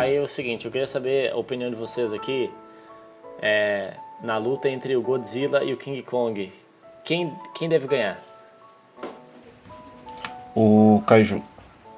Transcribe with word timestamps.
aí 0.00 0.16
é 0.16 0.20
o 0.20 0.26
seguinte, 0.26 0.64
eu 0.64 0.72
queria 0.72 0.86
saber 0.86 1.30
a 1.30 1.36
opinião 1.36 1.70
de 1.70 1.76
vocês 1.76 2.12
aqui. 2.12 2.50
É, 3.42 3.94
na 4.22 4.36
luta 4.36 4.68
entre 4.68 4.96
o 4.96 5.02
Godzilla 5.02 5.64
e 5.64 5.72
o 5.72 5.76
King 5.76 6.02
Kong. 6.02 6.52
Quem, 7.04 7.32
quem 7.54 7.68
deve 7.68 7.86
ganhar? 7.86 8.22
O 10.54 11.02
Kaiju. 11.06 11.42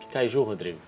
Que 0.00 0.06
Kaiju, 0.06 0.42
Rodrigo? 0.42 0.78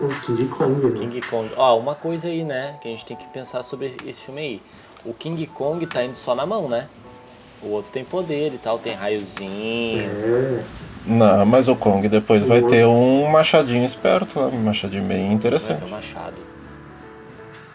O 0.00 0.08
King 0.26 0.46
Kong, 0.48 0.86
né? 0.86 0.98
King 0.98 1.20
Kong. 1.22 1.50
Ó, 1.56 1.78
uma 1.78 1.94
coisa 1.94 2.28
aí, 2.28 2.44
né, 2.44 2.76
que 2.80 2.88
a 2.88 2.90
gente 2.90 3.06
tem 3.06 3.16
que 3.16 3.26
pensar 3.28 3.62
sobre 3.62 3.96
esse 4.04 4.20
filme 4.22 4.40
aí. 4.40 4.62
O 5.04 5.14
King 5.14 5.46
Kong 5.46 5.86
tá 5.86 6.02
indo 6.02 6.16
só 6.16 6.34
na 6.34 6.44
mão, 6.44 6.68
né? 6.68 6.88
O 7.62 7.68
outro 7.68 7.90
tem 7.90 8.04
poder 8.04 8.52
e 8.52 8.58
tal, 8.58 8.78
tem 8.78 8.94
raiozinho. 8.94 10.02
É. 10.02 10.64
Não, 11.06 11.46
mas 11.46 11.68
o 11.68 11.76
Kong 11.76 12.06
depois 12.08 12.42
vai 12.42 12.62
ter 12.62 12.86
um 12.86 13.26
machadinho 13.28 13.84
esperto 13.84 14.40
um 14.40 14.62
machadinho 14.62 15.04
bem 15.04 15.18
Vai 15.18 15.28
ter 15.28 15.34
interessante. 15.34 15.84
um 15.84 15.88
machado. 15.88 16.53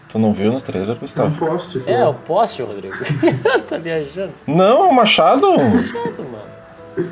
Tu 0.10 0.18
não 0.18 0.34
viu 0.34 0.52
no 0.52 0.60
trailer, 0.60 0.90
É 0.90 0.94
um 0.94 0.96
Gustavo? 0.96 1.46
poste. 1.46 1.84
É, 1.86 2.04
pô. 2.04 2.10
o 2.10 2.14
poste, 2.16 2.62
Rodrigo. 2.64 2.96
tá 3.70 3.78
viajando. 3.78 4.34
Não, 4.48 4.86
é 4.86 4.90
um 4.90 4.92
machado. 4.92 5.52
Machado, 5.52 6.26
mano. 6.32 7.10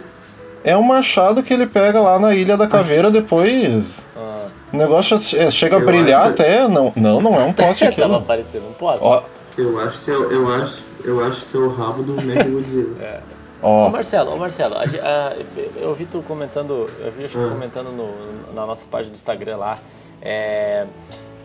É 0.64 0.76
um 0.76 0.82
machado 0.82 1.44
que 1.44 1.54
ele 1.54 1.68
pega 1.68 2.02
lá 2.02 2.18
na 2.20 2.34
Ilha 2.34 2.58
da 2.58 2.68
Caveira 2.68 3.10
depois. 3.12 4.00
Ah, 4.16 4.48
O 4.74 4.78
negócio 4.78 5.18
che- 5.20 5.50
chega 5.52 5.78
a 5.78 5.80
Eu 5.80 5.86
brilhar 5.86 6.24
acho 6.26 6.34
que- 6.34 6.42
até. 6.42 6.68
Não, 6.68 6.92
não, 6.96 7.22
não 7.22 7.36
é 7.36 7.44
um 7.44 7.54
poste 7.54 7.86
tava 7.86 7.92
aquilo. 7.92 8.16
aparecendo 8.16 8.68
um 8.68 8.74
poste. 8.74 9.06
Ó, 9.08 9.22
Eu 9.58 9.80
acho 9.80 10.00
que 10.02 10.12
é, 10.12 10.14
eu 10.16 10.54
acho, 10.54 10.84
eu 11.06 11.24
acho 11.26 11.46
que 11.46 11.56
é 11.56 11.60
o 11.60 11.70
rabo 11.70 12.02
do 12.04 12.14
Mechagodzilla. 12.22 13.22
Ô 13.62 13.68
ó. 13.68 13.90
Marcelo, 13.90 14.34
ô 14.34 14.38
Marcelo, 14.38 14.76
a 14.76 14.82
a- 14.84 15.34
eu 15.82 15.92
vi 15.96 16.06
tu 16.06 16.22
comentando, 16.22 16.88
eu 17.00 17.12
vi 17.12 17.28
tu 17.28 17.40
Ah. 17.40 17.50
comentando 17.50 17.92
no- 17.92 18.54
na 18.54 18.66
nossa 18.68 18.86
página 18.90 19.12
do 19.12 19.16
Instagram 19.16 19.58
lá, 19.58 19.80
é, 20.22 20.86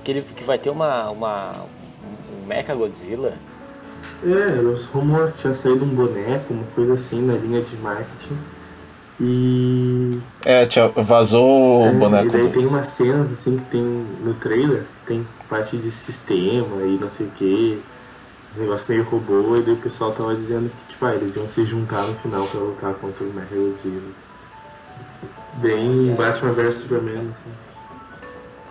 que, 0.03 0.11
ele, 0.11 0.23
que 0.23 0.45
vai 0.45 0.59
ter 0.59 0.71
uma, 0.71 1.11
uma 1.11 1.53
um 2.43 2.47
Mecha 2.47 2.75
Godzilla. 2.75 3.35
É, 4.25 4.61
os 4.61 4.87
rumores 4.87 5.35
que 5.35 5.39
tinha 5.43 5.55
saído 5.55 5.85
um 5.85 5.89
boneco, 5.89 6.53
uma 6.53 6.65
coisa 6.75 6.95
assim 6.95 7.23
na 7.23 7.35
linha 7.35 7.61
de 7.61 7.77
marketing. 7.77 8.39
E. 9.21 10.19
É, 10.45 10.67
tia, 10.67 10.89
vazou 10.89 11.87
é, 11.87 11.91
o 11.91 11.95
boneco. 11.95 12.27
E 12.27 12.31
daí 12.31 12.49
tem 12.51 12.67
umas 12.67 12.89
cenas 12.89 13.33
assim 13.33 13.57
que 13.57 13.65
tem 13.65 13.83
no 13.83 14.35
trailer, 14.35 14.85
que 15.01 15.07
tem 15.07 15.27
parte 15.49 15.77
de 15.77 15.91
sistema 15.91 16.83
e 16.85 16.99
não 17.01 17.11
sei 17.11 17.27
o 17.27 17.31
que. 17.31 17.83
Os 18.53 18.59
negócios 18.59 18.91
meio 18.91 19.03
robô, 19.05 19.57
e 19.57 19.63
daí 19.63 19.73
o 19.73 19.79
pessoal 19.79 20.13
tava 20.13 20.35
dizendo 20.35 20.71
que, 20.71 20.93
tipo, 20.93 21.07
ah, 21.07 21.15
eles 21.15 21.37
iam 21.37 21.49
se 21.49 21.65
juntar 21.65 22.03
no 22.03 22.15
final 22.15 22.47
pra 22.47 22.61
lutar 22.61 22.95
contra 22.95 23.25
o 23.25 23.33
Mechagodzilla. 23.33 24.11
Bem 25.55 26.15
Batman 26.15 26.53
vs 26.53 26.75
Superman, 26.75 27.31
assim. 27.33 27.51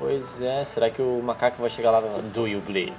Pois 0.02 0.42
é, 0.42 0.64
será 0.64 0.90
que 0.90 1.00
o 1.00 1.22
macaco 1.24 1.62
vai 1.62 1.70
chegar 1.70 1.92
lá 1.92 2.00
e 2.00 2.02
falar, 2.02 2.22
Do 2.34 2.48
you 2.48 2.60
bleed? 2.66 2.92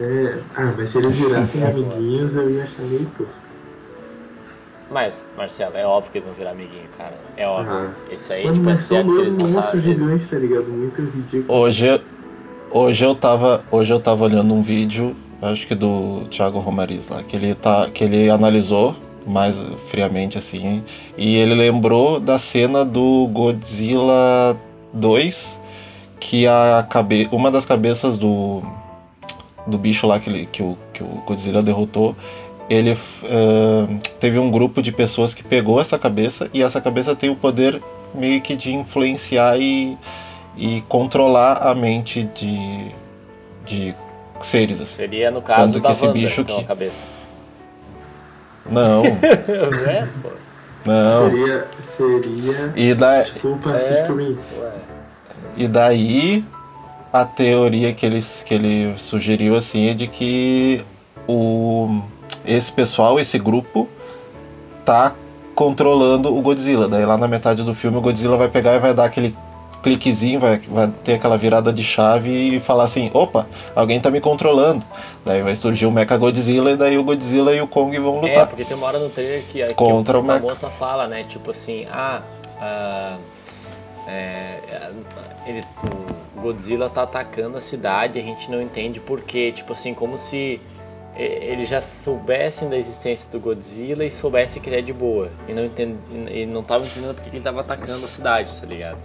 É, 0.00 0.38
ah, 0.56 0.72
mas 0.78 0.90
se 0.90 0.98
eles 0.98 1.16
virassem 1.16 1.64
amiguinhos 1.64 2.36
eu 2.36 2.48
ia 2.48 2.62
achar 2.62 2.82
meio 2.82 3.04
tosco. 3.18 3.50
Mas, 4.88 5.26
Marcelo, 5.36 5.76
é 5.76 5.84
óbvio 5.84 6.12
que 6.12 6.18
eles 6.18 6.24
vão 6.24 6.34
virar 6.34 6.50
amiguinho, 6.50 6.88
cara. 6.96 7.14
É 7.36 7.46
óbvio. 7.48 7.72
Ah. 7.72 8.14
Isso 8.14 8.32
aí, 8.32 8.44
Mano, 8.44 8.56
tipo, 8.56 8.70
é 8.70 8.76
certo 8.76 9.12
que 9.12 9.20
eles 9.20 9.36
vão 9.36 9.48
eles- 9.48 9.84
gigantes, 9.84 10.26
tá 10.28 10.36
ligado? 10.36 10.66
Muito 10.68 11.02
ridículo. 11.02 11.58
Hoje, 11.58 12.00
hoje 12.70 13.04
eu 13.04 13.14
tava, 13.14 13.64
hoje 13.70 13.92
eu 13.92 13.98
tava 13.98 14.24
olhando 14.24 14.54
um 14.54 14.62
vídeo, 14.62 15.16
acho 15.42 15.66
que 15.66 15.74
do 15.74 16.26
Thiago 16.30 16.60
Romariz 16.60 17.08
lá, 17.08 17.22
que 17.24 17.34
ele 17.34 17.54
tá, 17.56 17.88
que 17.92 18.04
ele 18.04 18.30
analisou 18.30 18.94
mais 19.26 19.56
friamente 19.88 20.38
assim, 20.38 20.82
e 21.16 21.36
ele 21.36 21.54
lembrou 21.54 22.18
da 22.20 22.38
cena 22.38 22.84
do 22.84 23.28
Godzilla 23.32 24.56
2, 24.92 25.59
que 26.20 26.46
a 26.46 26.86
cabe, 26.88 27.28
uma 27.32 27.50
das 27.50 27.64
cabeças 27.64 28.16
do 28.18 28.62
do 29.66 29.76
bicho 29.78 30.06
lá 30.06 30.18
que, 30.18 30.28
ele, 30.30 30.46
que, 30.50 30.62
o, 30.62 30.76
que 30.92 31.02
o 31.02 31.22
Godzilla 31.26 31.62
derrotou, 31.62 32.16
ele 32.68 32.96
eh, 33.24 33.86
teve 34.18 34.38
um 34.38 34.50
grupo 34.50 34.80
de 34.82 34.90
pessoas 34.90 35.34
que 35.34 35.42
pegou 35.44 35.80
essa 35.80 35.98
cabeça 35.98 36.48
e 36.54 36.62
essa 36.62 36.80
cabeça 36.80 37.14
tem 37.14 37.28
o 37.30 37.36
poder 37.36 37.80
meio 38.14 38.40
que 38.40 38.54
de 38.56 38.72
influenciar 38.72 39.58
e 39.60 39.96
e 40.56 40.82
controlar 40.88 41.58
a 41.58 41.74
mente 41.74 42.24
de, 42.34 42.90
de 43.64 43.94
seres 44.42 44.80
assim. 44.80 44.96
Seria 44.96 45.30
no 45.30 45.40
caso 45.40 45.74
Tanto 45.74 45.82
da 45.82 45.88
que 45.88 45.92
esse 45.94 46.02
Wanda, 46.06 46.12
bicho 46.18 46.40
então, 46.40 46.56
que- 46.56 46.64
a 46.64 46.66
cabeça. 46.66 47.04
Não, 48.68 49.02
é, 49.86 50.06
pô. 50.22 50.30
não. 50.84 51.30
Seria. 51.30 51.66
Seria. 51.80 52.72
E, 52.76 52.94
da, 52.94 53.22
Tipo 53.22 53.48
o 53.52 53.58
Pacific 53.58 54.12
Rim. 54.12 54.38
Ué. 54.58 54.72
E 55.56 55.66
daí 55.68 56.44
a 57.12 57.24
teoria 57.24 57.92
que 57.92 58.06
ele, 58.06 58.20
que 58.44 58.54
ele 58.54 58.94
sugeriu 58.98 59.56
assim 59.56 59.88
é 59.88 59.94
de 59.94 60.06
que 60.06 60.84
o, 61.28 62.00
esse 62.44 62.70
pessoal, 62.72 63.18
esse 63.18 63.38
grupo, 63.38 63.88
tá 64.84 65.14
controlando 65.54 66.34
o 66.36 66.40
Godzilla. 66.40 66.88
Daí 66.88 67.04
lá 67.04 67.16
na 67.18 67.28
metade 67.28 67.62
do 67.62 67.74
filme 67.74 67.98
o 67.98 68.00
Godzilla 68.00 68.36
vai 68.36 68.48
pegar 68.48 68.74
e 68.74 68.78
vai 68.78 68.94
dar 68.94 69.04
aquele 69.04 69.34
cliquezinho, 69.82 70.38
vai, 70.38 70.58
vai 70.58 70.88
ter 71.02 71.14
aquela 71.14 71.38
virada 71.38 71.72
de 71.72 71.82
chave 71.82 72.56
e 72.56 72.60
falar 72.60 72.84
assim, 72.84 73.10
opa, 73.14 73.46
alguém 73.74 73.98
tá 73.98 74.10
me 74.10 74.20
controlando. 74.20 74.84
Daí 75.24 75.42
vai 75.42 75.56
surgir 75.56 75.86
o 75.86 75.90
Mecha 75.90 76.16
Godzilla 76.18 76.70
e 76.72 76.76
daí 76.76 76.98
o 76.98 77.02
Godzilla 77.04 77.54
e 77.54 77.60
o 77.60 77.66
Kong 77.66 77.98
vão 77.98 78.18
É, 78.18 78.28
lutar. 78.28 78.46
porque 78.46 78.64
tem 78.64 78.76
uma 78.76 78.86
hora 78.86 78.98
no 78.98 79.08
trailer 79.08 79.42
que, 79.50 79.64
que, 79.64 79.74
Contra 79.74 80.14
que 80.14 80.18
o 80.20 80.22
uma 80.22 80.34
Mecha. 80.34 80.46
moça 80.46 80.70
fala, 80.70 81.06
né? 81.08 81.24
Tipo 81.24 81.50
assim, 81.50 81.86
ah, 81.90 82.20
ah, 82.60 83.16
é, 84.06 84.59
ele, 85.46 85.64
o 86.36 86.40
Godzilla 86.40 86.88
tá 86.88 87.02
atacando 87.02 87.58
a 87.58 87.60
cidade, 87.60 88.18
a 88.18 88.22
gente 88.22 88.50
não 88.50 88.60
entende 88.62 89.00
por 89.00 89.20
quê. 89.22 89.52
Tipo 89.52 89.72
assim, 89.72 89.94
como 89.94 90.16
se 90.16 90.60
eles 91.16 91.68
já 91.68 91.82
soubessem 91.82 92.68
da 92.68 92.76
existência 92.76 93.30
do 93.30 93.38
Godzilla 93.40 94.04
e 94.04 94.10
soubessem 94.10 94.62
que 94.62 94.68
ele 94.68 94.76
é 94.76 94.82
de 94.82 94.92
boa. 94.92 95.30
E 95.46 95.52
não, 95.52 95.64
entend, 95.64 95.96
e 96.30 96.46
não 96.46 96.62
tava 96.62 96.86
entendendo 96.86 97.14
porque 97.14 97.30
que 97.30 97.36
ele 97.36 97.44
tava 97.44 97.60
atacando 97.60 98.04
a 98.04 98.08
cidade, 98.08 98.58
tá 98.58 98.66
ligado? 98.66 98.98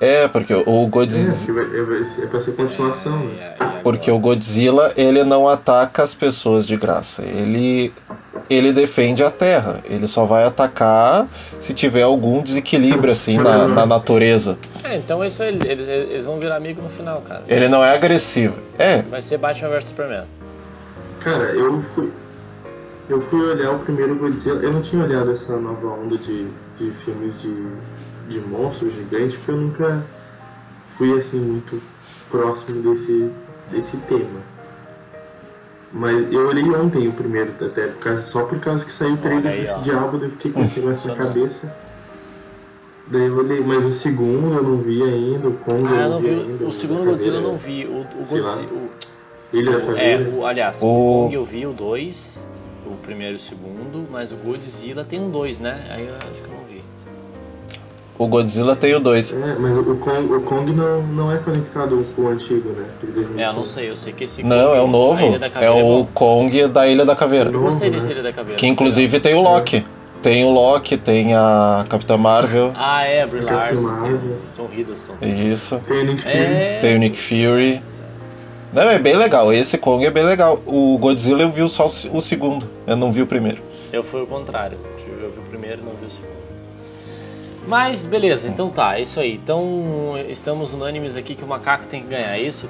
É, 0.00 0.28
porque 0.28 0.54
o 0.54 0.86
Godzilla. 0.86 1.34
É, 2.20 2.24
é, 2.24 2.26
pra 2.26 2.40
ser 2.40 2.52
continuação, 2.52 3.18
né? 3.18 3.54
Porque 3.82 4.10
o 4.10 4.18
Godzilla, 4.18 4.92
ele 4.96 5.24
não 5.24 5.48
ataca 5.48 6.02
as 6.02 6.14
pessoas 6.14 6.66
de 6.66 6.76
graça. 6.76 7.22
Ele 7.22 7.92
ele 8.48 8.72
defende 8.72 9.22
a 9.22 9.30
Terra. 9.30 9.80
Ele 9.84 10.06
só 10.06 10.24
vai 10.24 10.44
atacar 10.44 11.26
se 11.60 11.72
tiver 11.72 12.02
algum 12.02 12.42
desequilíbrio 12.42 13.12
assim 13.12 13.38
na, 13.38 13.66
na 13.66 13.86
natureza. 13.86 14.58
É, 14.82 14.96
então 14.96 15.22
é 15.22 15.28
isso 15.28 15.42
aí, 15.42 15.58
eles, 15.64 15.88
eles 15.88 16.24
vão 16.24 16.38
virar 16.38 16.56
amigo 16.56 16.82
no 16.82 16.88
final, 16.88 17.22
cara. 17.22 17.42
Ele 17.48 17.68
não 17.68 17.82
é 17.82 17.94
agressivo. 17.94 18.56
É, 18.78 19.02
Vai 19.02 19.22
ser 19.22 19.38
Batman 19.38 19.70
vs 19.70 19.84
Superman. 19.86 20.24
Cara, 21.20 21.44
eu 21.44 21.80
fui. 21.80 22.10
Eu 23.08 23.20
fui 23.20 23.40
olhar 23.40 23.70
o 23.70 23.78
primeiro 23.78 24.14
Godzilla. 24.16 24.60
Eu 24.62 24.72
não 24.72 24.82
tinha 24.82 25.02
olhado 25.02 25.30
essa 25.30 25.56
nova 25.58 25.86
onda 25.88 26.16
de, 26.16 26.46
de 26.78 26.90
filmes 26.90 27.40
de, 27.40 27.66
de 28.34 28.40
monstros 28.40 28.94
gigantes, 28.94 29.36
porque 29.36 29.50
eu 29.52 29.56
nunca 29.56 30.02
fui 30.98 31.18
assim 31.18 31.38
muito 31.38 31.80
próximo 32.30 32.82
desse, 32.82 33.30
desse 33.70 33.96
tema. 34.08 34.40
Mas 35.92 36.32
eu 36.32 36.46
olhei 36.48 36.68
ontem 36.74 37.06
o 37.06 37.12
primeiro, 37.12 37.52
até 37.64 37.86
por 37.86 38.00
causa, 38.00 38.20
só 38.22 38.42
por 38.44 38.58
causa 38.58 38.84
que 38.84 38.90
saiu 38.92 39.14
o 39.14 39.16
trailer 39.16 39.52
aí, 39.52 39.60
desse 39.60 39.72
ó. 39.74 39.78
diabo, 39.80 40.18
daí 40.18 40.26
eu 40.26 40.32
fiquei 40.32 40.50
com 40.50 40.60
esse 40.62 40.80
negócio 40.80 41.08
na 41.08 41.16
cabeça. 41.16 41.72
Daí 43.06 43.26
eu 43.26 43.36
olhei, 43.36 43.60
mas 43.60 43.84
o 43.84 43.92
segundo 43.92 44.54
eu 44.54 44.62
não 44.62 44.78
vi 44.78 45.02
ainda, 45.02 45.48
o 45.48 45.52
Kong 45.58 45.86
Ah, 45.86 45.90
eu 45.92 46.02
não 46.02 46.10
não 46.10 46.20
vi 46.20 46.28
vi. 46.28 46.34
ainda. 46.40 46.64
O 46.66 46.72
segundo 46.72 47.04
Godzilla 47.04 47.36
eu 47.36 47.42
não 47.42 47.56
vi. 47.56 47.84
O, 47.86 48.00
o. 48.00 48.04
Godzilla. 48.26 48.72
o- 48.72 48.90
Ilha 49.52 49.78
da 49.78 50.00
É, 50.00 50.18
o, 50.18 50.44
aliás, 50.44 50.82
o... 50.82 50.86
O- 50.86 51.22
Kong 51.24 51.34
eu 51.34 51.44
vi 51.44 51.64
o 51.64 51.72
2, 51.72 52.48
o 52.86 52.96
primeiro 52.96 53.34
e 53.34 53.36
o 53.36 53.38
segundo, 53.38 54.08
mas 54.10 54.32
o 54.32 54.36
Godzilla 54.36 55.04
tem 55.04 55.20
um 55.20 55.30
2, 55.30 55.60
né? 55.60 55.86
Aí 55.90 56.08
eu 56.08 56.14
acho 56.16 56.42
que 56.42 56.48
eu 56.48 56.56
não 56.56 56.64
vi. 56.64 56.73
O 58.16 58.26
Godzilla 58.28 58.76
tem 58.76 58.94
o 58.94 59.00
2. 59.00 59.32
É, 59.32 59.56
mas 59.58 59.76
o 59.76 59.96
Kong, 59.96 60.32
o 60.32 60.40
Kong 60.42 60.72
não, 60.72 61.02
não 61.02 61.32
é 61.32 61.38
conectado 61.38 62.04
com 62.14 62.22
o 62.22 62.28
antigo, 62.28 62.70
né? 62.70 62.84
De 63.00 63.06
2005. 63.08 63.40
É, 63.40 63.46
eu 63.48 63.52
não 63.52 63.66
sei, 63.66 63.90
eu 63.90 63.96
sei 63.96 64.12
que 64.12 64.24
esse 64.24 64.42
Não, 64.42 64.68
Kong, 64.68 64.78
é 64.78 64.80
o 64.80 64.86
novo. 64.86 65.34
É 65.34 65.50
Caveira 65.50 65.74
o. 65.74 66.06
Kong 66.14 66.68
da 66.68 66.86
Ilha 66.86 67.04
da 67.04 67.16
Caveira. 67.16 67.50
Eu 67.50 67.60
gostei 67.60 67.90
desse 67.90 68.06
né? 68.08 68.12
Ilha 68.14 68.22
da 68.22 68.32
Caveira. 68.32 68.58
Que 68.58 68.66
inclusive 68.66 69.18
tem 69.20 69.34
o 69.34 69.40
Loki. 69.42 69.84
Tem 70.22 70.42
o 70.44 70.50
Loki, 70.50 70.96
tem 70.96 71.34
a 71.34 71.84
Capitã 71.88 72.16
Marvel. 72.16 72.72
Ah, 72.78 73.02
é, 73.04 73.26
Brie 73.26 73.42
Larson, 73.42 73.76
tem 73.76 73.84
Marvel. 73.84 74.16
o 74.16 74.40
Tom 74.56 74.68
Hiddleston. 74.72 75.14
Isso. 75.52 75.80
Tem 75.86 75.98
o 76.00 76.04
Nick 76.06 76.22
Fury. 76.22 76.34
É, 76.38 76.78
Tem 76.80 76.96
o 76.96 76.98
Nick 76.98 77.18
Fury. 77.18 77.82
Não, 78.72 78.82
é 78.90 78.98
bem 78.98 79.16
legal. 79.16 79.52
Esse 79.52 79.76
Kong 79.76 80.04
é 80.04 80.10
bem 80.10 80.24
legal. 80.24 80.60
O 80.66 80.96
Godzilla 80.98 81.42
eu 81.42 81.50
vi 81.50 81.68
só 81.68 81.86
o 81.86 82.20
segundo. 82.22 82.66
Eu 82.86 82.96
não 82.96 83.12
vi 83.12 83.22
o 83.22 83.26
primeiro. 83.26 83.58
eu 83.92 84.02
fui 84.02 84.22
o 84.22 84.26
contrário. 84.26 84.78
Eu 85.20 85.30
vi 85.30 85.38
o 85.38 85.42
primeiro 85.42 85.82
e 85.82 85.84
não 85.84 85.92
vi 86.00 86.06
o 86.06 86.10
segundo. 86.10 86.43
Mas, 87.66 88.04
beleza, 88.04 88.48
então 88.48 88.68
tá, 88.68 88.98
é 88.98 89.02
isso 89.02 89.18
aí. 89.18 89.34
Então, 89.34 90.14
estamos 90.28 90.72
unânimes 90.72 91.16
aqui 91.16 91.34
que 91.34 91.42
o 91.42 91.46
macaco 91.46 91.86
tem 91.86 92.02
que 92.02 92.08
ganhar, 92.08 92.36
é 92.36 92.40
isso? 92.40 92.68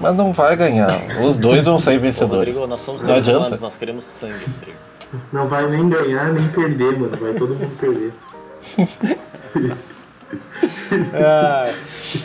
Mas 0.00 0.14
não 0.14 0.32
vai 0.32 0.56
ganhar. 0.56 0.96
Os 1.24 1.36
dois 1.36 1.64
vão 1.64 1.78
sair 1.78 1.98
Ô, 1.98 2.00
vencedores. 2.00 2.54
Rodrigo, 2.54 2.66
nós 2.66 2.80
somos 2.80 3.02
Não 3.02 3.10
seres 3.10 3.26
humanos, 3.26 3.60
nós 3.60 3.76
queremos 3.76 4.04
sangue, 4.04 4.44
Rodrigo. 4.56 4.78
Não 5.32 5.48
vai 5.48 5.66
nem 5.68 5.88
ganhar, 5.88 6.32
nem 6.32 6.46
perder, 6.48 6.98
mano. 6.98 7.16
Vai 7.16 7.32
todo 7.34 7.54
mundo 7.54 7.76
perder. 7.78 8.12
Ah, 11.14 11.64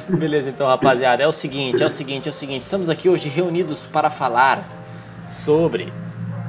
Beleza, 0.10 0.50
então, 0.50 0.68
rapaziada, 0.68 1.24
é 1.24 1.28
o 1.28 1.32
seguinte, 1.32 1.82
é 1.82 1.86
o 1.86 1.90
seguinte, 1.90 2.28
é 2.28 2.32
o 2.32 2.34
seguinte. 2.34 2.62
Estamos 2.62 2.90
aqui 2.90 3.10
hoje 3.10 3.30
reunidos 3.30 3.86
para 3.86 4.10
falar 4.10 4.64
sobre 5.28 5.92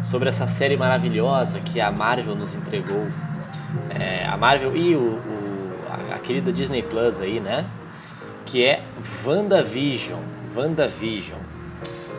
sobre 0.03 0.29
essa 0.29 0.47
série 0.47 0.77
maravilhosa 0.77 1.61
que 1.61 1.81
a 1.81 1.91
Marvel 1.91 2.35
nos 2.35 2.55
entregou. 2.55 3.07
É, 3.91 4.27
a 4.27 4.37
Marvel 4.37 4.77
e 4.77 4.95
o, 4.95 5.01
o 5.01 5.55
a, 6.13 6.19
querida 6.19 6.53
Disney 6.53 6.83
Plus 6.83 7.21
aí, 7.21 7.41
né? 7.41 7.67
Que 8.47 8.65
é 8.65 8.83
WandaVision. 9.25 10.21
WandaVision. 10.55 11.39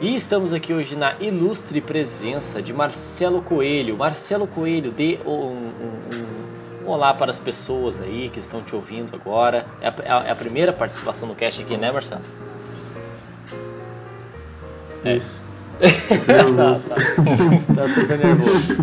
E 0.01 0.13
estamos 0.13 0.51
aqui 0.51 0.73
hoje 0.73 0.95
na 0.95 1.15
ilustre 1.19 1.79
presença 1.79 2.61
de 2.61 2.73
Marcelo 2.73 3.41
Coelho. 3.41 3.97
Marcelo 3.97 4.45
Coelho, 4.45 4.91
dê 4.91 5.19
um, 5.25 5.31
um, 5.31 5.99
um, 6.83 6.87
olá 6.87 7.13
para 7.13 7.31
as 7.31 7.39
pessoas 7.39 8.01
aí 8.01 8.29
que 8.29 8.39
estão 8.39 8.61
te 8.61 8.75
ouvindo 8.75 9.15
agora. 9.15 9.65
É 9.79 9.87
a, 9.87 10.25
é 10.27 10.31
a 10.31 10.35
primeira 10.35 10.73
participação 10.73 11.27
no 11.27 11.35
cast 11.35 11.61
aqui, 11.61 11.77
né, 11.77 11.91
Marcelo? 11.91 12.21
É. 15.03 15.15
Isso. 15.15 15.44
Nervoso. 16.27 16.89
tá, 16.89 16.95
tá. 16.95 17.75
tá 17.75 17.87
super 17.87 18.17
nervoso. 18.17 18.77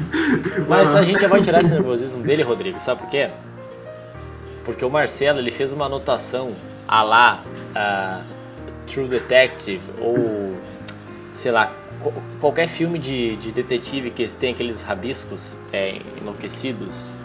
Mas 0.69 0.95
a 0.95 1.03
gente 1.03 1.21
já 1.21 1.29
vai 1.29 1.41
tirar 1.43 1.61
esse 1.63 1.73
nervosismo 1.73 2.23
dele, 2.23 2.43
Rodrigo. 2.43 2.81
Sabe 2.81 3.01
por 3.01 3.11
quê? 3.11 3.29
Porque 4.65 4.85
o 4.85 4.91
Marcelo 4.91 5.39
ele 5.39 5.51
fez 5.51 5.73
uma 5.73 5.87
anotação 5.87 6.53
a 6.87 7.03
lá 7.03 7.43
uh, 7.71 8.25
True 8.87 9.09
Detective 9.09 9.83
ou 9.99 10.57
sei 11.33 11.51
lá 11.51 11.73
qualquer 12.41 12.69
filme 12.69 12.99
de, 12.99 13.37
de 13.37 13.53
detetive 13.53 14.11
que 14.11 14.27
tem 14.37 14.53
aqueles 14.53 14.83
rabiscos 14.83 15.57
é, 15.73 16.01
enlouquecidos 16.21 17.22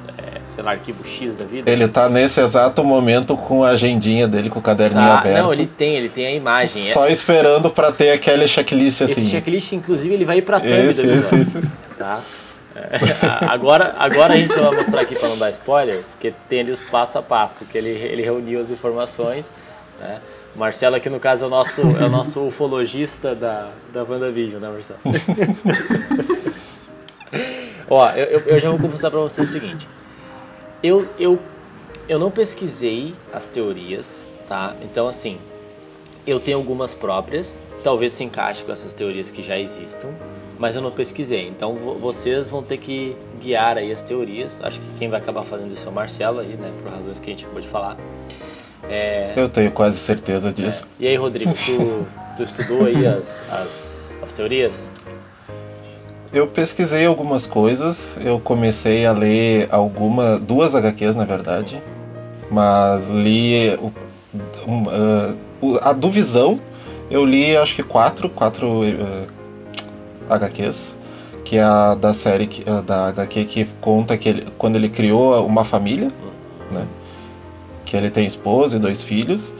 sei 0.47 0.63
lá, 0.63 0.71
arquivo 0.71 1.05
X 1.05 1.35
da 1.35 1.45
vida. 1.45 1.69
Ele 1.69 1.87
tá 1.87 2.07
nesse 2.09 2.39
exato 2.39 2.83
momento 2.83 3.35
com 3.35 3.63
a 3.63 3.69
agendinha 3.69 4.27
dele, 4.27 4.49
com 4.49 4.59
o 4.59 4.61
caderninho 4.61 5.05
tá, 5.05 5.19
aberto. 5.19 5.43
Não, 5.43 5.53
ele 5.53 5.67
tem, 5.67 5.95
ele 5.95 6.09
tem 6.09 6.25
a 6.25 6.31
imagem. 6.31 6.83
Só 6.91 7.05
é... 7.05 7.11
esperando 7.11 7.69
para 7.69 7.91
ter 7.91 8.11
aquele 8.11 8.47
checklist 8.47 9.01
assim. 9.01 9.11
Esse 9.13 9.29
checklist, 9.29 9.73
inclusive, 9.73 10.13
ele 10.13 10.25
vai 10.25 10.37
ir 10.37 10.41
pra 10.41 10.59
thumb 10.59 10.89
esse, 10.89 11.03
da 11.03 11.13
esse, 11.13 11.35
esse. 11.35 11.61
Tá? 11.97 12.21
É, 12.75 12.97
agora, 13.47 13.95
agora 13.97 14.33
a 14.35 14.37
gente 14.37 14.57
vai 14.57 14.75
mostrar 14.75 15.01
aqui 15.01 15.15
para 15.15 15.29
não 15.29 15.37
dar 15.37 15.49
spoiler, 15.49 16.01
porque 16.11 16.33
tem 16.47 16.61
ali 16.61 16.71
os 16.71 16.83
passo 16.83 17.17
a 17.17 17.21
passo, 17.21 17.65
que 17.65 17.77
ele, 17.77 17.89
ele 17.89 18.21
reuniu 18.21 18.61
as 18.61 18.71
informações. 18.71 19.51
Né? 19.99 20.21
O 20.55 20.59
Marcelo 20.59 20.95
aqui, 20.95 21.09
no 21.09 21.19
caso, 21.19 21.43
é 21.43 21.47
o 21.47 21.49
nosso, 21.49 21.81
é 21.81 22.05
o 22.05 22.09
nosso 22.09 22.47
ufologista 22.47 23.35
da, 23.35 23.69
da 23.91 24.03
WandaVision, 24.03 24.61
né, 24.61 24.69
Marcelo? 24.69 24.99
Ó, 27.89 28.09
eu, 28.11 28.39
eu 28.39 28.59
já 28.59 28.69
vou 28.69 28.79
confessar 28.79 29.09
para 29.11 29.19
você 29.19 29.41
o 29.41 29.45
seguinte. 29.45 29.87
Eu, 30.83 31.07
eu, 31.19 31.39
eu 32.07 32.19
não 32.19 32.29
pesquisei 32.29 33.13
as 33.33 33.47
teorias, 33.47 34.27
tá? 34.47 34.75
Então, 34.81 35.07
assim, 35.07 35.39
eu 36.25 36.39
tenho 36.39 36.57
algumas 36.57 36.93
próprias, 36.93 37.61
talvez 37.83 38.13
se 38.13 38.23
encaixe 38.23 38.63
com 38.63 38.71
essas 38.71 38.93
teorias 38.93 39.31
que 39.31 39.41
já 39.41 39.57
existam, 39.57 40.09
mas 40.59 40.75
eu 40.75 40.81
não 40.81 40.91
pesquisei. 40.91 41.47
Então, 41.47 41.75
vocês 41.99 42.49
vão 42.49 42.63
ter 42.63 42.77
que 42.77 43.15
guiar 43.39 43.77
aí 43.77 43.91
as 43.91 44.03
teorias. 44.03 44.61
Acho 44.63 44.79
que 44.79 44.93
quem 44.93 45.09
vai 45.09 45.19
acabar 45.19 45.43
fazendo 45.43 45.73
isso 45.73 45.87
é 45.87 45.89
o 45.89 45.93
Marcelo 45.93 46.39
aí, 46.39 46.55
né? 46.55 46.71
Por 46.81 46.91
razões 46.91 47.19
que 47.19 47.29
a 47.29 47.33
gente 47.33 47.45
acabou 47.45 47.61
de 47.61 47.67
falar. 47.67 47.97
É... 48.89 49.33
Eu 49.35 49.49
tenho 49.49 49.71
quase 49.71 49.97
certeza 49.97 50.51
disso. 50.51 50.83
É. 50.99 51.03
E 51.03 51.07
aí, 51.07 51.15
Rodrigo, 51.15 51.53
tu, 51.53 52.07
tu 52.37 52.43
estudou 52.43 52.85
aí 52.85 53.05
as, 53.05 53.43
as, 53.51 54.19
as 54.23 54.33
teorias? 54.33 54.91
Eu 56.33 56.45
pesquisei 56.45 57.05
algumas 57.05 57.45
coisas, 57.45 58.17
eu 58.21 58.37
comecei 58.37 59.05
a 59.05 59.13
ler 59.13 59.69
alguma, 59.71 60.37
duas 60.37 60.75
HQs 60.75 61.15
na 61.15 61.23
verdade, 61.23 61.81
mas 62.51 63.07
li 63.07 63.79
um, 64.67 64.83
uh, 64.83 65.79
a 65.81 65.93
do 65.93 66.11
Visão, 66.11 66.59
eu 67.09 67.23
li 67.23 67.55
acho 67.55 67.75
que 67.75 67.83
quatro, 67.83 68.27
quatro 68.29 68.81
uh, 68.81 69.27
HQs, 70.29 70.93
que 71.45 71.57
é 71.57 71.63
a 71.63 71.95
da 71.95 72.13
série 72.13 72.49
uh, 72.67 72.81
da 72.81 73.07
HQ 73.07 73.45
que 73.45 73.65
conta 73.79 74.17
que 74.17 74.27
ele, 74.27 74.47
quando 74.57 74.75
ele 74.75 74.89
criou 74.89 75.45
uma 75.45 75.63
família, 75.63 76.11
né? 76.69 76.85
Que 77.85 77.95
ele 77.95 78.09
tem 78.09 78.25
esposa 78.25 78.75
e 78.75 78.79
dois 78.79 79.01
filhos. 79.01 79.53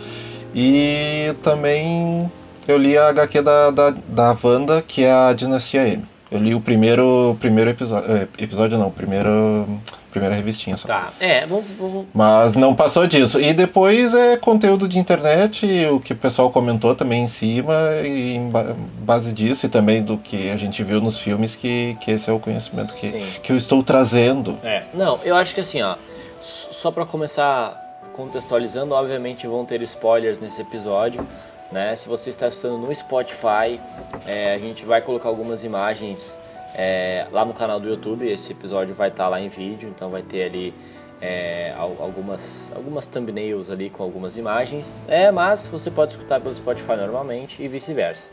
E 0.54 1.34
também 1.42 2.30
eu 2.68 2.78
li 2.78 2.98
a 2.98 3.08
HQ 3.08 3.42
da, 3.42 3.72
da, 3.72 3.90
da 3.92 4.38
Wanda, 4.44 4.82
que 4.82 5.04
é 5.06 5.14
a 5.14 5.32
Dinastia 5.32 5.88
M. 5.88 6.17
Eu 6.30 6.40
li 6.40 6.54
o 6.54 6.60
primeiro, 6.60 7.38
primeiro 7.40 7.70
episódio. 7.70 8.12
É, 8.12 8.28
episódio 8.38 8.78
não, 8.78 8.92
primeiro, 8.92 9.66
primeira 10.12 10.36
revistinha 10.36 10.76
só. 10.76 10.88
Tá, 10.88 11.14
é, 11.20 11.46
vamos, 11.46 11.72
vamos. 11.72 12.06
Mas 12.14 12.54
não 12.56 12.76
passou 12.76 13.08
disso. 13.08 13.40
E 13.40 13.54
depois 13.54 14.14
é 14.14 14.36
conteúdo 14.36 14.88
de 14.88 15.00
internet, 15.00 15.66
o 15.92 16.00
que 16.00 16.14
o 16.14 16.16
pessoal 16.16 16.50
comentou 16.50 16.94
também 16.94 17.24
em 17.24 17.28
cima, 17.28 17.74
e 18.04 18.36
em 18.36 18.52
base 19.00 19.32
disso, 19.32 19.66
e 19.66 19.70
também 19.70 20.04
do 20.04 20.18
que 20.18 20.50
a 20.50 20.58
gente 20.58 20.84
viu 20.84 21.00
nos 21.00 21.18
filmes, 21.18 21.56
que, 21.56 21.98
que 22.02 22.12
esse 22.12 22.30
é 22.30 22.34
o 22.34 22.40
conhecimento 22.40 22.94
que, 22.96 23.40
que 23.42 23.52
eu 23.52 23.58
estou 23.58 23.82
trazendo. 23.82 24.58
É, 24.64 24.84
não, 24.94 25.20
eu 25.24 25.36
acho 25.36 25.56
que 25.56 25.62
assim, 25.62 25.82
ó, 25.82 25.96
só 26.42 26.92
para 26.92 27.06
começar 27.06 27.86
contextualizando, 28.14 28.96
obviamente 28.96 29.46
vão 29.46 29.64
ter 29.64 29.82
spoilers 29.84 30.40
nesse 30.40 30.62
episódio. 30.62 31.26
Né? 31.72 31.96
Se 31.96 32.08
você 32.08 32.30
está 32.30 32.48
assistindo 32.48 32.78
no 32.78 32.94
Spotify, 32.94 33.80
é, 34.26 34.54
a 34.54 34.58
gente 34.58 34.86
vai 34.86 35.02
colocar 35.02 35.28
algumas 35.28 35.64
imagens 35.64 36.40
é, 36.74 37.28
lá 37.32 37.44
no 37.44 37.54
canal 37.54 37.80
do 37.80 37.90
YouTube. 37.90 38.30
Esse 38.30 38.54
episódio 38.54 38.96
vai 38.96 39.10
estar 39.10 39.28
lá 39.28 39.40
em 39.42 39.50
vídeo, 39.50 39.90
então 39.90 40.10
vai 40.10 40.22
ter 40.22 40.44
ali 40.44 40.74
é, 41.22 41.74
algumas, 41.78 42.72
algumas 42.76 43.08
thumbnails 43.08 43.70
ali 43.70 43.90
com 43.90 44.04
algumas 44.04 44.38
imagens. 44.38 45.06
É, 45.08 45.32
mas 45.32 45.68
você 45.68 45.92
pode 45.92 46.12
escutar 46.12 46.40
pelo 46.40 46.54
Spotify 46.54 46.96
normalmente 46.96 47.62
e 47.62 47.68
vice-versa. 47.68 48.32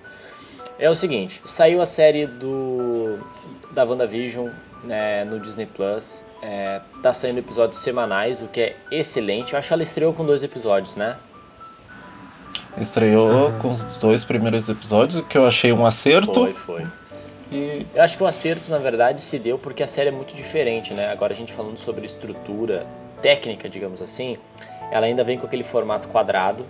É 0.79 0.91
o 0.91 0.95
seguinte, 0.95 1.41
saiu 1.45 1.81
a 1.81 1.87
série 1.87 2.27
do 2.27 3.19
da 3.71 3.85
WandaVision 3.85 4.51
né, 4.85 5.25
no 5.25 5.41
Disney 5.41 5.67
Plus. 5.67 6.25
É, 6.43 6.81
tá 7.03 7.13
saindo 7.13 7.39
episódios 7.39 7.81
semanais, 7.81 8.41
o 8.43 8.47
que 8.47 8.61
é 8.61 8.77
excelente. 8.91 9.53
Eu 9.53 9.59
acho 9.59 9.69
que 9.69 9.75
ela 9.75 9.83
estreou 9.83 10.13
com 10.13 10.25
dois 10.25 10.43
episódios, 10.43 10.97
né? 10.97 11.17
Estreou 12.79 13.53
com 13.61 13.73
os 13.73 13.83
dois 14.01 14.25
primeiros 14.25 14.69
episódios, 14.69 15.25
que 15.27 15.39
eu 15.39 15.47
achei 15.47 15.73
um 15.73 15.87
acerto. 15.87 16.33
Foi, 16.33 16.53
foi. 16.53 16.87
E... 17.53 17.87
Eu 17.95 18.03
acho 18.03 18.17
que 18.17 18.23
o 18.23 18.27
acerto, 18.27 18.71
na 18.71 18.79
verdade, 18.79 19.23
se 19.23 19.39
deu 19.39 19.59
porque 19.59 19.83
a 19.83 19.87
série 19.87 20.09
é 20.09 20.13
muito 20.13 20.35
diferente, 20.35 20.93
né? 20.93 21.11
Agora 21.11 21.33
a 21.33 21.37
gente 21.37 21.53
falando 21.53 21.79
sobre 21.79 22.05
estrutura 22.05 22.87
técnica, 23.23 23.69
digamos 23.69 24.03
assim, 24.03 24.37
ela 24.91 25.07
ainda 25.07 25.23
vem 25.25 25.39
com 25.39 25.47
aquele 25.47 25.63
formato 25.63 26.09
quadrado, 26.09 26.67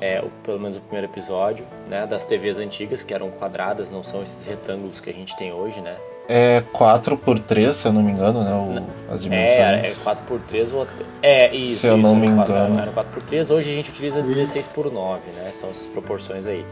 é, 0.00 0.22
pelo 0.42 0.60
menos 0.60 0.76
o 0.76 0.80
primeiro 0.80 1.06
episódio, 1.06 1.66
né? 1.88 2.06
Das 2.06 2.24
TVs 2.24 2.58
antigas, 2.58 3.02
que 3.02 3.14
eram 3.14 3.30
quadradas, 3.30 3.90
não 3.90 4.04
são 4.04 4.22
esses 4.22 4.46
retângulos 4.46 5.00
que 5.00 5.08
a 5.08 5.12
gente 5.12 5.36
tem 5.36 5.52
hoje, 5.52 5.80
né? 5.80 5.96
É 6.28 6.62
4 6.72 7.18
por 7.18 7.38
3 7.38 7.76
se 7.76 7.86
eu 7.86 7.92
não 7.92 8.02
me 8.02 8.12
engano, 8.12 8.42
né? 8.42 8.54
O, 8.54 9.12
as 9.12 9.22
dimensões. 9.22 9.58
É, 9.58 9.90
é 9.90 9.94
4 10.02 10.24
por 10.24 10.40
3 10.40 10.72
ou... 10.72 10.86
É, 11.22 11.54
isso. 11.54 11.80
Se 11.80 11.86
eu 11.86 11.98
isso, 11.98 12.02
não 12.02 12.16
me 12.16 12.26
engano. 12.26 12.80
Era 12.80 12.90
4 12.90 13.12
por 13.12 13.22
3 13.22 13.50
hoje 13.50 13.70
a 13.70 13.74
gente 13.74 13.90
utiliza 13.90 14.22
16 14.22 14.68
por 14.68 14.90
9 14.90 15.20
né? 15.32 15.52
São 15.52 15.68
essas 15.68 15.86
proporções 15.86 16.46
aí. 16.46 16.64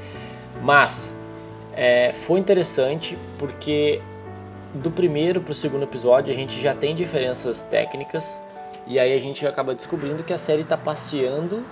Mas, 0.63 1.15
é, 1.75 2.13
foi 2.13 2.41
interessante 2.41 3.19
porque 3.39 4.01
do 4.75 4.91
primeiro 4.91 5.41
para 5.41 5.53
o 5.53 5.55
segundo 5.55 5.83
episódio 5.83 6.33
a 6.33 6.37
gente 6.37 6.59
já 6.61 6.75
tem 6.75 6.95
diferenças 6.95 7.61
técnicas 7.61 8.43
e 8.87 8.99
aí 8.99 9.13
a 9.13 9.21
gente 9.21 9.47
acaba 9.47 9.75
descobrindo 9.75 10.23
que 10.23 10.33
a 10.33 10.39
série 10.39 10.63
está 10.63 10.77
passeando 10.77 11.63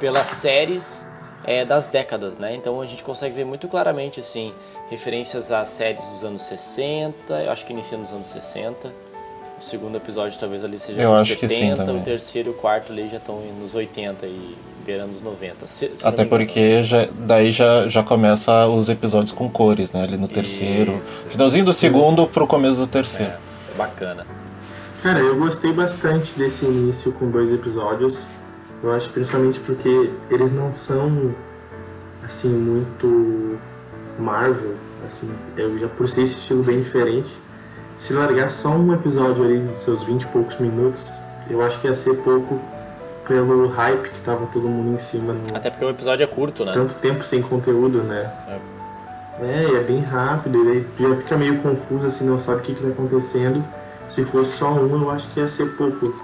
pelas 0.00 0.26
séries 0.26 1.06
é, 1.46 1.64
das 1.64 1.86
décadas, 1.86 2.38
né? 2.38 2.54
Então 2.54 2.80
a 2.80 2.86
gente 2.86 3.04
consegue 3.04 3.34
ver 3.34 3.44
muito 3.44 3.68
claramente 3.68 4.18
assim 4.20 4.52
referências 4.90 5.52
às 5.52 5.68
séries 5.68 6.06
dos 6.08 6.24
anos 6.24 6.42
60, 6.42 7.32
eu 7.42 7.50
acho 7.50 7.64
que 7.64 7.72
inicia 7.72 7.96
nos 7.96 8.12
anos 8.12 8.26
60. 8.26 8.92
O 9.58 9.62
segundo 9.62 9.96
episódio 9.96 10.38
talvez 10.38 10.62
ali 10.64 10.76
seja 10.76 11.00
eu 11.00 11.12
nos 11.12 11.26
70, 11.26 11.90
o 11.90 12.00
terceiro 12.02 12.50
e 12.50 12.52
o 12.52 12.54
quarto 12.54 12.92
ali 12.92 13.08
já 13.08 13.16
estão 13.16 13.40
nos 13.58 13.74
80 13.74 14.26
e 14.26 14.54
beirando 14.84 15.14
os 15.14 15.22
90. 15.22 15.66
Se, 15.66 15.92
se 15.96 16.06
Até 16.06 16.24
porque 16.24 16.84
já, 16.84 17.08
daí 17.20 17.50
já, 17.52 17.88
já 17.88 18.02
começa 18.02 18.66
os 18.66 18.88
episódios 18.88 19.32
com 19.32 19.48
cores, 19.48 19.90
né? 19.92 20.02
Ali 20.02 20.18
no 20.18 20.28
terceiro. 20.28 20.98
Isso. 21.00 21.24
Finalzinho 21.30 21.64
do 21.64 21.72
segundo 21.72 22.26
pro 22.26 22.46
começo 22.46 22.76
do 22.76 22.86
terceiro. 22.86 23.32
É, 23.32 23.76
bacana. 23.78 24.26
Cara, 25.02 25.20
eu 25.20 25.36
gostei 25.38 25.72
bastante 25.72 26.38
desse 26.38 26.64
início 26.64 27.12
com 27.12 27.30
dois 27.30 27.52
episódios. 27.52 28.26
Eu 28.86 28.92
acho 28.92 29.10
principalmente 29.10 29.58
porque 29.58 30.12
eles 30.30 30.52
não 30.52 30.72
são 30.76 31.34
assim 32.22 32.48
muito 32.48 33.58
Marvel, 34.16 34.76
assim, 35.04 35.28
eu 35.56 35.76
já 35.76 35.88
por 35.88 36.08
ser 36.08 36.22
esse 36.22 36.34
estilo 36.34 36.62
bem 36.62 36.80
diferente. 36.80 37.36
Se 37.96 38.12
largar 38.12 38.48
só 38.48 38.68
um 38.68 38.94
episódio 38.94 39.42
ali 39.42 39.60
de 39.60 39.74
seus 39.74 40.04
20 40.04 40.22
e 40.22 40.26
poucos 40.28 40.58
minutos, 40.58 41.20
eu 41.50 41.62
acho 41.62 41.80
que 41.80 41.88
ia 41.88 41.94
ser 41.96 42.14
pouco 42.18 42.60
pelo 43.26 43.66
hype 43.66 44.08
que 44.08 44.20
tava 44.20 44.46
todo 44.46 44.68
mundo 44.68 44.94
em 44.94 44.98
cima. 44.98 45.32
No... 45.32 45.56
Até 45.56 45.68
porque 45.68 45.84
o 45.84 45.90
episódio 45.90 46.22
é 46.22 46.26
curto, 46.28 46.64
né? 46.64 46.72
Tanto 46.72 46.94
tempo 46.98 47.24
sem 47.24 47.42
conteúdo, 47.42 48.04
né? 48.04 48.32
É, 49.40 49.46
é, 49.46 49.78
é 49.78 49.80
bem 49.80 50.00
rápido, 50.00 50.64
e 50.64 50.70
aí 50.70 50.86
já 50.96 51.16
fica 51.16 51.36
meio 51.36 51.60
confuso, 51.60 52.06
assim, 52.06 52.24
não 52.24 52.38
sabe 52.38 52.60
o 52.60 52.62
que, 52.62 52.72
que 52.72 52.82
tá 52.84 52.88
acontecendo. 52.90 53.64
Se 54.06 54.24
fosse 54.24 54.52
só 54.52 54.70
um, 54.74 55.02
eu 55.02 55.10
acho 55.10 55.26
que 55.30 55.40
ia 55.40 55.48
ser 55.48 55.76
pouco 55.76 56.14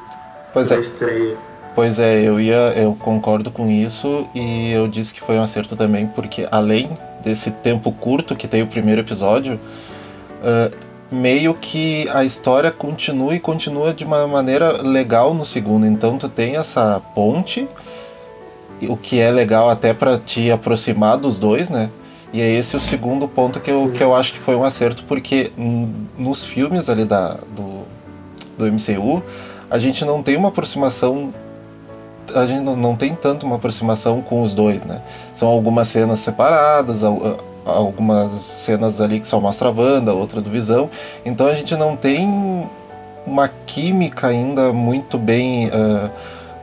pois 0.52 0.68
pra 0.68 0.76
é. 0.76 0.80
estreia. 0.80 1.51
Pois 1.74 1.98
é, 1.98 2.20
eu 2.20 2.38
ia, 2.38 2.74
eu 2.76 2.94
concordo 2.94 3.50
com 3.50 3.70
isso 3.70 4.28
e 4.34 4.70
eu 4.72 4.86
disse 4.86 5.14
que 5.14 5.20
foi 5.20 5.36
um 5.38 5.42
acerto 5.42 5.74
também, 5.74 6.06
porque 6.06 6.46
além 6.50 6.90
desse 7.24 7.50
tempo 7.50 7.90
curto 7.92 8.36
que 8.36 8.46
tem 8.46 8.62
o 8.62 8.66
primeiro 8.66 9.00
episódio, 9.00 9.54
uh, 9.54 10.76
meio 11.10 11.54
que 11.54 12.06
a 12.12 12.24
história 12.24 12.70
continua 12.70 13.34
e 13.34 13.40
continua 13.40 13.94
de 13.94 14.04
uma 14.04 14.26
maneira 14.26 14.82
legal 14.82 15.32
no 15.32 15.46
segundo. 15.46 15.86
Então 15.86 16.18
tu 16.18 16.28
tem 16.28 16.56
essa 16.56 17.00
ponte, 17.14 17.66
o 18.82 18.96
que 18.96 19.18
é 19.18 19.30
legal 19.30 19.70
até 19.70 19.94
para 19.94 20.18
te 20.18 20.50
aproximar 20.50 21.16
dos 21.16 21.38
dois, 21.38 21.70
né? 21.70 21.88
E 22.34 22.40
é 22.40 22.50
esse 22.50 22.76
o 22.76 22.80
segundo 22.80 23.28
ponto 23.28 23.60
que 23.60 23.70
eu, 23.70 23.92
que 23.92 24.02
eu 24.02 24.14
acho 24.14 24.32
que 24.32 24.38
foi 24.38 24.56
um 24.56 24.64
acerto, 24.64 25.04
porque 25.04 25.52
nos 26.18 26.44
filmes 26.44 26.88
ali 26.88 27.04
da, 27.04 27.36
do, 27.54 27.82
do 28.56 28.72
MCU, 28.72 29.22
a 29.70 29.78
gente 29.78 30.04
não 30.04 30.22
tem 30.22 30.36
uma 30.36 30.48
aproximação 30.48 31.32
a 32.34 32.46
gente 32.46 32.62
não 32.62 32.96
tem 32.96 33.14
tanto 33.14 33.46
uma 33.46 33.56
aproximação 33.56 34.20
com 34.20 34.42
os 34.42 34.54
dois, 34.54 34.80
né? 34.82 35.00
São 35.34 35.48
algumas 35.48 35.88
cenas 35.88 36.20
separadas, 36.20 37.02
algumas 37.64 38.30
cenas 38.40 39.00
ali 39.00 39.20
que 39.20 39.26
só 39.26 39.40
mostra 39.40 39.68
a 39.68 39.72
Wanda, 39.72 40.12
outra 40.12 40.40
do 40.40 40.50
Visão. 40.50 40.88
Então 41.24 41.46
a 41.46 41.54
gente 41.54 41.76
não 41.76 41.96
tem 41.96 42.68
uma 43.26 43.48
química 43.66 44.28
ainda 44.28 44.72
muito 44.72 45.18
bem 45.18 45.68
uh, 45.68 46.10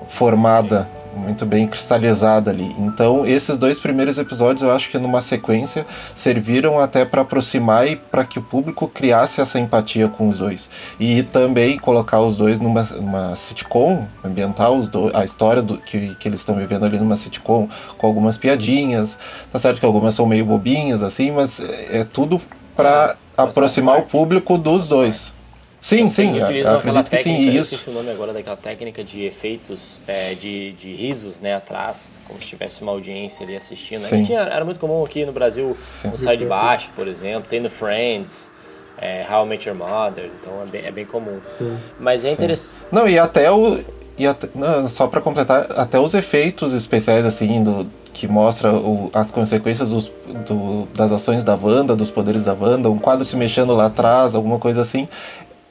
formada 0.08 0.88
muito 1.20 1.46
bem 1.46 1.68
cristalizada 1.68 2.50
ali. 2.50 2.76
Então, 2.80 3.26
esses 3.26 3.58
dois 3.58 3.80
primeiros 3.80 4.18
episódios, 4.18 4.64
eu 4.64 4.72
acho 4.72 4.90
que 4.90 4.98
numa 4.98 5.22
sequência 5.22 5.86
serviram 6.16 6.80
até 6.80 7.06
para 7.06 7.22
aproximar 7.22 7.88
e 7.88 7.96
para 7.96 8.26
que 8.26 8.40
o 8.40 8.42
público 8.42 8.88
criasse 8.88 9.42
essa 9.42 9.60
empatia 9.60 10.08
com 10.08 10.30
os 10.30 10.40
dois. 10.40 10.70
E 11.00 11.24
também 11.24 11.78
colocar 11.78 12.20
os 12.22 12.38
dois 12.38 12.60
numa, 12.60 12.84
numa 12.84 13.36
sitcom, 13.36 14.08
ambientar 14.24 14.72
os 14.72 14.88
do, 14.88 15.16
a 15.16 15.24
história 15.24 15.62
do, 15.62 15.78
que, 15.78 16.16
que 16.16 16.28
eles 16.28 16.40
estão 16.40 16.56
vivendo 16.56 16.86
ali 16.86 16.98
numa 16.98 17.16
sitcom, 17.16 17.68
com 17.98 18.08
algumas 18.08 18.38
piadinhas. 18.38 19.18
Tá 19.52 19.60
certo 19.60 19.80
que 19.80 19.86
algumas 19.86 20.16
são 20.16 20.26
meio 20.26 20.46
bobinhas, 20.46 21.04
assim, 21.04 21.32
mas 21.32 21.60
é, 21.60 22.00
é 22.00 22.04
tudo 22.04 22.42
para 22.76 23.16
aproximar 23.36 24.00
o 24.00 24.04
público 24.04 24.58
dos 24.58 24.88
dois. 24.88 25.34
Sim, 25.82 26.00
então, 26.00 26.12
sim, 26.12 26.30
eles 26.30 26.44
utilizam 26.44 26.78
aquela 26.78 27.04
técnica, 27.04 27.52
sim, 27.52 27.56
eu 27.56 27.62
esqueci 27.62 27.90
o 27.90 27.94
nome 27.94 28.12
agora 28.12 28.34
daquela 28.34 28.58
técnica 28.58 29.02
de 29.02 29.24
efeitos 29.24 30.02
é, 30.06 30.34
de, 30.34 30.74
de 30.74 30.94
risos 30.94 31.40
né, 31.40 31.56
atrás, 31.56 32.20
como 32.28 32.42
se 32.42 32.48
tivesse 32.48 32.82
uma 32.82 32.92
audiência 32.92 33.46
ali 33.46 33.56
assistindo. 33.56 34.02
Sim. 34.02 34.24
Tinha, 34.24 34.42
era 34.42 34.66
muito 34.66 34.80
comum 34.80 35.04
aqui 35.06 35.26
no 35.26 35.32
Brasil, 35.32 35.76
sim. 35.80 36.10
no 36.10 36.18
Sai 36.18 36.36
de 36.36 36.46
Baixo, 36.46 36.92
por 36.96 37.08
exemplo, 37.08 37.50
tem 37.50 37.62
no 37.62 37.70
Friends, 37.70 38.52
é, 38.98 39.26
How 39.30 39.46
I 39.46 39.50
Met 39.50 39.70
Your 39.70 39.78
Mother, 39.78 40.30
então 40.40 40.62
é 40.62 40.66
bem, 40.66 40.86
é 40.86 40.92
bem 40.92 41.06
comum. 41.06 41.40
Sim. 41.42 41.78
Mas 41.98 42.26
é 42.26 42.32
interessante... 42.32 42.78
Não, 42.92 43.08
e 43.08 43.18
até 43.18 43.50
o... 43.50 43.80
E 44.18 44.28
até, 44.28 44.50
não, 44.54 44.90
só 44.90 45.08
para 45.08 45.22
completar, 45.22 45.72
até 45.78 45.98
os 45.98 46.14
efeitos 46.14 46.74
especiais, 46.74 47.26
assim, 47.26 47.64
do, 47.64 47.90
que 48.14 48.28
mostra 48.28 48.74
o, 48.74 49.10
as 49.14 49.32
consequências 49.32 49.92
dos, 49.92 50.12
do, 50.46 50.86
das 50.94 51.10
ações 51.12 51.44
da 51.44 51.56
Wanda, 51.56 51.96
dos 51.96 52.10
poderes 52.10 52.44
da 52.44 52.54
Wanda, 52.54 52.90
um 52.90 52.98
quadro 52.98 53.24
se 53.24 53.36
mexendo 53.38 53.74
lá 53.74 53.86
atrás, 53.86 54.36
alguma 54.36 54.60
coisa 54.60 54.82
assim, 54.82 55.08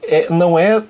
é, 0.09 0.27
não 0.29 0.57
é 0.57 0.83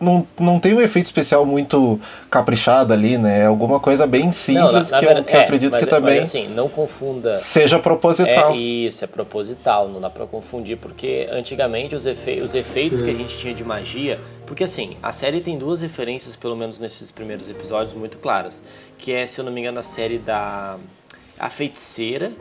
não, 0.00 0.26
não 0.38 0.58
tem 0.58 0.72
um 0.72 0.80
efeito 0.80 1.06
especial 1.06 1.44
muito 1.44 2.00
caprichado 2.30 2.92
ali, 2.92 3.18
né? 3.18 3.40
É 3.40 3.46
alguma 3.46 3.78
coisa 3.78 4.06
bem 4.06 4.32
simples 4.32 4.64
não, 4.64 4.72
na, 4.72 4.80
na 4.80 4.98
que, 4.98 5.04
eu, 5.04 5.24
que 5.24 5.36
é, 5.36 5.40
acredito 5.40 5.72
mas, 5.72 5.84
que 5.84 5.90
também. 5.90 6.20
Mas 6.20 6.28
assim, 6.30 6.48
não 6.48 6.68
confunda. 6.70 7.36
Seja 7.36 7.78
proposital. 7.78 8.52
É 8.52 8.56
isso, 8.56 9.04
é 9.04 9.06
proposital, 9.06 9.88
não 9.88 10.00
dá 10.00 10.08
para 10.08 10.26
confundir, 10.26 10.78
porque 10.78 11.28
antigamente 11.30 11.94
os, 11.94 12.06
efe, 12.06 12.42
os 12.42 12.54
efeitos 12.54 13.00
Sim. 13.00 13.04
que 13.04 13.10
a 13.10 13.14
gente 13.14 13.36
tinha 13.36 13.52
de 13.54 13.62
magia. 13.62 14.18
Porque 14.46 14.64
assim, 14.64 14.96
a 15.02 15.12
série 15.12 15.40
tem 15.40 15.58
duas 15.58 15.82
referências, 15.82 16.34
pelo 16.34 16.56
menos 16.56 16.78
nesses 16.78 17.10
primeiros 17.10 17.48
episódios, 17.50 17.92
muito 17.92 18.16
claras. 18.16 18.62
Que 18.96 19.12
é, 19.12 19.26
se 19.26 19.38
eu 19.38 19.44
não 19.44 19.52
me 19.52 19.60
engano, 19.60 19.78
a 19.78 19.82
série 19.82 20.18
da. 20.18 20.78
A 21.38 21.48
Feiticeira, 21.48 22.32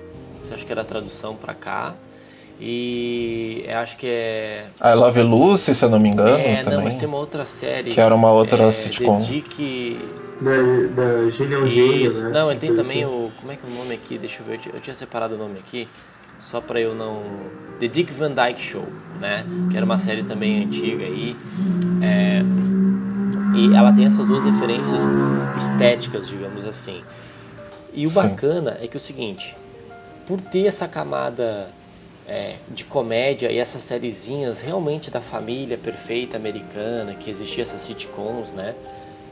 acho 0.51 0.65
que 0.65 0.71
era 0.71 0.81
a 0.81 0.85
tradução 0.85 1.35
para 1.35 1.53
cá 1.53 1.95
e 2.59 3.65
acho 3.73 3.95
que 3.95 4.07
é. 4.07 4.67
I 4.83 4.93
Love 4.93 5.21
Lucy, 5.21 5.73
se 5.73 5.85
eu 5.85 5.89
não 5.89 5.99
me 5.99 6.09
engano. 6.09 6.37
É, 6.37 6.61
também, 6.61 6.77
não, 6.77 6.83
mas 6.83 6.95
tem 6.95 7.07
uma 7.07 7.17
outra 7.17 7.45
série. 7.45 7.91
Que 7.91 8.01
era 8.01 8.13
uma 8.13 8.31
outra 8.31 8.65
é, 8.65 8.71
sitcom. 8.71 9.17
The 9.17 9.25
Dick. 9.25 9.99
Da, 10.41 10.51
da 10.95 11.29
Genial 11.29 11.65
Isso. 11.67 12.23
Né? 12.23 12.29
Não, 12.31 12.49
ele 12.49 12.59
tem 12.59 12.73
também 12.73 13.03
assim. 13.03 13.13
o. 13.13 13.31
Como 13.39 13.51
é 13.51 13.55
que 13.55 13.65
é 13.65 13.69
o 13.69 13.73
nome 13.73 13.93
aqui? 13.95 14.17
Deixa 14.17 14.41
eu 14.41 14.45
ver. 14.45 14.59
Eu 14.73 14.79
tinha 14.81 14.93
separado 14.93 15.35
o 15.35 15.37
nome 15.37 15.59
aqui. 15.59 15.87
Só 16.37 16.59
pra 16.59 16.79
eu 16.81 16.93
não. 16.93 17.21
The 17.79 17.87
Dick 17.87 18.11
Van 18.11 18.31
Dyke 18.31 18.59
Show, 18.59 18.87
né? 19.21 19.45
Que 19.69 19.77
era 19.77 19.85
uma 19.85 19.97
série 19.97 20.23
também 20.23 20.63
antiga 20.63 21.05
aí. 21.05 21.35
É... 22.01 22.39
E 23.55 23.75
ela 23.75 23.91
tem 23.93 24.05
essas 24.05 24.25
duas 24.25 24.43
referências 24.43 25.03
estéticas, 25.57 26.27
digamos 26.27 26.65
assim. 26.65 27.01
E 27.93 28.05
o 28.05 28.09
Sim. 28.09 28.15
bacana 28.15 28.77
é 28.81 28.87
que 28.87 28.95
é 28.95 28.99
o 28.99 29.01
seguinte: 29.01 29.55
por 30.25 30.39
ter 30.39 30.67
essa 30.67 30.87
camada 30.87 31.69
é, 32.29 32.57
de 32.69 32.85
comédia 32.85 33.51
e 33.51 33.57
essas 33.57 33.81
sériezinhas 33.81 34.61
realmente 34.61 35.09
da 35.09 35.19
família 35.19 35.77
perfeita 35.77 36.37
americana, 36.37 37.15
que 37.15 37.27
existia 37.27 37.63
essas 37.63 37.81
sitcoms, 37.81 38.51
né? 38.51 38.75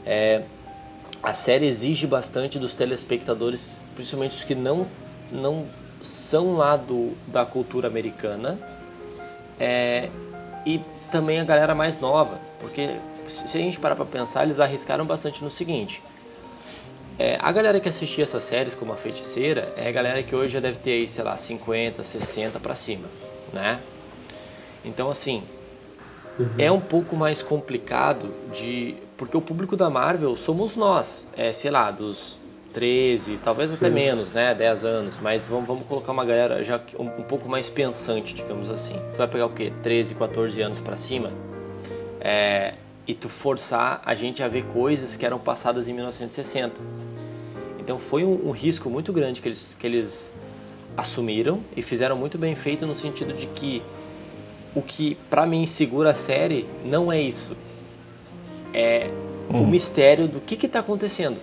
É, 0.04 0.42
a 1.22 1.32
série 1.32 1.66
exige 1.66 2.08
bastante 2.08 2.58
dos 2.58 2.74
telespectadores, 2.74 3.80
principalmente 3.94 4.32
os 4.32 4.44
que 4.44 4.54
não, 4.54 4.88
não 5.30 5.66
são 6.02 6.56
lá 6.56 6.76
do, 6.76 7.12
da 7.28 7.46
cultura 7.46 7.86
americana, 7.86 8.58
é, 9.60 10.08
e 10.66 10.80
também 11.10 11.38
a 11.38 11.44
galera 11.44 11.74
mais 11.74 12.00
nova, 12.00 12.40
porque 12.58 12.96
se 13.28 13.58
a 13.58 13.60
gente 13.60 13.78
parar 13.78 13.94
para 13.94 14.04
pensar, 14.06 14.44
eles 14.44 14.58
arriscaram 14.58 15.06
bastante 15.06 15.44
no 15.44 15.50
seguinte: 15.50 16.02
é, 17.18 17.36
a 17.40 17.50
galera 17.50 17.80
que 17.80 17.88
assistia 17.88 18.22
essas 18.22 18.44
séries 18.44 18.74
como 18.74 18.92
a 18.92 18.96
Feiticeira 18.96 19.72
é 19.76 19.88
a 19.88 19.92
galera 19.92 20.22
que 20.22 20.36
hoje 20.36 20.54
já 20.54 20.60
deve 20.60 20.78
ter 20.78 20.92
aí, 20.92 21.08
sei 21.08 21.24
lá, 21.24 21.36
50, 21.36 22.04
60 22.04 22.60
para 22.60 22.74
cima, 22.74 23.08
né? 23.52 23.80
Então, 24.84 25.10
assim, 25.10 25.42
uhum. 26.38 26.48
é 26.56 26.70
um 26.70 26.80
pouco 26.80 27.16
mais 27.16 27.42
complicado 27.42 28.32
de... 28.52 28.94
Porque 29.16 29.36
o 29.36 29.40
público 29.40 29.76
da 29.76 29.90
Marvel 29.90 30.36
somos 30.36 30.76
nós, 30.76 31.28
é, 31.36 31.52
sei 31.52 31.72
lá, 31.72 31.90
dos 31.90 32.38
13, 32.72 33.38
talvez 33.42 33.70
Sim. 33.70 33.76
até 33.76 33.90
menos, 33.90 34.32
né? 34.32 34.54
10 34.54 34.84
anos, 34.84 35.18
mas 35.20 35.44
vamos, 35.44 35.66
vamos 35.66 35.86
colocar 35.88 36.12
uma 36.12 36.24
galera 36.24 36.62
já 36.62 36.80
um, 36.96 37.06
um 37.06 37.24
pouco 37.24 37.48
mais 37.48 37.68
pensante, 37.68 38.32
digamos 38.32 38.70
assim. 38.70 38.94
Tu 39.12 39.18
vai 39.18 39.26
pegar 39.26 39.46
o 39.46 39.50
quê? 39.50 39.72
13, 39.82 40.14
14 40.14 40.62
anos 40.62 40.78
para 40.78 40.94
cima? 40.94 41.32
É, 42.20 42.74
e 43.08 43.14
tu 43.14 43.28
forçar 43.28 44.02
a 44.04 44.14
gente 44.14 44.42
a 44.42 44.48
ver 44.48 44.64
coisas 44.66 45.16
que 45.16 45.24
eram 45.24 45.38
passadas 45.38 45.88
em 45.88 45.94
1960. 45.94 46.76
Então 47.88 47.98
foi 47.98 48.22
um, 48.22 48.48
um, 48.48 48.50
risco 48.50 48.90
muito 48.90 49.14
grande 49.14 49.40
que 49.40 49.48
eles, 49.48 49.74
que 49.78 49.86
eles 49.86 50.34
assumiram 50.94 51.62
e 51.74 51.80
fizeram 51.80 52.18
muito 52.18 52.36
bem 52.36 52.54
feito 52.54 52.86
no 52.86 52.94
sentido 52.94 53.32
de 53.32 53.46
que 53.46 53.82
o 54.74 54.82
que 54.82 55.16
para 55.30 55.46
mim 55.46 55.64
segura 55.64 56.10
a 56.10 56.14
série 56.14 56.68
não 56.84 57.10
é 57.10 57.18
isso. 57.18 57.56
É 58.74 59.08
hum. 59.50 59.62
o 59.62 59.66
mistério 59.66 60.28
do 60.28 60.38
que 60.38 60.66
está 60.66 60.80
acontecendo. 60.80 61.38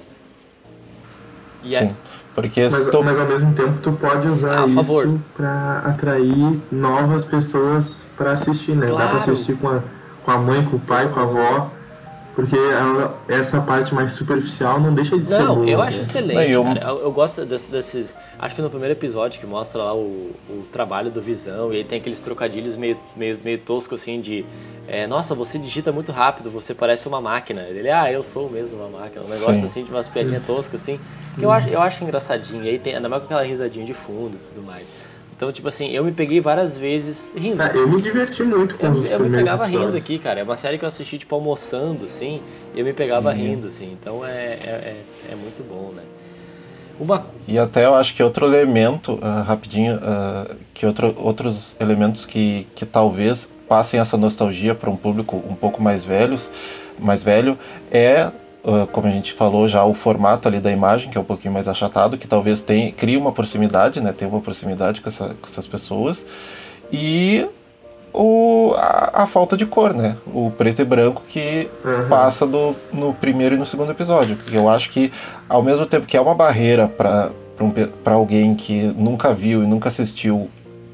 E 1.64 1.70
Sim. 1.70 1.76
É... 1.78 1.92
Porque 2.36 2.70
mas, 2.70 2.86
tô... 2.92 3.02
mas 3.02 3.18
ao 3.18 3.26
mesmo 3.26 3.52
tempo 3.56 3.82
tu 3.82 3.94
pode 3.94 4.28
usar 4.28 4.68
isso 4.68 5.20
para 5.36 5.80
atrair 5.80 6.62
novas 6.72 7.26
pessoas 7.26 8.06
para 8.16 8.34
assistir, 8.34 8.76
né? 8.76 8.86
Claro. 8.86 9.04
Dá 9.04 9.08
para 9.08 9.18
assistir 9.18 9.58
com 9.58 9.68
a, 9.68 9.82
com 10.24 10.30
a 10.30 10.38
mãe, 10.38 10.64
com 10.64 10.76
o 10.76 10.80
pai, 10.80 11.10
com 11.10 11.20
a 11.20 11.24
avó 11.24 11.72
porque 12.36 12.58
essa 13.30 13.62
parte 13.62 13.96
mais 13.96 14.12
superficial 14.12 14.78
não 14.80 14.94
deixa 14.94 15.18
de 15.18 15.30
não, 15.30 15.38
ser 15.38 15.44
Não, 15.44 15.68
eu 15.68 15.82
acho 15.82 16.02
excelente, 16.02 16.52
eu... 16.52 16.64
cara. 16.64 16.82
Eu, 16.82 17.00
eu 17.04 17.12
gosto 17.12 17.46
desses, 17.46 17.70
desses, 17.70 18.16
Acho 18.38 18.54
que 18.54 18.62
no 18.62 18.70
primeiro 18.70 18.92
episódio 18.92 19.40
que 19.40 19.48
mostra 19.48 19.82
lá 19.82 19.96
o, 19.96 20.36
o 20.50 20.64
trabalho 20.70 21.10
do 21.10 21.22
Visão, 21.22 21.74
e 21.74 21.78
aí 21.78 21.84
tem 21.86 21.98
aqueles 21.98 22.22
trocadilhos 22.22 22.76
meio, 22.76 22.98
meio, 23.16 23.40
meio 23.42 23.58
tosco 23.60 23.96
assim 23.96 24.20
de. 24.20 24.46
É, 24.86 25.08
Nossa, 25.08 25.34
você 25.34 25.58
digita 25.58 25.94
muito 25.94 26.12
rápido, 26.12 26.50
você 26.52 26.76
parece 26.76 27.08
uma 27.08 27.22
máquina. 27.22 27.62
Ele, 27.62 27.90
ah, 27.90 28.12
eu 28.12 28.22
sou 28.22 28.50
mesmo 28.50 28.80
uma 28.80 29.00
máquina. 29.00 29.26
Um 29.26 29.30
negócio 29.30 29.56
Sim. 29.56 29.66
assim 29.66 29.84
de 29.86 29.90
umas 29.90 30.10
piadinhas 30.10 30.46
toscas 30.46 30.82
assim. 30.82 31.00
Que 31.40 31.46
eu 31.46 31.52
acho, 31.52 31.70
eu 31.70 31.82
acho 31.82 32.04
engraçadinho. 32.04 32.66
E 32.66 32.70
aí 32.70 32.78
tem, 32.78 32.96
ainda 32.96 33.08
mais 33.08 33.22
com 33.22 33.28
aquela 33.28 33.44
risadinha 33.44 33.86
de 33.86 33.94
fundo 33.94 34.36
e 34.36 34.46
tudo 34.46 34.62
mais. 34.62 34.92
Então, 35.36 35.52
tipo 35.52 35.68
assim, 35.68 35.92
eu 35.92 36.04
me 36.04 36.14
peguei 36.14 36.40
várias 36.40 36.78
vezes 36.78 37.32
rindo. 37.36 37.62
Ah, 37.62 37.70
eu 37.74 37.90
me 37.90 38.02
diverti 38.02 38.42
muito 38.42 38.78
com 38.78 38.86
eu, 38.86 38.92
os 38.94 39.10
Eu 39.10 39.20
me 39.20 39.30
pegava 39.30 39.66
episódios. 39.66 39.94
rindo 39.94 39.98
aqui, 39.98 40.18
cara. 40.18 40.40
É 40.40 40.44
uma 40.44 40.56
série 40.56 40.78
que 40.78 40.86
eu 40.86 40.88
assisti, 40.88 41.18
tipo, 41.18 41.36
almoçando, 41.36 42.06
assim, 42.06 42.42
e 42.74 42.80
eu 42.80 42.86
me 42.86 42.94
pegava 42.94 43.30
uhum. 43.30 43.36
rindo, 43.36 43.68
assim. 43.68 43.98
Então 44.00 44.26
é, 44.26 44.30
é, 44.30 44.70
é, 44.70 45.04
é, 45.32 45.36
muito 45.36 45.62
bom, 45.68 45.92
né? 45.94 46.04
Uma... 46.98 47.26
E 47.46 47.60
até 47.60 47.86
eu 47.86 47.94
acho 47.94 48.16
que 48.16 48.24
outro 48.24 48.46
elemento, 48.46 49.16
uh, 49.16 49.44
rapidinho, 49.44 49.96
uh, 49.98 50.56
que 50.74 50.86
outro, 50.86 51.14
outros 51.18 51.76
elementos 51.82 52.26
que, 52.26 52.66
que 52.74 52.86
talvez 52.86 53.50
passem 53.68 54.00
essa 54.00 54.16
nostalgia 54.16 54.74
para 54.74 54.90
um 54.90 54.96
público 54.96 55.44
um 55.50 55.56
pouco 55.56 55.84
mais 55.84 56.06
velhos, 56.06 56.50
mais 56.98 57.24
velho, 57.24 57.60
é 57.92 58.32
uh, 58.66 58.88
como 58.88 59.08
a 59.08 59.12
gente 59.12 59.34
falou 59.34 59.68
já, 59.68 59.86
o 59.86 59.94
formato 59.94 60.48
ali 60.48 60.60
da 60.60 60.72
imagem, 60.72 61.10
que 61.10 61.18
é 61.18 61.22
um 61.22 61.26
pouquinho 61.26 61.54
mais 61.54 61.68
achatado, 61.68 62.18
que 62.18 62.28
talvez 62.28 62.62
tenha, 62.62 62.92
crie 62.92 63.16
uma 63.16 63.32
proximidade, 63.32 64.02
né? 64.02 64.12
Tenha 64.12 64.30
uma 64.30 64.42
proximidade 64.42 65.02
com, 65.02 65.10
essa, 65.10 65.28
com 65.30 65.48
essas 65.48 65.68
pessoas. 65.68 66.26
E 66.92 67.48
o, 68.12 68.74
a, 68.78 69.24
a, 69.24 69.28
falta 69.28 69.56
de 69.56 69.66
cor, 69.66 69.94
né? 69.94 70.18
O 70.28 70.52
preto 70.52 70.82
e 70.82 70.86
branco 70.86 71.24
que 71.28 71.70
uhum. 71.84 72.10
passa 72.10 72.46
do, 72.46 72.76
no 72.92 73.14
primeiro 73.14 73.56
e 73.56 73.58
no 73.58 73.66
segundo 73.66 73.92
episódio. 73.92 74.36
Porque 74.36 74.58
eu 74.58 74.68
acho 74.68 74.90
que, 74.90 75.12
ao 75.48 75.62
mesmo 75.62 75.86
tempo 75.86 76.06
que 76.06 76.18
é 76.18 76.22
uma 76.22 76.36
barreira 76.36 76.88
para 76.88 77.32
um, 77.62 77.72
alguém 78.06 78.56
que 78.56 78.84
nunca 78.98 79.34
viu 79.34 79.64
e 79.64 79.68
nunca 79.68 79.90
assistiu 79.90 80.50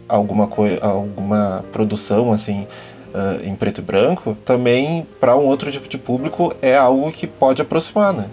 alguma, 0.10 0.50
alguma 0.82 1.64
produção 1.72 2.34
assim 2.34 2.68
uh, 3.14 3.46
em 3.46 3.56
preto 3.56 3.80
e 3.80 3.82
branco, 3.82 4.38
também 4.46 5.08
para 5.20 5.36
um 5.36 5.46
outro 5.46 5.72
tipo 5.72 5.88
de 5.88 5.98
público 5.98 6.54
é 6.62 6.78
algo 6.78 7.12
que 7.12 7.28
pode 7.28 7.62
aproximar, 7.62 8.14
né? 8.14 8.30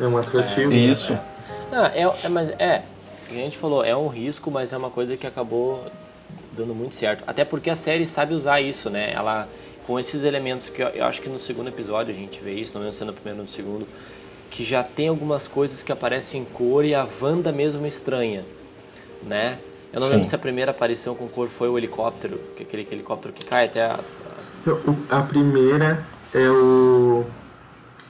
É 0.00 0.06
um 0.06 0.16
atrativo. 0.16 0.72
É, 0.72 0.76
Isso. 0.76 1.12
É. 1.12 1.20
Não, 1.70 1.86
é, 1.86 2.02
é, 2.24 2.28
mas 2.28 2.50
é, 2.50 2.82
a 3.30 3.34
gente 3.34 3.56
falou, 3.56 3.84
é 3.84 3.96
um 3.96 4.08
risco, 4.08 4.50
mas 4.50 4.72
é 4.72 4.76
uma 4.76 4.90
coisa 4.90 5.16
que 5.16 5.26
acabou 5.26 5.84
dando 6.52 6.74
muito 6.74 6.94
certo. 6.94 7.24
Até 7.26 7.44
porque 7.44 7.70
a 7.70 7.76
série 7.76 8.06
sabe 8.06 8.34
usar 8.34 8.60
isso, 8.60 8.88
né? 8.88 9.12
Ela, 9.12 9.48
com 9.86 9.98
esses 9.98 10.24
elementos 10.24 10.68
que 10.70 10.82
eu, 10.82 10.88
eu 10.88 11.04
acho 11.04 11.20
que 11.20 11.28
no 11.28 11.38
segundo 11.38 11.68
episódio 11.68 12.14
a 12.14 12.16
gente 12.16 12.40
vê 12.40 12.54
isso, 12.54 12.74
não 12.74 12.82
mesmo 12.82 12.98
sendo 12.98 13.08
no 13.08 13.14
primeiro 13.14 13.38
ou 13.38 13.44
no 13.44 13.48
segundo, 13.48 13.86
que 14.50 14.64
já 14.64 14.82
tem 14.82 15.08
algumas 15.08 15.48
coisas 15.48 15.82
que 15.82 15.92
aparecem 15.92 16.42
em 16.42 16.44
cor 16.44 16.84
e 16.84 16.94
a 16.94 17.06
Wanda 17.20 17.52
mesmo 17.52 17.86
estranha, 17.86 18.44
né? 19.22 19.58
Eu 19.96 20.00
não 20.00 20.08
Sim. 20.08 20.12
lembro 20.12 20.28
se 20.28 20.34
a 20.34 20.38
primeira 20.38 20.70
aparição 20.72 21.14
com 21.14 21.26
cor 21.26 21.48
foi 21.48 21.70
o 21.70 21.78
helicóptero, 21.78 22.38
que 22.54 22.62
é 22.62 22.66
aquele 22.66 22.86
helicóptero 22.92 23.32
que 23.32 23.44
cai 23.44 23.64
até 23.64 23.86
a... 23.86 23.98
A 25.10 25.22
primeira 25.22 26.04
é 26.34 26.50
o, 26.50 27.24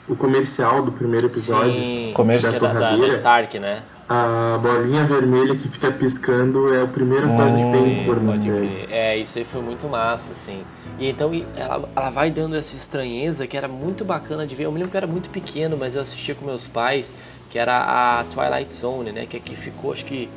o 0.09 0.17
comercial 0.17 0.83
do 0.83 0.91
primeiro 0.91 1.29
episódio. 1.29 1.73
Sim, 1.73 2.13
comercial 2.13 2.59
da, 2.61 2.73
da, 2.73 2.97
da 2.97 3.09
Stark, 3.09 3.59
né? 3.61 3.85
a 4.09 4.59
bolinha 4.63 5.05
vermelha 5.05 5.57
que 5.57 5.69
fica 5.69 5.91
piscando 5.91 6.73
é 6.73 6.83
a 6.83 6.87
primeira 6.87 7.27
coisa 7.27 7.57
que 7.57 7.73
tem 7.73 8.05
cor 8.05 8.23
na 8.23 8.37
série. 8.37 8.87
É, 8.89 9.17
isso 9.17 9.39
aí 9.39 9.45
foi 9.45 9.61
muito 9.61 9.89
massa, 9.89 10.33
assim. 10.33 10.63
E 10.99 11.09
então 11.09 11.31
ela, 11.57 11.89
ela 11.95 12.11
vai 12.11 12.31
dando 12.31 12.57
essa 12.57 12.77
estranheza 12.77 13.47
que 13.47 13.57
era 13.57 13.67
muito 13.67 14.05
bacana 14.05 14.47
de 14.47 14.55
ver. 14.55 14.65
Eu 14.65 14.73
me 14.73 14.79
lembro 14.79 14.91
que 14.91 14.97
eu 14.97 14.99
era 14.99 15.07
muito 15.07 15.29
pequeno, 15.31 15.77
mas 15.77 15.97
eu 15.97 16.03
assistia 16.03 16.35
com 16.35 16.45
meus 16.45 16.69
pais, 16.69 17.13
que 17.51 17.59
era 17.59 18.19
a 18.21 18.25
Twilight 18.25 18.73
Zone, 18.73 19.11
né? 19.11 19.27
Que 19.27 19.37
aqui 19.37 19.57
ficou, 19.57 19.93
acho 19.93 20.05
que. 20.05 20.29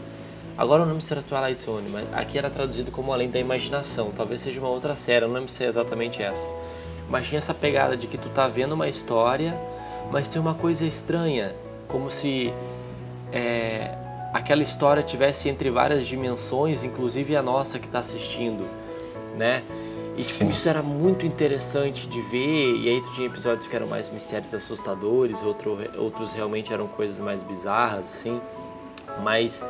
Agora 0.59 0.81
eu 0.81 0.85
não 0.85 0.91
lembro 0.91 1.05
se 1.05 1.13
era 1.13 1.21
Twilight 1.21 1.61
Zone, 1.61 1.89
mas 1.89 2.05
aqui 2.11 2.37
era 2.37 2.49
traduzido 2.49 2.91
como 2.91 3.13
Além 3.13 3.29
da 3.29 3.39
Imaginação. 3.39 4.11
Talvez 4.11 4.41
seja 4.41 4.59
uma 4.59 4.67
outra 4.67 4.93
série, 4.93 5.23
eu 5.23 5.29
não 5.29 5.35
lembro 5.35 5.49
se 5.49 5.63
é 5.63 5.67
exatamente 5.67 6.21
essa. 6.21 6.45
Mas 7.07 7.29
tinha 7.29 7.37
essa 7.37 7.53
pegada 7.53 7.95
de 7.95 8.07
que 8.07 8.17
tu 8.17 8.27
tá 8.27 8.45
vendo 8.45 8.73
uma 8.73 8.89
história, 8.89 9.57
mas 10.11 10.27
tem 10.27 10.41
uma 10.41 10.53
coisa 10.53 10.85
estranha. 10.85 11.55
Como 11.87 12.11
se 12.11 12.53
é, 13.31 13.95
aquela 14.33 14.61
história 14.61 15.01
tivesse 15.01 15.47
entre 15.47 15.69
várias 15.69 16.05
dimensões, 16.05 16.83
inclusive 16.83 17.37
a 17.37 17.41
nossa 17.41 17.79
que 17.79 17.85
está 17.85 17.99
assistindo, 17.99 18.67
né? 19.37 19.63
E 20.17 20.23
tipo, 20.23 20.43
isso 20.49 20.67
era 20.67 20.83
muito 20.83 21.25
interessante 21.25 22.05
de 22.05 22.19
ver, 22.19 22.75
e 22.75 22.89
aí 22.89 23.01
tu 23.01 23.13
tinha 23.13 23.27
episódios 23.27 23.65
que 23.65 23.73
eram 23.77 23.87
mais 23.87 24.09
mistérios 24.09 24.53
assustadores, 24.53 25.41
outro, 25.41 25.77
outros 25.97 26.33
realmente 26.33 26.73
eram 26.73 26.85
coisas 26.85 27.17
mais 27.21 27.43
bizarras, 27.43 27.99
assim. 27.99 28.41
Mas 29.23 29.65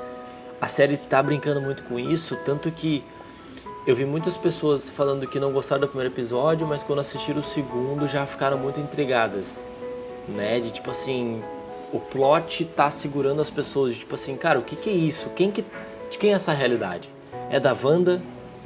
a 0.62 0.68
série 0.68 0.98
tá 0.98 1.22
brincando 1.22 1.62
muito 1.62 1.84
com 1.84 2.00
isso, 2.00 2.38
tanto 2.44 2.72
que 2.72 3.04
eu 3.88 3.96
vi 3.96 4.06
muitas 4.06 4.38
pessoas 4.38 4.90
falando 4.90 5.26
que 5.26 5.40
não 5.40 5.52
gostaram 5.52 5.82
do 5.82 5.88
primeiro 5.88 6.14
episódio, 6.14 6.68
mas 6.68 6.84
quando 6.84 7.00
assistiram 7.00 7.40
o 7.40 7.44
segundo 7.44 8.08
já 8.08 8.26
ficaram 8.26 8.58
muito 8.58 8.80
intrigadas, 8.80 9.66
né? 10.28 10.60
De 10.60 10.72
tipo 10.72 10.92
assim, 10.92 11.42
o 11.92 12.00
plot 12.00 12.66
tá 12.66 12.90
segurando 12.90 13.42
as 13.42 13.50
pessoas. 13.50 13.98
Tipo 13.98 14.16
assim, 14.16 14.36
cara, 14.36 14.60
o 14.60 14.62
que, 14.62 14.76
que 14.76 14.90
é 14.90 14.94
isso? 14.94 15.30
Quem 15.30 15.50
que, 15.52 15.66
de 16.10 16.18
quem 16.18 16.32
é 16.32 16.34
essa 16.34 16.54
realidade? 16.54 17.10
É 17.50 17.60
da 17.60 17.74
Wanda? 17.74 18.22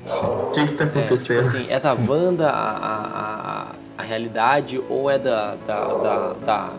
O 0.06 0.52
que 0.52 0.66
que 0.68 0.74
tá 0.74 0.84
acontecendo? 0.84 1.40
É, 1.40 1.44
tipo 1.44 1.58
assim, 1.58 1.66
é 1.70 1.80
da 1.80 1.94
Wanda 1.94 2.50
a, 2.50 2.78
a, 2.78 3.76
a, 3.98 4.04
realidade 4.04 4.84
ou 4.90 5.10
é 5.10 5.18
da, 5.18 5.56
da, 5.56 5.86
da, 5.86 6.34
da, 6.34 6.74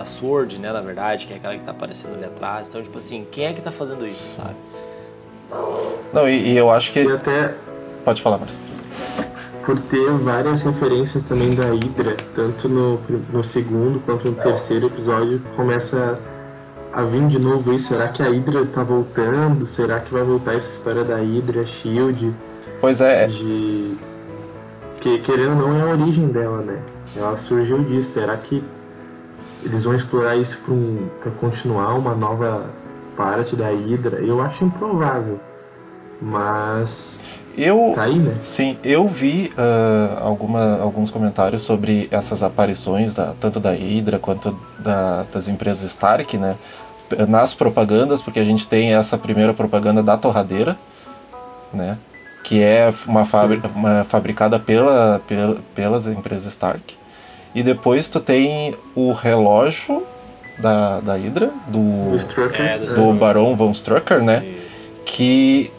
da 0.00 0.06
Sword, 0.06 0.58
né, 0.58 0.72
na 0.72 0.80
verdade, 0.80 1.26
que 1.26 1.34
é 1.34 1.36
aquela 1.36 1.54
que 1.54 1.62
tá 1.62 1.72
aparecendo 1.72 2.14
ali 2.14 2.24
atrás. 2.24 2.68
Então, 2.68 2.82
tipo 2.82 2.96
assim, 2.96 3.26
quem 3.30 3.44
é 3.44 3.52
que 3.52 3.60
tá 3.60 3.70
fazendo 3.70 4.06
isso, 4.06 4.34
sabe? 4.34 4.56
Não, 6.12 6.26
e, 6.26 6.52
e 6.52 6.56
eu 6.56 6.70
acho 6.70 6.90
que... 6.90 7.02
E 7.02 7.12
até... 7.12 7.54
Pode 8.04 8.22
falar, 8.22 8.38
Marcelo 8.38 8.70
por 9.62 9.78
ter 9.78 10.10
várias 10.12 10.62
referências 10.62 11.22
também 11.22 11.54
da 11.54 11.66
Hydra, 11.66 12.16
tanto 12.34 12.68
no, 12.68 12.98
no 13.30 13.44
segundo 13.44 14.00
quanto 14.00 14.26
no 14.26 14.34
terceiro 14.34 14.86
episódio, 14.86 15.40
começa 15.54 16.18
a 16.92 17.02
vir 17.02 17.28
de 17.28 17.38
novo 17.38 17.72
isso. 17.72 17.88
Será 17.88 18.08
que 18.08 18.20
a 18.20 18.26
Hydra 18.26 18.64
tá 18.66 18.82
voltando? 18.82 19.66
Será 19.66 20.00
que 20.00 20.12
vai 20.12 20.24
voltar 20.24 20.54
essa 20.54 20.72
história 20.72 21.04
da 21.04 21.16
Hydra, 21.18 21.64
Shield? 21.66 22.34
Pois 22.80 23.00
é. 23.00 23.26
De. 23.28 23.96
Que 25.00 25.18
querendo 25.18 25.62
ou 25.62 25.68
não 25.68 25.78
é 25.78 25.82
a 25.82 25.92
origem 25.92 26.26
dela, 26.28 26.62
né? 26.62 26.82
Ela 27.14 27.36
surgiu 27.36 27.84
disso. 27.84 28.14
Será 28.14 28.36
que 28.38 28.64
eles 29.64 29.84
vão 29.84 29.94
explorar 29.94 30.36
isso 30.36 30.58
para 30.60 30.74
um, 30.74 31.08
continuar 31.38 31.94
uma 31.94 32.14
nova 32.14 32.64
parte 33.16 33.56
da 33.56 33.68
Hydra? 33.68 34.20
Eu 34.20 34.40
acho 34.40 34.64
improvável. 34.64 35.38
Mas 36.20 37.18
eu, 37.56 37.92
tá 37.94 38.04
aí, 38.04 38.18
né? 38.18 38.36
Sim, 38.44 38.78
eu 38.84 39.08
vi 39.08 39.52
uh, 39.56 40.24
alguma, 40.24 40.80
alguns 40.80 41.10
comentários 41.10 41.62
sobre 41.62 42.08
essas 42.10 42.42
aparições, 42.42 43.14
da, 43.14 43.34
tanto 43.38 43.58
da 43.58 43.72
Hydra 43.72 44.18
quanto 44.18 44.56
da, 44.78 45.24
das 45.32 45.48
empresas 45.48 45.90
Stark, 45.90 46.36
né? 46.38 46.56
Nas 47.28 47.52
propagandas, 47.52 48.22
porque 48.22 48.38
a 48.38 48.44
gente 48.44 48.68
tem 48.68 48.94
essa 48.94 49.18
primeira 49.18 49.52
propaganda 49.52 50.02
da 50.02 50.16
torradeira, 50.16 50.76
né? 51.72 51.98
Que 52.44 52.62
é 52.62 52.94
uma, 53.06 53.26
uma 53.74 54.04
fabricada 54.04 54.58
pela, 54.58 55.20
pela, 55.26 55.58
pelas 55.74 56.06
empresas 56.06 56.52
Stark. 56.52 56.99
E 57.54 57.62
depois 57.62 58.08
tu 58.08 58.20
tem 58.20 58.74
o 58.94 59.12
relógio 59.12 60.04
da, 60.58 61.00
da 61.00 61.14
Hydra, 61.14 61.50
do, 61.66 61.80
é, 62.58 62.78
do, 62.78 62.94
do 62.94 63.12
Barão 63.14 63.56
von 63.56 63.72
Strucker, 63.72 64.22
né? 64.22 64.44
Que 65.04 65.72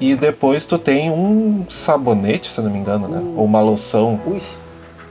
e 0.00 0.14
depois 0.14 0.64
tu 0.64 0.78
tem 0.78 1.10
um 1.10 1.66
sabonete, 1.68 2.50
se 2.50 2.60
não 2.60 2.70
me 2.70 2.78
engano, 2.78 3.08
né? 3.08 3.20
Ou 3.36 3.44
uma 3.44 3.60
loção. 3.60 4.20
Ui. 4.26 4.38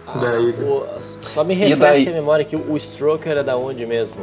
Ah, 0.07 0.17
daí... 0.17 0.51
o, 0.51 0.85
só 1.01 1.43
me 1.43 1.53
refresca 1.53 1.85
daí... 1.85 2.07
a 2.07 2.11
memória 2.11 2.45
que 2.45 2.55
o 2.55 2.77
Stroker 2.77 3.31
era 3.31 3.43
da 3.43 3.57
onde 3.57 3.85
mesmo? 3.85 4.17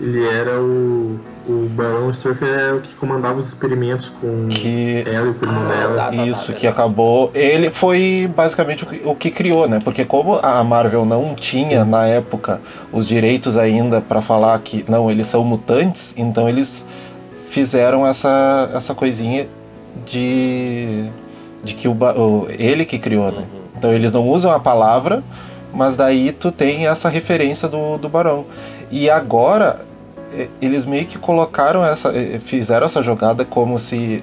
Ele 0.00 0.26
era 0.26 0.58
o. 0.60 1.18
O 1.48 1.68
Barão 1.70 2.08
Stroker 2.10 2.46
é 2.46 2.72
o 2.72 2.80
que 2.80 2.94
comandava 2.94 3.38
os 3.38 3.48
experimentos 3.48 4.08
com 4.08 4.46
que... 4.48 5.02
ela 5.04 5.26
e 5.26 5.30
o 5.30 5.34
primo 5.34 5.58
ah, 5.58 5.68
dela. 5.68 5.96
Tá, 5.96 6.04
tá, 6.04 6.16
tá 6.16 6.26
Isso, 6.26 6.52
tá, 6.52 6.58
que 6.58 6.66
acabou. 6.66 7.30
Ele 7.34 7.70
foi 7.70 8.30
basicamente 8.36 8.84
o 8.84 8.86
que, 8.86 9.02
o 9.04 9.14
que, 9.16 9.30
criou, 9.32 9.66
né? 9.66 9.80
Porque 9.82 10.04
como 10.04 10.38
a 10.40 10.62
Marvel 10.62 11.04
não 11.04 11.34
tinha 11.34 11.82
Sim. 11.82 11.90
na 11.90 12.06
época 12.06 12.60
os 12.92 13.08
direitos 13.08 13.56
ainda 13.56 14.00
para 14.00 14.22
falar 14.22 14.56
que 14.60 14.84
não, 14.86 15.10
eles 15.10 15.26
são 15.26 15.42
mutantes, 15.42 16.14
então 16.16 16.48
eles 16.48 16.84
fizeram 17.48 18.06
essa, 18.06 18.70
essa 18.72 18.94
coisinha 18.94 19.48
de, 20.06 21.06
de 21.64 21.74
que 21.74 21.88
o, 21.88 21.92
o 21.92 22.46
ele 22.50 22.84
que 22.84 22.98
criou, 22.98 23.32
né? 23.32 23.38
Uhum. 23.38 23.60
Então 23.76 23.92
eles 23.92 24.12
não 24.12 24.28
usam 24.28 24.52
a 24.52 24.60
palavra, 24.60 25.24
mas 25.72 25.96
daí 25.96 26.30
tu 26.30 26.52
tem 26.52 26.86
essa 26.86 27.08
referência 27.08 27.66
do, 27.66 27.98
do 27.98 28.08
Barão. 28.08 28.44
E 28.90 29.08
agora 29.08 29.89
eles 30.60 30.84
meio 30.84 31.06
que 31.06 31.18
colocaram 31.18 31.84
essa, 31.84 32.12
fizeram 32.40 32.86
essa 32.86 33.02
jogada 33.02 33.44
como 33.44 33.78
se 33.78 34.22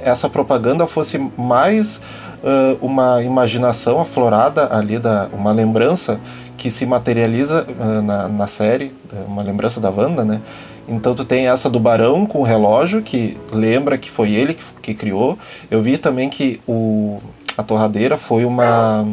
essa 0.00 0.28
propaganda 0.28 0.86
fosse 0.86 1.18
mais 1.36 2.00
uh, 2.42 2.78
uma 2.80 3.22
imaginação 3.22 4.00
aflorada 4.00 4.74
ali 4.74 4.98
da 4.98 5.28
uma 5.32 5.52
lembrança 5.52 6.20
que 6.56 6.70
se 6.70 6.84
materializa 6.86 7.66
uh, 7.68 8.02
na, 8.02 8.28
na 8.28 8.46
série, 8.46 8.92
uma 9.26 9.42
lembrança 9.42 9.80
da 9.80 9.90
Wanda, 9.90 10.24
né? 10.24 10.40
Então 10.88 11.14
tu 11.14 11.24
tem 11.24 11.46
essa 11.48 11.70
do 11.70 11.78
Barão 11.78 12.26
com 12.26 12.40
o 12.40 12.42
relógio, 12.42 13.02
que 13.02 13.36
lembra 13.52 13.96
que 13.96 14.10
foi 14.10 14.32
ele 14.32 14.54
que, 14.54 14.64
que 14.82 14.94
criou. 14.94 15.38
Eu 15.70 15.80
vi 15.80 15.96
também 15.96 16.28
que 16.28 16.60
o, 16.66 17.20
a 17.56 17.62
torradeira 17.62 18.16
foi 18.16 18.44
uma, 18.44 19.06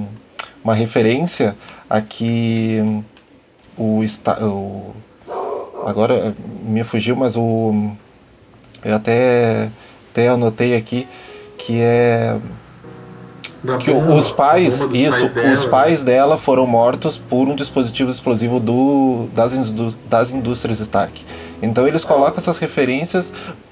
uma 0.64 0.74
referência 0.74 1.56
a 1.88 2.02
que 2.02 3.04
o, 3.78 4.02
o 4.42 4.94
agora 5.86 6.36
me 6.64 6.84
fugiu, 6.84 7.16
mas 7.16 7.36
o 7.36 7.92
eu 8.84 8.96
até 8.96 9.70
até 10.12 10.30
anotei 10.30 10.76
aqui 10.76 11.08
que 11.58 11.80
é 11.82 12.38
da 13.64 13.78
que 13.78 13.92
bomba, 13.92 14.16
os 14.16 14.32
pais, 14.32 14.80
isso, 14.94 15.30
pais 15.32 15.60
os 15.60 15.66
pais 15.66 16.04
dela 16.04 16.38
foram 16.38 16.66
mortos 16.66 17.18
por 17.18 17.48
um 17.48 17.56
dispositivo 17.56 18.10
explosivo 18.10 18.60
do, 18.60 19.28
das, 19.34 19.54
das 20.10 20.32
indústrias 20.32 20.80
Stark. 20.80 21.26
Então 21.62 21.86
eles 21.86 22.06
colocam 22.06 22.38
essas 22.38 22.58
referências 22.58 23.32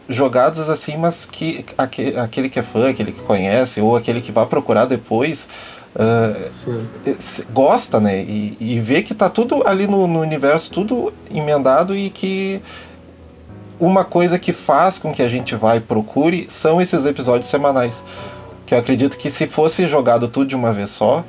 jogadas 0.09 0.69
assim, 0.69 0.97
mas 0.97 1.25
que 1.25 1.65
aquele 1.77 2.49
que 2.49 2.59
é 2.59 2.63
fã, 2.63 2.89
aquele 2.89 3.11
que 3.11 3.21
conhece, 3.21 3.79
ou 3.81 3.95
aquele 3.95 4.21
que 4.21 4.31
vai 4.31 4.45
procurar 4.45 4.85
depois, 4.85 5.47
uh, 5.97 7.51
gosta, 7.51 7.99
né? 7.99 8.21
E, 8.21 8.57
e 8.59 8.79
vê 8.79 9.01
que 9.01 9.13
tá 9.13 9.29
tudo 9.29 9.67
ali 9.67 9.87
no, 9.87 10.07
no, 10.07 10.21
universo, 10.21 10.71
tudo 10.71 11.13
emendado 11.33 11.95
e 11.95 12.09
que 12.09 12.61
uma 13.79 14.05
coisa 14.05 14.37
que 14.39 14.53
faz 14.53 14.97
com 14.97 15.13
que 15.13 15.21
a 15.21 15.27
gente 15.27 15.55
vá 15.55 15.75
e 15.75 15.79
procure 15.79 16.47
são 16.49 16.81
esses 16.81 17.05
episódios 17.05 17.49
semanais. 17.49 18.03
Que 18.65 18.73
eu 18.73 18.79
acredito 18.79 19.17
que 19.17 19.31
se 19.31 19.47
fosse 19.47 19.87
jogado 19.87 20.27
tudo 20.27 20.47
de 20.47 20.55
uma 20.55 20.73
vez 20.73 20.89
só, 20.89 21.23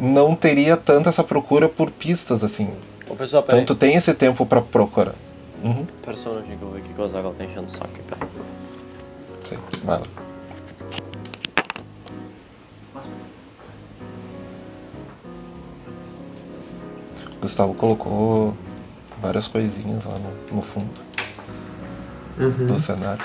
não 0.00 0.34
teria 0.34 0.76
tanta 0.76 1.10
essa 1.10 1.24
procura 1.24 1.68
por 1.68 1.90
pistas 1.90 2.42
assim. 2.44 2.70
Ô, 3.08 3.14
pessoal, 3.14 3.42
peraí. 3.42 3.62
Então 3.62 3.74
tu 3.74 3.78
tem 3.78 3.94
esse 3.94 4.12
tempo 4.12 4.44
pra 4.44 4.60
procurar. 4.60 5.14
Uhum. 5.62 5.86
Pera 6.02 6.16
um 6.16 6.34
minutinho 6.34 6.58
que 6.58 6.64
eu 6.64 6.82
que 6.82 6.92
que 6.92 7.00
o 7.00 7.08
Zagal 7.08 7.32
tá 7.32 7.44
enchendo 7.44 7.66
o 7.66 7.70
saco 7.70 7.90
aqui, 7.92 8.02
pera. 8.02 8.28
Sim, 9.44 9.58
vai 9.84 9.98
lá. 9.98 10.25
Gustavo 17.46 17.74
colocou 17.74 18.52
várias 19.22 19.46
coisinhas 19.46 20.04
lá 20.04 20.14
no, 20.18 20.56
no 20.56 20.62
fundo 20.62 20.90
Uhum. 22.38 22.66
do 22.66 22.78
cenário. 22.78 23.24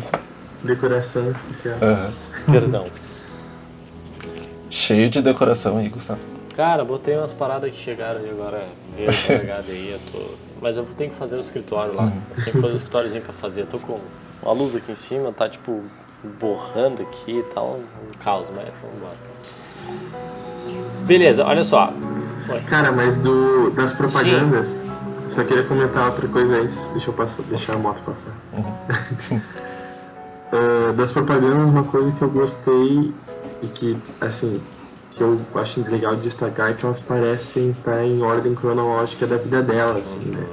Decoração 0.62 1.30
especial. 1.30 1.76
Aham. 1.82 2.12
Perdão. 2.52 2.84
Cheio 4.70 5.08
de 5.08 5.22
decoração 5.22 5.78
aí, 5.78 5.88
Gustavo. 5.88 6.20
Cara, 6.54 6.84
botei 6.84 7.16
umas 7.16 7.32
paradas 7.32 7.72
que 7.72 7.76
chegaram 7.78 8.20
aí 8.20 8.30
agora, 8.30 8.64
veio 8.94 9.08
carregada 9.26 9.72
aí, 9.72 9.90
eu 9.92 10.00
tô... 10.12 10.34
Mas 10.60 10.76
eu 10.76 10.84
tenho 10.96 11.10
que 11.10 11.16
fazer 11.16 11.36
o 11.36 11.40
escritório 11.40 11.94
lá. 11.94 12.04
Eu 12.36 12.44
tenho 12.44 12.56
que 12.56 12.60
fazer 12.62 12.72
o 12.72 12.76
escritóriozinho 12.76 13.22
pra 13.24 13.32
fazer. 13.32 13.62
Eu 13.62 13.66
tô 13.66 13.78
com 13.78 13.98
uma 14.42 14.52
luz 14.52 14.76
aqui 14.76 14.92
em 14.92 14.94
cima, 14.94 15.32
tá 15.32 15.48
tipo 15.48 15.82
borrando 16.40 17.02
aqui 17.02 17.38
e 17.38 17.42
tal, 17.54 17.78
um 17.80 18.18
caos, 18.18 18.50
mas 18.54 18.68
vamos 18.82 18.96
embora. 18.98 19.16
Beleza, 21.06 21.44
olha 21.44 21.64
só. 21.64 21.92
Oi. 22.48 22.60
Cara, 22.62 22.92
mas 22.92 23.16
do, 23.16 23.70
das 23.70 23.92
propagandas, 23.92 24.84
só 25.28 25.42
queria 25.44 25.64
comentar 25.64 26.06
outra 26.06 26.28
coisa 26.28 26.56
antes. 26.56 26.86
Deixa 26.92 27.10
eu 27.10 27.14
passar, 27.14 27.42
deixar 27.44 27.74
a 27.74 27.78
moto 27.78 28.02
passar. 28.02 28.32
Ah, 30.54 30.92
das 30.92 31.10
propagandas, 31.10 31.66
uma 31.66 31.82
coisa 31.82 32.12
que 32.12 32.22
eu 32.22 32.30
gostei 32.30 33.12
e 33.60 33.66
que, 33.66 33.98
assim, 34.20 34.62
que 35.10 35.20
eu 35.20 35.36
acho 35.56 35.82
legal 35.90 36.14
de 36.14 36.22
destacar 36.22 36.70
é 36.70 36.74
que 36.74 36.84
elas 36.84 37.00
parecem 37.00 37.70
estar 37.70 38.04
em 38.04 38.22
ordem 38.22 38.54
cronológica 38.54 39.26
da 39.26 39.36
vida 39.36 39.60
dela, 39.62 39.98
assim, 39.98 40.20
né? 40.20 40.46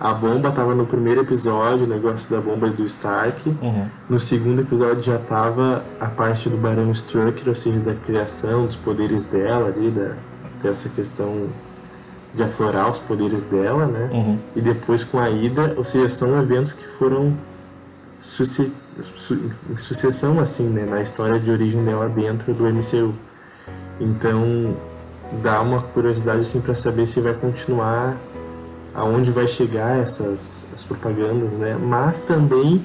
A 0.00 0.12
bomba 0.12 0.50
tava 0.50 0.74
no 0.74 0.86
primeiro 0.86 1.20
episódio, 1.20 1.84
o 1.84 1.88
negócio 1.88 2.28
da 2.30 2.40
bomba 2.40 2.68
do 2.68 2.84
Stark. 2.84 3.48
Uhum. 3.48 3.88
No 4.08 4.18
segundo 4.18 4.62
episódio 4.62 5.02
já 5.02 5.18
tava 5.18 5.84
a 6.00 6.06
parte 6.06 6.48
do 6.48 6.56
Barão 6.56 6.90
Strucker, 6.90 7.48
ou 7.48 7.54
seja, 7.54 7.78
da 7.80 7.94
criação 7.94 8.66
dos 8.66 8.76
poderes 8.76 9.22
dela 9.22 9.68
ali, 9.68 9.90
da, 9.90 10.14
dessa 10.64 10.88
questão 10.88 11.46
de 12.34 12.42
aflorar 12.42 12.90
os 12.90 12.98
poderes 12.98 13.42
dela, 13.42 13.86
né? 13.86 14.10
Uhum. 14.12 14.38
E 14.56 14.60
depois 14.60 15.04
com 15.04 15.20
a 15.20 15.30
Ida, 15.30 15.74
ou 15.76 15.84
seja, 15.84 16.08
são 16.08 16.36
eventos 16.40 16.72
que 16.72 16.84
foram 16.84 17.32
suce- 18.20 18.72
su- 19.14 19.38
em 19.70 19.76
sucessão, 19.76 20.40
assim, 20.40 20.64
né? 20.68 20.84
Na 20.84 21.00
história 21.00 21.38
de 21.38 21.50
origem 21.50 21.84
dela 21.84 22.08
dentro 22.08 22.52
do 22.52 22.66
MCU. 22.66 23.14
Então, 24.00 24.74
dá 25.42 25.60
uma 25.60 25.80
curiosidade, 25.80 26.40
assim, 26.40 26.60
pra 26.60 26.74
saber 26.74 27.06
se 27.06 27.20
vai 27.20 27.34
continuar 27.34 28.16
aonde 28.94 29.30
vai 29.30 29.46
chegar 29.46 29.98
essas 29.98 30.64
as 30.74 30.82
propagandas, 30.84 31.52
né? 31.52 31.76
Mas 31.80 32.18
também 32.20 32.82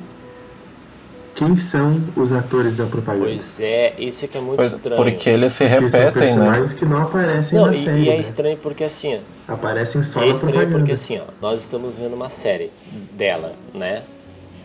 quem 1.39 1.55
são 1.55 2.01
os 2.17 2.33
atores 2.33 2.75
da 2.75 2.85
propaganda? 2.85 3.27
Pois 3.27 3.61
é, 3.61 3.93
isso 3.97 4.25
é 4.25 4.27
que 4.27 4.37
é 4.37 4.41
muito 4.41 4.57
Pois- 4.57 4.73
estranho. 4.73 5.01
Porque 5.01 5.29
eles 5.29 5.53
se 5.53 5.63
Porque 5.69 5.89
são 5.89 5.99
repetem, 6.01 6.01
né? 6.05 6.11
personagens 6.35 6.73
que 6.73 6.85
não 6.85 7.01
aparecem 7.01 7.57
Não, 7.57 7.67
na 7.67 7.71
e, 7.73 7.83
série. 7.85 8.01
e 8.01 8.09
é 8.09 8.13
né? 8.15 8.19
estranho 8.19 8.57
porque 8.57 8.83
assim, 8.83 9.21
Aparecem 9.47 10.03
só 10.03 10.21
é 10.21 10.25
na 10.25 10.31
estranho 10.31 10.51
propaganda. 10.53 10.79
porque 10.79 10.91
assim, 10.91 11.17
ó, 11.17 11.23
nós 11.41 11.61
estamos 11.61 11.95
vendo 11.95 12.13
uma 12.13 12.29
série 12.29 12.71
dela, 13.13 13.53
né? 13.73 14.03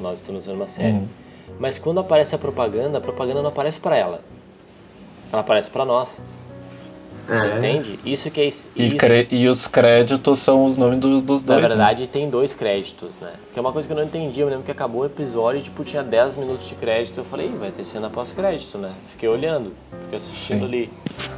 Nós 0.01 0.21
estamos 0.21 0.47
vendo 0.47 0.57
uma 0.57 0.67
série. 0.67 0.95
Uhum. 0.95 1.09
Mas 1.61 1.79
quando 1.79 2.01
aparece 2.01 2.35
a 2.35 2.39
propaganda, 2.39 2.99
a 2.99 3.01
propaganda 3.01 3.41
não 3.41 3.51
aparece 3.51 3.79
pra 3.79 3.97
ela. 3.97 4.21
Ela 5.33 5.43
aparece 5.43 5.71
pra 5.71 5.85
nós. 5.85 6.21
É, 7.29 7.59
Entende? 7.59 7.99
Isso 8.05 8.31
que 8.31 8.41
é 8.41 8.45
isso, 8.47 8.69
E, 8.77 8.91
cre- 8.93 9.27
e 9.31 9.49
os 9.49 9.67
créditos 9.67 10.39
são 10.41 10.67
os 10.67 10.77
nomes 10.77 10.99
dos, 10.99 11.23
dos 11.23 11.43
Na 11.43 11.55
dois. 11.55 11.63
né? 11.63 11.69
verdade, 11.69 12.07
tem 12.09 12.29
dois 12.29 12.53
créditos, 12.55 13.19
né? 13.19 13.31
Que 13.53 13.59
é 13.59 13.63
uma 13.63 13.73
coisa 13.73 13.89
que 13.89 13.93
eu 13.93 13.97
não 13.97 14.05
entendi. 14.05 14.41
Eu 14.41 14.49
lembro 14.49 14.63
que 14.65 14.71
acabou 14.71 15.03
o 15.03 15.07
episódio 15.07 15.59
e, 15.59 15.63
tipo, 15.63 15.83
tinha 15.85 16.03
10 16.03 16.37
minutos 16.37 16.69
de 16.69 16.75
crédito. 16.75 17.19
Eu 17.21 17.25
falei, 17.25 17.47
"Ih, 17.47 17.57
vai 17.59 17.71
ter 17.71 17.83
cena 17.85 18.11
pós-crédito, 18.11 18.77
né? 18.77 18.91
Fiquei 19.11 19.29
olhando, 19.29 19.73
fiquei 20.03 20.19
assistindo 20.19 20.61
Sim. 20.61 20.65
ali. 20.67 20.93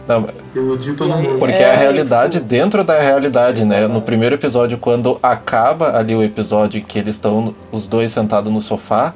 Não, 0.08 0.28
iludiu 0.54 0.96
todo 0.96 1.12
aí- 1.14 1.22
mundo. 1.22 1.38
porque 1.38 1.54
É, 1.54 1.62
é 1.62 1.70
a 1.74 1.76
realidade 1.76 2.38
isso. 2.38 2.46
dentro 2.46 2.82
da 2.82 2.98
realidade, 3.00 3.60
né? 3.60 3.76
Exatamente. 3.76 3.92
No 3.92 4.02
primeiro 4.02 4.34
episódio, 4.34 4.78
quando 4.78 5.18
acaba 5.22 5.96
ali 5.96 6.14
o 6.14 6.22
episódio 6.22 6.82
que 6.82 6.98
eles 6.98 7.14
estão 7.16 7.54
os 7.70 7.86
dois 7.86 8.10
sentados 8.10 8.52
no 8.52 8.60
sofá, 8.60 9.14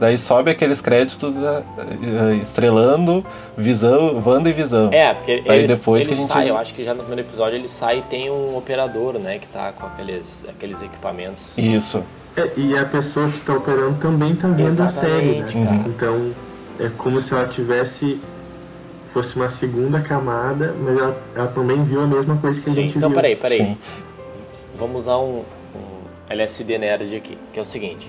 daí 0.00 0.18
sobe 0.18 0.50
aqueles 0.50 0.80
créditos 0.80 1.34
eh, 1.36 1.62
eh, 1.78 2.34
estrelando 2.42 3.24
Visão, 3.56 4.20
Wanda 4.26 4.48
e 4.50 4.52
Visão. 4.52 4.88
É, 4.92 5.14
porque 5.14 5.42
Aí 5.46 5.58
ele, 5.60 5.66
depois 5.68 6.00
ele 6.06 6.08
que 6.08 6.14
a 6.14 6.16
gente- 6.22 6.32
sai, 6.32 6.50
eu 6.50 6.56
acho 6.56 6.74
que 6.74 6.82
já 6.82 6.92
no 6.94 7.04
primeiro 7.04 7.28
episódio 7.28 7.56
ele 7.56 7.68
sai 7.68 7.98
e 7.98 8.02
tem 8.02 8.30
um 8.30 8.56
operador, 8.56 9.18
né? 9.18 9.38
Que 9.38 9.46
tá 9.46 9.70
com 9.72 9.86
aqueles, 9.86 10.46
aqueles 10.48 10.82
equipamentos. 10.82 11.50
Isso. 11.56 12.02
É, 12.36 12.50
e 12.56 12.76
a 12.78 12.84
pessoa 12.84 13.28
que 13.28 13.40
tá 13.40 13.54
operando 13.54 13.98
também 14.00 14.34
tá 14.34 14.48
vendo 14.48 14.80
a 14.82 14.88
série, 14.88 15.12
né? 15.12 15.46
Exatamente, 15.46 15.54
cara. 15.64 15.88
Então, 15.88 16.30
é 16.80 16.88
como 16.96 17.20
se 17.20 17.32
ela 17.34 17.46
tivesse. 17.46 18.20
fosse 19.08 19.34
uma 19.34 19.48
segunda 19.50 20.00
camada, 20.00 20.72
mas 20.80 20.96
ela, 20.96 21.20
ela 21.34 21.48
também 21.48 21.82
viu 21.84 22.00
a 22.00 22.06
mesma 22.06 22.36
coisa 22.36 22.60
que 22.60 22.70
a 22.70 22.72
Sim, 22.72 22.82
gente 22.82 22.96
então 22.98 23.10
viu. 23.10 23.16
peraí, 23.16 23.34
peraí. 23.34 23.58
Sim. 23.58 23.78
Vamos 24.76 25.02
usar 25.04 25.18
um, 25.18 25.42
um 25.74 25.82
LSD 26.28 26.78
nerd 26.78 27.14
aqui, 27.16 27.36
que 27.52 27.58
é 27.58 27.62
o 27.62 27.64
seguinte. 27.66 28.08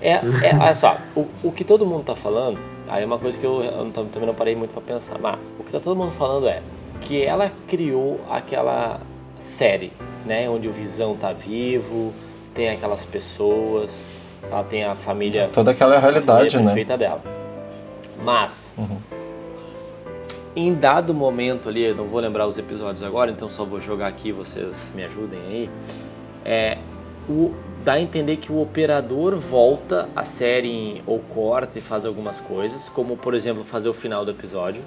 É, 0.00 0.12
é, 0.12 0.56
olha 0.58 0.74
só, 0.74 0.96
o, 1.14 1.26
o 1.42 1.52
que 1.52 1.64
todo 1.64 1.86
mundo 1.86 2.04
tá 2.04 2.16
falando, 2.16 2.58
aí 2.88 3.02
é 3.02 3.06
uma 3.06 3.18
coisa 3.18 3.38
que 3.38 3.46
eu, 3.46 3.62
eu 3.62 3.90
também 3.90 4.26
não 4.26 4.34
parei 4.34 4.54
muito 4.54 4.70
pra 4.72 4.80
pensar, 4.80 5.18
mas 5.18 5.54
o 5.58 5.64
que 5.64 5.72
tá 5.72 5.80
todo 5.80 5.96
mundo 5.96 6.10
falando 6.10 6.48
é 6.48 6.62
que 7.00 7.22
ela 7.22 7.52
criou 7.66 8.20
aquela 8.30 9.00
série, 9.38 9.92
né, 10.24 10.48
onde 10.48 10.68
o 10.68 10.72
Visão 10.72 11.16
tá 11.16 11.32
vivo, 11.32 12.12
tem 12.54 12.70
aquelas 12.70 13.04
pessoas, 13.04 14.06
ela 14.42 14.64
tem 14.64 14.84
a 14.84 14.94
família 14.94 15.48
Toda 15.52 15.70
aquela 15.72 15.98
realidade, 15.98 16.56
né? 16.56 16.64
perfeita 16.64 16.96
dela. 16.96 17.22
Mas, 18.22 18.78
em 20.54 20.74
dado 20.74 21.12
momento 21.12 21.68
ali, 21.68 21.92
não 21.92 22.06
vou 22.06 22.20
lembrar 22.20 22.46
os 22.46 22.56
episódios 22.56 23.02
agora, 23.02 23.30
então 23.30 23.50
só 23.50 23.64
vou 23.64 23.80
jogar 23.80 24.06
aqui, 24.06 24.32
vocês 24.32 24.90
me 24.94 25.04
ajudem 25.04 25.38
aí. 25.38 25.70
É, 26.44 26.78
o, 27.28 27.52
dá 27.86 27.92
a 27.92 28.00
entender 28.00 28.36
que 28.38 28.50
o 28.50 28.60
operador 28.60 29.38
volta 29.38 30.08
a 30.16 30.24
série 30.24 30.68
em- 30.68 31.02
ou 31.06 31.20
corta 31.20 31.78
e 31.78 31.80
faz 31.80 32.04
algumas 32.04 32.40
coisas, 32.40 32.88
como 32.88 33.16
por 33.16 33.32
exemplo 33.32 33.62
fazer 33.62 33.88
o 33.88 33.94
final 33.94 34.24
do 34.24 34.32
episódio. 34.32 34.82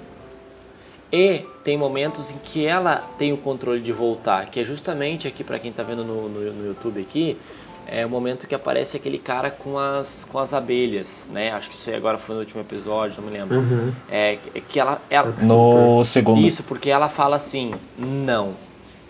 E 1.10 1.44
tem 1.64 1.78
momentos 1.78 2.30
em 2.30 2.36
que 2.44 2.66
ela 2.66 2.96
tem 3.18 3.32
o 3.32 3.38
controle 3.38 3.80
de 3.80 3.90
voltar, 3.90 4.50
que 4.50 4.60
é 4.60 4.64
justamente 4.64 5.26
aqui 5.26 5.42
para 5.42 5.58
quem 5.58 5.72
tá 5.72 5.82
vendo 5.82 6.04
no, 6.04 6.28
no, 6.28 6.52
no 6.52 6.66
YouTube 6.66 7.00
aqui, 7.00 7.38
é 7.86 8.04
o 8.04 8.10
momento 8.10 8.46
que 8.46 8.54
aparece 8.54 8.98
aquele 8.98 9.18
cara 9.18 9.50
com 9.50 9.78
as, 9.78 10.28
com 10.30 10.38
as 10.38 10.52
abelhas, 10.52 11.26
né? 11.32 11.50
Acho 11.52 11.70
que 11.70 11.74
isso 11.74 11.88
aí 11.88 11.96
agora 11.96 12.18
foi 12.18 12.34
no 12.34 12.42
último 12.42 12.60
episódio, 12.60 13.22
não 13.22 13.30
me 13.30 13.36
lembro. 13.36 13.58
Uhum. 13.58 13.92
É 14.10 14.36
que- 14.36 14.60
que 14.60 14.78
ela, 14.78 15.00
ela 15.08 15.34
No 15.40 16.04
segundo. 16.04 16.46
isso 16.46 16.62
porque 16.64 16.90
ela 16.90 17.08
fala 17.08 17.34
assim, 17.36 17.72
não. 17.98 18.52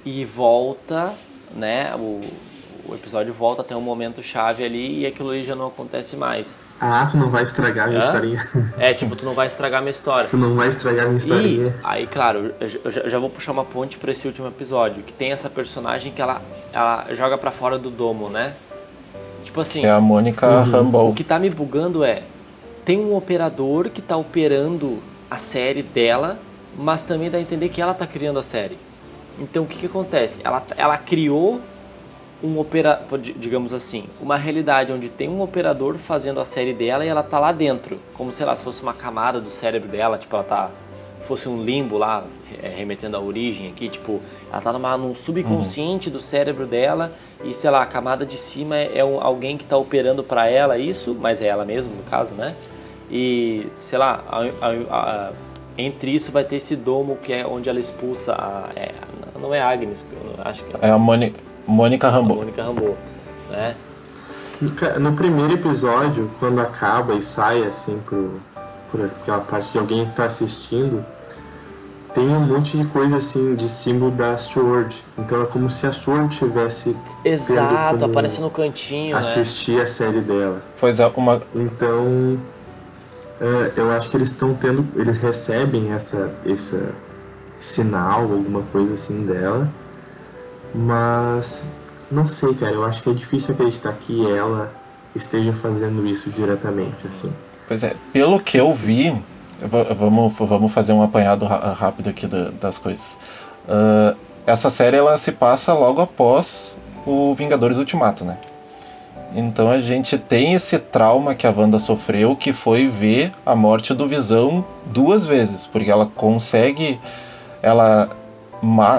E 0.05 0.25
volta, 0.25 1.13
né? 1.55 1.93
O, 1.97 2.23
o 2.91 2.95
episódio 2.95 3.33
volta 3.33 3.63
até 3.63 3.75
um 3.77 3.81
momento 3.81 4.23
chave 4.23 4.65
ali 4.65 5.01
e 5.01 5.07
aquilo 5.07 5.31
ali 5.31 5.45
já 5.45 5.55
não 5.55 5.69
acontece 5.69 6.17
mais. 6.17 6.61
Ah, 6.81 7.07
tu 7.11 7.17
não 7.17 7.31
vai 7.31 7.43
estragar 7.43 7.87
a 7.87 7.89
minha 7.89 8.01
Hã? 8.01 8.05
historinha. 8.05 8.49
É, 8.79 8.93
tipo, 8.95 9.15
tu 9.15 9.25
não 9.25 9.35
vai 9.35 9.47
estragar 9.47 9.79
a 9.79 9.83
minha 9.83 9.91
história. 9.91 10.29
tu 10.29 10.37
não 10.37 10.55
vai 10.55 10.69
estragar 10.69 11.05
a 11.05 11.09
minha 11.09 11.19
E 11.19 11.23
historinha. 11.23 11.75
aí, 11.85 12.07
claro, 12.07 12.53
eu 12.61 12.69
já- 12.69 13.01
eu 13.03 13.09
já, 13.09 13.19
vou 13.19 13.31
puxar 13.31 13.53
uma 13.53 13.65
ponte 13.65 13.99
pra 13.99 14.11
esse 14.13 14.27
último 14.27 14.49
episódio, 14.49 15.03
que 15.03 15.13
tem 15.13 15.31
essa 15.33 15.49
personagem 15.51 16.13
que 16.13 16.21
ela, 16.21 16.41
ela 16.73 17.07
joga 17.13 17.37
pra 17.39 17.51
fora 17.51 17.79
do 17.79 17.91
domo, 17.91 18.29
né? 18.29 18.55
Tipo 19.45 19.61
assim, 19.61 19.85
é 19.85 19.91
a 19.91 20.01
Mônica 20.01 20.47
o 20.47 20.63
Rambeau. 20.65 21.13
que 21.15 21.25
tá 21.25 21.39
me 21.39 21.51
bugando 21.51 22.05
é, 22.05 22.23
tem 22.85 22.99
um 22.99 23.15
operador 23.15 23.89
que 23.91 24.01
tá 24.03 24.17
operando 24.17 24.99
a 25.31 25.39
série 25.39 25.83
dela, 25.83 26.39
mas 26.77 27.03
também 27.03 27.31
dá 27.31 27.39
a 27.39 27.41
entender 27.41 27.69
que 27.69 27.81
ela 27.81 27.95
tá 27.95 28.07
criando 28.07 28.39
a 28.39 28.43
série. 28.43 28.79
Então 29.39 29.65
o 29.65 29.67
que 29.67 29.79
que 29.79 29.87
acontece? 29.87 30.41
Ela, 30.45 30.63
ela 30.77 30.99
criou 30.99 31.61
um 32.43 32.59
operador, 32.59 33.19
digamos 33.19 33.73
assim, 33.75 34.05
uma 34.21 34.37
realidade 34.37 34.93
onde 34.93 35.09
tem 35.09 35.29
um 35.29 35.43
operador 35.43 35.97
fazendo 35.99 36.41
a 36.41 36.45
série 36.45 36.73
dela 36.73 37.05
e 37.05 37.09
ela 37.09 37.23
tá 37.23 37.39
lá 37.39 37.53
dentro, 37.53 37.99
como 38.15 38.33
sei 38.33 38.47
lá, 38.47 38.57
se 38.57 38.65
fosse 38.65 38.83
uma 38.83 38.95
camada 38.95 39.41
do 39.41 39.51
cérebro 39.51 39.89
dela, 39.89 40.17
tipo 40.19 40.35
ela 40.35 40.45
tá 40.45 40.71
fosse 41.21 41.51
um 41.51 41.63
limbo 41.63 41.99
lá, 41.99 42.25
é, 42.63 42.69
remetendo 42.71 43.15
à 43.15 43.21
origem 43.21 43.69
aqui, 43.69 43.91
tipo, 43.91 44.21
ela 44.51 44.59
tá 44.63 44.73
numa, 44.73 44.97
num 44.97 45.15
subconsciente 45.15 46.09
do 46.09 46.19
cérebro 46.19 46.67
dela 46.67 47.13
e 47.45 47.53
sei 47.53 47.69
lá, 47.69 47.83
a 47.83 47.87
camada 47.87 48.25
de 48.25 48.39
cima 48.39 48.75
é, 48.79 48.99
é 49.01 49.05
um- 49.05 49.21
alguém 49.21 49.59
que 49.59 49.67
tá 49.67 49.77
operando 49.77 50.25
para 50.25 50.49
ela 50.49 50.79
isso, 50.79 51.15
mas 51.21 51.43
é 51.43 51.49
ela 51.49 51.65
mesma 51.67 51.93
no 51.95 52.03
caso, 52.05 52.33
né? 52.35 52.55
E 53.11 53.67
sei 53.79 53.99
lá, 53.99 54.25
a- 54.29 54.67
a- 54.67 54.97
a- 55.29 55.33
entre 55.77 56.11
isso 56.15 56.33
vai 56.33 56.43
ter 56.43 56.57
esse 56.57 56.75
domo 56.75 57.17
que 57.23 57.35
é 57.35 57.47
onde 57.47 57.69
ela 57.69 57.79
expulsa 57.81 58.33
a, 58.35 58.71
é, 58.75 58.93
não 59.39 59.53
é 59.55 59.61
Agnes, 59.61 60.05
eu 60.11 60.43
acho 60.43 60.65
que 60.65 60.75
é 60.75 60.89
É 60.89 60.91
a 60.91 60.99
Mônica, 60.99 61.39
Mônica 61.71 62.09
a 62.09 62.11
Rambeau. 62.11 62.39
Mônica 62.39 62.63
Rambeau, 62.63 62.97
né? 63.49 63.77
No 64.99 65.13
primeiro 65.13 65.55
episódio, 65.55 66.31
quando 66.39 66.61
acaba 66.61 67.15
e 67.15 67.23
sai 67.23 67.63
assim 67.63 67.99
pro, 68.05 68.41
por 68.91 69.05
aquela 69.05 69.39
parte 69.39 69.73
de 69.73 69.79
alguém 69.79 70.05
que 70.05 70.13
tá 70.13 70.25
assistindo, 70.25 71.05
tem 72.13 72.29
um 72.29 72.41
monte 72.41 72.77
de 72.77 72.85
coisa 72.87 73.19
assim 73.19 73.55
de 73.55 73.69
símbolo 73.69 74.11
da 74.11 74.37
Sword. 74.37 75.03
Então 75.17 75.43
é 75.43 75.47
como 75.47 75.71
se 75.71 75.87
a 75.87 75.93
Sword 75.93 76.37
tivesse. 76.37 76.95
Exato, 77.25 78.05
aparece 78.05 78.41
no 78.41 78.51
cantinho. 78.51 79.15
Né? 79.15 79.21
Assistir 79.21 79.77
né? 79.77 79.83
a 79.83 79.87
série 79.87 80.21
dela. 80.21 80.61
Pois 80.81 80.99
é, 80.99 81.07
uma. 81.17 81.41
Então. 81.55 82.39
É, 83.41 83.73
eu 83.77 83.91
acho 83.93 84.11
que 84.11 84.17
eles 84.17 84.31
estão 84.31 84.53
tendo. 84.55 84.87
Eles 84.97 85.17
recebem 85.17 85.93
essa, 85.93 86.31
essa 86.45 86.93
sinal, 87.59 88.23
alguma 88.23 88.63
coisa 88.73 88.93
assim 88.93 89.25
dela. 89.25 89.71
Mas 90.75 91.65
não 92.11 92.27
sei, 92.27 92.55
cara. 92.55 92.73
Eu 92.73 92.85
acho 92.85 93.03
que 93.03 93.11
é 93.11 93.13
difícil 93.15 93.55
acreditar 93.55 93.93
que 93.93 94.29
ela 94.31 94.73
esteja 95.15 95.53
fazendo 95.53 96.07
isso 96.07 96.31
diretamente, 96.31 97.07
assim. 97.07 97.33
Pois 97.69 97.83
é, 97.83 97.95
pelo 98.13 98.41
que 98.41 98.59
eu 98.59 98.75
vi, 98.75 99.21
vamos, 99.97 100.33
vamos 100.37 100.73
fazer 100.73 100.93
um 100.93 101.03
apanhado 101.03 101.45
rápido 101.45 102.11
aqui 102.11 102.27
das 102.61 102.79
coisas. 102.79 103.17
Uh, 103.69 104.17
essa 104.47 104.71
série 104.71 104.97
ela 104.97 105.17
se 105.19 105.33
passa 105.33 105.73
logo 105.73 106.01
após 106.01 106.77
o 107.07 107.35
Vingadores 107.35 107.77
Ultimato, 107.77 108.25
né? 108.25 108.39
Então 109.35 109.71
a 109.71 109.81
gente 109.81 110.19
tem 110.19 110.55
esse 110.55 110.79
trauma 110.79 111.35
que 111.37 111.47
a 111.47 111.55
Wanda 111.57 111.79
sofreu, 111.79 112.35
que 112.35 112.53
foi 112.53 112.89
ver 112.89 113.33
a 113.47 113.55
morte 113.55 113.95
do 113.95 114.09
Visão 114.09 114.65
duas 114.87 115.25
vezes, 115.25 115.67
porque 115.67 115.91
ela 115.91 116.07
consegue, 116.07 117.01
ela 117.63 118.11
ma 118.61 118.99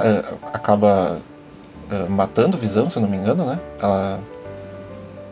acaba 0.53 1.21
uh, 1.91 2.09
matando 2.09 2.57
Visão, 2.57 2.89
se 2.89 2.97
eu 2.97 3.01
não 3.01 3.09
me 3.09 3.17
engano, 3.17 3.45
né? 3.45 3.59
Ela, 3.81 4.19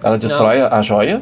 ela 0.03 0.17
destrói 0.17 0.61
a 0.61 0.81
joia. 0.81 1.21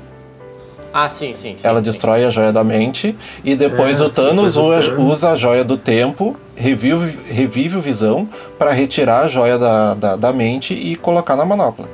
Ah, 0.93 1.09
sim, 1.09 1.33
sim. 1.33 1.55
sim 1.57 1.67
ela 1.67 1.79
sim. 1.79 1.91
destrói 1.91 2.23
a 2.23 2.29
joia 2.29 2.51
da 2.51 2.63
mente 2.63 3.15
e 3.43 3.55
depois 3.55 3.99
é, 3.99 4.05
o 4.05 4.09
Thanos 4.09 4.53
sim, 4.53 4.59
usa, 4.59 4.99
usa, 4.99 5.31
a 5.31 5.35
joia 5.35 5.63
do 5.63 5.77
tempo, 5.77 6.35
revive, 6.55 7.17
revive 7.29 7.77
o 7.77 7.81
Visão 7.81 8.27
para 8.57 8.71
retirar 8.71 9.25
a 9.25 9.27
joia 9.27 9.57
da, 9.59 9.93
da, 9.93 10.15
da, 10.15 10.33
mente 10.33 10.73
e 10.73 10.95
colocar 10.95 11.35
na 11.35 11.45
manopla. 11.45 11.87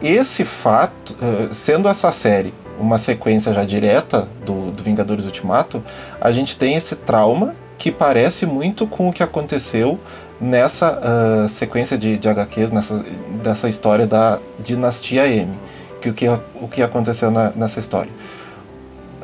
Esse 0.00 0.44
fato, 0.44 1.14
uh, 1.14 1.52
sendo 1.52 1.88
essa 1.88 2.10
série 2.12 2.54
uma 2.78 2.98
sequência 2.98 3.52
já 3.52 3.64
direta 3.64 4.28
do, 4.44 4.70
do 4.70 4.82
Vingadores 4.82 5.26
Ultimato, 5.26 5.82
a 6.20 6.32
gente 6.32 6.56
tem 6.56 6.74
esse 6.74 6.96
trauma 6.96 7.54
que 7.78 7.90
parece 7.90 8.46
muito 8.46 8.86
com 8.86 9.08
o 9.08 9.12
que 9.12 9.22
aconteceu 9.22 9.98
nessa 10.44 11.00
uh, 11.00 11.48
sequência 11.48 11.96
de, 11.96 12.18
de 12.18 12.28
HQs, 12.28 12.70
nessa, 12.70 13.02
dessa 13.42 13.68
história 13.68 14.06
da 14.06 14.38
Dinastia 14.60 15.26
M. 15.26 15.58
Que 16.02 16.10
o 16.10 16.14
que, 16.14 16.28
o 16.28 16.68
que 16.68 16.82
aconteceu 16.82 17.30
na, 17.30 17.50
nessa 17.56 17.80
história. 17.80 18.10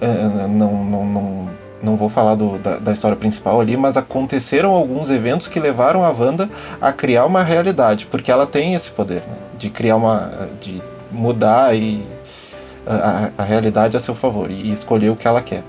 Uh, 0.00 0.48
não, 0.48 0.82
não, 0.82 1.06
não, 1.06 1.50
não 1.82 1.96
vou 1.96 2.08
falar 2.08 2.34
do, 2.36 2.58
da, 2.58 2.76
da, 2.78 2.92
história 2.92 3.16
principal 3.16 3.60
ali, 3.60 3.76
mas 3.76 3.98
aconteceram 3.98 4.70
alguns 4.70 5.10
eventos 5.10 5.46
que 5.46 5.60
levaram 5.60 6.02
a 6.02 6.10
Wanda 6.10 6.48
a 6.80 6.90
criar 6.90 7.26
uma 7.26 7.42
realidade, 7.42 8.06
porque 8.06 8.32
ela 8.32 8.46
tem 8.46 8.74
esse 8.74 8.90
poder, 8.90 9.20
né, 9.20 9.36
de 9.58 9.68
criar 9.68 9.96
uma. 9.96 10.48
de 10.58 10.82
mudar 11.12 11.76
e, 11.76 12.02
a, 12.86 13.30
a 13.36 13.44
realidade 13.44 13.94
a 13.94 14.00
seu 14.00 14.14
favor 14.14 14.50
e 14.50 14.72
escolher 14.72 15.10
o 15.10 15.16
que 15.16 15.28
ela 15.28 15.42
quer. 15.42 15.62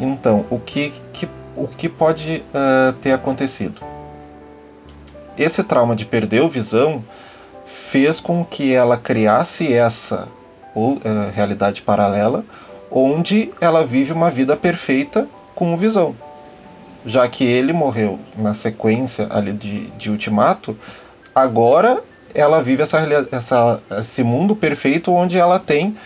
Então, 0.00 0.44
o 0.50 0.58
que, 0.58 0.92
que, 1.12 1.28
o 1.56 1.68
que 1.68 1.88
pode 1.88 2.42
uh, 2.52 2.92
ter 2.94 3.12
acontecido? 3.12 3.80
Esse 5.38 5.62
trauma 5.62 5.94
de 5.94 6.04
perder 6.04 6.42
o 6.42 6.48
visão 6.48 7.04
fez 7.90 8.20
com 8.20 8.44
que 8.44 8.74
ela 8.74 8.96
criasse 8.96 9.72
essa 9.72 10.28
ou, 10.74 10.94
uh, 10.94 11.00
realidade 11.34 11.82
paralela 11.82 12.44
onde 12.90 13.52
ela 13.60 13.84
vive 13.84 14.12
uma 14.12 14.30
vida 14.30 14.56
perfeita 14.56 15.28
com 15.54 15.74
o 15.74 15.76
visão. 15.76 16.14
Já 17.04 17.28
que 17.28 17.44
ele 17.44 17.72
morreu 17.72 18.18
na 18.36 18.54
sequência 18.54 19.26
ali 19.30 19.52
de, 19.52 19.86
de 19.92 20.10
Ultimato, 20.10 20.76
agora 21.34 22.02
ela 22.34 22.62
vive 22.62 22.82
essa, 22.82 22.98
essa, 23.30 23.80
esse 24.00 24.22
mundo 24.22 24.54
perfeito 24.54 25.12
onde 25.12 25.38
ela 25.38 25.58
tem 25.58 25.96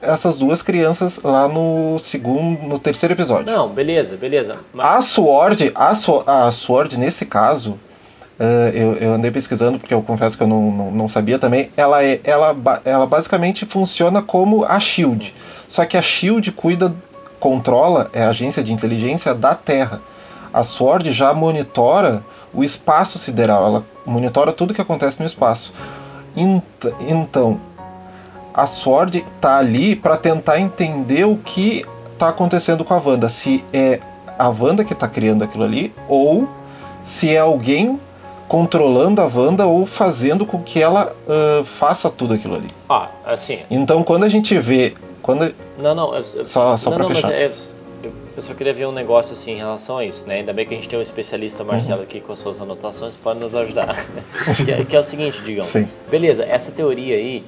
essas 0.00 0.36
duas 0.36 0.60
crianças 0.62 1.20
lá 1.22 1.46
no 1.46 1.98
segundo, 2.00 2.62
no 2.62 2.78
terceiro 2.78 3.14
episódio. 3.14 3.46
Não, 3.46 3.68
beleza, 3.68 4.16
beleza. 4.16 4.56
Mas... 4.72 4.86
A 4.86 5.00
Sword, 5.00 5.72
a, 5.74 5.92
a 6.46 6.50
Sword 6.50 6.98
nesse 6.98 7.24
caso, 7.24 7.78
Uh, 8.42 8.76
eu, 8.76 8.94
eu, 8.94 9.14
andei 9.14 9.30
pesquisando 9.30 9.78
porque 9.78 9.94
eu 9.94 10.02
confesso 10.02 10.36
que 10.36 10.42
eu 10.42 10.48
não, 10.48 10.68
não, 10.72 10.90
não, 10.90 11.08
sabia 11.08 11.38
também. 11.38 11.70
Ela, 11.76 12.02
é, 12.02 12.18
ela, 12.24 12.56
ela 12.84 13.06
basicamente 13.06 13.64
funciona 13.64 14.20
como 14.20 14.64
a 14.64 14.80
Shield. 14.80 15.32
Só 15.68 15.84
que 15.84 15.96
a 15.96 16.02
Shield 16.02 16.50
cuida, 16.50 16.92
controla, 17.38 18.10
é 18.12 18.24
a 18.24 18.30
agência 18.30 18.60
de 18.60 18.72
inteligência 18.72 19.32
da 19.32 19.54
Terra. 19.54 20.00
A 20.52 20.64
Sword 20.64 21.12
já 21.12 21.32
monitora 21.32 22.24
o 22.52 22.64
espaço 22.64 23.16
sideral, 23.16 23.64
ela 23.64 23.84
monitora 24.04 24.52
tudo 24.52 24.74
que 24.74 24.80
acontece 24.80 25.20
no 25.20 25.26
espaço. 25.26 25.72
Então, 26.36 27.60
a 28.52 28.66
Sword 28.66 29.18
está 29.18 29.58
ali 29.58 29.94
para 29.94 30.16
tentar 30.16 30.58
entender 30.58 31.24
o 31.24 31.36
que 31.36 31.86
está 32.12 32.30
acontecendo 32.30 32.84
com 32.84 32.92
a 32.92 32.98
Wanda. 32.98 33.28
Se 33.28 33.64
é 33.72 34.00
a 34.36 34.48
Wanda 34.48 34.84
que 34.84 34.94
está 34.94 35.06
criando 35.06 35.44
aquilo 35.44 35.62
ali 35.62 35.94
ou 36.08 36.48
se 37.04 37.34
é 37.34 37.38
alguém 37.38 38.00
controlando 38.52 39.22
a 39.22 39.24
Wanda 39.24 39.66
ou 39.66 39.86
fazendo 39.86 40.44
com 40.44 40.62
que 40.62 40.78
ela 40.78 41.16
uh, 41.26 41.64
faça 41.64 42.10
tudo 42.10 42.34
aquilo 42.34 42.56
ali. 42.56 42.66
Ah, 42.86 43.08
assim. 43.24 43.60
Então 43.70 44.02
quando 44.02 44.24
a 44.24 44.28
gente 44.28 44.58
vê. 44.58 44.92
Quando... 45.22 45.54
Não, 45.78 45.94
não. 45.94 46.14
Eu, 46.14 46.22
só 46.22 46.76
só 46.76 46.90
não, 46.90 46.98
pra 46.98 47.08
não, 47.08 47.14
fechar. 47.14 47.32
É, 47.32 47.46
eu, 47.46 48.12
eu 48.36 48.42
só 48.42 48.52
queria 48.52 48.74
ver 48.74 48.86
um 48.86 48.92
negócio 48.92 49.32
assim 49.32 49.52
em 49.52 49.56
relação 49.56 49.96
a 49.96 50.04
isso, 50.04 50.26
né? 50.26 50.40
Ainda 50.40 50.52
bem 50.52 50.66
que 50.66 50.74
a 50.74 50.76
gente 50.76 50.86
tem 50.86 50.98
um 50.98 51.02
especialista 51.02 51.64
Marcelo 51.64 52.00
uhum. 52.00 52.04
aqui 52.04 52.20
com 52.20 52.30
as 52.30 52.40
suas 52.40 52.60
anotações, 52.60 53.16
pode 53.16 53.40
nos 53.40 53.54
ajudar. 53.54 53.96
que, 54.62 54.70
é, 54.70 54.84
que, 54.84 54.94
é 54.94 55.00
o 55.00 55.02
seguinte, 55.02 55.40
digamos. 55.42 55.70
Sim. 55.70 55.88
Beleza, 56.10 56.44
essa 56.44 56.70
teoria 56.70 57.16
aí, 57.16 57.42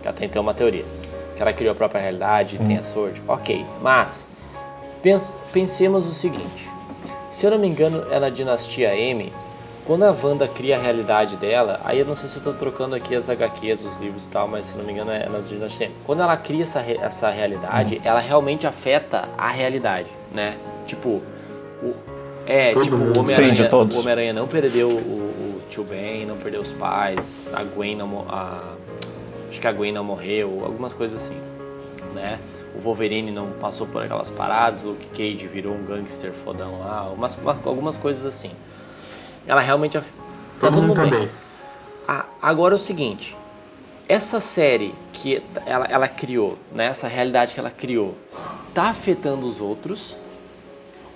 que 0.00 0.08
até 0.08 0.24
então 0.24 0.40
é 0.40 0.42
uma 0.42 0.54
teoria, 0.54 0.86
que 1.36 1.42
ela 1.42 1.52
criou 1.52 1.72
a 1.72 1.74
própria 1.74 2.00
realidade, 2.00 2.56
uhum. 2.58 2.66
tem 2.66 2.78
a 2.78 2.82
sorte, 2.82 3.20
ok. 3.28 3.66
Mas, 3.82 4.26
pense, 5.02 5.36
pensemos 5.52 6.06
o 6.06 6.14
seguinte: 6.14 6.70
se 7.28 7.44
eu 7.44 7.50
não 7.50 7.58
me 7.58 7.68
engano, 7.68 8.06
é 8.10 8.18
na 8.18 8.30
dinastia 8.30 8.96
M 8.96 9.30
quando 9.88 10.02
a 10.02 10.12
Wanda 10.12 10.46
cria 10.46 10.76
a 10.76 10.78
realidade 10.78 11.34
dela, 11.38 11.80
aí 11.82 11.98
eu 11.98 12.04
não 12.04 12.14
sei 12.14 12.28
se 12.28 12.36
eu 12.36 12.42
tô 12.42 12.52
trocando 12.52 12.94
aqui 12.94 13.16
as 13.16 13.30
HQs, 13.30 13.86
os 13.86 13.96
livros 13.96 14.26
e 14.26 14.28
tal, 14.28 14.46
mas 14.46 14.66
se 14.66 14.76
não 14.76 14.84
me 14.84 14.92
engano 14.92 15.10
é 15.10 15.26
na 15.30 15.38
Dinastia. 15.38 15.90
Quando 16.04 16.20
ela 16.20 16.36
cria 16.36 16.64
essa, 16.64 16.80
essa 16.80 17.30
realidade, 17.30 17.94
uhum. 17.94 18.02
ela 18.04 18.20
realmente 18.20 18.66
afeta 18.66 19.30
a 19.38 19.48
realidade, 19.48 20.10
né? 20.30 20.58
Tipo, 20.86 21.22
o, 21.82 21.94
é, 22.44 22.74
Todo 22.74 22.82
tipo, 22.82 22.96
o 22.96 23.18
Homem-Aranha 23.18 24.30
Homem 24.30 24.32
não 24.34 24.46
perdeu 24.46 24.90
o, 24.90 24.92
o, 24.92 25.62
tio 25.70 25.84
Ben, 25.84 26.26
não 26.26 26.36
perdeu 26.36 26.60
os 26.60 26.72
pais, 26.72 27.50
a 27.54 27.64
Gwen 27.64 27.96
não 27.96 28.26
a, 28.28 28.74
acho 29.48 29.58
que 29.58 29.66
a 29.66 29.72
Gwen 29.72 29.92
não 29.92 30.04
morreu, 30.04 30.66
algumas 30.66 30.92
coisas 30.92 31.18
assim, 31.18 31.40
né? 32.14 32.38
O 32.76 32.80
Wolverine 32.80 33.30
não 33.30 33.52
passou 33.52 33.86
por 33.86 34.02
aquelas 34.02 34.28
paradas, 34.28 34.84
o 34.84 34.88
Luke 34.88 35.06
Cage 35.14 35.46
virou 35.46 35.72
um 35.72 35.82
gangster 35.86 36.30
fodão 36.30 36.80
lá, 36.80 37.08
umas, 37.08 37.38
algumas 37.64 37.96
coisas 37.96 38.26
assim. 38.26 38.50
Ela 39.48 39.60
realmente. 39.60 39.98
Tá 39.98 40.04
todo, 40.60 40.74
todo 40.74 40.82
mundo 40.82 41.00
bem. 41.00 41.10
bem. 41.10 41.30
Ah, 42.06 42.26
agora 42.40 42.74
é 42.74 42.76
o 42.76 42.78
seguinte. 42.78 43.36
Essa 44.08 44.40
série 44.40 44.94
que 45.12 45.42
ela, 45.66 45.86
ela 45.86 46.08
criou, 46.08 46.56
né, 46.72 46.86
essa 46.86 47.08
realidade 47.08 47.52
que 47.52 47.60
ela 47.60 47.70
criou, 47.70 48.14
tá 48.72 48.84
afetando 48.84 49.46
os 49.46 49.60
outros? 49.60 50.16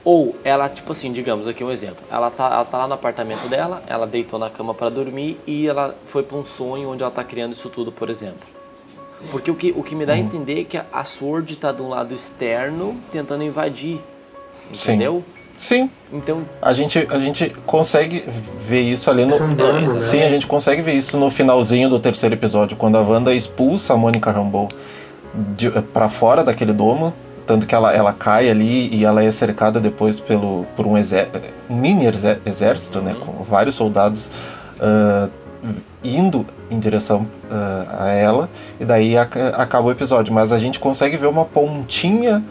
Ou 0.05 0.35
ela, 0.43 0.69
tipo 0.69 0.91
assim, 0.93 1.13
digamos 1.13 1.47
aqui 1.47 1.63
um 1.63 1.71
exemplo. 1.71 2.05
Ela 2.11 2.31
tá, 2.31 2.47
ela 2.47 2.65
tá 2.65 2.79
lá 2.79 2.89
no 2.89 2.95
apartamento 2.95 3.49
dela, 3.49 3.83
ela 3.87 4.07
deitou 4.07 4.39
na 4.39 4.51
cama 4.51 4.75
para 4.75 4.91
dormir 4.91 5.41
e 5.47 5.69
ela 5.69 5.97
foi 6.07 6.23
para 6.25 6.37
um 6.37 6.45
sonho 6.45 6.91
onde 6.91 7.03
ela 7.03 7.13
tá 7.13 7.23
criando 7.23 7.53
isso 7.53 7.71
tudo, 7.71 7.93
por 7.93 8.11
exemplo. 8.11 8.47
Porque 9.31 9.51
o 9.51 9.55
que, 9.55 9.73
o 9.77 9.83
que 9.83 9.95
me 9.95 10.05
dá 10.05 10.15
a 10.15 10.17
uhum. 10.17 10.23
entender 10.23 10.61
é 10.61 10.65
que 10.65 10.77
a 10.77 11.05
Sword 11.05 11.57
tá 11.57 11.71
de 11.71 11.81
um 11.81 11.89
lado 11.89 12.13
externo 12.13 13.01
tentando 13.13 13.45
invadir. 13.45 14.01
Entendeu? 14.69 15.23
Sim. 15.25 15.42
Sim. 15.57 15.91
Então. 16.13 16.45
A 16.61 16.73
gente, 16.73 17.07
a 17.11 17.19
gente 17.19 17.51
consegue 17.67 18.25
ver 18.69 18.83
isso 18.83 19.11
ali 19.11 19.25
no. 19.25 19.39
Né? 19.39 20.01
Sim, 20.01 20.23
a 20.23 20.29
gente 20.29 20.47
consegue 20.47 20.83
ver 20.83 20.95
isso 20.95 21.17
no 21.17 21.31
finalzinho 21.31 21.89
do 21.89 21.99
terceiro 21.99 22.35
episódio, 22.35 22.77
quando 22.77 22.97
a 22.97 23.01
Wanda 23.01 23.35
expulsa 23.35 23.95
a 23.95 23.97
Mônica 23.97 24.31
Rambeau 24.31 24.69
para 25.93 26.09
fora 26.09 26.45
daquele 26.45 26.73
domo. 26.73 27.15
Tanto 27.47 27.67
que 27.67 27.75
ela, 27.75 27.93
ela 27.93 28.13
cai 28.13 28.49
ali 28.49 28.89
e 28.95 29.05
ela 29.05 29.23
é 29.23 29.33
cercada 29.33 29.81
depois 29.81 30.21
pelo, 30.21 30.65
por 30.77 30.87
um, 30.87 30.97
exer, 30.97 31.29
um 31.69 31.77
mini 31.77 32.05
exército, 32.47 33.01
né? 33.01 33.15
Uhum. 33.15 33.21
Com 33.21 33.45
vários 33.45 33.75
soldados 33.75 34.31
uh, 34.79 35.29
indo 36.05 36.47
em 36.71 36.79
direção 36.79 37.27
uh, 37.51 38.05
a 38.05 38.11
ela. 38.11 38.49
E 38.79 38.85
daí 38.85 39.17
acaba 39.19 39.89
o 39.89 39.91
episódio. 39.91 40.33
Mas 40.33 40.53
a 40.53 40.59
gente 40.59 40.79
consegue 40.79 41.17
ver 41.17 41.27
uma 41.27 41.45
pontinha 41.45 42.45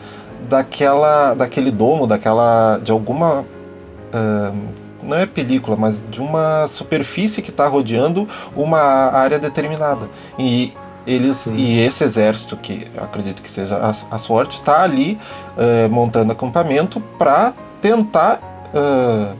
daquela, 0.50 1.34
daquele 1.34 1.72
domo, 1.72 2.08
daquela, 2.08 2.80
de 2.84 2.92
alguma, 2.92 3.42
uh, 3.42 4.58
não 5.04 5.18
é 5.18 5.26
película, 5.26 5.76
mas 5.78 6.02
de 6.10 6.20
uma 6.22 6.68
superfície 6.68 7.42
que 7.42 7.50
está 7.50 7.68
rodeando 7.68 8.28
uma 8.56 8.80
área 8.80 9.40
determinada. 9.40 10.08
E 10.38 10.74
eles 11.06 11.38
Sim. 11.38 11.56
e 11.56 11.80
esse 11.80 12.04
exército 12.04 12.56
que 12.56 12.88
eu 12.96 13.04
acredito 13.04 13.42
que 13.42 13.50
seja 13.50 13.76
a, 13.78 14.16
a 14.16 14.18
SWORD 14.20 14.54
está 14.54 14.84
ali 14.84 15.20
eh, 15.58 15.88
montando 15.88 16.32
acampamento 16.32 17.02
para 17.18 17.54
tentar 17.82 18.40
eh, 18.74 19.34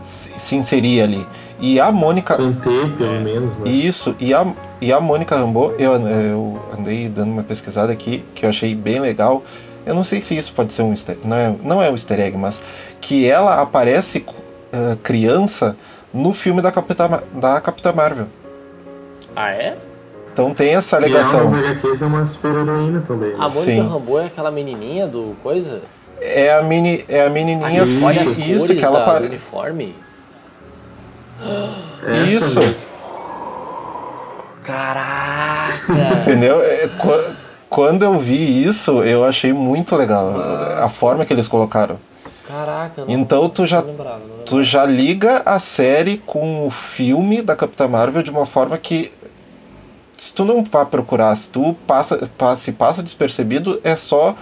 se, 0.00 0.30
se 0.38 0.56
inserir 0.56 1.02
ali. 1.02 1.26
E 1.58 1.80
a 1.80 1.90
Mônica 1.90 2.36
Conter, 2.36 2.90
pelo 2.90 3.20
menos, 3.20 3.56
né? 3.58 3.70
isso, 3.70 4.14
e 4.20 4.34
a, 4.34 4.46
e 4.80 4.92
a 4.92 5.00
Mônica 5.00 5.36
Rambeau, 5.36 5.74
eu, 5.78 5.92
eu 5.94 6.60
andei 6.76 7.08
dando 7.08 7.32
uma 7.32 7.42
pesquisada 7.42 7.92
aqui, 7.92 8.24
que 8.34 8.44
eu 8.44 8.50
achei 8.50 8.74
bem 8.74 9.00
legal. 9.00 9.42
Eu 9.86 9.94
não 9.94 10.04
sei 10.04 10.22
se 10.22 10.36
isso 10.36 10.52
pode 10.52 10.72
ser 10.72 10.82
um 10.82 10.90
easter 10.90 11.16
não 11.24 11.36
é, 11.36 11.54
não 11.62 11.82
é 11.82 11.88
um 11.90 11.92
easter 11.92 12.18
egg, 12.20 12.36
mas 12.36 12.60
que 13.00 13.28
ela 13.28 13.60
aparece 13.60 14.24
eh, 14.72 14.96
criança 15.02 15.76
no 16.12 16.32
filme 16.32 16.62
da 16.62 16.72
Capitã, 16.72 17.20
da 17.34 17.60
Capitã 17.60 17.92
Marvel. 17.92 18.26
Ah, 19.36 19.50
é? 19.50 19.76
Então 20.32 20.52
tem 20.54 20.74
essa 20.74 20.96
E 20.96 21.04
ela 21.04 21.06
alegação. 21.06 21.50
nas 21.50 21.68
HQs 21.70 22.02
é 22.02 22.06
uma 22.06 22.24
super 22.26 22.52
heroína 22.52 23.02
também. 23.06 23.30
né? 23.30 23.36
A 23.38 23.48
Mônica 23.48 23.60
Sim. 23.62 23.88
Rambeau 23.88 24.18
é 24.20 24.26
aquela 24.26 24.50
menininha 24.50 25.06
do 25.06 25.34
coisa? 25.42 25.82
É 26.20 26.52
a, 26.54 26.62
mini, 26.62 27.04
é 27.08 27.26
a 27.26 27.30
menininha, 27.30 27.82
Ah, 27.82 28.04
olha 28.06 28.22
as 28.22 28.38
isso, 28.38 28.74
que 28.74 28.82
ela 28.84 29.00
do 29.00 29.02
aparece. 29.02 29.28
uniforme. 29.30 29.94
Essa 32.02 32.24
Isso, 32.30 32.58
mesmo. 32.60 32.74
Caraca! 34.64 35.72
entendeu? 36.22 36.62
É, 36.62 36.88
Quando 37.74 38.04
eu 38.04 38.16
vi 38.20 38.64
isso, 38.64 39.02
eu 39.02 39.24
achei 39.24 39.52
muito 39.52 39.96
legal 39.96 40.32
a 40.80 40.88
forma 40.88 41.24
que 41.24 41.32
eles 41.32 41.48
colocaram. 41.48 41.98
Caraca, 42.46 43.04
não, 43.04 43.10
Então 43.10 43.48
tu 43.48 43.66
já 43.66 43.80
não 43.80 43.88
lembrava, 43.88 44.10
não 44.18 44.26
lembrava. 44.26 44.42
tu 44.44 44.62
já 44.62 44.84
liga 44.84 45.42
a 45.44 45.58
série 45.58 46.18
com 46.18 46.66
o 46.68 46.70
filme 46.70 47.42
da 47.42 47.56
Capitã 47.56 47.88
Marvel 47.88 48.22
de 48.22 48.30
uma 48.30 48.46
forma 48.46 48.78
que 48.78 49.10
se 50.16 50.32
tu 50.32 50.44
não 50.44 50.62
vá 50.62 50.84
procurar, 50.86 51.34
se 51.36 51.50
tu 51.50 51.74
passa, 51.84 52.30
pa- 52.38 52.54
se 52.56 52.70
passa 52.70 53.02
despercebido, 53.02 53.80
é 53.82 53.96
só 53.96 54.36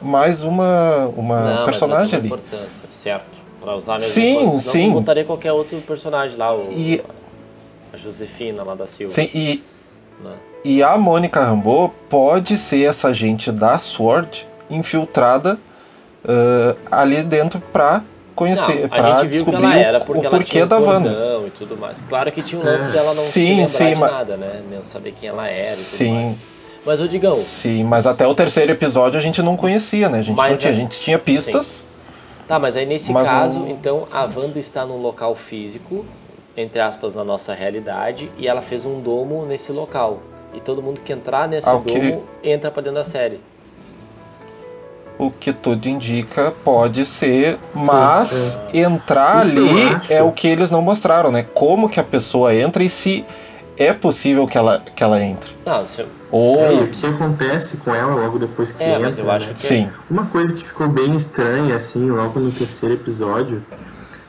mais 0.00 0.40
uma, 0.42 1.08
uma 1.14 1.40
Não, 1.56 1.64
personagem 1.66 2.14
ali. 2.14 2.26
importância, 2.28 2.88
certo? 2.90 3.26
Pra 3.60 3.76
usar 3.76 3.98
mesmo. 3.98 4.08
Sim, 4.14 4.30
enquanto- 4.46 4.60
senão 4.62 4.72
sim. 4.72 4.90
botaria 4.92 5.24
qualquer 5.26 5.52
outro 5.52 5.78
personagem 5.82 6.38
lá, 6.38 6.54
o, 6.56 6.72
E- 6.72 7.02
a 7.92 7.96
Josefina 7.98 8.62
lá 8.62 8.74
da 8.74 8.86
Silva. 8.86 9.12
Sim, 9.12 9.28
e, 9.34 9.62
né? 10.24 10.32
E 10.64 10.82
a 10.82 10.96
Mônica 10.98 11.40
Rambeau 11.42 11.94
pode 12.08 12.56
ser 12.58 12.84
essa 12.88 13.08
agente 13.08 13.50
da 13.52 13.78
SWORD 13.78 14.46
infiltrada 14.70 15.58
ah, 16.26 16.76
ali 16.90 17.22
dentro 17.22 17.60
pra 17.72 18.02
conhecer, 18.34 18.82
Não, 18.82 18.88
pra 18.88 19.04
a 19.04 19.18
gente 19.18 19.28
viu 19.28 19.44
que 19.44 19.50
descobrir 19.50 19.72
ela 19.72 19.86
era 19.88 19.98
o, 19.98 20.04
porque 20.04 20.20
o 20.20 20.26
ela 20.26 20.30
porquê 20.30 20.50
tinha 20.52 20.66
da 20.66 20.78
Wanda. 20.78 21.10
e 21.46 21.50
tudo 21.50 21.76
mais. 21.76 22.00
Claro 22.08 22.32
que 22.32 22.42
tinha 22.42 22.60
um 22.60 22.64
lance 22.64 22.88
É. 22.88 22.92
dela 22.92 23.14
não 23.14 23.22
Sim, 23.22 23.30
se 23.30 23.50
lembrar 23.54 23.68
sim, 23.68 23.94
mas- 23.96 24.12
nada, 24.12 24.36
né? 24.36 24.62
Não 24.70 24.84
saber 24.84 25.12
quem 25.12 25.28
ela 25.28 25.46
era 25.48 25.70
e 25.70 25.74
tudo 25.74 25.76
Sim. 25.76 26.14
mais. 26.24 26.36
Mas, 26.86 27.00
ô 27.02 27.06
Digão, 27.06 27.36
Sim, 27.36 27.84
mas 27.84 28.06
até 28.06 28.26
o 28.26 28.34
terceiro 28.34 28.72
episódio 28.72 29.18
a 29.18 29.22
gente 29.22 29.42
não 29.42 29.54
conhecia, 29.56 30.08
né? 30.08 30.20
A 30.20 30.22
gente 30.22 30.36
Mas 30.36 30.60
tinha, 30.60 30.72
a 30.72 30.74
gente 30.74 30.98
tinha 31.00 31.18
pistas. 31.18 31.84
Tá, 32.48 32.58
mas 32.58 32.74
aí 32.76 32.86
nesse 32.86 33.12
Mas 33.12 33.28
caso, 33.28 33.66
então 33.68 34.08
a 34.10 34.22
Wanda 34.24 34.58
está 34.58 34.86
num 34.86 34.96
local 34.96 35.34
físico, 35.36 36.06
entre 36.56 36.80
aspas, 36.80 37.14
na 37.14 37.22
nossa 37.22 37.52
realidade, 37.52 38.30
e 38.38 38.48
ela 38.48 38.62
fez 38.62 38.86
um 38.86 38.98
domo 39.00 39.44
nesse 39.44 39.70
local. 39.72 40.20
E 40.52 40.60
todo 40.60 40.82
mundo 40.82 41.00
que 41.04 41.12
entrar 41.12 41.48
nesse 41.48 41.68
Ao 41.68 41.80
que- 41.82 41.98
domo 41.98 42.24
entra 42.42 42.70
pra 42.70 42.82
dentro 42.82 42.98
da 42.98 43.04
série. 43.04 43.40
O 45.18 45.30
que 45.30 45.52
tudo 45.52 45.86
indica 45.86 46.52
pode 46.64 47.04
ser, 47.04 47.58
mas 47.74 48.58
entrar 48.72 49.46
O 49.46 49.50
que 49.50 49.58
eu 49.58 49.68
ali 49.68 50.00
é 50.08 50.22
o 50.22 50.32
que 50.32 50.48
eles 50.48 50.70
não 50.70 50.80
mostraram, 50.80 51.30
né? 51.30 51.46
Como 51.54 51.90
que 51.90 52.00
a 52.00 52.04
pessoa 52.04 52.54
entra 52.54 52.82
e 52.82 52.88
se 52.88 53.24
é 53.76 53.92
possível 53.92 54.46
que 54.46 54.56
ela, 54.56 54.82
que 54.94 55.02
ela 55.02 55.22
entre. 55.22 55.50
Não, 55.64 55.84
Ou. 56.30 56.58
É, 56.60 56.70
o 56.72 56.86
que 56.88 57.06
acontece 57.06 57.76
com 57.78 57.94
ela 57.94 58.14
logo 58.14 58.38
depois 58.38 58.72
que 58.72 58.82
é, 58.82 58.90
entra, 58.94 59.00
mas 59.00 59.18
eu 59.18 59.30
acho 59.30 59.48
né? 59.48 59.54
que 59.54 59.60
Sim. 59.66 59.88
Uma 60.10 60.26
coisa 60.26 60.54
que 60.54 60.64
ficou 60.64 60.88
bem 60.88 61.14
estranha, 61.16 61.76
assim, 61.76 62.10
logo 62.10 62.40
no 62.40 62.50
terceiro 62.50 62.94
episódio, 62.94 63.62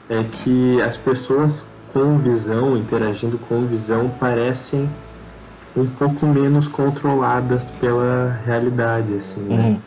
é 0.10 0.24
que 0.24 0.82
as 0.82 0.98
pessoas 0.98 1.66
com 1.94 2.18
visão, 2.18 2.76
interagindo 2.76 3.38
com 3.38 3.66
visão, 3.66 4.10
parecem 4.20 4.90
um 5.76 5.86
pouco 5.88 6.26
menos 6.26 6.68
controladas 6.68 7.72
pela 7.72 8.40
realidade, 8.46 9.14
assim, 9.16 9.42
né? 9.42 9.56
Uhum. 9.56 9.80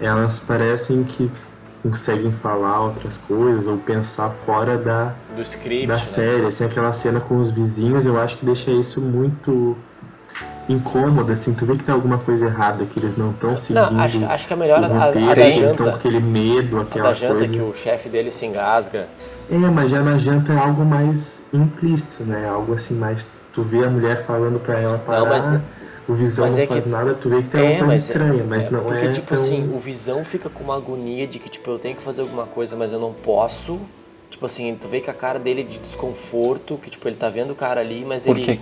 Elas 0.00 0.38
parecem 0.38 1.02
que 1.04 1.30
conseguem 1.82 2.32
falar 2.32 2.80
outras 2.82 3.16
coisas 3.16 3.66
ou 3.66 3.76
pensar 3.78 4.30
fora 4.30 4.76
da, 4.76 5.14
do 5.34 5.42
script, 5.42 5.86
da 5.86 5.94
né? 5.94 6.00
série, 6.00 6.46
assim, 6.46 6.64
aquela 6.64 6.92
cena 6.92 7.20
com 7.20 7.38
os 7.38 7.50
vizinhos, 7.50 8.04
eu 8.04 8.20
acho 8.20 8.36
que 8.36 8.44
deixa 8.44 8.70
isso 8.70 9.00
muito 9.00 9.76
incômodo, 10.68 11.32
assim, 11.32 11.54
tu 11.54 11.64
vê 11.64 11.76
que 11.76 11.84
tem 11.84 11.94
alguma 11.94 12.18
coisa 12.18 12.46
errada, 12.46 12.84
que 12.84 12.98
eles 13.00 13.16
não 13.16 13.30
estão 13.30 13.56
seguindo 13.56 13.90
Não, 13.90 14.00
acho, 14.00 14.22
acho 14.26 14.46
que 14.46 14.52
a 14.52 14.56
melhor 14.56 14.82
o 14.82 14.84
a, 14.84 14.86
a, 14.88 15.06
roteiro, 15.06 15.30
a 15.30 15.34
da 15.34 15.40
eles 15.40 15.56
estão 15.56 15.86
com 15.86 15.92
janta. 15.92 15.96
aquele 15.96 16.20
medo, 16.20 16.78
A 16.78 16.82
aquela 16.82 17.08
da 17.08 17.14
janta 17.14 17.34
coisa. 17.36 17.52
que 17.54 17.60
o 17.62 17.72
chefe 17.72 18.08
dele 18.10 18.30
se 18.30 18.44
engasga. 18.44 19.06
É, 19.50 19.56
mas 19.56 19.90
já 19.90 20.00
na 20.02 20.18
janta 20.18 20.52
é 20.52 20.58
algo 20.58 20.84
mais 20.84 21.42
implícito, 21.54 22.22
né? 22.24 22.46
Algo 22.46 22.74
assim 22.74 22.92
mais. 22.94 23.26
Tu 23.58 23.62
vê 23.64 23.84
a 23.84 23.90
mulher 23.90 24.24
falando 24.24 24.60
pra 24.60 24.78
ela 24.78 24.98
parar, 24.98 25.24
mas- 25.24 25.48
o 26.08 26.14
visão 26.14 26.44
mas 26.44 26.54
não 26.56 26.62
é 26.62 26.66
que- 26.68 26.72
faz 26.74 26.86
nada, 26.86 27.12
tu 27.14 27.28
vê 27.28 27.42
que 27.42 27.48
tem 27.48 27.60
alguma 27.60 27.78
coisa 27.86 27.96
estranha, 27.96 28.44
mas 28.44 28.66
é, 28.66 28.70
não 28.70 28.84
porque, 28.84 29.06
é. 29.06 29.12
tipo 29.12 29.26
tão... 29.26 29.36
assim, 29.36 29.72
o 29.74 29.78
Visão 29.80 30.24
fica 30.24 30.48
com 30.48 30.62
uma 30.62 30.76
agonia 30.76 31.26
de 31.26 31.40
que, 31.40 31.48
tipo, 31.48 31.68
eu 31.68 31.78
tenho 31.78 31.96
que 31.96 32.02
fazer 32.02 32.20
alguma 32.20 32.46
coisa, 32.46 32.76
mas 32.76 32.92
eu 32.92 33.00
não 33.00 33.12
posso. 33.12 33.80
Tipo 34.30 34.46
assim, 34.46 34.76
tu 34.80 34.86
vê 34.86 35.00
que 35.00 35.10
a 35.10 35.12
cara 35.14 35.40
dele 35.40 35.62
é 35.62 35.64
de 35.64 35.76
desconforto, 35.78 36.78
que, 36.80 36.88
tipo, 36.88 37.06
ele 37.08 37.16
tá 37.16 37.28
vendo 37.28 37.50
o 37.50 37.54
cara 37.56 37.80
ali, 37.80 38.04
mas 38.06 38.24
Por 38.24 38.36
ele 38.36 38.44
quê? 38.46 38.58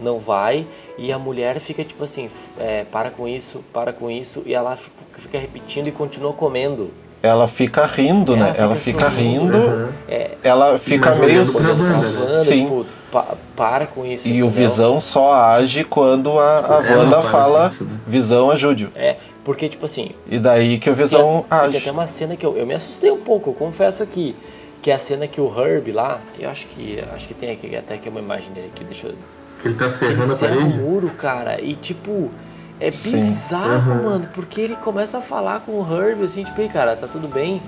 não 0.00 0.20
vai. 0.20 0.64
E 0.96 1.10
a 1.10 1.18
mulher 1.18 1.58
fica, 1.58 1.82
tipo 1.82 2.04
assim, 2.04 2.30
é, 2.56 2.84
para 2.84 3.10
com 3.10 3.26
isso, 3.26 3.64
para 3.72 3.92
com 3.92 4.08
isso, 4.08 4.42
e 4.46 4.54
ela 4.54 4.76
fica 4.76 5.38
repetindo 5.38 5.88
e 5.88 5.92
continua 5.92 6.32
comendo. 6.32 6.90
Ela 7.22 7.48
fica 7.48 7.84
rindo, 7.86 8.34
Ela 8.34 8.44
né? 8.46 8.52
fica 8.52 8.62
ela 8.64 8.76
fica 8.76 9.10
sorrindo. 9.10 9.52
rindo, 9.52 9.56
Aham. 9.56 9.88
É, 10.08 10.30
ela 10.42 10.78
fica 10.78 11.14
meio. 11.16 11.44
banda, 11.44 11.60
né? 11.60 11.74
Wanda, 11.74 12.44
Sim. 12.44 12.56
tipo, 12.58 12.86
pa- 13.10 13.34
para 13.56 13.86
com 13.86 14.04
isso. 14.06 14.28
E 14.28 14.42
o 14.42 14.46
entendeu? 14.46 14.50
Visão 14.68 15.00
só 15.00 15.34
age 15.34 15.82
quando 15.84 16.38
a, 16.38 16.58
a 16.78 16.86
Ela 16.86 16.98
Wanda 17.04 17.22
fala 17.22 17.66
isso, 17.66 17.84
né? 17.84 17.90
Visão 18.06 18.50
ajude. 18.50 18.88
É, 18.94 19.16
porque, 19.42 19.68
tipo 19.68 19.84
assim, 19.86 20.10
E 20.30 20.38
daí 20.38 20.78
que 20.78 20.88
o 20.90 20.94
Tem, 20.94 21.04
Visão 21.04 21.44
tem 21.48 21.58
age. 21.58 21.76
até 21.78 21.90
uma 21.90 22.06
cena 22.06 22.36
que 22.36 22.46
eu, 22.46 22.56
eu 22.56 22.66
me 22.66 22.74
assustei 22.74 23.10
um 23.10 23.20
pouco, 23.20 23.50
eu 23.50 23.54
confesso 23.54 24.02
aqui. 24.02 24.36
Que 24.82 24.90
é 24.92 24.94
a 24.94 24.98
cena 24.98 25.26
que 25.26 25.40
o 25.40 25.52
Herb 25.58 25.90
lá, 25.90 26.20
eu 26.38 26.48
acho 26.48 26.66
que 26.68 27.02
acho 27.12 27.26
que 27.26 27.34
tem 27.34 27.50
aqui 27.50 27.74
até 27.74 27.94
aqui 27.94 28.08
uma 28.08 28.20
imagem 28.20 28.52
dele 28.52 28.70
aqui, 28.72 28.84
deixa 28.84 29.08
eu. 29.08 29.14
Que 29.60 29.68
ele 29.68 29.74
tá 29.74 29.86
Ele 29.86 29.90
serrando 29.90 30.22
a 30.22 30.36
serra 30.36 30.54
o 30.54 30.58
parede. 30.60 30.78
muro, 30.78 31.08
cara, 31.18 31.60
e 31.60 31.74
tipo, 31.74 32.30
é 32.80 32.90
bizarro, 32.90 33.92
Aham. 33.92 34.02
mano, 34.02 34.28
porque 34.34 34.60
ele 34.60 34.76
começa 34.76 35.18
a 35.18 35.20
falar 35.20 35.60
com 35.60 35.72
o 35.72 35.82
Herb 35.82 36.22
assim, 36.24 36.44
tipo, 36.44 36.60
ei, 36.60 36.68
cara, 36.68 36.96
tá 36.96 37.06
tudo 37.06 37.26
bem? 37.28 37.62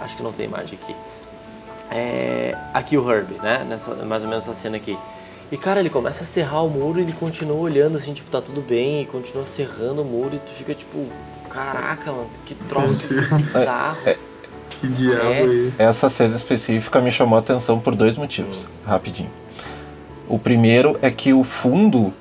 Acho 0.00 0.16
que 0.16 0.22
não 0.22 0.32
tem 0.32 0.46
imagem 0.46 0.78
aqui. 0.82 0.94
É, 1.90 2.56
aqui 2.74 2.96
o 2.96 3.10
Herb, 3.10 3.32
né? 3.42 3.64
Nessa, 3.68 3.94
mais 4.04 4.22
ou 4.22 4.28
menos 4.28 4.44
essa 4.44 4.54
cena 4.54 4.76
aqui. 4.76 4.98
E 5.50 5.56
cara, 5.56 5.78
ele 5.80 5.90
começa 5.90 6.24
a 6.24 6.26
serrar 6.26 6.64
o 6.64 6.68
muro 6.68 6.98
e 6.98 7.02
ele 7.02 7.12
continua 7.12 7.56
olhando 7.56 7.96
assim, 7.96 8.12
tipo, 8.12 8.28
tá 8.30 8.40
tudo 8.42 8.60
bem, 8.60 9.02
e 9.02 9.06
continua 9.06 9.46
serrando 9.46 10.02
o 10.02 10.04
muro 10.04 10.34
e 10.34 10.38
tu 10.40 10.50
fica 10.50 10.74
tipo, 10.74 11.06
caraca, 11.48 12.10
mano, 12.10 12.28
que 12.44 12.54
troço 12.54 13.06
bizarro. 13.14 13.98
Que 14.68 14.88
diabo 14.88 15.22
É. 15.22 15.40
é 15.40 15.44
esse? 15.44 15.82
Essa 15.82 16.10
cena 16.10 16.34
específica 16.36 17.00
me 17.00 17.10
chamou 17.12 17.36
a 17.36 17.40
atenção 17.40 17.78
por 17.78 17.94
dois 17.94 18.16
motivos, 18.16 18.66
rapidinho. 18.84 19.30
O 20.28 20.38
primeiro 20.38 20.98
é 21.00 21.10
que 21.10 21.32
o 21.32 21.44
fundo 21.44 22.12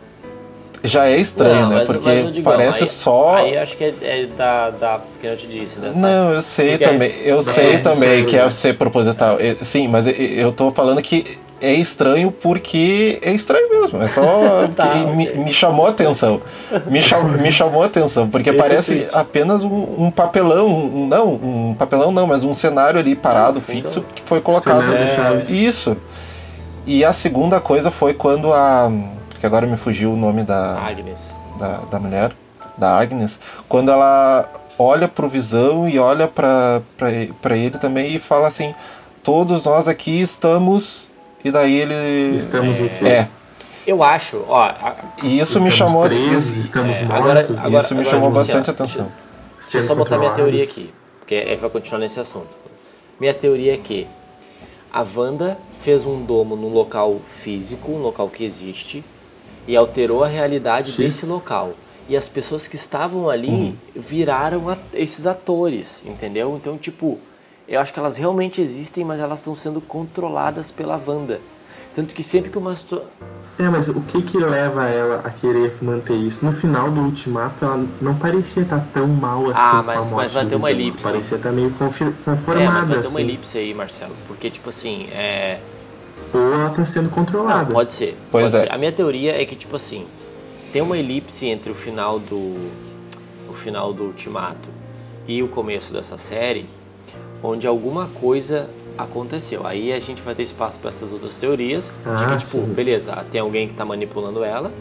já 0.88 1.08
é 1.08 1.18
estranho, 1.18 1.62
Não, 1.62 1.70
né? 1.70 1.76
mas- 1.78 1.88
Porque 1.88 2.08
mas, 2.10 2.28
ô, 2.28 2.32
Digão, 2.32 2.52
parece 2.54 2.84
aí- 2.84 2.90
só. 2.90 3.36
Aí 3.38 3.58
acho 3.58 3.76
que 3.78 3.84
é, 3.84 3.94
é 4.02 4.28
da, 4.38 4.70
da. 4.70 5.00
Que 5.20 5.28
eu 5.28 5.36
te 5.38 5.48
disse, 5.48 5.80
dessa. 5.80 6.00
Não, 6.00 6.34
eu 6.34 6.42
sei 6.42 6.72
Porque 6.72 6.86
também. 6.86 7.12
Eu 7.24 7.36
Não, 7.38 7.44
sei 7.44 7.74
é 7.74 7.78
também 7.80 8.26
que 8.26 8.36
é 8.38 8.44
né? 8.44 8.50
ser 8.50 8.76
proposital. 8.78 9.38
Eu- 9.40 9.58
Sim, 9.64 9.88
mas 9.88 10.08
eu- 10.08 10.14
eu 10.14 10.52
tô 10.52 10.72
falando 10.72 11.02
que 11.02 11.38
é 11.62 11.74
estranho 11.74 12.32
porque 12.32 13.18
é 13.22 13.32
estranho 13.32 13.70
mesmo. 13.70 14.02
É 14.02 14.08
só 14.08 14.68
Tá, 14.76 14.88
que 14.90 15.06
me, 15.16 15.28
ok. 15.30 15.38
me 15.40 15.54
chamou 15.54 15.88
a 15.88 15.90
atenção. 15.90 16.42
Me, 16.88 17.02
cham, 17.02 17.24
me 17.40 17.52
chamou 17.52 17.82
a 17.82 17.86
atenção, 17.86 18.28
porque 18.30 18.50
Esse 18.50 18.60
parece 18.60 18.96
tweet. 18.98 19.10
apenas 19.16 19.64
um, 19.64 20.06
um 20.06 20.12
papelão. 20.12 20.68
um- 20.68 21.08
não, 21.08 21.34
um 21.34 21.76
papelão 21.78 22.12
não, 22.12 22.28
mas 22.28 22.44
um 22.44 22.54
cenário 22.54 23.00
ali 23.00 23.16
parado, 23.16 23.62
fundo. 23.62 23.78
fixo, 23.84 24.04
que 24.14 24.22
foi 24.24 24.42
colocado. 24.42 24.82
Cenário 25.08 25.40
É. 25.40 25.52
Isso. 25.54 25.96
E 26.88 27.04
a 27.04 27.14
segunda 27.14 27.60
coisa 27.60 27.90
foi 27.90 28.14
quando 28.14 28.54
a. 28.54 28.92
Que 29.46 29.48
agora 29.48 29.68
me 29.68 29.78
fugiu 29.78 30.12
o 30.12 30.18
nome 30.18 30.42
da, 30.42 30.74
Agnes. 30.80 31.32
da, 31.60 31.78
da 31.92 32.00
mulher, 32.00 32.32
da 32.76 32.98
Agnes, 33.00 33.38
quando 33.70 33.92
ela 33.92 34.50
olha 34.80 35.08
pro 35.08 35.30
Visão 35.30 35.88
e 35.88 36.00
olha 36.00 36.28
pra 36.28 36.82
ele 37.52 37.78
também 37.78 38.16
e 38.16 38.18
fala 38.18 38.48
assim: 38.48 38.74
Todos 39.24 39.64
nós 39.64 39.88
aqui 39.88 40.20
estamos. 40.20 41.08
E 41.44 41.52
daí 41.52 41.76
ele. 41.80 42.36
Estamos 42.36 42.82
o 42.82 42.90
quê? 42.90 43.06
É. 43.06 43.28
Eu 43.86 44.02
acho, 44.02 44.44
ó. 44.48 44.64
a- 44.64 44.96
E 45.22 45.38
isso 45.40 45.62
me 45.62 45.70
Estamos 45.70 45.74
chamou. 45.76 46.06
presos, 46.06 46.48
isso, 46.50 46.60
estamos 46.62 46.98
É, 46.98 47.04
mortos. 47.04 47.22
agora- 47.22 47.42
isso 47.44 47.68
agora- 47.68 47.88
me 47.92 48.00
agora, 48.00 48.10
chamou 48.10 48.32
bastante 48.32 48.70
atenção. 48.72 49.08
Deixa 49.60 49.78
eu 49.78 49.84
só 49.84 49.94
botar 49.94 50.18
minha 50.18 50.32
teoria 50.32 50.64
aqui, 50.64 50.92
porque 51.20 51.36
aí 51.36 51.56
vai 51.56 51.70
continuar 51.70 52.00
nesse 52.00 52.20
assunto. 52.20 52.58
Minha 53.20 53.36
teoria 53.36 53.76
é 53.76 53.78
que 53.78 54.08
a 54.92 55.06
Wanda 55.16 55.60
fez 55.82 56.04
um 56.04 56.24
domo 56.26 56.56
num 56.56 56.74
local 56.74 57.18
físico, 57.28 57.92
um 57.92 58.02
local 58.02 58.28
que 58.28 58.44
existe, 58.44 59.06
e 59.68 59.76
alterou 59.76 60.24
a 60.24 60.28
realidade 60.28 60.92
Sim. 60.92 61.04
desse 61.04 61.26
local. 61.26 61.74
E 62.08 62.16
as 62.16 62.30
pessoas 62.30 62.68
que 62.68 62.76
estavam 62.76 63.30
ali 63.30 63.50
Uhum. 63.50 63.76
viraram 63.96 64.70
a- 64.70 64.78
esses 64.94 65.26
atores, 65.26 66.04
entendeu? 66.06 66.56
Então, 66.56 66.78
tipo, 66.78 67.18
eu 67.68 67.80
acho 67.80 67.92
que 67.92 68.00
elas 68.00 68.16
realmente 68.18 68.62
existem, 68.62 69.04
mas 69.04 69.20
elas 69.20 69.40
estão 69.40 69.56
sendo 69.56 69.82
controladas 69.82 70.70
pela 70.70 71.02
Wanda. 71.04 71.42
Tanto 71.96 72.14
que 72.14 72.22
sempre 72.22 72.52
que 72.52 72.58
uma 72.58 72.76
situa- 72.76 73.06
É, 73.58 73.64
mas 73.70 73.88
o 73.88 74.02
que 74.02 74.22
que 74.22 74.38
leva 74.38 74.86
ela 74.90 75.22
a 75.24 75.30
querer 75.30 75.78
manter 75.82 76.14
isso? 76.14 76.46
No 76.46 76.52
final 76.52 76.92
do 76.92 77.00
Ultimato, 77.00 77.64
ela 77.64 77.86
não 78.02 78.14
parecia 78.14 78.64
estar 78.64 78.86
tão 78.94 79.08
mal 79.08 79.44
assim 79.46 79.54
Ah, 79.56 79.70
com 79.72 79.78
a 79.78 79.82
mas- 79.84 80.12
mas 80.12 80.34
vai 80.34 80.46
ter 80.46 80.56
uma 80.58 80.70
elipse. 80.70 81.04
Parecia 81.04 81.38
estar 81.38 81.52
meio 81.54 81.72
confir- 81.72 82.08
É, 82.10 82.12
conformada, 82.26 82.72
mas 82.82 82.88
vai 82.90 83.00
ter 83.02 83.08
uma 83.08 83.20
assim. 83.20 83.20
elipse 83.22 83.58
aí, 83.58 83.74
Marcelo. 83.74 84.14
Porque, 84.28 84.52
tipo 84.52 84.68
assim, 84.70 85.08
é. 85.10 85.60
Ou 86.34 86.54
ela 86.54 86.70
tá 86.70 86.84
sendo 86.86 87.10
controlada. 87.10 87.66
Não, 87.66 87.72
pode 87.74 87.92
ser. 87.92 88.18
Pois 88.32 88.52
pode 88.52 88.64
é. 88.64 88.68
ser. 88.68 88.74
A 88.74 88.78
minha 88.78 88.92
teoria 88.92 89.40
é 89.42 89.46
que, 89.46 89.56
tipo 89.56 89.76
assim, 89.76 90.06
tem 90.72 90.82
uma 90.82 90.98
elipse 90.98 91.48
entre 91.48 91.72
o 91.72 91.76
final 91.76 92.20
do. 92.20 92.70
o 93.50 93.54
final 93.54 93.94
do 93.94 94.04
Ultimato 94.06 94.70
e 95.28 95.42
o 95.42 95.48
começo 95.48 95.94
dessa 95.94 96.18
série, 96.18 96.68
onde 97.42 97.66
alguma 97.68 98.08
coisa 98.08 98.70
aconteceu. 98.98 99.66
Aí 99.66 99.92
a 99.94 100.00
gente 100.00 100.22
vai 100.22 100.36
ter 100.36 100.44
espaço 100.44 100.78
para 100.80 100.90
essas 100.90 101.12
outras 101.12 101.38
teorias. 101.38 101.96
de 102.04 102.10
Ah, 102.10 102.18
que, 102.28 102.38
tipo, 102.46 102.66
sim. 102.66 102.74
beleza, 102.74 103.14
tem 103.32 103.42
alguém 103.42 103.68
que 103.68 103.74
tá 103.74 103.84
manipulando 103.86 104.44
ela, 104.44 104.72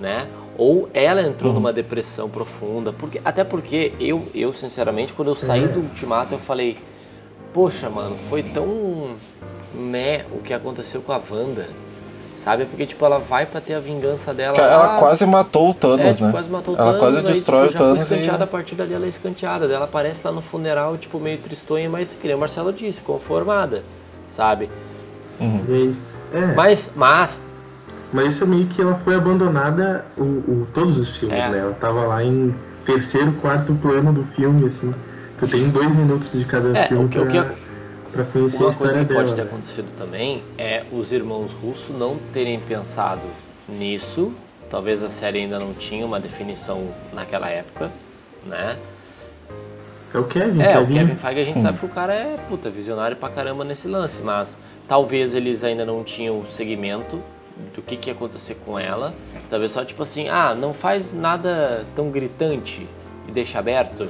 né? 0.00 0.28
Ou 0.58 0.88
ela 0.92 1.22
entrou 1.22 1.48
Uhum. 1.50 1.54
numa 1.60 1.72
depressão 1.72 2.28
profunda. 2.28 2.92
Porque, 2.92 3.20
até 3.24 3.42
porque 3.44 3.92
eu, 3.98 4.26
eu, 4.34 4.52
sinceramente, 4.52 5.12
quando 5.14 5.28
eu 5.28 5.34
saí 5.34 5.64
É. 5.64 5.68
do 5.68 5.80
Ultimato, 5.80 6.34
eu 6.34 6.38
falei, 6.38 6.76
poxa, 7.52 7.88
mano, 7.88 8.16
foi 8.28 8.42
tão 8.42 9.16
meh 9.74 10.24
o 10.32 10.38
que 10.38 10.52
aconteceu 10.54 11.00
com 11.02 11.12
a 11.12 11.20
Wanda. 11.30 11.66
Sabe? 12.34 12.64
Porque, 12.64 12.86
tipo, 12.86 13.04
ela 13.04 13.18
vai 13.18 13.44
pra 13.44 13.60
ter 13.60 13.74
a 13.74 13.78
vingança 13.80 14.32
dela. 14.32 14.56
Ela 14.56 14.76
lá, 14.94 14.98
quase 14.98 15.24
matou 15.26 15.70
o 15.70 15.74
Thanos, 15.74 16.00
é, 16.06 16.12
tipo, 16.14 16.24
né? 16.24 16.32
quase 16.32 16.48
matou 16.48 16.74
o 16.74 16.78
ela 16.78 16.86
Thanos, 16.94 17.00
quase 17.00 17.26
aí, 17.26 17.32
destrói 17.34 17.68
tipo, 17.68 17.70
o 17.70 17.72
já 17.72 17.78
Thanos 17.78 18.02
foi 18.02 18.16
escanteada, 18.16 18.42
e... 18.42 18.44
a 18.44 18.46
partir 18.46 18.74
dali 18.74 18.94
ela 18.94 19.04
é 19.04 19.08
escanteada. 19.08 19.66
Ela 19.66 19.84
aparece 19.84 20.26
lá 20.26 20.32
no 20.32 20.40
funeral, 20.40 20.96
tipo, 20.96 21.20
meio 21.20 21.36
tristonha, 21.38 21.90
mas, 21.90 22.16
que 22.18 22.26
nem 22.26 22.34
o 22.34 22.38
Marcelo 22.38 22.72
disse, 22.72 23.02
conformada, 23.02 23.82
sabe? 24.26 24.70
E 25.40 25.44
é 25.72 25.76
isso. 25.76 26.02
É, 26.32 26.54
Mas, 26.54 26.92
mas, 26.96 27.42
mas 28.10 28.32
isso 28.34 28.44
é 28.44 28.46
meio 28.46 28.66
que 28.66 28.80
ela 28.80 28.94
foi 28.94 29.14
abandonada 29.14 30.06
o, 30.16 30.22
o- 30.22 30.68
todos 30.72 30.96
os 30.98 31.14
filmes, 31.18 31.38
É. 31.44 31.48
né? 31.50 31.58
Ela 31.58 31.74
tava 31.74 32.00
lá 32.06 32.24
em 32.24 32.54
terceiro, 32.86 33.32
quarto 33.32 33.74
plano 33.74 34.10
do 34.12 34.24
filme, 34.24 34.66
assim. 34.66 34.94
Tu 35.38 35.46
tem 35.48 35.68
dois 35.68 35.94
minutos 35.94 36.32
de 36.32 36.44
cada 36.46 36.76
É, 36.78 36.88
filme 36.88 37.04
o 37.04 37.08
que- 37.08 37.18
o 37.18 37.22
pra, 37.26 37.44
que- 37.44 37.61
pra 38.12 38.24
conhecer 38.24 38.58
a 38.58 38.60
uma 38.60 38.70
história 38.70 38.92
coisa 38.94 38.98
que 38.98 39.04
dela. 39.12 39.20
pode 39.24 39.34
ter 39.34 39.42
né? 39.42 39.48
acontecido 39.48 39.88
também 39.98 40.42
é 40.58 40.84
os 40.92 41.12
irmãos 41.12 41.52
russos 41.52 41.96
não 41.96 42.18
terem 42.32 42.60
pensado 42.60 43.22
nisso. 43.68 44.32
Talvez 44.70 45.02
a 45.02 45.08
série 45.08 45.38
ainda 45.40 45.58
não 45.58 45.74
tinha 45.74 46.04
uma 46.06 46.18
definição 46.20 46.88
naquela 47.12 47.48
época, 47.48 47.90
né? 48.46 48.78
É 50.14 50.18
o 50.18 50.24
Kevin, 50.24 50.60
É, 50.62 50.78
o 50.78 50.86
Kevin. 50.86 50.94
Kevin 50.98 51.16
Feige 51.16 51.40
a 51.40 51.44
gente 51.44 51.60
sabe 51.60 51.78
que 51.78 51.86
o 51.86 51.88
cara 51.88 52.14
é, 52.14 52.36
puta, 52.48 52.68
visionário 52.70 53.16
pra 53.16 53.28
caramba 53.30 53.64
nesse 53.64 53.88
lance, 53.88 54.20
mas 54.22 54.60
talvez 54.86 55.34
eles 55.34 55.64
ainda 55.64 55.84
não 55.84 56.02
tinham 56.04 56.44
segmento 56.46 57.22
do 57.74 57.80
que, 57.82 57.96
que 57.96 58.10
ia 58.10 58.14
acontecer 58.14 58.56
com 58.64 58.78
ela. 58.78 59.14
Talvez 59.48 59.72
só 59.72 59.84
tipo 59.84 60.02
assim, 60.02 60.28
ah, 60.28 60.54
não 60.54 60.72
faz 60.74 61.12
nada 61.12 61.84
tão 61.94 62.10
gritante 62.10 62.86
e 63.28 63.32
deixa 63.32 63.58
aberto. 63.58 64.06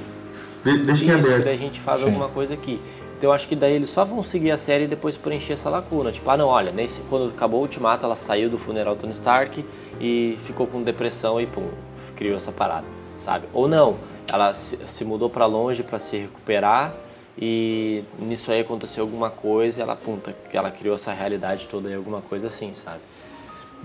De- 0.63 0.77
deixa 0.79 1.03
em 1.05 1.07
Isso, 1.09 1.27
aberto. 1.27 1.43
daí 1.45 1.53
a 1.55 1.57
gente 1.57 1.79
faz 1.79 1.99
Sim. 1.99 2.05
alguma 2.05 2.29
coisa 2.29 2.53
aqui. 2.53 2.81
Então 3.23 3.29
eu 3.31 3.35
acho 3.35 3.47
que 3.47 3.55
daí 3.55 3.75
eles 3.75 3.89
só 3.89 4.03
vão 4.03 4.21
seguir 4.21 4.51
a 4.51 4.57
série 4.57 4.83
e 4.83 4.87
depois 4.87 5.15
preencher 5.15 5.53
essa 5.53 5.69
lacuna. 5.69 6.11
Tipo, 6.11 6.29
ah 6.29 6.35
não, 6.35 6.49
olha, 6.49 6.73
nesse, 6.73 6.99
quando 7.09 7.29
acabou 7.29 7.61
o 7.61 7.63
Ultimato, 7.63 8.05
ela 8.05 8.17
saiu 8.17 8.49
do 8.49 8.57
funeral 8.57 8.97
Tony 8.97 9.13
Stark 9.13 9.63
e 9.97 10.35
ficou 10.39 10.67
com 10.67 10.83
depressão 10.83 11.39
e 11.39 11.47
pum, 11.47 11.69
criou 12.17 12.35
essa 12.35 12.51
parada, 12.51 12.85
sabe? 13.17 13.47
Ou 13.53 13.65
não, 13.65 13.95
ela 14.27 14.53
se, 14.53 14.77
se 14.87 15.05
mudou 15.05 15.29
pra 15.29 15.45
longe 15.45 15.83
pra 15.83 15.99
se 15.99 16.17
recuperar 16.17 16.93
e 17.39 18.03
nisso 18.19 18.51
aí 18.51 18.59
aconteceu 18.59 19.05
alguma 19.05 19.29
coisa 19.29 19.79
e 19.79 19.81
ela, 19.81 19.95
punta, 19.95 20.35
ela 20.51 20.69
criou 20.69 20.95
essa 20.95 21.13
realidade 21.13 21.69
toda 21.69 21.87
aí, 21.87 21.95
alguma 21.95 22.19
coisa 22.19 22.47
assim, 22.47 22.73
sabe? 22.73 22.99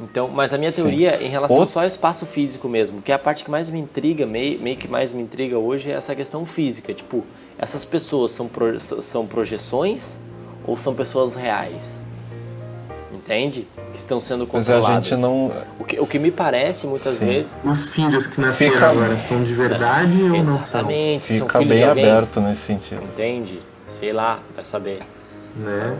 Então, 0.00 0.26
mas 0.26 0.52
a 0.52 0.58
minha 0.58 0.72
Sim. 0.72 0.82
teoria 0.82 1.22
em 1.22 1.28
relação 1.28 1.58
Outro- 1.58 1.74
só 1.74 1.80
ao 1.82 1.86
espaço 1.86 2.26
físico 2.26 2.68
mesmo, 2.68 3.00
que 3.02 3.12
é 3.12 3.14
a 3.14 3.18
parte 3.20 3.44
que 3.44 3.50
mais 3.52 3.70
me 3.70 3.78
intriga, 3.78 4.26
meio, 4.26 4.60
meio 4.60 4.76
que 4.76 4.88
mais 4.88 5.12
me 5.12 5.22
intriga 5.22 5.56
hoje 5.58 5.92
é 5.92 5.94
essa 5.94 6.16
questão 6.16 6.44
física. 6.44 6.92
Tipo, 6.92 7.24
essas 7.58 7.84
pessoas 7.84 8.30
são, 8.30 8.46
pro- 8.46 8.78
são 8.80 9.26
projeções 9.26 10.20
ou 10.64 10.76
são 10.76 10.94
pessoas 10.94 11.34
reais? 11.34 12.04
Entende? 13.12 13.66
Que 13.92 13.98
estão 13.98 14.20
sendo 14.20 14.48
Mas 14.50 14.68
a 14.68 14.74
controladas. 14.74 15.06
gente 15.06 15.20
não... 15.20 15.52
O 15.78 15.84
que, 15.84 15.98
o 16.00 16.06
que 16.06 16.18
me 16.18 16.30
parece 16.30 16.86
muitas 16.86 17.14
Sim. 17.14 17.26
vezes. 17.26 17.52
Os 17.64 17.88
filhos 17.90 18.26
que 18.26 18.40
nasceram 18.40 18.72
Fica- 18.72 18.90
agora 18.90 19.18
são 19.18 19.42
de 19.42 19.52
verdade 19.54 20.22
ou 20.22 20.28
não 20.38 20.44
são? 20.46 20.60
Exatamente, 20.60 21.26
são 21.38 21.46
Fica 21.46 21.58
filhos 21.58 21.74
bem 21.76 21.84
aberto 21.84 22.40
nesse 22.40 22.62
sentido. 22.62 23.02
Entende? 23.02 23.60
Sei 23.86 24.12
lá, 24.12 24.38
vai 24.54 24.64
saber. 24.64 25.00
Né? 25.56 25.96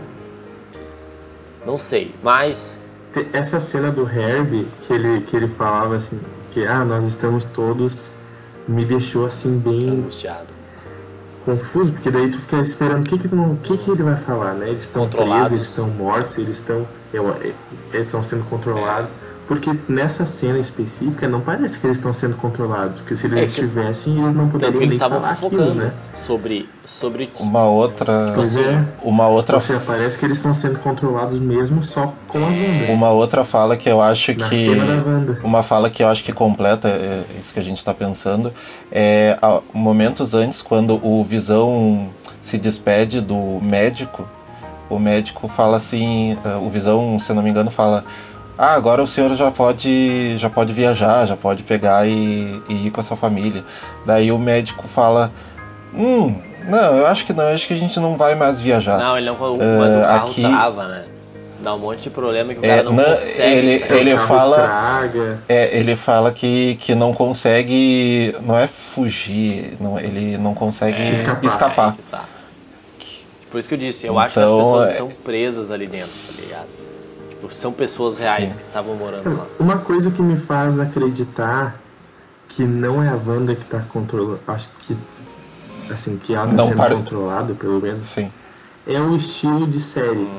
Não 1.65 1.77
sei, 1.77 2.13
mas. 2.23 2.81
Essa 3.33 3.59
cena 3.59 3.91
do 3.91 4.07
Herbie, 4.09 4.67
que 4.81 4.93
ele, 4.93 5.21
que 5.21 5.35
ele 5.35 5.47
falava 5.49 5.97
assim, 5.97 6.19
que 6.51 6.65
ah, 6.65 6.85
nós 6.85 7.05
estamos 7.05 7.43
todos, 7.43 8.09
me 8.67 8.85
deixou 8.85 9.25
assim 9.25 9.57
bem 9.57 9.89
Angustiado. 9.89 10.47
Confuso, 11.57 11.91
porque 11.93 12.11
daí 12.11 12.29
tu 12.29 12.39
fica 12.39 12.57
esperando 12.57 13.01
o 13.01 13.03
que 13.03 13.17
que, 13.17 13.27
tu 13.27 13.35
não- 13.35 13.55
que, 13.57 13.77
que 13.77 13.91
ele 13.91 14.03
vai 14.03 14.15
falar, 14.17 14.53
né? 14.53 14.69
Eles 14.69 14.85
estão 14.85 15.03
presos, 15.09 15.51
eles 15.53 15.67
estão 15.69 15.87
mortos, 15.89 16.37
eles 16.37 16.57
estão 16.57 16.87
eles 17.91 18.05
estão 18.05 18.21
sendo 18.21 18.43
controlados. 18.45 19.11
Porque 19.49 19.71
nessa 19.89 20.27
cena 20.27 20.59
específica 20.59 21.27
não 21.27 21.41
parece 21.41 21.79
que 21.79 21.87
eles 21.87 21.97
estão 21.97 22.13
sendo 22.13 22.35
controlados, 22.35 23.01
porque 23.01 23.15
se 23.15 23.25
eles 23.25 23.35
É 23.37 23.41
que- 23.41 23.49
estivessem, 23.49 24.13
eles 24.21 24.35
não 24.35 24.43
Tanto 24.47 24.51
poderiam 24.51 24.77
que 24.77 24.83
eles 24.83 24.89
nem 24.99 25.05
estavam 25.07 25.19
falar 25.21 25.31
aquilo, 25.33 25.73
né? 25.73 25.91
sobre. 26.13 26.69
sobre 26.85 27.31
Uma 27.39 27.63
outra... 27.65 28.31
Pois 28.35 28.55
é. 28.55 28.85
Uma 29.01 29.27
outra 29.27 29.55
Ou 29.55 29.59
seja, 29.61 29.81
parece 29.85 30.19
que 30.19 30.23
eles 30.25 30.37
estão 30.37 30.53
sendo 30.53 30.77
controlados 30.77 31.39
mesmo 31.39 31.83
só 31.83 32.13
com 32.27 32.37
a 32.37 32.41
Wanda. 32.41 32.91
Uma 32.93 33.09
outra 33.09 33.43
fala 33.43 33.75
que 33.75 33.89
eu 33.89 33.99
acho 33.99 34.37
Na 34.37 34.49
que. 34.49 34.65
cena 34.65 34.85
da 34.85 35.01
Wanda. 35.09 35.39
Uma 35.43 35.63
fala 35.63 35.89
que 35.89 36.03
eu 36.03 36.07
acho 36.09 36.23
que 36.23 36.31
completa 36.31 36.87
é, 36.87 37.23
isso 37.39 37.51
que 37.51 37.59
a 37.59 37.63
gente 37.63 37.77
está 37.77 37.91
pensando 37.93 38.53
é 38.91 39.35
momentos 39.73 40.35
antes, 40.35 40.61
quando 40.61 41.03
o 41.03 41.23
Visão 41.23 42.09
se 42.39 42.55
despede 42.59 43.19
do 43.19 43.59
médico, 43.63 44.27
o 44.91 44.99
médico 44.99 45.47
fala 45.47 45.77
assim, 45.77 46.37
o 46.63 46.69
Visão, 46.69 47.17
se 47.19 47.31
eu 47.31 47.35
não 47.35 47.41
me 47.41 47.49
engano, 47.49 47.71
fala. 47.71 48.05
Ah, 48.61 48.73
agora 48.73 49.01
o 49.01 49.07
senhor 49.07 49.33
já 49.35 49.49
pode, 49.49 50.37
já 50.37 50.49
pode 50.49 50.73
viajar, 50.73 51.25
já 51.25 51.37
pode 51.37 51.63
pegar 51.63 52.05
e, 52.05 52.61
e 52.67 52.87
ir 52.87 52.91
com 52.91 52.99
a 52.99 53.03
sua 53.05 53.15
família. 53.15 53.63
Daí 54.05 54.33
o 54.33 54.37
médico 54.37 54.85
fala, 54.85 55.31
hum, 55.93 56.35
não, 56.67 56.97
eu 56.97 57.07
acho 57.07 57.25
que 57.25 57.31
não, 57.31 57.45
eu 57.45 57.55
acho 57.55 57.65
que 57.65 57.73
a 57.73 57.77
gente 57.77 57.97
não 58.01 58.17
vai 58.17 58.35
mais 58.35 58.59
viajar. 58.59 58.97
Não, 58.97 59.17
ele 59.17 59.27
não. 59.27 59.37
Mas 59.39 59.95
o 59.95 59.99
Ah, 60.03 60.07
carro 60.07 60.29
aqui- 60.31 60.41
trava, 60.41 60.87
né? 60.89 61.05
Dá 61.61 61.73
um 61.73 61.79
monte 61.79 62.01
de 62.03 62.09
problema 62.09 62.53
que 62.53 62.59
o 62.59 62.65
É, 62.65 62.67
cara 62.69 62.83
não, 62.83 62.91
não, 62.93 63.03
consegue. 63.05 63.41
ele- 63.55 63.79
sair. 63.79 63.97
ele 63.99 64.13
O 64.13 64.17
fala- 64.19 64.57
estraga. 64.57 65.43
É, 65.47 65.77
ele 65.77 65.95
fala 65.95 66.31
que, 66.31 66.75
que 66.81 66.93
não 66.95 67.13
consegue. 67.13 68.35
Não 68.41 68.57
é 68.57 68.67
fugir, 68.67 69.77
não, 69.79 69.97
ele 69.97 70.37
não 70.37 70.53
consegue 70.53 71.01
É, 71.01 71.11
Escapar. 71.11 71.45
escapar. 71.45 71.95
Que 71.95 72.01
tá. 72.11 72.23
Por 73.49 73.57
isso 73.57 73.67
que 73.69 73.75
eu 73.75 73.79
disse, 73.79 74.05
eu 74.05 74.19
acho 74.19 74.33
que 74.33 74.39
as 74.39 74.45
Então, 74.45 74.57
pessoas 74.57 74.89
é- 74.89 74.91
estão 74.91 75.07
presas 75.23 75.71
ali 75.71 75.87
dentro, 75.87 76.07
tá 76.09 76.41
ligado? 76.43 76.67
Tipo, 77.39 77.53
são 77.53 77.71
pessoas 77.71 78.17
reais 78.17 78.51
Sim. 78.51 78.57
que 78.57 78.63
estavam 78.63 78.95
morando 78.95 79.37
lá. 79.37 79.45
Uma 79.57 79.77
coisa 79.77 80.11
que 80.11 80.21
me 80.21 80.35
faz 80.35 80.77
acreditar 80.79 81.79
que 82.49 82.63
não 82.65 83.01
é 83.01 83.07
a 83.07 83.15
Wanda 83.15 83.55
que 83.55 83.63
tá 83.65 83.79
controlando. 83.79 84.39
Acho 84.47 84.67
que. 84.79 84.97
Assim, 85.89 86.17
que 86.17 86.35
ela 86.35 86.47
tá 86.47 86.53
Não 86.53 86.67
sendo 86.67 86.77
para- 86.77 86.95
controlada, 86.95 87.53
pelo 87.53 87.79
menos. 87.81 88.07
Sim. 88.07 88.31
É 88.85 88.99
o 88.99 89.15
estilo 89.15 89.65
de 89.67 89.79
série. 89.79 90.29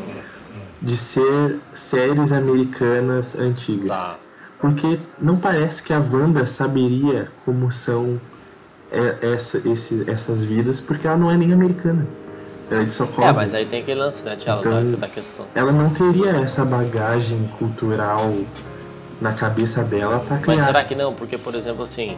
De 0.83 0.97
ser 0.97 1.59
séries 1.73 2.33
americanas 2.33 3.35
antigas. 3.35 3.89
Tá. 3.89 4.17
Porque 4.61 4.99
não 5.21 5.37
parece 5.37 5.83
que 5.83 5.93
a 5.93 5.99
Wanda 5.99 6.45
saberia 6.45 7.29
como 7.45 7.73
são 7.73 8.21
é, 8.93 9.33
essa, 9.35 9.61
esse, 9.67 10.05
essas 10.09 10.45
vidas, 10.45 10.81
porque 10.81 11.07
ela 11.07 11.17
não 11.17 11.31
é 11.31 11.37
nem 11.37 11.53
americana. 11.53 12.07
Ela 12.71 12.83
é 12.83 12.85
de 12.85 12.93
Sokovia. 12.93 13.31
É, 13.31 13.33
mas 13.33 13.55
aí 13.55 13.67
tem 13.67 13.81
aquele 13.81 13.99
lance, 14.01 14.25
né, 14.25 14.37
Tchela, 14.37 14.61
Então- 14.61 14.93
da, 14.93 14.97
da 14.99 15.09
questão. 15.09 15.45
Ela 15.55 15.73
não 15.73 15.91
teria 15.91 16.31
essa 16.31 16.65
bagagem 16.65 17.51
cultural 17.59 18.33
na 19.21 19.33
cabeça 19.33 19.83
dela 19.83 20.21
pra 20.21 20.39
criar. 20.39 20.57
Mas 20.57 20.65
será 20.67 20.85
que 20.85 20.95
não? 20.95 21.13
Porque, 21.15 21.37
por 21.37 21.55
exemplo, 21.55 21.83
assim, 21.83 22.17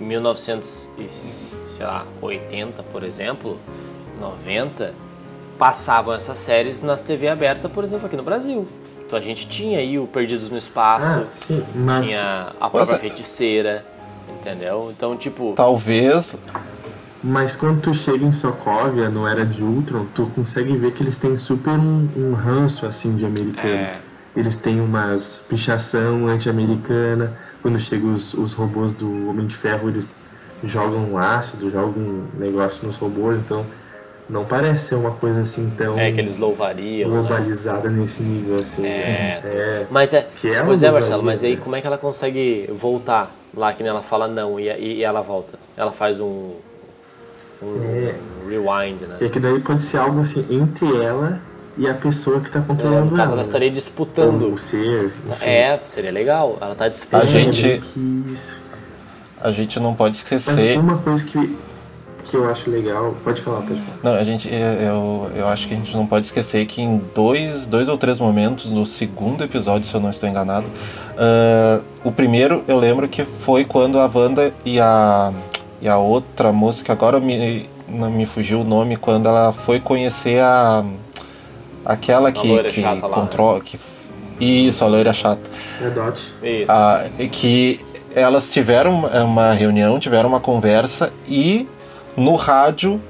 em 0.00 0.04
1980, 0.04 2.82
por 2.92 3.04
exemplo, 3.04 3.58
90, 4.20 4.92
passavam 5.58 6.14
essas 6.14 6.38
séries 6.38 6.82
nas 6.82 7.02
TV 7.02 7.28
aberta, 7.28 7.68
por 7.68 7.84
exemplo, 7.84 8.06
aqui 8.06 8.16
no 8.16 8.22
Brasil. 8.22 8.66
Então 9.06 9.18
a 9.18 9.22
gente 9.22 9.46
tinha 9.48 9.78
aí 9.78 9.98
o 9.98 10.06
Perdidos 10.06 10.48
no 10.50 10.56
Espaço, 10.56 11.06
Ah, 11.06 11.24
sim, 11.30 11.62
mas 11.74 12.06
tinha 12.08 12.48
a 12.58 12.70
própria 12.70 12.80
Nossa. 12.80 12.98
feiticeira, 12.98 13.84
entendeu? 14.40 14.90
Então, 14.96 15.16
tipo, 15.16 15.52
Talvez. 15.54 16.34
Mas 17.22 17.54
quando 17.54 17.80
tu 17.80 17.94
chega 17.94 18.24
em 18.24 18.32
Sokovia, 18.32 19.08
no 19.08 19.26
Era 19.26 19.44
de 19.44 19.62
Ultron, 19.62 20.06
tu 20.14 20.26
consegue 20.34 20.76
ver 20.76 20.92
que 20.92 21.02
eles 21.02 21.16
têm 21.16 21.36
super 21.36 21.78
um, 21.78 22.08
um 22.16 22.32
ranço, 22.32 22.84
assim, 22.84 23.14
de 23.14 23.24
americano. 23.24 23.68
é, 23.68 23.96
eles 24.34 24.56
têm 24.56 24.80
umas 24.80 25.40
pichação 25.48 26.26
anti-americana. 26.26 27.36
Quando 27.60 27.78
chegam 27.78 28.14
os, 28.14 28.34
os 28.34 28.54
robôs 28.54 28.92
do 28.94 29.28
Homem 29.28 29.46
de 29.46 29.54
Ferro, 29.54 29.88
eles 29.88 30.08
jogam 30.64 31.18
ácido, 31.18 31.70
jogam 31.70 32.02
um 32.02 32.28
negócio 32.38 32.86
nos 32.86 32.96
robôs, 32.96 33.38
então 33.38 33.64
não 34.28 34.44
parece 34.44 34.88
ser 34.88 34.94
uma 34.94 35.10
coisa 35.10 35.40
assim 35.40 35.70
tão 35.76 35.98
É 35.98 36.10
que 36.10 36.20
eles 36.20 36.38
louvariam. 36.38 37.10
né? 37.10 37.18
globalizada 37.18 37.90
nesse 37.90 38.22
nível 38.22 38.56
assim. 38.56 38.86
É. 38.86 39.40
é. 39.44 39.86
Mas 39.90 40.14
é. 40.14 40.26
Que 40.36 40.48
ela 40.48 40.64
pois 40.64 40.82
é, 40.82 40.90
Marcelo, 40.90 41.22
mas 41.22 41.44
aí 41.44 41.56
né? 41.56 41.60
como 41.62 41.76
é 41.76 41.80
que 41.80 41.86
ela 41.86 41.98
consegue 41.98 42.70
voltar 42.72 43.34
lá 43.54 43.72
que 43.74 43.82
nem 43.82 43.90
ela 43.90 44.02
fala 44.02 44.26
não 44.26 44.58
e, 44.58 44.68
e, 44.68 44.98
e 44.98 45.04
ela 45.04 45.20
volta? 45.20 45.58
Ela 45.76 45.92
faz 45.92 46.18
um. 46.20 46.52
Um 47.62 47.82
É. 47.82 48.14
rewind, 48.48 49.02
né? 49.02 49.16
É 49.20 49.28
que 49.28 49.38
daí 49.40 49.58
pode 49.60 49.82
ser 49.82 49.98
algo 49.98 50.20
assim 50.20 50.44
entre 50.50 51.02
ela 51.02 51.40
e 51.78 51.88
a 51.88 51.94
pessoa 51.94 52.40
que 52.40 52.50
tá 52.50 52.58
É, 52.58 52.62
controlando 52.62 53.06
no 53.06 53.10
caso, 53.12 53.28
ela. 53.28 53.32
ela 53.34 53.42
estaria 53.42 53.70
disputando. 53.70 54.52
O 54.52 54.58
ser. 54.58 55.12
enfim. 55.30 55.44
É, 55.48 55.80
seria 55.86 56.10
legal. 56.10 56.58
Ela 56.60 56.74
tá 56.74 56.88
disputando. 56.88 57.22
A 57.22 57.26
gente-. 57.26 57.80
A 59.40 59.50
gente 59.50 59.80
não 59.80 59.94
pode 59.94 60.16
Mas 60.30 60.32
esquecer. 60.46 60.78
uma 60.78 60.98
coisa 60.98 61.24
que, 61.24 61.56
que 62.24 62.36
eu 62.36 62.48
acho 62.48 62.70
legal. 62.70 63.14
Pode 63.24 63.40
falar, 63.40 63.62
pode 63.62 63.80
falar. 63.80 63.98
Não, 64.14 64.20
a 64.20 64.24
gente, 64.24 64.48
é, 64.48 64.78
eu, 64.88 65.30
eu 65.34 65.48
acho 65.48 65.66
que 65.66 65.74
a 65.74 65.76
gente 65.76 65.96
não 65.96 66.06
pode 66.06 66.26
esquecer 66.26 66.64
que 66.66 66.80
em 66.80 67.00
dois, 67.14 67.66
dois 67.66 67.88
ou 67.88 67.96
três 67.98 68.20
momentos, 68.20 68.66
no 68.70 68.86
segundo 68.86 69.42
episódio, 69.42 69.86
se 69.88 69.94
eu 69.94 70.00
não 70.00 70.10
estou 70.10 70.28
enganado, 70.28 70.66
ah, 71.18 71.80
o 72.04 72.12
primeiro 72.12 72.62
eu 72.68 72.78
lembro 72.78 73.08
que 73.08 73.24
foi 73.40 73.64
quando 73.64 73.98
a 73.98 74.08
Wanda 74.12 74.52
e 74.64 74.78
a, 74.78 75.32
e 75.82 75.88
a 75.88 75.98
outra 75.98 76.52
moça, 76.52 76.82
que 76.84 76.90
agora 76.92 77.18
me, 77.20 77.68
não 77.88 78.10
me 78.10 78.24
fugiu 78.24 78.60
o 78.60 78.64
nome, 78.64 78.96
quando 78.96 79.28
ela 79.28 79.52
foi 79.52 79.80
conhecer 79.80 80.38
a 80.40 80.82
aquela 81.84 82.30
que, 82.32 82.46
loira 82.46 82.70
que 82.70 82.80
chata 82.80 83.06
lá, 83.06 83.16
né? 83.16 83.22
controla. 83.22 83.60
Que, 83.60 83.78
isso, 84.40 84.84
a 84.84 84.86
loira 84.88 85.12
chata. 85.12 85.42
É 85.80 85.90
Dot. 85.90 86.34
Isso. 86.42 86.66
Ah, 86.70 87.04
que 87.30 87.80
elas 88.14 88.48
tiveram 88.50 89.04
uma 89.24 89.52
reunião, 89.52 89.98
tiveram 89.98 90.28
uma 90.28 90.40
conversa 90.40 91.12
e 91.28 91.66
no 92.16 92.34
rádio 92.36 93.00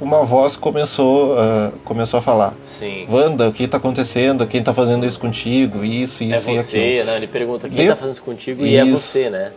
uma 0.00 0.24
voz 0.24 0.56
começou, 0.56 1.36
ah, 1.38 1.70
começou 1.84 2.18
a 2.18 2.22
falar. 2.22 2.54
Sim. 2.62 3.06
Wanda, 3.10 3.48
o 3.48 3.52
que 3.52 3.66
tá 3.68 3.76
acontecendo? 3.76 4.46
Quem 4.46 4.62
tá 4.62 4.72
fazendo 4.72 5.04
isso 5.06 5.18
contigo? 5.20 5.84
Isso, 5.84 6.22
É 6.22 6.26
isso 6.26 6.32
e 6.32 6.34
aquilo. 6.58 6.62
você, 6.62 7.04
né? 7.04 7.16
Ele 7.16 7.26
pergunta 7.26 7.68
quem 7.68 7.78
Deu- 7.78 7.88
tá 7.88 7.96
fazendo 7.96 8.14
isso 8.14 8.22
contigo 8.24 8.64
e 8.64 8.76
é 8.76 8.84
Isso. 8.84 8.96
você, 8.98 9.28
né? 9.30 9.52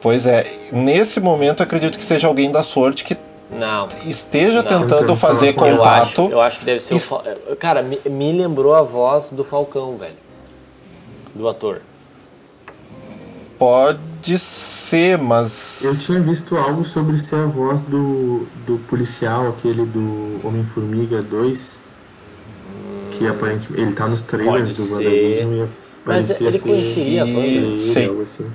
Pois 0.00 0.24
é, 0.26 0.50
nesse 0.72 1.20
momento 1.20 1.60
eu 1.60 1.64
acredito 1.64 1.98
que 1.98 2.04
seja 2.04 2.26
alguém 2.26 2.50
da 2.50 2.62
sorte 2.62 3.04
que 3.04 3.16
Não. 3.50 3.88
esteja 4.06 4.62
Não. 4.62 4.80
tentando 4.82 5.14
fazer 5.16 5.52
com 5.52 5.66
Eu 5.66 5.84
acho, 5.84 6.14
contato. 6.16 6.32
eu 6.32 6.40
acho 6.40 6.58
que 6.60 6.64
deve 6.64 6.80
ser 6.80 6.96
Isso- 6.96 7.14
o. 7.14 7.18
Fal- 7.22 7.56
Cara, 7.58 7.82
me, 7.82 8.00
me 8.06 8.32
lembrou 8.32 8.74
a 8.74 8.82
voz 8.82 9.30
do 9.30 9.44
Falcão, 9.44 9.96
velho. 9.98 10.14
Do 11.34 11.46
ator. 11.48 11.82
Pode 13.58 14.38
ser, 14.38 15.18
mas. 15.18 15.82
Eu 15.84 15.96
tinha 15.98 16.18
visto 16.20 16.56
algo 16.56 16.84
sobre 16.84 17.18
ser 17.18 17.36
a 17.36 17.46
voz 17.46 17.82
do, 17.82 18.46
do 18.66 18.78
policial, 18.88 19.48
aquele 19.48 19.84
do 19.84 20.40
Homem-Formiga 20.42 21.20
2. 21.22 21.78
Que 23.10 23.26
aparentemente. 23.26 23.82
Ele 23.82 23.92
tá 23.92 24.08
nos 24.08 24.22
trailers 24.22 24.70
Pode 24.70 24.72
do 24.74 24.82
ser. 24.82 24.94
WandaVision 24.94 25.52
e 25.52 25.68
Mas 26.06 26.26
parecia 26.28 26.48
ele 26.48 26.58
conheceria 26.58 27.22
a 27.22 27.26
E- 27.26 27.34
Wanda. 27.36 27.46
ele, 27.46 27.92
Sim. 27.92 28.06
algo 28.06 28.22
assim. 28.22 28.46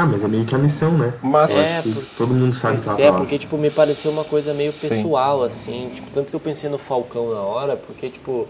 Ah, 0.00 0.06
mas 0.06 0.22
é 0.22 0.28
meio 0.28 0.44
que 0.44 0.54
a 0.54 0.58
missão, 0.58 0.92
né? 0.96 1.12
Mas. 1.20 1.50
É, 1.50 1.82
por- 1.82 2.04
Todo 2.18 2.32
mundo 2.32 2.54
sabe 2.54 2.80
que 2.80 3.02
é, 3.02 3.10
porque, 3.10 3.36
tipo, 3.36 3.58
me 3.58 3.68
pareceu 3.68 4.12
uma 4.12 4.22
coisa 4.22 4.54
meio 4.54 4.70
Sim. 4.70 4.88
pessoal, 4.88 5.42
assim. 5.42 5.90
Tipo, 5.92 6.08
tanto 6.12 6.30
que 6.30 6.36
eu 6.36 6.40
pensei 6.40 6.70
no 6.70 6.78
Falcão 6.78 7.34
na 7.34 7.40
hora, 7.40 7.76
porque, 7.76 8.08
tipo, 8.08 8.46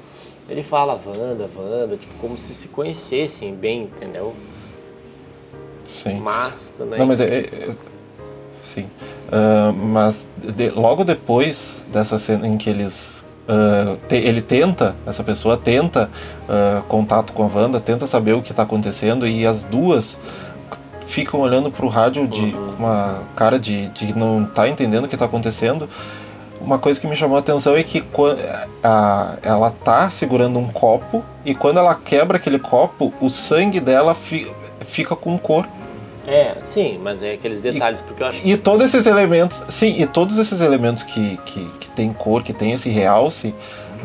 ele 0.46 0.62
fala 0.62 0.92
Wanda, 1.06 1.48
Wanda, 1.56 1.96
tipo, 1.96 2.12
como 2.20 2.36
se 2.36 2.52
se 2.54 2.68
conhecessem 2.68 3.54
bem, 3.54 3.84
entendeu? 3.84 4.34
Sim. 5.86 6.20
Mas 6.20 6.74
também. 6.76 6.98
Não, 6.98 7.06
mas 7.06 7.18
é. 7.18 7.24
é- 7.24 7.38
é- 7.38 7.70
sim. 8.62 8.86
Ah, 9.32 9.72
mas 9.74 10.28
de- 10.36 10.68
logo 10.68 11.02
depois 11.02 11.82
dessa 11.90 12.18
cena 12.18 12.46
em 12.46 12.58
que 12.58 12.68
eles. 12.68 13.24
ah, 13.48 13.96
te- 14.06 14.16
ele 14.16 14.42
tenta, 14.42 14.94
essa 15.06 15.24
pessoa 15.24 15.56
tenta 15.56 16.10
ah, 16.46 16.82
contato 16.88 17.32
com 17.32 17.42
a 17.44 17.46
Wanda, 17.46 17.80
tenta 17.80 18.06
saber 18.06 18.34
o 18.34 18.42
que 18.42 18.50
está 18.50 18.64
acontecendo 18.64 19.26
e 19.26 19.46
as 19.46 19.64
duas 19.64 20.18
ficam 21.08 21.40
olhando 21.40 21.70
pro 21.70 21.88
rádio 21.88 22.26
de 22.28 22.54
uma 22.78 23.22
cara 23.34 23.58
de, 23.58 23.86
de 23.88 24.16
não 24.16 24.44
tá 24.44 24.68
entendendo 24.68 25.06
o 25.06 25.08
que 25.08 25.16
está 25.16 25.24
acontecendo. 25.24 25.88
Uma 26.60 26.78
coisa 26.78 27.00
que 27.00 27.06
me 27.06 27.16
chamou 27.16 27.36
a 27.36 27.40
atenção 27.40 27.76
é 27.76 27.82
que 27.82 28.02
a- 28.82 29.36
ela 29.42 29.70
tá 29.84 30.10
segurando 30.10 30.58
um 30.58 30.68
copo 30.68 31.24
e 31.44 31.54
quando 31.54 31.78
ela 31.78 31.94
quebra 31.94 32.36
aquele 32.36 32.58
copo, 32.58 33.12
o 33.20 33.28
sangue 33.30 33.80
dela 33.80 34.14
fi- 34.14 34.50
fica 34.80 35.16
com 35.16 35.38
cor. 35.38 35.66
É, 36.26 36.56
sim, 36.60 36.98
mas 37.02 37.22
é 37.22 37.32
aqueles 37.32 37.62
detalhes, 37.62 38.02
porque 38.02 38.22
eu 38.22 38.26
acho 38.26 38.42
que. 38.42 38.50
E 38.50 38.56
todos 38.56 38.84
esses 38.84 39.06
elementos, 39.06 39.64
sim, 39.70 39.94
e 39.98 40.06
todos 40.06 40.36
esses 40.36 40.60
elementos 40.60 41.02
que, 41.02 41.38
que, 41.46 41.64
que 41.80 41.88
tem 41.90 42.12
cor, 42.12 42.42
que 42.42 42.52
tem 42.52 42.72
esse 42.72 42.90
realce, 42.90 43.54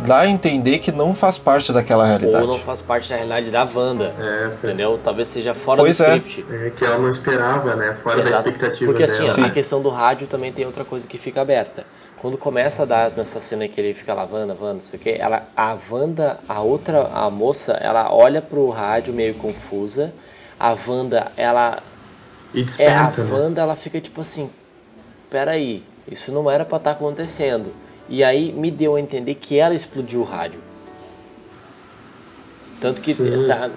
dá 0.06 0.20
a 0.20 0.28
entender 0.28 0.80
que 0.80 0.92
não 0.92 1.14
faz 1.16 1.38
parte 1.38 1.72
daquela 1.72 2.06
realidade. 2.06 2.44
Ou 2.46 2.52
não 2.54 2.60
faz 2.60 2.82
parte 2.82 3.10
da 3.10 3.16
realidade 3.16 3.52
da 3.52 3.64
Wanda. 3.64 4.14
É, 4.20 4.48
Entendeu? 4.64 5.00
Talvez 5.04 5.28
seja 5.28 5.54
fora 5.54 5.82
Pois 5.82 5.98
do 5.98 6.04
é. 6.04 6.18
script. 6.18 6.46
é 6.52 6.70
que 6.70 6.84
ela 6.86 6.98
não 6.98 7.10
esperava, 7.10 7.76
né? 7.76 7.98
Fora 8.02 8.18
da 8.22 8.30
Exato. 8.30 8.50
expectativa 8.50 8.92
Porque 8.92 9.04
assim, 9.04 9.24
dela. 9.26 9.38
ó, 9.42 9.46
a 9.46 9.50
questão 9.50 9.82
do 9.82 9.90
rádio 9.90 10.28
também 10.28 10.52
tem 10.52 10.66
outra 10.66 10.84
coisa 10.86 11.08
que 11.08 11.18
fica 11.18 11.42
aberta. 11.42 11.86
Quando 12.18 12.38
começa 12.38 12.84
a 12.84 12.86
dar 12.86 13.12
nessa 13.12 13.40
cena 13.42 13.68
que 13.68 13.80
ele 13.82 13.94
fica 13.94 14.14
lá, 14.14 14.24
Wanda, 14.24 14.54
Wanda, 14.54 14.74
não 14.74 14.80
sei 14.80 14.98
o 14.98 15.02
que, 15.02 15.10
ela, 15.12 15.44
a 15.58 15.76
Wanda, 15.92 16.40
a 16.48 16.62
outra, 16.62 17.10
a 17.14 17.30
moça, 17.30 17.74
ela 17.74 18.14
olha 18.14 18.42
pro 18.42 18.70
rádio 18.70 19.14
meio 19.14 19.34
confusa. 19.34 20.14
A 20.60 20.74
Wanda, 20.88 21.32
ela. 21.36 21.80
E 22.54 22.60
É, 22.60 22.62
a 22.62 22.66
desperta, 22.66 23.24
né? 23.24 23.32
Wanda, 23.34 23.62
ela 23.62 23.76
fica 23.76 24.00
tipo 24.00 24.22
assim: 24.22 24.50
peraí, 25.30 25.84
isso 26.10 26.32
não 26.32 26.50
era 26.50 26.64
pra 26.64 26.78
estar 26.78 26.92
acontecendo. 26.92 27.74
E 28.10 28.24
aí 28.24 28.52
me 28.52 28.70
deu 28.70 28.96
a 28.96 29.00
entender 29.00 29.36
que 29.36 29.58
ela 29.58 29.74
explodiu 29.74 30.22
o 30.22 30.24
rádio. 30.24 30.60
Tanto 32.82 33.02
que 33.02 33.14
Sim. 33.14 33.48
tá, 33.48 33.70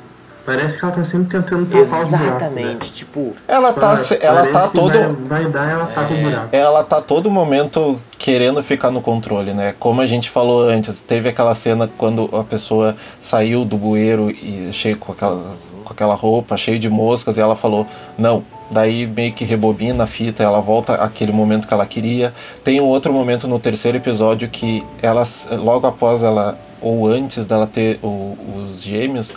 Parece 0.45 0.79
que 0.79 0.85
ela 0.85 0.95
tá 0.95 1.03
sempre 1.03 1.29
tentando 1.41 1.67
tapar 1.67 1.81
né? 1.83 2.01
exatamente, 2.03 2.93
tipo, 2.93 3.33
Ela 3.49 3.73
tá, 3.73 3.97
se- 3.97 4.17
ela 4.23 4.47
tá 4.47 4.69
que 4.69 4.75
todo. 4.77 4.93
Vai, 5.27 5.43
vai 5.43 5.51
dar, 5.51 5.69
ela 5.71 5.87
tapa 5.87 6.15
É. 6.15 6.19
o 6.19 6.23
buraco. 6.23 6.49
Ela 6.57 6.85
tá 6.85 7.03
todo 7.03 7.29
momento 7.29 8.01
querendo 8.17 8.63
ficar 8.63 8.93
no 8.93 9.01
controle, 9.03 9.53
né? 9.53 9.75
Como 9.77 10.01
a 10.01 10.07
gente 10.07 10.31
falou 10.31 10.63
antes, 10.63 11.01
teve 11.03 11.29
aquela 11.29 11.53
cena 11.53 11.91
quando 11.99 12.31
a 12.33 12.45
pessoa 12.45 12.95
saiu 13.21 13.65
do 13.65 13.77
bueiro 13.77 14.31
e 14.31 14.71
cheio 14.73 14.97
com 14.97 15.11
aquela, 15.11 15.57
com 15.85 15.93
aquela 15.93 16.15
roupa, 16.15 16.57
cheio 16.57 16.79
de 16.79 16.89
moscas, 16.89 17.37
e 17.37 17.41
ela 17.41 17.57
falou, 17.57 17.85
não. 18.17 18.45
Daí 18.71 19.07
meio 19.07 19.33
que 19.33 19.45
rebobina 19.45 20.05
a 20.05 20.07
fita, 20.07 20.43
ela 20.43 20.61
volta 20.61 20.95
àquele 20.95 21.31
momento 21.33 21.69
que 21.69 21.75
ela 21.75 21.87
queria. 21.87 22.35
Tem 22.65 22.81
um 22.81 22.85
outro 22.85 23.13
momento 23.13 23.47
no 23.47 23.59
terceiro 23.61 23.97
episódio 23.97 24.49
que 24.49 24.85
ela, 25.01 25.23
logo 25.53 25.87
após 25.87 26.23
ela, 26.23 26.59
ou 26.81 27.07
antes 27.07 27.47
dela 27.47 27.67
ter 27.67 27.99
o- 28.03 28.37
os 28.73 28.83
gêmeos, 28.83 29.33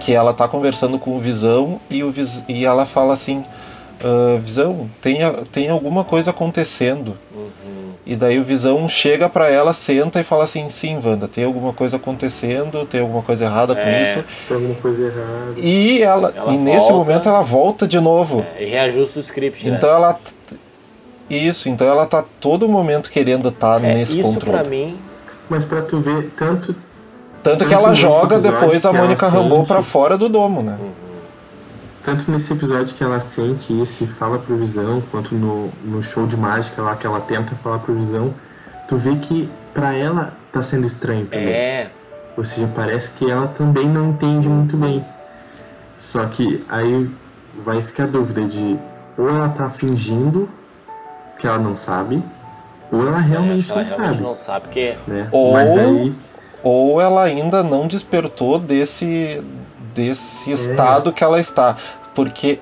que 0.00 0.12
ela 0.12 0.32
tá 0.32 0.48
conversando 0.48 0.98
com 0.98 1.16
o 1.16 1.20
Visão 1.20 1.80
e, 1.90 2.02
o 2.02 2.10
Vis- 2.10 2.42
e 2.48 2.64
ela 2.64 2.86
fala 2.86 3.12
assim, 3.14 3.44
"Ah, 4.02 4.38
Visão, 4.42 4.88
tem, 5.00 5.18
tem 5.52 5.68
alguma 5.68 6.02
coisa 6.02 6.30
acontecendo. 6.30 7.16
E 8.04 8.16
daí 8.16 8.38
o 8.38 8.42
Visão 8.44 8.88
chega 8.88 9.28
pra 9.28 9.48
ela, 9.48 9.72
senta 9.72 10.18
e 10.20 10.24
fala 10.24 10.42
assim, 10.44 10.68
sim, 10.68 11.00
Wanda, 11.04 11.28
tem 11.28 11.44
alguma 11.44 11.72
coisa 11.72 11.96
acontecendo, 11.98 12.84
tem 12.84 13.00
alguma 13.00 13.22
coisa 13.22 13.44
errada 13.44 13.74
com 13.76 13.80
É. 13.80 14.02
isso. 14.18 14.24
Tem 14.48 14.56
alguma 14.56 14.74
coisa 14.74 15.02
errada. 15.06 15.52
E 15.56 16.02
ela, 16.02 16.32
Ela 16.36 16.52
e 16.52 16.56
nesse 16.56 16.78
volta. 16.88 16.94
momento 16.94 17.28
ela 17.28 17.42
volta 17.42 17.86
de 17.86 18.00
novo. 18.00 18.44
é, 18.58 18.64
e 18.64 18.70
reajusta 18.70 19.20
o 19.20 19.22
script, 19.22 19.68
né? 19.70 19.76
Então 19.76 19.88
ela 19.88 20.18
isso, 21.30 21.68
então 21.68 21.86
ela 21.86 22.04
tá 22.04 22.24
todo 22.40 22.68
momento 22.68 23.08
querendo 23.10 23.48
estar 23.48 23.82
É, 23.82 23.94
nesse 23.94 24.18
isso 24.18 24.32
controle. 24.34 24.58
pra 24.58 24.64
mim 24.68 24.98
Mas 25.48 25.64
pra 25.64 25.80
tu 25.82 26.00
ver, 26.00 26.30
tanto 26.36 26.74
Tanto 27.42 27.64
que 27.64 27.70
tanto 27.70 27.74
ela 27.82 27.88
nesse 27.90 28.02
joga 28.02 28.38
depois 28.40 28.84
a 28.84 28.90
que 28.90 28.96
ela 28.96 29.04
Mônica 29.06 29.28
Rambeau 29.28 29.58
sente- 29.58 29.68
pra 29.68 29.82
fora 29.82 30.18
do 30.18 30.28
domo, 30.28 30.62
né? 30.62 30.76
Tanto 32.04 32.30
nesse 32.30 32.52
episódio 32.52 32.94
que 32.94 33.02
ela 33.04 33.20
sente 33.20 33.72
isso 33.80 34.02
e 34.04 34.06
fala 34.06 34.38
pro 34.38 34.56
Visão, 34.56 35.02
quanto 35.10 35.34
no, 35.34 35.70
no 35.84 36.02
show 36.02 36.26
de 36.26 36.36
mágica 36.36 36.82
lá 36.82 36.96
que 36.96 37.06
ela 37.06 37.20
tenta 37.20 37.54
falar 37.62 37.78
pro 37.78 37.94
Visão, 37.94 38.34
tu 38.88 38.96
vê 38.96 39.14
que 39.16 39.48
pra 39.72 39.94
ela 39.94 40.32
tá 40.52 40.62
sendo 40.62 40.86
estranho 40.86 41.26
também. 41.26 41.48
é. 41.48 41.90
Ou 42.36 42.44
seja, 42.44 42.68
parece 42.74 43.10
que 43.10 43.30
ela 43.30 43.46
também 43.46 43.86
não 43.88 44.10
entende 44.10 44.48
muito 44.48 44.76
bem. 44.76 45.04
Só 45.94 46.24
que 46.26 46.64
aí 46.68 47.08
vai 47.62 47.82
ficar 47.82 48.04
a 48.04 48.06
dúvida 48.06 48.40
de 48.46 48.78
ou 49.18 49.28
ela 49.28 49.50
tá 49.50 49.68
fingindo 49.68 50.48
que 51.38 51.46
ela 51.46 51.58
não 51.58 51.76
sabe, 51.76 52.22
ou 52.90 53.06
ela 53.06 53.18
realmente 53.18 53.70
ela 53.70 53.82
não 53.82 53.88
realmente 53.88 54.14
sabe. 54.16 54.22
não 54.22 54.34
sabe, 54.34 54.60
porque 54.62 54.94
Né? 55.06 55.28
Ou- 55.30 55.52
Mas 55.52 55.70
aí 55.76 56.14
Ou 56.62 57.00
ela 57.00 57.22
ainda 57.24 57.62
não 57.62 57.86
despertou 57.86 58.58
desse, 58.58 59.42
desse 59.94 60.50
É. 60.50 60.54
estado 60.54 61.12
que 61.12 61.22
ela 61.22 61.40
está. 61.40 61.76
Porque 62.14 62.60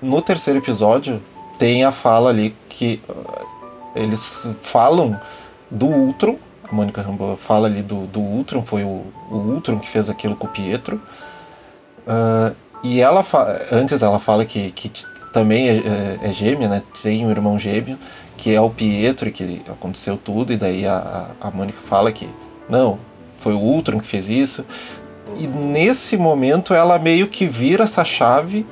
no 0.00 0.20
terceiro 0.20 0.58
episódio 0.58 1.22
tem 1.58 1.84
a 1.84 1.92
fala 1.92 2.30
ali 2.30 2.54
que 2.68 3.00
uh, 3.08 3.46
eles 3.94 4.46
falam 4.62 5.18
do 5.70 5.86
Ultron, 5.86 6.36
Mônica 6.70 7.02
Rambeau 7.02 7.36
fala 7.36 7.68
ali 7.68 7.82
do, 7.82 8.06
do 8.06 8.20
Ultron, 8.20 8.62
foi 8.62 8.82
o, 8.82 9.04
o 9.30 9.36
Ultron 9.36 9.78
que 9.78 9.88
fez 9.88 10.08
aquilo 10.08 10.34
com 10.34 10.46
o 10.46 10.50
Pietro. 10.50 11.00
Uh, 12.06 12.54
e 12.82 13.00
ela 13.00 13.24
antes 13.70 14.02
ela 14.02 14.18
fala 14.18 14.44
que, 14.44 14.72
que 14.72 14.90
também 15.32 15.68
é, 15.68 15.76
é, 15.76 16.18
é, 16.22 16.32
gêmea, 16.32 16.68
né? 16.68 16.82
Tem 17.02 17.24
um 17.24 17.30
irmão 17.30 17.58
gêmeo, 17.58 17.98
que 18.36 18.52
é 18.54 18.60
o 18.60 18.68
Pietro, 18.68 19.30
que 19.30 19.62
aconteceu 19.68 20.16
tudo, 20.16 20.52
e 20.52 20.56
daí 20.56 20.86
a, 20.86 21.28
a 21.40 21.50
Mônica 21.50 21.78
fala 21.86 22.10
que 22.10 22.28
não, 22.68 22.98
foi 23.40 23.54
o 23.54 23.58
Ultron 23.58 24.00
que 24.00 24.06
fez 24.06 24.28
isso. 24.28 24.64
E 25.36 25.46
nesse 25.46 26.16
momento 26.16 26.74
ela 26.74 26.98
meio 26.98 27.28
que 27.28 27.46
vira 27.46 27.84
essa 27.84 28.04
chave 28.04 28.66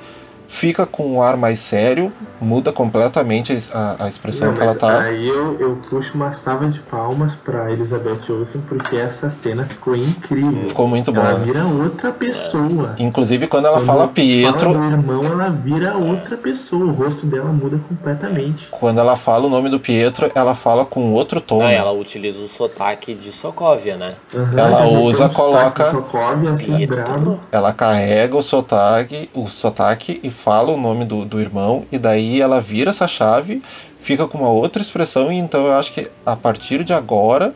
fica 0.51 0.85
com 0.85 1.15
um 1.15 1.23
ar 1.23 1.37
mais 1.37 1.61
sério, 1.61 2.13
muda 2.41 2.73
completamente 2.73 3.57
a, 3.73 4.05
a 4.05 4.09
expressão 4.09 4.49
Não, 4.49 4.55
que 4.55 4.61
ela 4.61 4.75
tá. 4.75 5.01
Aí 5.01 5.27
eu, 5.27 5.59
eu 5.61 5.79
puxo 5.89 6.17
uma 6.17 6.33
salva 6.33 6.69
de 6.69 6.81
palmas 6.81 7.37
pra 7.37 7.71
Elizabeth 7.71 8.21
Olsen, 8.29 8.61
porque 8.69 8.97
essa 8.97 9.31
cena 9.31 9.65
ficou 9.65 9.95
incrível. 9.95 10.69
Ficou 10.69 10.89
muito 10.89 11.13
boa. 11.13 11.29
Ela 11.29 11.39
vira 11.39 11.65
outra 11.65 12.11
pessoa. 12.11 12.97
Inclusive 12.99 13.47
quando 13.47 13.67
ela 13.67 13.77
quando 13.77 13.87
fala 13.87 14.09
Pietro. 14.09 14.73
Fala 14.73 14.87
do 14.87 14.93
irmão, 14.93 15.25
ela 15.25 15.49
vira 15.51 15.97
outra 15.97 16.37
pessoa. 16.37 16.85
O 16.85 16.93
rosto 16.93 17.27
dela 17.27 17.53
muda 17.53 17.79
completamente. 17.89 18.69
Quando 18.71 18.99
ela 18.99 19.17
fala 19.17 19.47
o 19.47 19.51
nome 19.51 19.71
do 19.71 19.79
Pietro, 19.79 20.31
ela 20.35 20.55
fala 20.55 20.85
com 20.85 21.13
outro 21.13 21.41
tom. 21.41 21.63
Ah, 21.63 21.71
ela 21.71 21.93
utiliza 21.93 22.41
o 22.41 22.49
sotaque 22.49 23.15
de 23.15 23.31
Sokovia, 23.31 23.97
né? 23.97 24.15
Uhum, 24.35 24.59
ela 24.59 24.89
usa, 24.89 25.29
coloca. 25.29 25.85
Sokovia, 25.85 26.51
assim, 26.51 26.87
bravo. 26.87 27.39
Ela 27.53 27.73
carrega 27.73 28.37
o 28.37 28.43
sotaque, 28.43 29.31
o 29.33 29.47
sotaque 29.47 30.19
e 30.23 30.31
fala 30.45 30.73
o 30.73 30.77
nome 30.77 31.05
do, 31.05 31.25
do 31.25 31.41
irmão, 31.41 31.85
e 31.91 31.99
daí 31.99 32.41
ela 32.41 32.61
vira 32.61 32.91
essa 32.91 33.07
chave, 33.07 33.63
fica 34.01 34.27
com 34.27 34.39
uma 34.39 34.51
outra 34.51 34.81
expressão, 34.81 35.33
e 35.33 35.37
então 35.37 35.67
eu 35.67 35.75
acho 35.75 35.93
que 35.93 36.11
a 36.25 36.37
partir 36.37 36.85
de 36.85 36.93
agora 36.93 37.55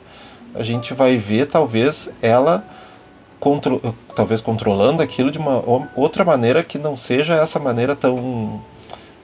a 0.55 0.63
gente 0.63 0.95
vai 0.95 1.17
ver 1.17 1.47
talvez 1.47 2.09
ela 2.23 2.65
contro 3.41 3.81
talvez 4.15 4.41
controlando 4.41 5.03
aquilo 5.03 5.31
de 5.31 5.39
uma 5.39 5.63
outra 5.97 6.25
maneira 6.25 6.63
que 6.63 6.79
não 6.79 6.97
seja 6.97 7.35
essa 7.35 7.59
maneira 7.59 7.97
tão 7.97 8.63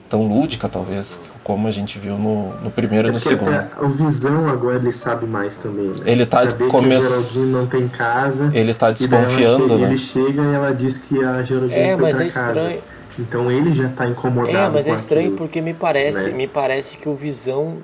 tão 0.09 0.27
lúdica 0.27 0.67
talvez 0.67 1.17
como 1.43 1.67
a 1.67 1.71
gente 1.71 1.97
viu 1.97 2.17
no, 2.17 2.53
no 2.61 2.69
primeiro 2.69 3.07
é 3.07 3.11
e 3.11 3.13
no 3.13 3.19
segundo. 3.19 3.51
O 3.79 3.89
Visão 3.89 4.47
agora 4.47 4.77
ele 4.77 4.91
sabe 4.91 5.25
mais 5.25 5.55
também. 5.55 5.87
Né? 5.87 5.95
Ele 6.05 6.25
tá 6.25 6.45
começando. 6.69 7.47
não 7.47 7.65
tem 7.65 7.87
casa. 7.87 8.51
Ele 8.53 8.73
tá 8.73 8.91
desconfiando, 8.91 9.69
chega, 9.69 9.77
né? 9.77 9.87
Ele 9.87 9.97
chega 9.97 10.41
e 10.43 10.53
ela 10.53 10.71
diz 10.71 10.97
que 10.97 11.23
a 11.23 11.41
Geraldine 11.41 11.73
é, 11.79 11.97
foi 11.97 12.01
mas 12.01 12.15
pra 12.15 12.25
é 12.25 12.29
casa. 12.29 12.47
estranho. 12.47 12.81
Então 13.19 13.51
ele 13.51 13.73
já 13.73 13.89
tá 13.89 14.07
incomodado. 14.07 14.57
É, 14.57 14.69
mas 14.69 14.87
é 14.87 14.93
estranho 14.93 15.27
aquilo, 15.27 15.37
porque 15.37 15.61
me 15.61 15.73
parece, 15.73 16.29
né? 16.29 16.37
me 16.37 16.47
parece 16.47 16.97
que 16.97 17.09
o 17.09 17.15
Visão 17.15 17.79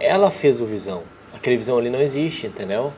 ela 0.00 0.30
fez 0.30 0.60
o 0.60 0.66
Visão. 0.66 1.02
Aquele 1.34 1.56
Visão 1.56 1.78
ali 1.78 1.90
não 1.90 2.00
existe, 2.00 2.46
entendeu? 2.46 2.92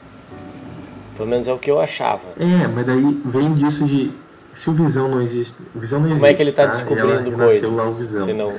Pelo 1.16 1.28
menos 1.28 1.46
é 1.46 1.52
o 1.52 1.58
que 1.58 1.70
eu 1.70 1.80
achava. 1.80 2.22
É, 2.38 2.66
mas 2.66 2.86
daí 2.86 3.20
vem 3.24 3.54
disso 3.54 3.84
de 3.84 4.12
se 4.52 4.70
o 4.70 4.72
Visão 4.72 5.08
não 5.08 5.20
existe, 5.20 5.56
o 5.74 5.80
Visão 5.80 6.00
não 6.00 6.06
existe. 6.06 6.20
Como 6.20 6.30
é 6.30 6.34
que 6.34 6.42
ele 6.42 6.52
tá, 6.52 6.64
tá? 6.66 6.72
descobrindo 6.72 7.12
ela 7.12 7.44
coisas? 7.44 7.70
Lá 7.70 7.88
o 7.88 7.94
Visão. 7.94 8.26
Se 8.26 8.32
não... 8.32 8.54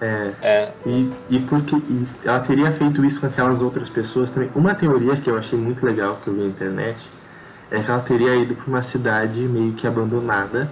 É. 0.00 0.32
é. 0.42 0.72
E, 0.84 1.12
e 1.30 1.38
porque 1.38 1.76
e 1.76 2.06
ela 2.24 2.40
teria 2.40 2.70
feito 2.72 3.04
isso 3.04 3.20
com 3.20 3.26
aquelas 3.26 3.62
outras 3.62 3.88
pessoas 3.88 4.30
também. 4.30 4.50
Uma 4.54 4.74
teoria 4.74 5.16
que 5.16 5.30
eu 5.30 5.38
achei 5.38 5.58
muito 5.58 5.86
legal 5.86 6.18
que 6.22 6.28
eu 6.28 6.34
vi 6.34 6.40
na 6.40 6.46
internet 6.46 7.08
é 7.70 7.80
que 7.80 7.90
ela 7.90 8.00
teria 8.00 8.34
ido 8.34 8.54
para 8.54 8.66
uma 8.66 8.82
cidade 8.82 9.40
meio 9.42 9.72
que 9.72 9.86
abandonada 9.86 10.70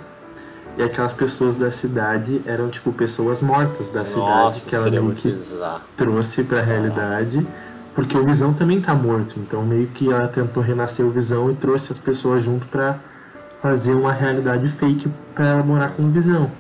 e 0.77 0.83
aquelas 0.83 1.12
pessoas 1.12 1.55
da 1.55 1.70
cidade 1.70 2.43
eram 2.47 2.68
tipo 2.70 2.93
pessoas 2.93 3.43
mortas 3.43 3.89
da 3.89 4.01
Nossa, 4.01 4.12
cidade 4.12 4.61
que 4.62 4.75
ela 4.75 4.91
meio 4.91 5.12
que 5.12 5.31
bizarro. 5.31 5.83
trouxe 5.97 6.43
para 6.45 6.61
a 6.61 6.62
realidade 6.62 7.47
porque 7.95 8.16
o 8.16 8.25
Visão 8.25 8.55
também 8.55 8.81
tá 8.81 8.95
morto 8.95 9.39
então 9.39 9.62
meio 9.62 9.89
que 9.89 10.11
ela 10.11 10.27
tentou 10.29 10.62
renascer 10.62 11.05
o 11.05 11.11
Visão 11.11 11.51
e 11.51 11.55
trouxe 11.55 11.93
as 11.93 11.99
pessoas 11.99 12.43
junto 12.43 12.66
para 12.68 12.99
fazer 13.61 13.93
uma 13.93 14.12
realidade 14.12 14.66
fake 14.68 15.11
para 15.35 15.47
ela 15.49 15.62
morar 15.62 15.91
com 15.91 16.05
o 16.05 16.11
Visão 16.11 16.51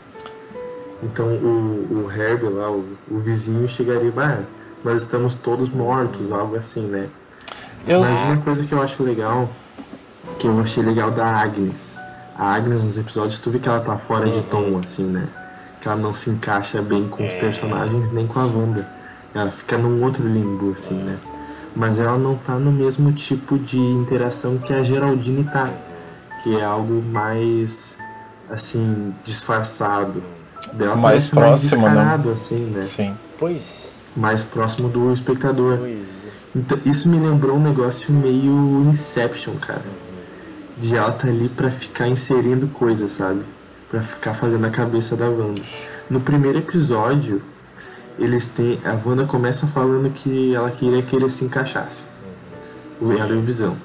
então 1.02 1.26
o, 1.26 2.04
o 2.04 2.12
Herb 2.12 2.44
lá 2.44 2.70
o, 2.70 2.84
o 3.10 3.18
vizinho 3.18 3.66
chegaria 3.66 4.12
ah, 4.18 4.42
nós 4.84 5.02
estamos 5.02 5.34
todos 5.34 5.68
mortos 5.70 6.30
algo 6.30 6.54
assim 6.54 6.82
né 6.82 7.08
eu... 7.88 8.00
mas 8.00 8.10
uma 8.20 8.36
coisa 8.36 8.62
que 8.64 8.72
eu 8.72 8.82
acho 8.82 9.02
legal 9.02 9.48
que 10.38 10.46
eu 10.46 10.60
achei 10.60 10.82
legal 10.82 11.10
da 11.10 11.26
Agnes 11.26 11.96
a 12.36 12.54
Agnes 12.54 12.82
nos 12.82 12.98
episódios, 12.98 13.38
tu 13.38 13.50
vê 13.50 13.58
que 13.58 13.68
ela 13.68 13.80
tá 13.80 13.96
fora 13.98 14.28
de 14.28 14.42
tom, 14.42 14.80
assim, 14.82 15.04
né? 15.04 15.28
Que 15.80 15.88
ela 15.88 15.96
não 15.96 16.14
se 16.14 16.30
encaixa 16.30 16.80
bem 16.80 17.08
com 17.08 17.26
os 17.26 17.34
personagens 17.34 18.10
nem 18.12 18.26
com 18.26 18.40
a 18.40 18.44
Wanda. 18.44 18.86
Ela 19.34 19.50
fica 19.50 19.76
num 19.76 20.02
outro 20.02 20.26
limbo, 20.26 20.72
assim, 20.72 20.94
né? 20.94 21.18
Mas 21.74 21.98
ela 21.98 22.18
não 22.18 22.36
tá 22.36 22.58
no 22.58 22.70
mesmo 22.70 23.12
tipo 23.12 23.58
de 23.58 23.78
interação 23.78 24.58
que 24.58 24.72
a 24.72 24.82
Geraldine 24.82 25.44
tá. 25.44 25.70
Que 26.42 26.58
é 26.58 26.64
algo 26.64 27.02
mais, 27.02 27.96
assim, 28.50 29.14
disfarçado. 29.24 30.22
Dela 30.72 30.96
mais 30.96 31.28
próximo, 31.28 31.82
mais 31.82 31.94
né? 31.94 32.32
assim, 32.34 32.64
né? 32.66 32.84
Sim. 32.84 33.16
Pois. 33.38 33.92
Mais 34.16 34.44
próximo 34.44 34.88
do 34.88 35.12
espectador. 35.12 35.78
Pois. 35.78 36.26
Então, 36.54 36.78
isso 36.84 37.08
me 37.08 37.18
lembrou 37.18 37.56
um 37.56 37.62
negócio 37.62 38.12
meio 38.12 38.84
Inception, 38.86 39.54
cara 39.56 40.01
de 40.82 40.96
ela 40.96 41.12
tá 41.12 41.28
ali 41.28 41.48
para 41.48 41.70
ficar 41.70 42.08
inserindo 42.08 42.66
coisas, 42.66 43.12
sabe? 43.12 43.42
Para 43.88 44.02
ficar 44.02 44.34
fazendo 44.34 44.66
a 44.66 44.70
cabeça 44.70 45.14
da 45.14 45.28
Wanda. 45.28 45.62
No 46.10 46.20
primeiro 46.20 46.58
episódio, 46.58 47.40
eles 48.18 48.48
têm. 48.48 48.80
A 48.84 48.98
Wanda 49.08 49.24
começa 49.24 49.66
falando 49.68 50.10
que 50.10 50.52
ela 50.52 50.70
queria 50.72 51.00
que 51.02 51.14
ele 51.14 51.30
se 51.30 51.44
encaixasse. 51.44 52.02
Ela 53.00 53.32
e 53.32 53.38
o 53.38 53.42
Visão. 53.42 53.76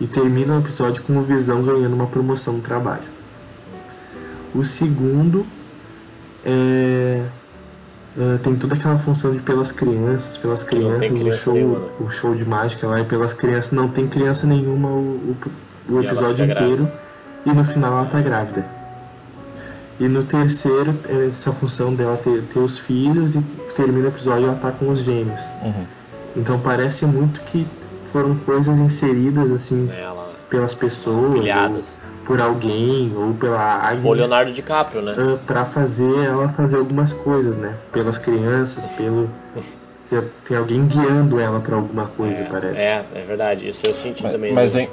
E 0.00 0.06
termina 0.06 0.54
o 0.54 0.60
episódio 0.60 1.02
com 1.02 1.18
o 1.18 1.22
Visão 1.22 1.62
ganhando 1.62 1.94
uma 1.94 2.06
promoção 2.06 2.54
no 2.54 2.62
trabalho. 2.62 3.02
O 4.54 4.64
segundo 4.64 5.44
é. 6.44 7.26
Uh, 8.16 8.38
tem 8.38 8.54
toda 8.54 8.76
aquela 8.76 8.96
função 8.96 9.34
de 9.34 9.42
pelas 9.42 9.72
crianças, 9.72 10.38
pelas 10.38 10.62
crianças, 10.62 11.08
criança 11.08 11.28
o 11.28 11.32
show, 11.32 11.54
nenhuma, 11.54 11.78
né? 11.80 11.86
o 11.98 12.10
show 12.10 12.32
de 12.32 12.44
mágica 12.44 12.86
lá 12.86 13.00
é 13.00 13.02
pelas 13.02 13.32
crianças, 13.32 13.72
não 13.72 13.88
tem 13.88 14.06
criança 14.06 14.46
nenhuma 14.46 14.88
o, 14.88 15.32
o, 15.32 15.36
o 15.88 16.00
episódio 16.00 16.44
inteiro 16.44 16.90
e 17.44 17.52
no 17.52 17.64
final 17.64 17.98
ela 17.98 18.06
tá 18.06 18.20
grávida. 18.20 18.64
E 20.00 20.08
no 20.08 20.24
terceiro, 20.24 20.98
é 21.08 21.28
essa 21.28 21.52
função 21.52 21.94
dela 21.94 22.16
ter, 22.16 22.42
ter 22.52 22.58
os 22.58 22.78
filhos 22.78 23.36
e 23.36 23.40
termina 23.76 24.06
o 24.06 24.08
episódio 24.08 24.42
e 24.42 24.44
ela 24.46 24.56
tá 24.56 24.72
com 24.72 24.88
os 24.88 24.98
gêmeos. 24.98 25.42
Uhum. 25.62 25.84
Então 26.36 26.58
parece 26.58 27.06
muito 27.06 27.40
que 27.42 27.66
foram 28.02 28.34
coisas 28.36 28.78
inseridas 28.80 29.50
assim 29.52 29.88
Ela. 29.96 30.32
pelas 30.50 30.74
pessoas, 30.74 31.44
ou 31.48 31.82
por 32.26 32.40
alguém, 32.40 33.12
ou 33.14 33.34
pela 33.34 33.60
Agnes. 33.60 34.04
O 34.04 34.12
Leonardo 34.12 34.50
DiCaprio, 34.52 35.00
né? 35.02 35.12
Uh, 35.12 35.38
para 35.46 35.64
fazer 35.64 36.24
ela 36.24 36.48
fazer 36.48 36.78
algumas 36.78 37.12
coisas, 37.12 37.56
né? 37.56 37.74
Pelas 37.92 38.18
crianças, 38.18 38.88
pelo 38.96 39.28
tem 40.46 40.56
alguém 40.56 40.86
guiando 40.86 41.38
ela 41.38 41.60
para 41.60 41.76
alguma 41.76 42.06
coisa, 42.06 42.44
parece. 42.50 42.76
É, 42.78 43.04
é 43.14 43.24
verdade. 43.26 43.68
Isso 43.68 43.86
eu 43.86 43.94
senti 43.94 44.22
Mas, 44.22 44.32
também. 44.32 44.52
mas, 44.52 44.74
no- 44.74 44.80
em- 44.80 44.88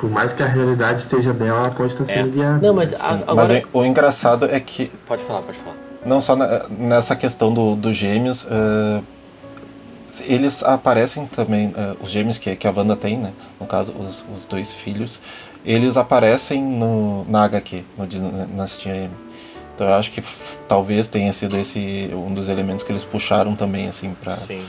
Por 0.00 0.10
mais 0.10 0.32
que 0.32 0.42
a 0.42 0.46
realidade 0.46 1.02
esteja 1.02 1.30
dela, 1.34 1.58
ela 1.66 1.70
pode 1.72 1.92
estar 1.92 2.04
É. 2.04 2.06
sendo 2.06 2.30
guiada. 2.30 2.66
Não, 2.66 2.72
mas 2.74 2.94
a- 2.94 3.12
mas 3.12 3.22
agora. 3.28 3.58
em- 3.58 3.64
o 3.70 3.84
engraçado 3.84 4.46
é 4.50 4.58
que 4.58 4.90
Pode 5.06 5.22
falar, 5.22 5.42
pode 5.42 5.58
falar. 5.58 5.76
não 6.06 6.22
só 6.22 6.34
na- 6.34 6.66
nessa 6.70 7.14
questão 7.14 7.52
do, 7.52 7.76
dos 7.76 7.94
gêmeos, 7.94 8.46
eh, 8.50 9.02
eles 10.22 10.62
aparecem 10.62 11.26
também, 11.26 11.74
eh, 11.76 11.94
os 12.00 12.10
gêmeos 12.10 12.38
que, 12.38 12.56
que 12.56 12.66
a 12.66 12.72
Wanda 12.74 12.96
tem, 12.96 13.18
né? 13.18 13.32
No 13.60 13.66
caso, 13.66 13.92
os, 13.92 14.24
os 14.34 14.46
dois 14.46 14.72
filhos, 14.72 15.20
eles 15.66 15.98
aparecem 15.98 16.62
no, 16.62 17.26
na 17.28 17.44
HQ, 17.44 17.84
no 17.98 18.06
Dinastia 18.06 18.94
M. 18.96 19.10
Então 19.74 19.86
eu 19.86 19.94
acho 19.94 20.10
que 20.10 20.24
talvez 20.66 21.08
tenha 21.08 21.30
sido 21.34 21.58
esse 21.58 22.08
um 22.14 22.32
dos 22.32 22.48
elementos 22.48 22.82
que 22.82 22.90
eles 22.90 23.04
puxaram 23.04 23.54
também, 23.54 23.86
assim, 23.86 24.14
pra 24.18 24.34
Sim. 24.34 24.62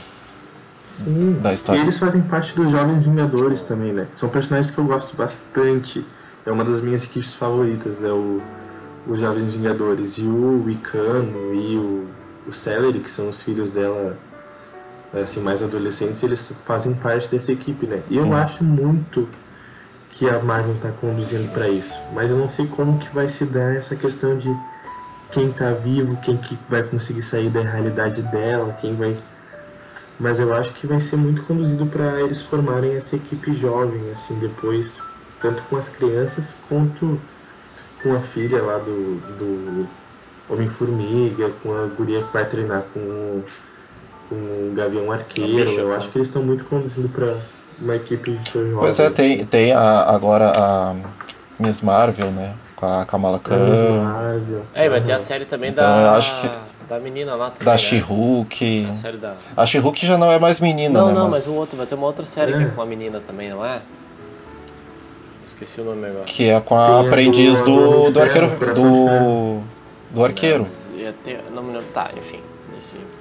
Sim. 0.98 1.38
da 1.42 1.52
E 1.52 1.54
história. 1.54 1.80
eles 1.80 1.98
fazem 1.98 2.22
parte 2.22 2.54
dos 2.54 2.70
Jovens 2.70 3.04
Vingadores 3.04 3.62
também, 3.62 3.92
né? 3.92 4.06
São 4.14 4.28
personagens 4.28 4.70
que 4.74 4.78
eu 4.78 4.84
gosto 4.84 5.16
bastante. 5.16 6.04
É 6.44 6.50
uma 6.52 6.64
das 6.64 6.80
minhas 6.80 7.04
equipes 7.04 7.34
favoritas, 7.34 8.02
é 8.02 8.10
o 8.12 8.40
os 9.06 9.18
Jovens 9.20 9.52
Vingadores. 9.54 10.18
E 10.18 10.22
o 10.22 10.62
Wicano 10.64 11.52
e 11.54 11.76
o, 11.76 12.06
o 12.46 12.52
Celery, 12.52 13.00
que 13.00 13.10
são 13.10 13.28
os 13.28 13.42
filhos 13.42 13.70
dela, 13.70 14.16
assim, 15.12 15.40
mais 15.40 15.62
adolescentes, 15.62 16.22
eles 16.22 16.52
fazem 16.64 16.94
parte 16.94 17.28
dessa 17.28 17.50
equipe, 17.52 17.86
né? 17.86 18.00
E 18.08 18.16
eu 18.16 18.26
Hum. 18.26 18.34
acho 18.36 18.62
muito 18.62 19.28
que 20.10 20.28
a 20.28 20.38
Marvel 20.40 20.76
tá 20.80 20.90
conduzindo 21.00 21.50
para 21.52 21.68
isso. 21.68 21.94
Mas 22.14 22.30
eu 22.30 22.36
não 22.36 22.50
sei 22.50 22.66
como 22.66 22.98
que 22.98 23.12
vai 23.14 23.28
se 23.28 23.44
dar 23.44 23.74
essa 23.74 23.96
questão 23.96 24.36
de 24.36 24.54
quem 25.30 25.50
tá 25.50 25.72
vivo, 25.72 26.16
quem 26.18 26.36
que 26.36 26.56
vai 26.68 26.82
conseguir 26.82 27.22
sair 27.22 27.48
da 27.48 27.62
realidade 27.62 28.20
dela, 28.22 28.76
quem 28.80 28.94
vai 28.94 29.16
mas 30.18 30.38
eu 30.38 30.54
acho 30.54 30.72
que 30.74 30.86
vai 30.86 31.00
ser 31.00 31.16
muito 31.16 31.42
conduzido 31.42 31.86
para 31.86 32.20
eles 32.22 32.42
formarem 32.42 32.96
essa 32.96 33.16
equipe 33.16 33.54
jovem, 33.54 34.00
assim, 34.12 34.34
depois, 34.38 35.00
tanto 35.40 35.62
com 35.64 35.76
as 35.76 35.88
crianças 35.88 36.54
quanto 36.68 37.20
com 38.02 38.14
a 38.14 38.20
filha 38.20 38.62
lá 38.62 38.78
do, 38.78 39.16
do 39.38 39.88
Homem-Formiga, 40.48 41.50
com 41.62 41.72
a 41.74 41.86
guria 41.86 42.22
que 42.22 42.32
vai 42.32 42.44
treinar 42.44 42.82
com, 42.92 43.00
o- 43.00 43.44
com 44.28 44.34
o 44.34 44.72
Gavião 44.74 45.10
Arqueiro. 45.10 45.70
Eu 45.70 45.88
né? 45.88 45.96
acho 45.96 46.08
que 46.10 46.18
eles 46.18 46.28
estão 46.28 46.42
muito 46.42 46.64
conduzindo 46.64 47.08
para 47.08 47.36
uma 47.80 47.96
equipe 47.96 48.38
jovem. 48.52 48.72
Pois 48.76 48.98
é, 48.98 49.10
tem, 49.10 49.44
tem 49.46 49.72
a, 49.72 50.02
agora 50.08 50.52
a 50.56 50.94
Miss 51.58 51.80
Marvel, 51.80 52.30
né? 52.30 52.54
Com 52.76 52.86
a 52.86 53.04
Kamala 53.04 53.38
Khan. 53.38 53.56
Marvel. 54.04 54.62
É, 54.74 54.86
e 54.86 54.88
vai 54.88 55.00
ter 55.00 55.12
a 55.12 55.18
série 55.18 55.44
também 55.44 55.70
Então, 55.70 55.84
da. 55.84 56.02
eu 56.02 56.10
acho 56.10 56.40
que- 56.40 56.71
Da 56.92 57.00
menina 57.00 57.34
lá 57.34 57.50
também. 57.50 57.64
Da 57.64 57.72
né? 57.72 57.78
She-Hulk. 57.78 58.86
A 58.90 58.92
série 58.94 59.16
da. 59.16 59.36
A 59.56 59.64
She-Hulk 59.64 60.06
já 60.06 60.18
não 60.18 60.30
é 60.30 60.38
mais 60.38 60.60
menina, 60.60 61.00
Não, 61.00 61.06
né? 61.08 61.14
não, 61.14 61.28
mas 61.30 61.46
o 61.46 61.54
outro 61.54 61.74
vai 61.74 61.86
ter 61.86 61.94
uma 61.94 62.06
outra 62.06 62.26
série 62.26 62.52
que 62.52 62.58
É. 62.58 62.62
é 62.64 62.66
com 62.66 62.82
a 62.82 62.86
menina 62.86 63.18
também, 63.26 63.48
não 63.48 63.64
é? 63.64 63.80
Esqueci 65.42 65.80
o 65.80 65.84
nome 65.84 66.06
agora. 66.06 66.24
Que 66.24 66.50
é 66.50 66.60
com 66.60 66.76
a 66.76 67.00
aprendiz 67.00 67.58
do- 67.60 67.64
do, 67.64 68.02
do 68.04 68.10
do 68.12 68.20
arqueiro. 68.20 68.50
Coração 68.58 68.92
de 68.92 68.98
Do, 68.98 69.60
do 70.10 70.24
arqueiro. 70.24 70.58
Não, 70.64 70.66
mas 70.68 70.90
ia 71.00 71.14
ter, 71.24 71.40
não 71.54 71.62
me 71.62 71.72
lembro. 71.72 71.86
Tá, 71.94 72.10
enfim. 72.16 72.40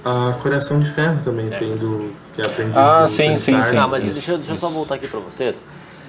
A 0.03 0.33
Coração 0.41 0.79
de 0.79 0.89
Ferro 0.89 1.19
também 1.23 1.45
É. 1.53 1.57
tem 1.57 1.77
do. 1.77 2.13
Que 2.33 2.41
é 2.41 2.45
aprendiz 2.45 2.75
Ah, 2.75 3.03
do 3.03 3.07
sim, 3.09 3.37
sim, 3.37 3.61
sim. 3.61 3.75
Não, 3.75 3.87
mas 3.87 4.03
isso, 4.03 4.13
deixa, 4.13 4.37
deixa 4.37 4.51
eu 4.53 4.57
só 4.57 4.69
voltar 4.69 4.95
aqui 4.95 5.07
pra 5.07 5.19
vocês. 5.19 5.65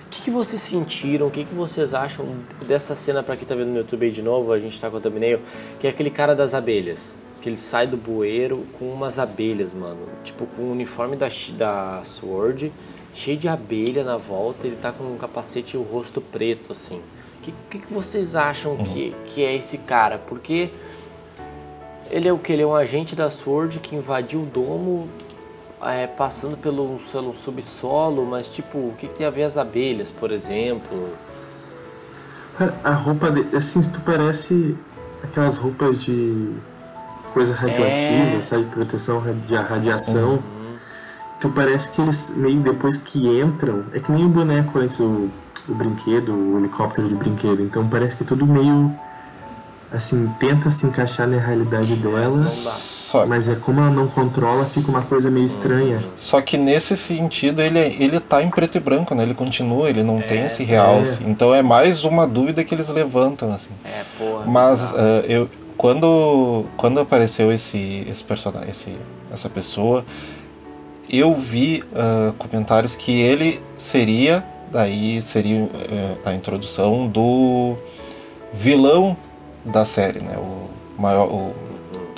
O 0.06 0.10
que, 0.10 0.22
que 0.22 0.30
vocês 0.30 0.60
sentiram, 0.60 1.26
o 1.26 1.30
que, 1.30 1.44
que 1.44 1.54
vocês 1.54 1.94
acham 1.94 2.26
dessa 2.66 2.94
cena, 2.94 3.22
pra 3.22 3.36
quem 3.36 3.46
tá 3.46 3.54
vendo 3.54 3.68
no 3.68 3.76
YouTube 3.78 4.04
aí 4.06 4.10
de 4.10 4.22
novo, 4.22 4.52
a 4.52 4.58
gente 4.58 4.78
tá 4.80 4.90
com 4.90 4.96
o 4.96 5.00
thumbnail, 5.00 5.40
que 5.78 5.86
é 5.86 5.90
aquele 5.90 6.10
cara 6.10 6.34
das 6.34 6.52
abelhas. 6.54 7.14
Que 7.42 7.48
ele 7.48 7.58
sai 7.58 7.86
do 7.86 7.96
bueiro 7.96 8.64
com 8.78 8.86
umas 8.86 9.18
abelhas, 9.18 9.74
mano. 9.74 10.08
Tipo, 10.24 10.46
com 10.46 10.62
o 10.62 10.72
uniforme 10.72 11.16
da, 11.16 11.28
da 11.58 12.00
Sword, 12.04 12.72
cheio 13.12 13.36
de 13.36 13.48
abelha 13.48 14.02
na 14.02 14.16
volta, 14.16 14.66
ele 14.66 14.76
tá 14.76 14.90
com 14.90 15.04
um 15.04 15.18
capacete 15.18 15.76
e 15.76 15.78
o 15.78 15.82
rosto 15.82 16.20
preto, 16.20 16.72
assim. 16.72 16.98
O 16.98 17.42
que, 17.42 17.54
que, 17.68 17.78
que 17.80 17.92
vocês 17.92 18.36
acham 18.36 18.76
que, 18.76 19.14
que 19.26 19.44
é 19.44 19.56
esse 19.56 19.78
cara? 19.78 20.16
Porque 20.16 20.70
ele 22.08 22.28
é 22.28 22.32
o 22.32 22.38
que? 22.38 22.52
Ele 22.52 22.62
é 22.62 22.66
um 22.66 22.74
agente 22.74 23.16
da 23.16 23.28
Sword 23.28 23.80
que 23.80 23.96
invadiu 23.96 24.42
o 24.42 24.46
domo 24.46 25.08
é, 25.82 26.06
passando 26.06 26.56
pelo, 26.56 26.98
pelo 27.10 27.34
subsolo, 27.34 28.24
mas 28.24 28.48
tipo, 28.48 28.78
o 28.78 28.94
que, 28.96 29.08
que 29.08 29.14
tem 29.14 29.26
a 29.26 29.30
ver 29.30 29.44
as 29.44 29.56
abelhas, 29.56 30.10
por 30.10 30.30
exemplo? 30.30 31.08
Cara, 32.56 32.74
A 32.84 32.94
roupa 32.94 33.30
dele, 33.30 33.56
assim, 33.56 33.82
tu 33.82 34.00
parece 34.02 34.76
aquelas 35.22 35.56
roupas 35.56 35.98
de 35.98 36.54
coisa 37.32 37.54
radioativa, 37.54 38.38
É. 38.38 38.42
sabe? 38.42 38.64
Proteção 38.64 39.22
de 39.46 39.54
radiação. 39.56 40.32
Uhum. 40.32 40.40
Tu 41.40 41.48
parece 41.48 41.90
que 41.90 42.00
eles, 42.00 42.30
meio 42.36 42.60
depois 42.60 42.96
que 42.96 43.18
entram, 43.40 43.84
é 43.92 43.98
que 43.98 44.12
nem 44.12 44.24
o 44.24 44.28
boneco 44.28 44.78
antes, 44.78 45.00
o, 45.00 45.28
o 45.68 45.74
brinquedo, 45.74 46.32
o 46.32 46.58
helicóptero 46.58 47.08
de 47.08 47.14
brinquedo. 47.16 47.62
Então 47.62 47.86
parece 47.88 48.14
que 48.16 48.22
tudo 48.24 48.46
meio, 48.46 48.94
assim, 49.92 50.32
tenta 50.38 50.70
se 50.70 50.86
encaixar 50.86 51.26
na 51.26 51.38
realidade 51.38 51.96
dela. 51.96 52.36
Mas 52.36 53.12
Mas 53.28 53.48
é 53.48 53.54
como 53.56 53.80
ela 53.80 53.90
não 53.90 54.06
controla, 54.08 54.64
fica 54.64 54.90
uma 54.90 55.02
coisa 55.02 55.30
meio 55.30 55.44
estranha. 55.44 56.02
só 56.16 56.40
que 56.40 56.56
nesse 56.56 56.96
sentido 56.96 57.60
ele, 57.60 57.78
ele 57.78 58.18
tá 58.20 58.42
em 58.42 58.48
preto 58.48 58.76
e 58.76 58.80
branco, 58.80 59.14
né? 59.14 59.22
Ele 59.24 59.34
continua, 59.34 59.90
ele 59.90 60.02
não 60.02 60.20
tem 60.22 60.44
esse 60.46 60.62
real. 60.64 60.94
é. 60.94 61.00
assim. 61.00 61.24
Então 61.28 61.52
é 61.54 61.60
mais 61.60 62.04
uma 62.04 62.26
dúvida 62.26 62.62
que 62.64 62.74
eles 62.74 62.88
levantam, 62.88 63.52
assim. 63.52 63.68
É, 63.84 64.02
porra. 64.16 64.44
Mas 64.46 64.94
eh, 64.96 65.24
eu 65.28 65.48
quando 65.82 66.64
quando 66.76 67.00
apareceu 67.00 67.52
esse 67.52 68.06
esse 68.08 68.22
personagem, 68.22 68.70
esse, 68.70 68.96
essa 69.32 69.48
pessoa, 69.50 70.04
eu 71.10 71.34
vi 71.34 71.82
ah, 71.94 72.32
comentários 72.38 72.94
que 72.96 73.10
ele 73.20 73.60
seria 73.76 74.44
daí 74.70 75.20
seria 75.20 75.68
eh, 75.90 76.14
a 76.24 76.32
introdução 76.32 77.06
do 77.06 77.76
vilão 78.54 79.14
da 79.64 79.84
série, 79.84 80.20
né? 80.20 80.36
O 80.38 80.70
maior 81.02 81.26
o 81.28 81.52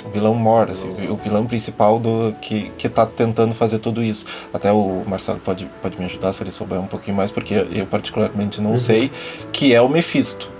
o 0.05 0.09
vilão 0.15 0.35
mor, 0.35 0.69
assim, 0.69 0.87
o 1.09 1.17
vilão 1.17 1.45
principal 1.47 1.99
do 1.99 2.33
que 2.39 2.71
que 2.77 2.87
tá 2.87 3.05
tentando 3.05 3.53
fazer 3.55 3.79
tudo 3.79 4.01
isso. 4.03 4.23
Até 4.53 4.71
o 4.71 5.03
Marcelo 5.07 5.39
pode 5.39 5.65
pode 5.81 5.97
me 5.99 6.05
ajudar 6.05 6.31
se 6.31 6.43
ele 6.43 6.51
souber 6.51 6.79
um 6.79 6.85
pouquinho 6.87 7.17
mais, 7.17 7.31
porque 7.31 7.55
eu 7.73 7.85
particularmente 7.87 8.61
não 8.61 8.73
Uhum. 8.73 8.77
sei, 8.79 9.11
que 9.51 9.73
é 9.73 9.81
o 9.81 9.89
Mephisto. 9.89 10.54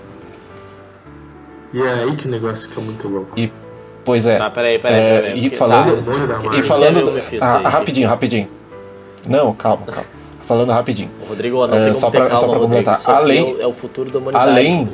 E 1.75 1.81
é 1.81 1.93
aí 2.03 2.15
que 2.15 2.27
o 2.27 2.31
negócio 2.31 2.69
fica 2.69 2.79
muito 2.79 3.07
louco. 3.07 3.31
Pois 4.05 4.25
é. 4.25 4.37
Tá, 4.37 4.49
peraí, 4.49 4.79
peraí, 4.79 4.99
É, 4.99 5.21
peraí. 5.21 5.37
e 5.39 5.41
porque- 5.43 5.55
falando- 5.57 6.01
da 6.27 6.57
E 6.57 6.63
falando. 6.63 7.21
Ah, 7.41 7.69
rapidinho, 7.69 8.07
rapidinho. 8.07 8.47
Não, 9.25 9.53
calma, 9.53 9.85
calma. 9.87 10.05
Falando 10.47 10.71
rapidinho. 10.71 11.09
O 11.23 11.25
Rodrigo 11.25 11.65
não 11.67 11.75
É, 11.77 11.93
só 11.93 12.11
ter 12.11 12.17
pra- 12.19 12.27
calma, 12.27 12.39
só 12.39 12.47
pra 12.47 12.57
Rodrigo. 12.59 12.83
completar. 12.85 13.15
Além- 13.15 13.49
é 13.49 13.53
o, 13.55 13.61
é 13.63 13.67
o 13.67 13.71
futuro 13.73 14.09
da 14.11 14.19
humanidade. 14.19 14.49
Além- 14.49 14.93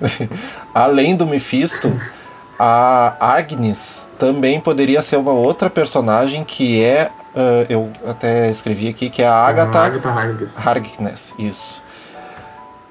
Além 0.74 1.16
do 1.16 1.26
Mephisto, 1.26 1.90
a 2.58 3.16
Agnes 3.18 4.08
também 4.18 4.60
poderia 4.60 5.02
ser 5.02 5.16
uma 5.16 5.32
outra 5.32 5.70
personagem 5.70 6.44
que 6.44 6.82
é. 6.82 7.10
ah, 7.34 7.66
eu 7.68 7.90
até 8.06 8.50
escrevi 8.50 8.88
aqui, 8.88 9.08
que 9.10 9.22
é 9.22 9.26
a 9.26 9.34
Agatha 9.34 9.78
Agatha 9.78 10.08
Harkness. 10.10 10.66
Harkness, 10.66 11.34
isso. 11.38 11.82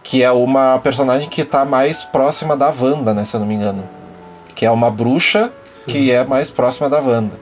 Que 0.08 0.22
é 0.22 0.32
uma 0.32 0.78
personagem 0.78 1.28
que 1.28 1.43
tá 1.43 1.66
mais 1.66 2.03
próxima 2.03 2.56
da 2.56 2.70
Wanda, 2.70 3.12
né, 3.12 3.26
se 3.26 3.36
eu 3.36 3.39
não 3.39 3.47
me 3.47 3.56
engano. 3.56 3.84
Que 4.53 4.64
é 4.64 4.70
uma 4.70 4.91
bruxa 4.91 5.51
Sim. 5.70 5.91
que 5.91 6.12
é 6.12 6.24
mais 6.24 6.51
próxima 6.51 6.88
da 6.88 6.99
Wanda. 6.99 7.34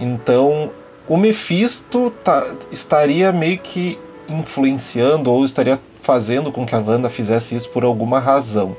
Então, 0.00 0.70
o 1.08 1.16
Mephisto 1.16 2.12
tá- 2.24 2.44
estaria 2.72 3.30
meio 3.30 3.58
que 3.58 3.96
influenciando 4.28 5.30
ou 5.30 5.44
estaria 5.44 5.78
fazendo 6.02 6.50
com 6.50 6.66
que 6.66 6.74
a 6.74 6.78
Wanda 6.78 7.08
fizesse 7.08 7.54
isso 7.54 7.68
por 7.70 7.84
alguma 7.84 8.18
razão. 8.18 8.76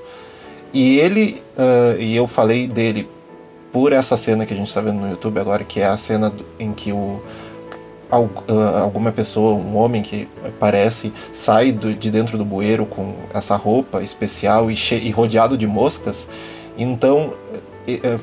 E 0.73 0.99
ele, 0.99 1.41
ah, 1.57 1.95
e 1.97 2.13
eu 2.15 2.27
falei 2.27 2.67
dele 2.67 3.09
por 3.71 3.93
essa 3.93 4.17
cena 4.17 4.45
que 4.45 4.53
a 4.53 4.57
gente 4.57 4.67
está 4.67 4.81
vendo 4.81 4.99
no 4.99 5.09
YouTube 5.09 5.39
agora, 5.39 5.63
que 5.63 5.79
é 5.79 5.85
a 5.85 5.97
cena 5.97 6.33
em 6.59 6.73
que 6.73 6.91
o 6.91 7.21
alguma 8.09 9.11
pessoa, 9.11 9.55
um 9.55 9.75
homem 9.77 10.01
que 10.01 10.27
aparece, 10.47 11.11
sai 11.33 11.71
do- 11.71 11.93
de 11.93 12.11
dentro 12.11 12.37
do 12.37 12.45
bueiro 12.45 12.85
com 12.85 13.13
essa 13.33 13.55
roupa 13.55 14.01
especial 14.03 14.69
e, 14.69 14.75
e 15.01 15.09
rodeado 15.11 15.57
de 15.57 15.65
moscas. 15.67 16.27
Então, 16.77 17.33
eh, 17.87 17.99
eh, 18.03 18.17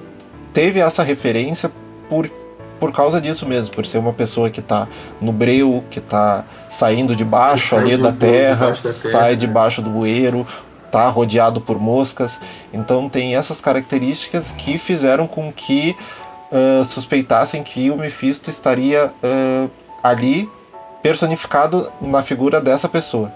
teve 0.53 0.81
essa 0.81 1.03
referência 1.03 1.71
por, 2.09 2.31
por 2.79 2.93
causa 2.93 3.21
disso 3.21 3.47
mesmo, 3.47 3.75
por 3.75 3.87
ser 3.87 3.99
uma 3.99 4.13
pessoa 4.13 4.51
que 4.51 4.61
está 4.61 4.87
no 5.21 5.33
breu, 5.33 5.83
que 5.91 5.99
está 5.99 6.45
saindo 6.71 7.15
debaixo 7.17 7.65
Que 7.65 7.69
sai 7.71 7.79
ali 7.81 7.97
de- 7.97 8.03
da 8.03 8.13
terra, 8.13 8.67
da 8.71 8.73
terra, 8.73 8.93
sai 8.93 9.31
né? 9.31 9.37
debaixo 9.37 9.83
do 9.83 9.91
bueiro, 9.91 10.47
tá 10.91 11.09
rodeado 11.09 11.61
por 11.61 11.79
moscas. 11.81 12.39
Então 12.73 13.09
tem 13.09 13.35
essas 13.35 13.61
características 13.61 14.51
que 14.53 14.77
fizeram 14.79 15.27
com 15.27 15.51
que 15.51 15.97
ah, 16.53 16.85
suspeitassem 16.85 17.63
que 17.63 17.91
o 17.91 17.97
Mephisto 17.97 18.51
estaria 18.51 19.13
ah, 19.23 19.69
ali 20.03 20.49
personificado 21.03 21.91
na 22.01 22.23
figura 22.23 22.61
dessa 22.61 22.89
pessoa. 22.89 23.33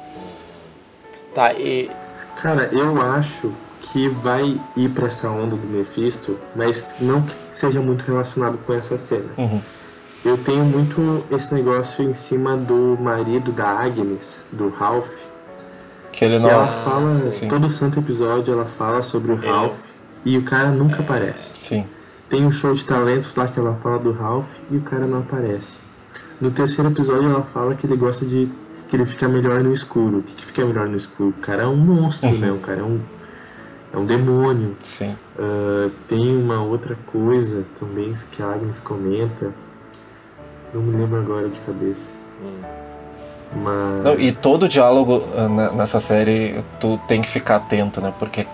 Tá, 1.35 1.53
e. 1.55 1.91
Cara, 2.41 2.69
eu 2.71 3.01
acho 3.01 3.53
que 3.81 4.09
vai 4.09 4.61
ir 4.77 4.91
pra 4.91 5.07
essa 5.07 5.29
onda 5.29 5.57
do 5.57 5.67
Mephisto, 5.67 6.39
mas 6.55 6.95
não 7.01 7.23
que 7.23 7.35
seja 7.51 7.81
muito 7.81 8.03
relacionado 8.03 8.59
com 8.59 8.75
essa 8.75 8.99
cena. 8.99 9.31
Uhum. 9.39 9.61
Eu 10.25 10.37
tenho 10.37 10.65
muito 10.65 11.25
esse 11.31 11.55
negócio 11.55 12.05
em 12.05 12.13
cima 12.13 12.57
do 12.57 12.99
marido 13.01 13.53
da 13.53 13.65
Agnes, 13.65 14.43
do 14.51 14.69
Ralph, 14.71 15.15
Que 16.13 16.25
ele 16.25 16.37
que 16.37 16.43
não. 16.43 16.51
ela 16.51 16.67
fala, 16.69 17.09
sim. 17.09 17.49
todo 17.49 17.71
santo 17.71 18.01
episódio 18.01 18.53
ela 18.53 18.65
fala 18.65 19.03
sobre 19.03 19.33
o 19.33 19.37
Ralph 19.37 19.79
e 20.25 20.37
o 20.37 20.43
cara 20.43 20.71
nunca 20.71 21.01
aparece. 21.01 21.51
Sim. 21.55 21.87
Tem 22.29 22.45
um 22.45 22.51
show 22.53 22.73
de 22.73 22.85
talentos 22.85 23.35
lá 23.37 23.47
que 23.47 23.59
ela 23.59 23.75
fala 23.83 23.99
do 23.99 24.13
Ralph 24.13 24.49
e 24.71 24.77
o 24.77 24.81
cara 24.81 25.07
não 25.07 25.21
aparece. 25.21 25.79
No 26.41 26.51
terceiro 26.51 26.91
episódio 26.91 27.31
ela 27.31 27.43
fala 27.43 27.75
que 27.75 27.87
ele 27.87 27.97
gosta 27.97 28.25
de. 28.27 28.51
que 28.89 28.97
ele 28.97 29.07
fica 29.07 29.29
melhor 29.29 29.63
no 29.63 29.73
escuro. 29.73 30.19
O 30.19 30.23
que, 30.23 30.35
que 30.35 30.45
fica 30.45 30.65
melhor 30.65 30.89
no 30.89 30.97
escuro? 30.97 31.31
O 31.31 31.41
cara 31.41 31.63
é 31.63 31.67
um 31.67 31.77
monstro, 31.77 32.31
né? 32.33 32.51
O 32.51 32.59
cara 32.59 32.81
é 32.81 32.83
um. 32.83 33.01
é 33.95 33.97
um 33.97 34.05
demônio. 34.05 34.77
Sim. 34.83 35.15
Ah, 35.39 35.89
tem 36.09 36.37
uma 36.37 36.63
outra 36.63 36.97
coisa 37.07 37.65
também 37.79 38.15
que 38.33 38.43
a 38.43 38.53
Agnes 38.53 38.81
comenta. 38.81 39.53
Não 40.75 40.83
me 40.83 40.97
lembro 40.99 41.19
agora 41.21 41.49
de 41.49 41.59
cabeça. 41.61 42.07
Mas. 43.55 44.05
Não, 44.05 44.19
e 44.19 44.33
todo 44.33 44.69
diálogo 44.69 45.23
ah, 45.37 45.49
ne- 45.49 45.71
nessa 45.71 46.01
série 46.01 46.63
tu 46.81 46.99
tem 47.09 47.23
que 47.23 47.29
ficar 47.29 47.57
atento, 47.57 48.01
né? 48.01 48.13
Porque 48.19 48.47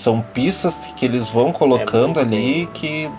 são 0.00 0.20
pistas 0.34 0.74
que 0.96 1.04
eles 1.04 1.28
vão 1.30 1.52
colocando 1.52 2.18
É 2.18 2.22
ali 2.22 2.68
que 2.74 3.10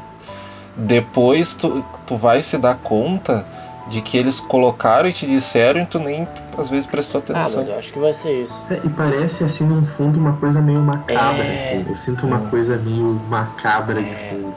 depois 0.75 1.55
tu, 1.55 1.83
tu 2.05 2.17
vai 2.17 2.41
se 2.41 2.57
dar 2.57 2.75
conta 2.75 3.45
de 3.89 4.01
que 4.01 4.17
eles 4.17 4.39
colocaram 4.39 5.09
e 5.09 5.13
te 5.13 5.25
disseram 5.25 5.81
e 5.81 5.85
tu 5.85 5.99
nem 5.99 6.27
às 6.57 6.69
vezes 6.69 6.85
prestou 6.85 7.21
Ah, 7.29 7.31
atenção. 7.41 7.59
mas 7.59 7.67
eu 7.67 7.77
acho 7.77 7.91
que 7.93 7.99
vai 7.99 8.13
ser 8.13 8.43
isso. 8.43 8.57
É, 8.69 8.79
e 8.83 8.89
parece 8.89 9.43
assim 9.43 9.65
num 9.65 9.83
fundo 9.83 10.19
uma 10.19 10.33
coisa 10.33 10.61
meio 10.61 10.79
macabra, 10.79 11.43
É. 11.43 11.55
assim. 11.57 11.85
Eu 11.89 11.95
sinto 11.95 12.25
uma 12.25 12.39
coisa 12.39 12.77
meio 12.77 13.21
macabra 13.29 14.01
de 14.01 14.09
É. 14.11 14.13
fundo. 14.15 14.53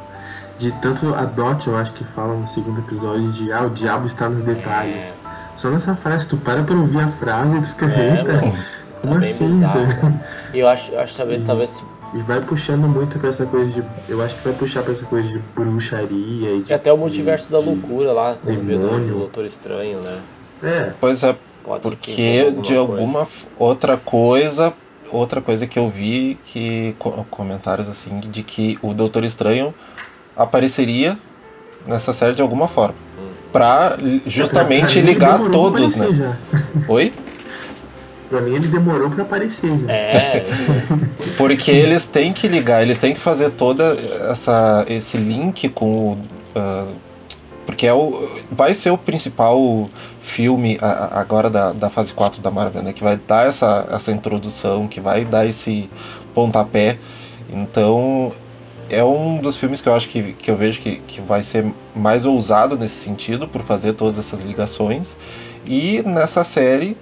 De 0.57 0.71
tanto 0.73 1.13
a 1.15 1.25
Dot, 1.25 1.67
eu 1.67 1.77
acho 1.77 1.93
que 1.95 2.05
fala 2.05 2.35
no 2.35 2.47
segundo 2.47 2.79
episódio 2.81 3.33
de 3.33 3.53
ah, 3.53 3.63
o 3.63 3.71
diabo 3.71 4.07
está 4.07 4.29
nos 4.29 4.43
detalhes. 4.43 5.15
Só 5.57 5.69
nessa 5.69 5.95
frase, 5.97 6.29
tu 6.29 6.37
para 6.37 6.63
pra 6.63 6.77
ouvir 6.77 7.01
a 7.01 7.09
frase 7.09 7.57
e 7.59 7.61
tu 7.61 7.69
fica, 7.71 7.87
É, 7.87 8.11
eita, 8.19 8.41
como 9.03 9.15
Tá 9.21 9.27
assim? 9.27 9.47
bizarro. 9.49 10.21
E 10.53 10.59
eu 10.61 10.69
acho, 10.69 10.93
eu 10.93 11.01
acho 11.01 11.17
talvez, 11.17 11.45
talvez. 11.45 11.83
E 12.15 12.23
vai 12.23 12.41
puxando 12.41 12.87
muito 12.87 13.19
pra 13.19 13.29
essa 13.29 13.45
coisa 13.45 13.73
de. 13.83 13.85
Eu 14.09 14.23
acho 14.23 14.37
que 14.37 14.45
vai 14.45 14.53
puxar 14.53 14.83
pra 14.83 14.93
essa 14.93 15.05
coisa 15.05 15.29
de 15.29 15.39
bruxaria 15.55 16.55
e 16.55 16.63
de. 16.63 16.71
E 16.71 16.75
até 16.75 16.93
o 16.93 16.97
multiverso 16.97 17.47
de- 17.47 17.53
da 17.53 17.59
loucura 17.59 18.13
lá, 18.13 18.35
do, 18.35 18.47
demônio. 18.47 19.15
do 19.15 19.19
Doutor 19.19 19.45
Estranho, 19.45 20.01
né? 20.01 20.21
É, 20.63 20.93
Pois 21.01 21.23
é, 21.25 21.35
Pode 21.65 21.83
porque 21.83 22.13
envolva 22.13 22.63
de 22.63 22.77
alguma 22.77 22.99
alguma 23.01 23.21
f- 23.23 23.47
outra 23.59 23.97
coisa, 23.97 24.73
outra 25.11 25.41
coisa 25.41 25.67
que 25.67 25.79
eu 25.79 25.91
vi 25.91 26.39
que 26.47 26.95
co- 26.99 27.27
comentários 27.31 27.89
assim 27.89 28.21
de 28.21 28.43
que 28.45 28.79
o 28.81 28.95
Doutor 28.95 29.25
Estranho 29.25 29.75
apareceria 30.37 31.19
nessa 31.87 32.13
série 32.13 32.35
de 32.35 32.43
alguma 32.43 32.69
forma. 32.69 32.95
Pra 33.53 33.97
justamente 34.27 34.87
pra 34.93 34.99
ele 35.01 35.13
ligar 35.13 35.41
todos, 35.51 35.97
né? 35.97 36.09
Já. 36.13 36.37
Oi? 36.89 37.13
Pra 38.29 38.41
mim 38.41 38.55
ele 38.55 38.69
demorou 38.69 39.11
pra 39.11 39.23
aparecer 39.23 39.71
já. 39.79 39.87
É, 39.93 40.45
Porque 41.37 41.71
eles 41.71 42.07
têm 42.07 42.33
que 42.33 42.49
ligar, 42.49 42.83
eles 42.83 42.99
têm 42.99 43.15
que 43.15 43.21
fazer 43.21 43.51
toda 43.51 43.97
essa 44.31 44.85
esse 44.89 45.17
link 45.17 45.69
com 45.69 46.13
o 46.13 46.19
ah, 46.57 46.87
porque 47.67 47.87
é 47.87 47.93
o 47.95 48.29
vai 48.51 48.75
ser 48.75 48.91
o 48.91 48.99
principal 48.99 49.89
filme 50.23 50.79
a- 50.81 50.87
a- 51.17 51.21
agora 51.21 51.49
da, 51.51 51.73
da 51.73 51.89
fase 51.91 52.13
4 52.13 52.41
da 52.41 52.51
Marvel, 52.51 52.83
né, 52.83 52.93
que 52.93 53.03
vai 53.03 53.17
dar 53.17 53.47
essa 53.47 53.87
essa 53.91 54.11
introdução, 54.13 54.87
que 54.87 55.01
vai 55.01 55.25
dar 55.25 55.47
esse 55.47 55.89
pontapé. 56.35 56.99
Então, 57.53 58.33
é 58.91 59.03
um 59.05 59.39
dos 59.39 59.57
filmes 59.57 59.81
que 59.81 59.89
eu 59.89 59.95
acho 59.95 60.09
que, 60.09 60.33
que 60.35 60.51
eu 60.51 60.57
vejo 60.57 60.81
que, 60.81 60.97
que 61.07 61.21
vai 61.21 61.43
ser 61.43 61.65
mais 61.95 62.25
ousado 62.27 62.77
nesse 62.77 62.97
sentido, 62.97 63.47
por 63.49 63.63
fazer 63.63 63.93
todas 63.95 64.19
essas 64.19 64.41
ligações. 64.41 65.15
E 65.67 66.03
nessa 66.05 66.43
série 66.45 66.97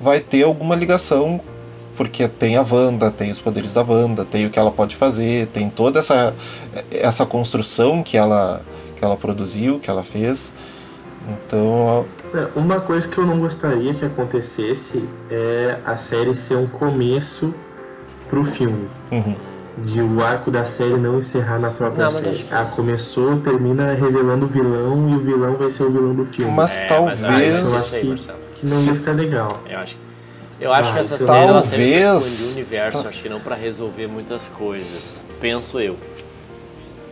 vai 0.00 0.20
ter 0.20 0.44
alguma 0.44 0.74
ligação, 0.74 1.40
porque 1.96 2.28
tem 2.28 2.56
a 2.56 2.62
Wanda, 2.62 3.10
tem 3.10 3.30
os 3.30 3.40
poderes 3.40 3.72
da 3.72 3.82
Wanda, 3.82 4.24
tem 4.24 4.46
o 4.46 4.50
que 4.50 4.58
ela 4.58 4.70
pode 4.70 4.96
fazer, 4.96 5.48
tem 5.48 5.68
toda 5.68 5.98
essa, 5.98 6.34
essa 6.90 7.26
construção 7.26 8.02
que 8.02 8.16
ela, 8.16 8.62
que 8.96 9.04
ela 9.04 9.16
produziu, 9.16 9.78
que 9.80 9.90
ela 9.90 10.04
fez. 10.04 10.52
Então, 11.28 12.06
É, 12.34 12.58
Uma 12.58 12.80
coisa 12.80 13.06
que 13.06 13.18
eu 13.18 13.26
não 13.26 13.38
gostaria 13.38 13.92
que 13.92 14.04
acontecesse 14.04 15.02
é 15.30 15.78
a 15.84 15.96
série 15.96 16.34
ser 16.34 16.56
um 16.56 16.66
começo 16.66 17.52
pro 18.28 18.44
filme. 18.44 18.88
uhum. 19.10 19.34
De 19.82 20.00
o 20.02 20.22
arco 20.24 20.50
da 20.50 20.64
série 20.64 20.96
não 20.96 21.18
encerrar 21.18 21.58
na 21.58 21.70
própria 21.70 22.04
Não, 22.06 22.12
mas 22.12 22.22
série. 22.24 22.36
que- 22.44 22.52
Ah, 22.54 22.64
começou, 22.74 23.38
termina 23.40 23.92
revelando 23.94 24.44
o 24.44 24.48
vilão 24.48 25.08
e 25.10 25.14
o 25.14 25.20
vilão 25.20 25.54
vai 25.56 25.70
ser 25.70 25.84
o 25.84 25.90
vilão 25.92 26.14
do 26.14 26.24
filme. 26.24 26.50
mas 26.52 26.78
É, 26.78 26.86
talvez. 26.86 27.20
mas, 27.20 27.32
ah, 27.34 27.40
eu 27.68 27.76
acho 27.76 27.90
que, 27.90 28.16
que 28.60 28.66
não 28.66 28.82
ia 28.84 28.94
ficar 28.94 29.12
legal. 29.12 29.48
Eu 29.68 29.78
acho, 29.78 29.96
eu 30.60 30.72
acho 30.72 30.90
Ah, 30.90 30.92
que 30.94 30.98
essa 31.00 31.14
isso- 31.16 31.26
série 31.26 31.46
ela 31.46 31.62
serve 31.62 31.92
pra 31.92 32.02
Talvez- 32.02 32.26
expandir 32.26 32.46
o 32.48 32.52
universo, 32.52 33.08
acho 33.08 33.22
que 33.22 33.28
não 33.28 33.40
pra 33.40 33.54
resolver 33.54 34.06
muitas 34.08 34.48
coisas. 34.48 35.24
Penso 35.40 35.78
eu. 35.78 35.96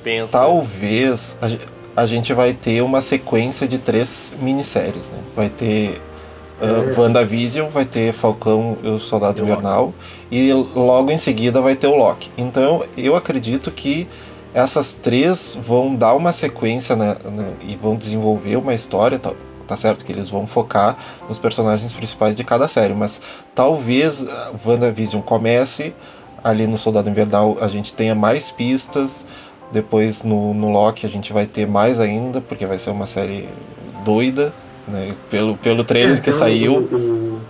Penso. 0.02 0.32
Talvez 0.32 1.36
a, 1.40 1.48
ge- 1.48 1.60
a 1.96 2.06
gente 2.06 2.32
vai 2.32 2.52
ter 2.52 2.80
uma 2.82 3.02
sequência 3.02 3.66
de 3.66 3.78
três 3.78 4.32
minisséries, 4.40 5.08
né? 5.08 5.18
Vai 5.34 5.48
ter 5.48 6.00
uh, 6.60 7.00
WandaVision, 7.00 7.68
vai 7.68 7.84
ter 7.84 8.12
Falcão 8.12 8.78
e 8.82 8.88
o 8.88 8.98
Soldado 8.98 9.42
Invernal 9.42 9.92
e 10.30 10.52
logo 10.52 11.10
em 11.10 11.18
seguida 11.18 11.60
vai 11.60 11.74
ter 11.74 11.86
o 11.86 11.96
Loki. 11.96 12.30
Então 12.36 12.84
eu 12.96 13.14
acredito 13.14 13.70
que 13.70 14.06
essas 14.54 14.94
três 14.94 15.58
vão 15.60 15.94
dar 15.94 16.14
uma 16.14 16.32
sequência 16.32 16.96
né, 16.96 17.16
né, 17.24 17.52
e 17.66 17.76
vão 17.76 17.94
desenvolver 17.94 18.56
uma 18.56 18.72
história, 18.72 19.18
tá, 19.18 19.32
tá 19.66 19.76
certo 19.76 20.04
que 20.04 20.10
eles 20.10 20.28
vão 20.28 20.46
focar 20.46 20.96
nos 21.28 21.38
personagens 21.38 21.92
principais 21.92 22.34
de 22.34 22.42
cada 22.42 22.66
série, 22.66 22.94
mas 22.94 23.20
talvez 23.54 24.24
WandaVision 24.64 25.20
comece 25.20 25.92
ali 26.42 26.66
no 26.66 26.78
Soldado 26.78 27.10
Invernal 27.10 27.58
a 27.60 27.68
gente 27.68 27.92
tenha 27.92 28.14
mais 28.14 28.50
pistas, 28.50 29.26
depois 29.72 30.22
no, 30.22 30.54
no 30.54 30.70
Loki 30.70 31.04
a 31.04 31.10
gente 31.10 31.32
vai 31.32 31.44
ter 31.44 31.66
mais 31.66 32.00
ainda, 32.00 32.40
porque 32.40 32.64
vai 32.64 32.78
ser 32.78 32.90
uma 32.90 33.06
série 33.06 33.48
doida, 34.04 34.52
né? 34.86 35.14
Pelo, 35.28 35.56
pelo 35.56 35.82
trailer 35.82 36.22
que 36.22 36.30
Então, 36.30 36.38
saiu. 36.38 37.40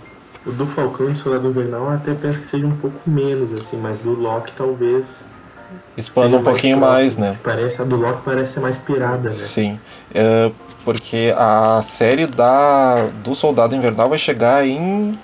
O, 0.47 0.51
do 0.51 0.65
Falcão 0.65 1.09
e 1.09 1.13
do 1.13 1.17
Soldado 1.19 1.47
Invernal 1.47 1.89
até 1.89 2.13
penso 2.13 2.39
que 2.39 2.47
seja 2.47 2.65
um 2.65 2.75
pouco 2.75 2.97
menos, 3.05 3.59
assim, 3.59 3.77
mas 3.77 3.99
do 3.99 4.11
Loki 4.13 4.53
talvez. 4.53 5.23
Expanda 5.97 6.37
um 6.37 6.43
pouquinho 6.43 6.77
mais, 6.77 7.15
próximo, 7.15 7.25
né? 7.33 7.39
Parece, 7.43 7.81
a 7.81 7.85
do 7.85 7.95
Loki 7.95 8.21
parece 8.23 8.53
ser 8.53 8.59
mais 8.59 8.77
pirada, 8.77 9.29
né? 9.29 9.35
Sim. 9.35 9.79
É, 10.13 10.51
porque 10.85 11.33
a 11.35 11.83
série 11.87 12.25
da, 12.27 13.07
do 13.23 13.35
Soldado 13.35 13.75
Invernal 13.75 14.07
vai 14.09 14.17
chegar 14.19 14.65
em 14.65 15.17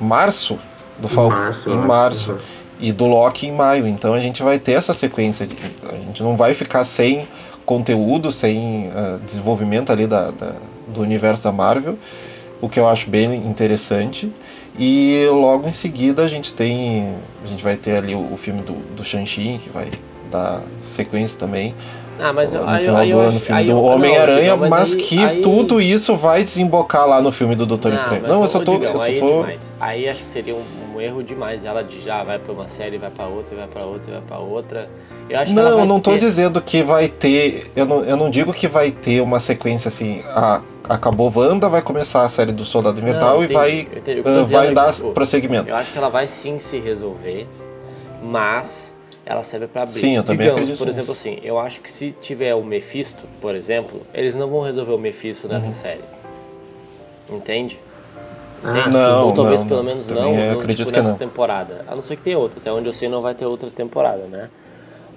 março 0.00 0.58
do 0.98 1.08
Falcão. 1.08 1.38
março, 1.38 1.68
eu 1.70 1.74
Em 1.74 1.86
março. 1.86 2.32
uhum. 2.32 2.38
E 2.78 2.92
do 2.92 3.06
Loki 3.06 3.46
em 3.46 3.52
maio. 3.52 3.86
Então 3.86 4.12
a 4.12 4.18
gente 4.20 4.42
vai 4.42 4.58
ter 4.58 4.72
essa 4.72 4.92
sequência. 4.92 5.46
De, 5.46 5.56
a 5.90 5.94
gente 5.96 6.22
não 6.22 6.36
vai 6.36 6.54
ficar 6.54 6.84
sem 6.84 7.26
conteúdo, 7.64 8.30
sem 8.30 8.90
ah, 8.94 9.18
desenvolvimento 9.24 9.90
ali 9.90 10.06
da, 10.06 10.30
da- 10.30 10.52
do 10.88 11.00
universo 11.00 11.44
da 11.44 11.52
Marvel. 11.52 11.98
O 12.60 12.68
que 12.68 12.78
eu 12.78 12.86
acho 12.88 13.08
bem 13.08 13.34
interessante. 13.46 14.30
E 14.78 15.26
logo 15.30 15.68
em 15.68 15.72
seguida 15.72 16.22
a 16.22 16.28
gente 16.28 16.52
tem. 16.52 17.14
A 17.42 17.46
gente 17.46 17.62
vai 17.62 17.76
ter 17.76 17.96
ali 17.96 18.14
o, 18.14 18.32
o 18.32 18.36
filme 18.36 18.62
do, 18.62 18.74
do 18.94 19.02
Shang-Chi, 19.02 19.60
que 19.62 19.70
vai 19.70 19.90
dar 20.30 20.62
sequência 20.82 21.38
também 21.38 21.74
Ah, 22.18 22.32
mas 22.32 22.52
no 22.54 22.66
aí, 22.68 22.88
aí 22.88 23.10
do 23.10 23.16
eu 23.18 23.20
acho, 23.20 23.34
no 23.34 23.40
filme 23.40 23.60
aí 23.60 23.66
do 23.66 23.72
eu- 23.72 23.82
Homem-Aranha, 23.82 24.52
Digão, 24.54 24.68
mas, 24.70 24.94
aí- 24.94 25.02
que 25.02 25.18
aí- 25.24 25.40
tudo 25.42 25.80
isso 25.80 26.16
vai 26.16 26.42
desembocar 26.44 27.06
lá 27.06 27.20
no 27.20 27.30
filme 27.30 27.54
do 27.54 27.66
Doutor 27.66 27.90
Não, 27.90 27.98
Estranho. 27.98 28.22
mas, 28.22 28.30
Não, 28.32 28.42
eu 28.42 28.48
só 28.48 28.58
tô. 28.60 28.72
Digão, 28.78 28.92
eu 28.92 28.96
só 28.98 29.04
aí 29.04 29.16
é 29.16 29.20
tô... 29.20 29.26
demais. 29.42 29.72
Aí 29.78 30.08
acho 30.08 30.22
que 30.22 30.28
seria 30.28 30.54
um, 30.54 30.64
um 30.94 31.00
erro 31.00 31.22
demais. 31.22 31.64
Ela 31.64 31.84
já 32.04 32.24
vai 32.24 32.38
pra 32.38 32.52
uma 32.52 32.68
série, 32.68 32.96
vai 32.96 33.10
pra 33.10 33.26
outra, 33.26 33.54
vai 33.56 33.66
pra 33.66 33.84
outra, 33.84 34.12
vai 34.14 34.22
pra 34.22 34.38
outra. 34.38 34.88
Eu 35.28 35.38
acho 35.38 35.54
que 35.54 35.60
Não, 35.60 35.80
eu 35.80 35.84
não 35.84 36.00
tô 36.00 36.12
ter- 36.12 36.18
dizendo 36.20 36.60
que 36.62 36.82
vai 36.82 37.08
ter. 37.08 37.70
Eu 37.76 37.84
não, 37.84 38.02
eu 38.04 38.16
não 38.16 38.30
digo 38.30 38.52
que 38.52 38.66
vai 38.66 38.90
ter 38.90 39.20
uma 39.20 39.38
sequência 39.38 39.88
assim. 39.88 40.22
A, 40.28 40.60
acabou 40.88 41.30
Wanda, 41.34 41.68
vai 41.68 41.82
começar 41.82 42.22
a 42.22 42.28
série 42.30 42.52
do 42.52 42.64
Soldado 42.64 42.98
Invernal 43.00 43.42
e 43.44 43.48
vai, 43.48 43.88
que 44.02 44.10
eu 44.10 44.20
ah, 44.24 44.44
dizendo 44.44 44.46
vai 44.46 44.64
é 44.64 44.68
que, 44.68 44.74
dar 44.74 44.92
tipo, 44.92 45.12
prosseguimento. 45.12 45.68
Eu 45.68 45.76
acho 45.76 45.92
que 45.92 45.98
ela 45.98 46.08
vai 46.08 46.26
sim 46.26 46.58
se 46.58 46.78
resolver, 46.78 47.46
mas 48.22 48.95
ela 49.26 49.42
serve 49.42 49.66
pra 49.66 49.82
abrir. 49.82 49.94
Sim, 50.00 50.16
eu 50.16 50.22
também 50.22 50.48
Digamos, 50.48 50.70
por 50.78 50.86
exemplo, 50.88 51.10
assim, 51.12 51.38
eu 51.42 51.58
acho 51.58 51.80
que 51.80 51.90
se 51.90 52.12
tiver 52.22 52.54
o 52.54 52.62
Mephisto, 52.64 53.24
por 53.40 53.54
exemplo, 53.56 54.02
eles 54.14 54.36
não 54.36 54.48
vão 54.48 54.60
resolver 54.62 54.92
o 54.92 54.98
Mephisto 54.98 55.48
Uhum. 55.48 55.52
nessa 55.52 55.72
série. 55.72 56.00
Entende? 57.28 57.78
Ah? 58.64 58.88
Não, 58.88 59.26
Ou 59.26 59.34
talvez 59.34 59.60
não, 59.62 59.68
pelo 59.68 59.82
menos 59.82 60.06
não, 60.06 60.34
não, 60.34 60.50
acredito 60.60 60.76
tipo, 60.78 60.90
que 60.90 60.96
nessa 60.96 61.10
não. 61.10 61.18
temporada. 61.18 61.84
A 61.88 61.94
não 61.94 62.02
ser 62.02 62.16
que 62.16 62.22
tenha 62.22 62.38
outra, 62.38 62.60
até 62.60 62.72
onde 62.72 62.86
eu 62.86 62.92
sei 62.92 63.08
não 63.08 63.20
vai 63.20 63.34
ter 63.34 63.44
outra 63.46 63.68
temporada, 63.70 64.24
né? 64.24 64.48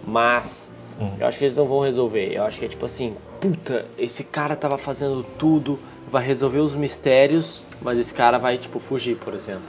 Mas 0.06 0.72
Hum. 1.00 1.12
eu 1.20 1.28
acho 1.28 1.38
que 1.38 1.46
eles 1.46 1.56
não 1.56 1.66
vão 1.66 1.80
resolver. 1.80 2.34
Eu 2.34 2.44
acho 2.44 2.60
que 2.60 2.66
é 2.66 2.68
tipo 2.68 2.86
assim, 2.86 3.16
puta, 3.40 3.86
esse 3.98 4.24
cara 4.26 4.56
tava 4.56 4.78
fazendo 4.78 5.24
tudo, 5.38 5.80
vai 6.08 6.26
resolver 6.26 6.60
os 6.60 6.74
mistérios, 6.76 7.64
mas 7.82 7.98
esse 7.98 8.14
cara 8.14 8.38
vai 8.38 8.58
tipo 8.58 8.80
fugir, 8.80 9.16
por 9.16 9.34
exemplo. 9.34 9.62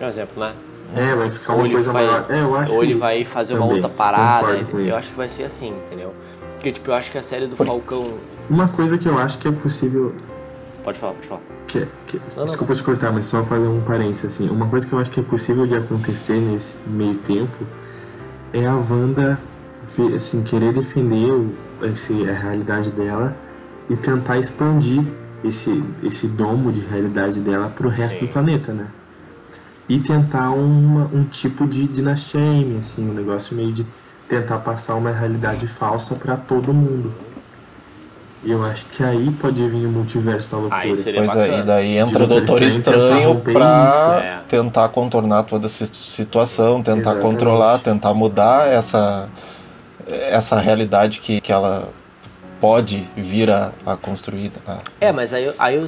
Um 0.00 0.06
exemplo, 0.06 0.38
né? 0.44 0.52
É, 0.94 1.14
vai 1.14 1.30
ficar 1.30 1.54
ou 1.54 1.60
uma 1.60 1.70
coisa 1.70 1.92
vai, 1.92 2.06
maior. 2.06 2.26
É, 2.28 2.40
eu 2.40 2.56
acho 2.56 2.72
ou 2.74 2.82
ele 2.82 2.94
vai 2.94 3.24
fazer 3.24 3.54
uma 3.54 3.62
também, 3.62 3.74
outra 3.76 3.90
parada. 3.90 4.52
Eu 4.52 4.80
isso. 4.86 4.94
acho 4.94 5.10
que 5.10 5.16
vai 5.16 5.28
ser 5.28 5.44
assim, 5.44 5.74
entendeu? 5.86 6.14
Porque 6.54 6.72
tipo, 6.72 6.90
eu 6.90 6.94
acho 6.94 7.10
que 7.12 7.18
a 7.18 7.22
série 7.22 7.46
do 7.46 7.56
Falcão. 7.56 8.14
Uma 8.48 8.68
coisa 8.68 8.96
que 8.96 9.06
eu 9.06 9.18
acho 9.18 9.38
que 9.38 9.46
é 9.48 9.52
possível. 9.52 10.14
Pode 10.82 10.98
falar, 10.98 11.12
pode 11.14 11.26
falar. 11.26 11.40
Que, 11.66 11.86
que- 12.06 12.20
não. 12.34 12.46
desculpa 12.46 12.74
te 12.74 12.82
cortar, 12.82 13.12
mas 13.12 13.26
só 13.26 13.42
fazer 13.42 13.66
um 13.68 13.80
parênteses 13.82 14.24
assim. 14.24 14.48
Uma 14.48 14.66
coisa 14.68 14.86
que 14.86 14.92
eu 14.92 14.98
acho 14.98 15.10
que 15.10 15.20
é 15.20 15.22
possível 15.22 15.66
de 15.66 15.76
acontecer 15.76 16.40
nesse 16.40 16.76
meio 16.86 17.14
tempo 17.16 17.66
é 18.52 18.64
a 18.66 18.74
Wanda 18.74 19.38
assim, 20.16 20.42
querer 20.42 20.72
defender 20.72 21.46
esse, 21.82 22.28
a 22.28 22.32
realidade 22.32 22.90
dela 22.90 23.36
e 23.88 23.96
tentar 23.96 24.38
expandir 24.38 25.04
esse, 25.44 25.82
esse 26.02 26.26
domo 26.26 26.72
de 26.72 26.80
realidade 26.80 27.40
dela 27.40 27.70
pro 27.74 27.88
resto 27.88 28.20
Sim. 28.20 28.26
do 28.26 28.32
planeta, 28.32 28.72
né? 28.72 28.86
E 29.88 29.98
tentar 29.98 30.50
uma, 30.50 31.06
um 31.12 31.24
tipo 31.24 31.66
de 31.66 31.86
dinastia 31.88 32.40
M, 32.40 32.78
assim, 32.78 33.08
um 33.08 33.14
negócio 33.14 33.56
meio 33.56 33.72
de 33.72 33.86
tentar 34.28 34.58
passar 34.58 34.94
uma 34.96 35.10
realidade 35.10 35.66
falsa 35.66 36.14
pra 36.14 36.36
todo 36.36 36.74
mundo. 36.74 37.14
E 38.44 38.50
eu 38.52 38.62
acho 38.64 38.84
que 38.86 39.02
aí 39.02 39.30
pode 39.40 39.66
vir 39.68 39.86
o 39.86 39.88
multiverso 39.88 40.50
da 40.50 40.56
loucura. 40.58 40.80
Aí 40.82 40.94
seria 40.94 41.24
Pois 41.24 41.36
é, 41.36 41.40
bacana. 41.48 41.62
e 41.62 41.66
daí 41.66 41.96
entra 41.96 42.24
o 42.24 42.26
Doutor 42.26 42.62
Estranho 42.62 43.40
pra 43.40 43.86
isso, 43.88 44.24
é. 44.24 44.40
tentar 44.48 44.88
contornar 44.90 45.42
toda 45.44 45.66
essa 45.66 45.86
situação, 45.86 46.82
tentar 46.82 47.00
Exatamente. 47.00 47.22
controlar, 47.22 47.78
tentar 47.78 48.14
mudar 48.14 48.68
essa, 48.68 49.28
essa 50.06 50.58
realidade 50.60 51.18
que, 51.20 51.40
que 51.40 51.50
ela 51.50 51.88
pode 52.60 53.08
vir 53.16 53.50
a, 53.50 53.72
a 53.86 53.96
construir. 53.96 54.52
a- 54.66 54.78
É, 55.00 55.10
mas 55.12 55.32
aí, 55.32 55.44
eu- 55.44 55.54
aí 55.58 55.76
eu. 55.76 55.86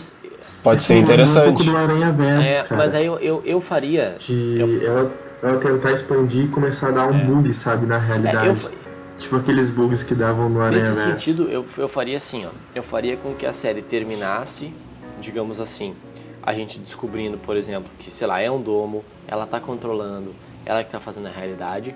Pode 0.63 0.81
ser 0.81 0.95
me 0.95 1.01
lembra 1.01 1.13
Um 1.13 1.17
interessante. 1.17 1.45
pouco 1.47 1.65
do 1.65 1.77
Aranha 1.77 2.13
Verso, 2.13 2.51
É, 2.51 2.63
cara. 2.63 2.77
mas 2.77 2.95
aí 2.95 3.07
eu, 3.07 3.19
eu, 3.19 3.43
eu 3.45 3.61
faria. 3.61 4.17
De 4.19 4.59
eu- 4.59 4.87
ela, 4.87 5.13
ela 5.43 5.59
tentar 5.59 5.93
expandir 5.93 6.45
e 6.45 6.49
começar 6.49 6.89
a 6.89 6.91
dar 6.91 7.07
um 7.07 7.19
bug, 7.27 7.53
sabe, 7.55 7.87
na 7.87 7.97
É, 7.97 7.99
realidade. 8.07 8.47
eu, 8.47 8.55
fa- 8.55 8.71
Tipo 9.19 9.37
aqueles 9.37 9.69
bugs 9.69 10.03
que 10.03 10.15
davam 10.15 10.49
no 10.49 10.63
Aranha 10.63 10.79
Nesse 10.81 10.95
Verso. 10.95 11.11
sentido, 11.11 11.47
eu, 11.51 11.63
eu 11.77 11.87
faria 11.89 12.17
assim, 12.17 12.47
ó. 12.47 12.49
Eu 12.75 12.83
faria 12.83 13.19
com 13.19 13.35
que 13.35 13.45
a 13.45 13.53
série 13.53 13.83
terminasse, 13.83 14.73
digamos 15.21 15.61
assim, 15.61 15.95
a 16.43 16.55
gente 16.55 16.79
descobrindo, 16.79 17.37
por 17.37 17.55
exemplo, 17.55 17.91
que, 17.99 18.11
sei 18.11 18.27
lá, 18.27 18.41
é 18.41 18.51
um 18.51 18.59
domo, 18.63 19.05
ela 19.29 19.45
tá 19.47 19.61
controlando, 19.61 20.35
ela 20.65 20.83
que 20.83 20.91
tá 20.91 20.99
fazendo 20.99 21.27
a 21.27 21.31
realidade. 21.31 21.95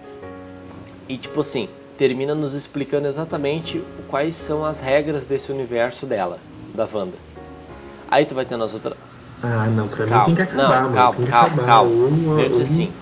E, 1.08 1.16
tipo 1.16 1.40
assim, 1.40 1.66
termina 1.96 2.34
nos 2.34 2.52
explicando 2.52 3.08
exatamente 3.08 3.82
quais 4.08 4.34
são 4.36 4.62
as 4.62 4.80
regras 4.80 5.24
desse 5.26 5.50
universo 5.50 6.04
dela, 6.04 6.38
da 6.74 6.86
Wanda. 6.92 7.16
Aí 8.14 8.24
tu 8.24 8.32
vai 8.34 8.44
ter 8.44 8.56
nas 8.56 8.72
outras. 8.72 8.94
Ah, 9.42 9.66
não, 9.66 9.88
pra 9.88 10.06
Calma, 10.06 10.18
mim 10.20 10.24
tem 10.26 10.34
que 10.36 10.42
acabar, 10.42 10.62
não, 10.68 10.82
mano. 10.82 10.94
calma, 10.94 11.16
tem 11.16 11.24
que 11.24 11.30
calma, 11.32 11.46
acabar. 11.48 11.66
calma. 11.66 11.90
Um- 11.90 12.38
Eu 12.38 12.48
disse 12.48 12.60
um- 12.60 12.64
assim, 12.64 12.92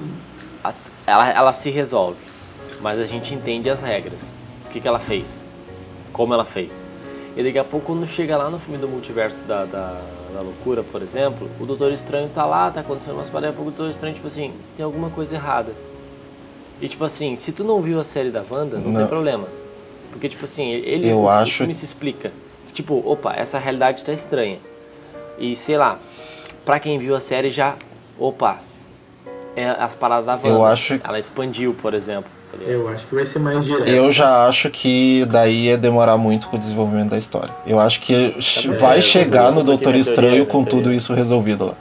a- 0.64 0.72
ela, 1.06 1.30
ela 1.30 1.52
se 1.52 1.68
resolve, 1.70 2.16
mas 2.80 2.98
a 2.98 3.04
gente 3.04 3.34
entende 3.34 3.68
as 3.68 3.82
regras. 3.82 4.34
O 4.64 4.70
que, 4.70 4.80
que 4.80 4.88
ela 4.88 4.98
fez, 4.98 5.46
como 6.14 6.32
ela 6.32 6.46
fez. 6.46 6.88
E 7.36 7.42
daqui 7.42 7.58
a 7.58 7.64
pouco, 7.64 7.86
quando 7.88 8.06
chega 8.06 8.38
lá 8.38 8.48
no 8.48 8.58
filme 8.58 8.78
do 8.78 8.88
multiverso 8.88 9.42
da, 9.42 9.66
da, 9.66 10.00
da 10.32 10.40
loucura, 10.40 10.82
por 10.82 11.02
exemplo, 11.02 11.46
o 11.60 11.66
Doutor 11.66 11.92
Estranho 11.92 12.30
tá 12.30 12.46
lá, 12.46 12.70
tá 12.70 12.80
acontecendo 12.80 13.14
umas 13.16 13.28
paradas, 13.28 13.50
daqui 13.50 13.60
a 13.60 13.62
pouco 13.62 13.70
o 13.70 13.74
Doutor 13.76 13.90
Estranho, 13.90 14.14
tipo 14.14 14.26
assim, 14.26 14.54
tem 14.78 14.82
alguma 14.84 15.10
coisa 15.10 15.36
errada. 15.36 15.72
E 16.80 16.88
tipo 16.88 17.04
assim, 17.04 17.36
se 17.36 17.52
tu 17.52 17.62
não 17.62 17.82
viu 17.82 18.00
a 18.00 18.04
série 18.04 18.30
da 18.30 18.42
Wanda, 18.50 18.78
não, 18.78 18.84
tem 18.84 18.92
Não. 18.94 19.06
problema. 19.06 19.46
Porque, 20.10 20.28
tipo 20.28 20.44
assim, 20.46 20.70
ele 20.70 21.08
Eu 21.08 21.20
o, 21.20 21.28
acho- 21.28 21.52
o 21.52 21.54
filme 21.58 21.74
se 21.74 21.84
explica. 21.84 22.32
Tipo, 22.72 23.02
opa, 23.06 23.34
essa 23.34 23.58
realidade 23.58 24.02
tá 24.04 24.12
estranha. 24.14 24.58
E 25.42 25.56
sei 25.56 25.76
lá, 25.76 25.98
pra 26.64 26.78
quem 26.78 27.00
viu 27.00 27.16
a 27.16 27.20
série 27.20 27.50
já, 27.50 27.74
opa, 28.16 28.60
é 29.56 29.68
as 29.70 29.92
paradas 29.92 30.24
da 30.24 30.34
Wanda. 30.36 30.48
Eu 30.48 30.64
acho- 30.64 31.00
Ela 31.02 31.18
expandiu, 31.18 31.74
por 31.74 31.94
exemplo. 31.94 32.30
tá? 32.52 32.58
Eu 32.64 32.86
acho 32.88 33.06
que 33.08 33.14
vai 33.16 33.26
ser 33.26 33.40
mais 33.40 33.64
direto. 33.64 33.88
Eu 33.88 34.12
já 34.12 34.46
acho 34.46 34.70
que 34.70 35.24
daí 35.28 35.64
ia 35.64 35.76
demorar 35.76 36.16
muito 36.16 36.46
com 36.46 36.56
o 36.56 36.60
desenvolvimento 36.60 37.10
da 37.10 37.18
história. 37.18 37.50
Eu 37.66 37.80
acho 37.80 38.00
que 38.00 38.14
bem, 38.68 38.78
vai 38.78 38.98
é, 38.98 39.02
chegar 39.02 39.50
no 39.50 39.64
Doutor 39.64 39.96
Estranho 39.96 40.30
teoria, 40.30 40.46
com 40.46 40.62
tudo 40.62 40.92
isso 40.92 41.12
resolvido 41.12 41.66
lá. 41.66 41.74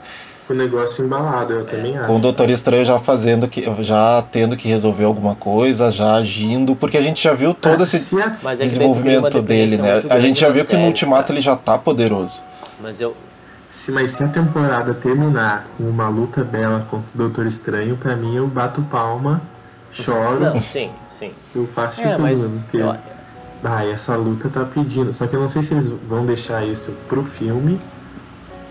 O 0.50 0.54
negócio 0.54 1.04
embalado, 1.04 1.52
eu 1.52 1.64
também 1.64 1.96
acho. 1.96 2.08
Com 2.08 2.16
o 2.16 2.18
Doutor 2.18 2.50
Estranho 2.50 2.84
já 2.84 2.98
fazendo 2.98 3.46
que. 3.46 3.64
já 3.80 4.24
tendo 4.32 4.56
que 4.56 4.66
resolver 4.66 5.04
alguma 5.04 5.36
coisa, 5.36 5.90
já 5.92 6.14
agindo, 6.16 6.74
porque 6.74 6.98
a 6.98 7.02
gente 7.02 7.22
já 7.22 7.32
viu 7.32 7.54
todo 7.54 7.84
esse 7.84 8.00
Se 8.00 8.20
a- 8.20 8.36
Mas 8.42 8.60
é 8.60 8.64
desenvolvimento 8.64 9.40
dele, 9.40 9.76
né? 9.76 10.02
A 10.10 10.18
gente 10.20 10.40
já 10.40 10.48
viu 10.48 10.64
que 10.66 10.72
no 10.72 10.78
séries, 10.78 10.88
Ultimato 10.88 11.22
cara. 11.28 11.34
ele 11.34 11.42
já 11.42 11.54
tá 11.54 11.78
poderoso. 11.78 12.40
Mas 12.80 13.00
eu. 13.00 13.14
Se, 13.72 13.90
mas 13.90 14.10
se 14.10 14.22
a 14.22 14.28
temporada 14.28 14.92
terminar 14.92 15.66
com 15.78 15.84
uma 15.84 16.06
luta 16.06 16.44
bela 16.44 16.80
contra 16.90 17.08
o 17.14 17.16
Doutor 17.16 17.46
Estranho, 17.46 17.96
pra 17.96 18.14
mim 18.14 18.36
eu 18.36 18.46
bato 18.46 18.82
palma, 18.82 19.40
choro, 19.90 20.40
Não, 20.40 20.60
sim, 20.60 20.90
sim. 21.08 21.32
eu 21.54 21.66
faço 21.66 22.02
de 22.02 22.08
É, 22.08 22.10
tudo. 22.12 22.22
mas. 22.22 22.44
porque, 22.44 22.76
eu- 22.76 22.94
ah, 23.64 23.86
essa 23.86 24.14
luta 24.14 24.50
tá 24.50 24.62
pedindo. 24.66 25.10
Só 25.14 25.26
que 25.26 25.34
eu 25.34 25.40
não 25.40 25.48
sei 25.48 25.62
se 25.62 25.72
eles 25.72 25.88
vão 25.88 26.26
deixar 26.26 26.62
isso 26.66 26.92
pro 27.08 27.24
filme 27.24 27.80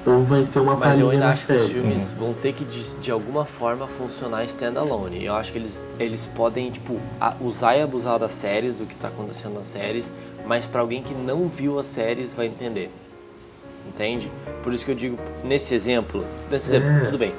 ou 0.06 0.24
vai 0.24 0.44
ter 0.44 0.60
uma 0.60 0.76
Mas 0.76 1.00
eu 1.00 1.10
ainda 1.10 1.30
acho 1.30 1.48
que 1.48 1.54
os 1.54 1.62
série. 1.64 1.74
filmes 1.74 2.12
vão 2.12 2.34
ter 2.36 2.54
que, 2.54 2.64
de, 2.64 2.96
de 2.98 3.10
alguma 3.12 3.44
forma, 3.44 3.88
funcionar 3.88 4.44
standalone. 4.44 5.26
Eu 5.26 5.34
acho 5.34 5.52
que 5.52 5.58
eles, 5.58 5.82
eles 6.00 6.28
podem, 6.28 6.70
tipo, 6.70 7.00
usar 7.40 7.76
e 7.76 7.82
abusar 7.82 8.20
das 8.20 8.36
séries, 8.36 8.76
do 8.76 8.86
que 8.86 8.94
tá 8.94 9.08
acontecendo 9.08 9.56
nas 9.56 9.66
séries, 9.66 10.14
mas 10.46 10.68
pra 10.68 10.82
alguém 10.82 11.02
que 11.02 11.16
não 11.16 11.48
viu 11.48 11.80
as 11.80 11.88
séries 11.88 12.34
vai 12.36 12.46
entender. 12.46 12.92
Entende? 13.94 14.32
Por 14.64 14.74
isso 14.74 14.86
que 14.86 14.92
eu 14.92 14.96
digo, 14.96 15.18
nesse 15.44 15.76
exemplo, 15.76 16.24
nesse 16.50 16.76
exemplo, 16.76 16.90
É. 16.90 17.06
tudo 17.06 17.18
bem. 17.18 17.34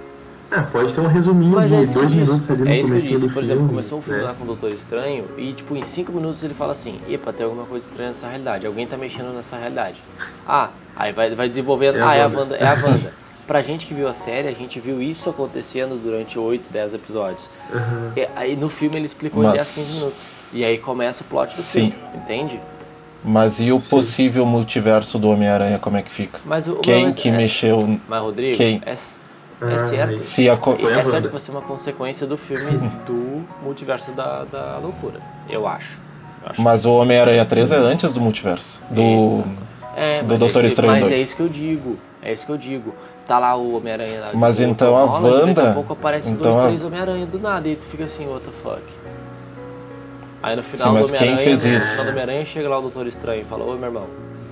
Ah, 0.55 0.65
pode 0.71 0.93
ter 0.93 1.01
um 1.01 1.07
resuminho 1.07 1.53
Mas 1.57 1.71
de 1.71 1.77
é 1.77 1.83
isso 1.83 1.93
que 1.95 1.99
eu 1.99 2.03
dois 2.03 2.13
disse. 2.15 2.27
minutos 2.31 2.51
ali 2.51 2.63
no 2.63 2.69
É 2.71 2.79
isso 2.81 2.91
que 2.91 2.95
eu 2.95 2.99
disse. 3.01 3.13
Por 3.13 3.21
filme. 3.31 3.41
exemplo, 3.41 3.69
começou 3.69 3.99
um 3.99 4.03
filme 4.03 4.19
né? 4.21 4.25
lá 4.27 4.35
com 4.35 4.43
o 4.45 4.47
Doutor 4.47 4.71
Estranho 4.71 5.25
e, 5.39 5.53
tipo, 5.55 5.75
em 5.75 5.83
cinco 5.83 6.13
minutos 6.13 6.45
ele 6.45 6.53
fala 6.53 6.73
assim: 6.73 7.01
Epa, 7.09 7.33
tem 7.33 7.45
alguma 7.47 7.65
coisa 7.65 7.87
estranha 7.87 8.09
nessa 8.09 8.27
realidade. 8.29 8.67
Alguém 8.67 8.87
tá 8.87 8.99
mexendo 8.99 9.33
nessa 9.35 9.57
realidade. 9.57 9.97
Ah, 10.47 10.69
aí 10.95 11.11
vai, 11.13 11.35
vai 11.35 11.49
desenvolvendo. 11.49 11.97
É 11.97 12.03
a 12.03 12.09
ah, 12.11 12.15
é 12.17 12.23
a 12.23 12.27
Wanda. 12.29 12.57
É 12.57 12.67
a 12.67 12.75
Wanda. 12.75 13.15
pra 13.47 13.63
gente 13.63 13.87
que 13.87 13.95
viu 13.95 14.07
a 14.07 14.13
série, 14.13 14.47
a 14.47 14.53
gente 14.53 14.79
viu 14.79 15.01
isso 15.01 15.31
acontecendo 15.31 15.97
durante 15.99 16.39
8, 16.39 16.71
10 16.71 16.95
episódios. 16.95 17.49
E, 18.15 18.29
aí 18.37 18.55
no 18.55 18.69
filme 18.69 18.97
ele 18.97 19.07
explicou 19.07 19.43
em 19.43 19.47
Mas- 19.47 19.55
10, 19.55 19.71
15 19.75 19.93
minutos. 19.95 20.21
E 20.53 20.67
aí 20.67 20.77
começa 20.77 21.23
o 21.23 21.27
plot 21.29 21.57
do 21.57 21.63
Sim. 21.63 21.93
filme, 21.93 21.95
entende? 22.15 22.61
Mas 23.25 23.61
e 23.61 23.71
o 23.71 23.81
possível 23.81 24.45
multiverso 24.45 25.19
do 25.19 25.29
Homem-Aranha, 25.31 25.79
como 25.79 25.97
é 25.97 26.03
que 26.03 26.11
fica? 26.11 26.41
Mas 26.45 26.67
o 26.67 26.77
Quem 26.77 27.05
mas 27.05 27.17
que 27.17 27.29
é, 27.29 27.33
mexeu. 27.33 27.79
Mas, 28.09 28.21
Rodrigo, 28.23 28.57
Quem? 28.57 28.83
é, 28.85 28.91
é 28.91 28.95
Ah, 28.95 29.79
certo. 29.79 30.25
Se 30.25 30.49
a 30.49 30.55
é 30.55 30.57
certo 30.57 31.07
Wanda. 31.07 31.21
que 31.23 31.29
vai 31.29 31.41
ser 31.41 31.51
uma 31.53 31.61
consequência 31.63 32.27
do 32.27 32.37
filme 32.37 32.79
do 33.07 33.45
multiverso 33.63 34.11
da, 34.13 34.45
da 34.51 34.79
loucura. 34.83 35.21
Eu 35.49 35.69
acho. 35.69 36.01
Eu 36.45 36.51
acho 36.51 36.63
Mas 36.63 36.85
o 36.85 36.93
Homem-Aranha 36.95 37.45
3 37.45 37.71
é 37.71 37.77
antes 37.77 38.13
do 38.13 38.21
multiverso. 38.21 38.81
Do. 38.91 39.45
É, 39.95 40.23
do 40.23 40.29
mas 40.31 40.39
Doutor 40.39 40.65
é 40.65 40.67
Estranho 40.69 40.93
Mas 40.93 41.03
2. 41.03 41.13
é 41.13 41.19
isso 41.19 41.37
que 41.37 41.43
eu 41.43 41.49
digo. 41.49 41.97
É 42.21 42.33
isso 42.33 42.45
que 42.47 42.51
eu 42.53 42.59
digo. 42.59 42.93
Tá 43.27 43.39
lá 43.39 43.55
o 43.55 43.77
Homem-Aranha 43.77 44.21
lá. 44.21 44.31
Mas 44.35 44.59
então 44.59 44.97
a 44.97 45.05
Holland, 45.05 45.31
Daqui 45.47 45.49
Wanda- 45.61 45.71
a 45.71 45.75
pouco 45.75 45.93
aparecem 45.93 46.33
então 46.33 46.45
dois, 46.51 46.57
a- 46.57 46.67
três 46.67 46.83
Homem-Aranha 46.83 47.27
do 47.27 47.39
nada 47.39 47.69
e 47.69 47.77
tu 47.77 47.85
fica 47.85 48.03
assim, 48.05 48.27
what 48.27 48.45
the 48.45 48.51
fuck. 48.51 48.83
Aí 50.43 50.57
no 50.57 50.63
final 50.63 50.95
Sim, 50.95 51.01
do 51.01 51.07
Homem-Aranha, 51.07 51.37
fez 51.37 51.65
no 51.65 51.71
isso? 51.71 51.89
final 51.91 52.05
do 52.05 52.11
Homem-Aranha 52.11 52.45
chega 52.45 52.69
lá 52.69 52.79
o 52.79 52.83
Doutor 52.83 53.07
Estranho 53.07 53.43
e 53.43 53.45
fala, 53.45 53.65
oi 53.65 53.79
meu 53.79 53.89
irmão, 53.89 54.07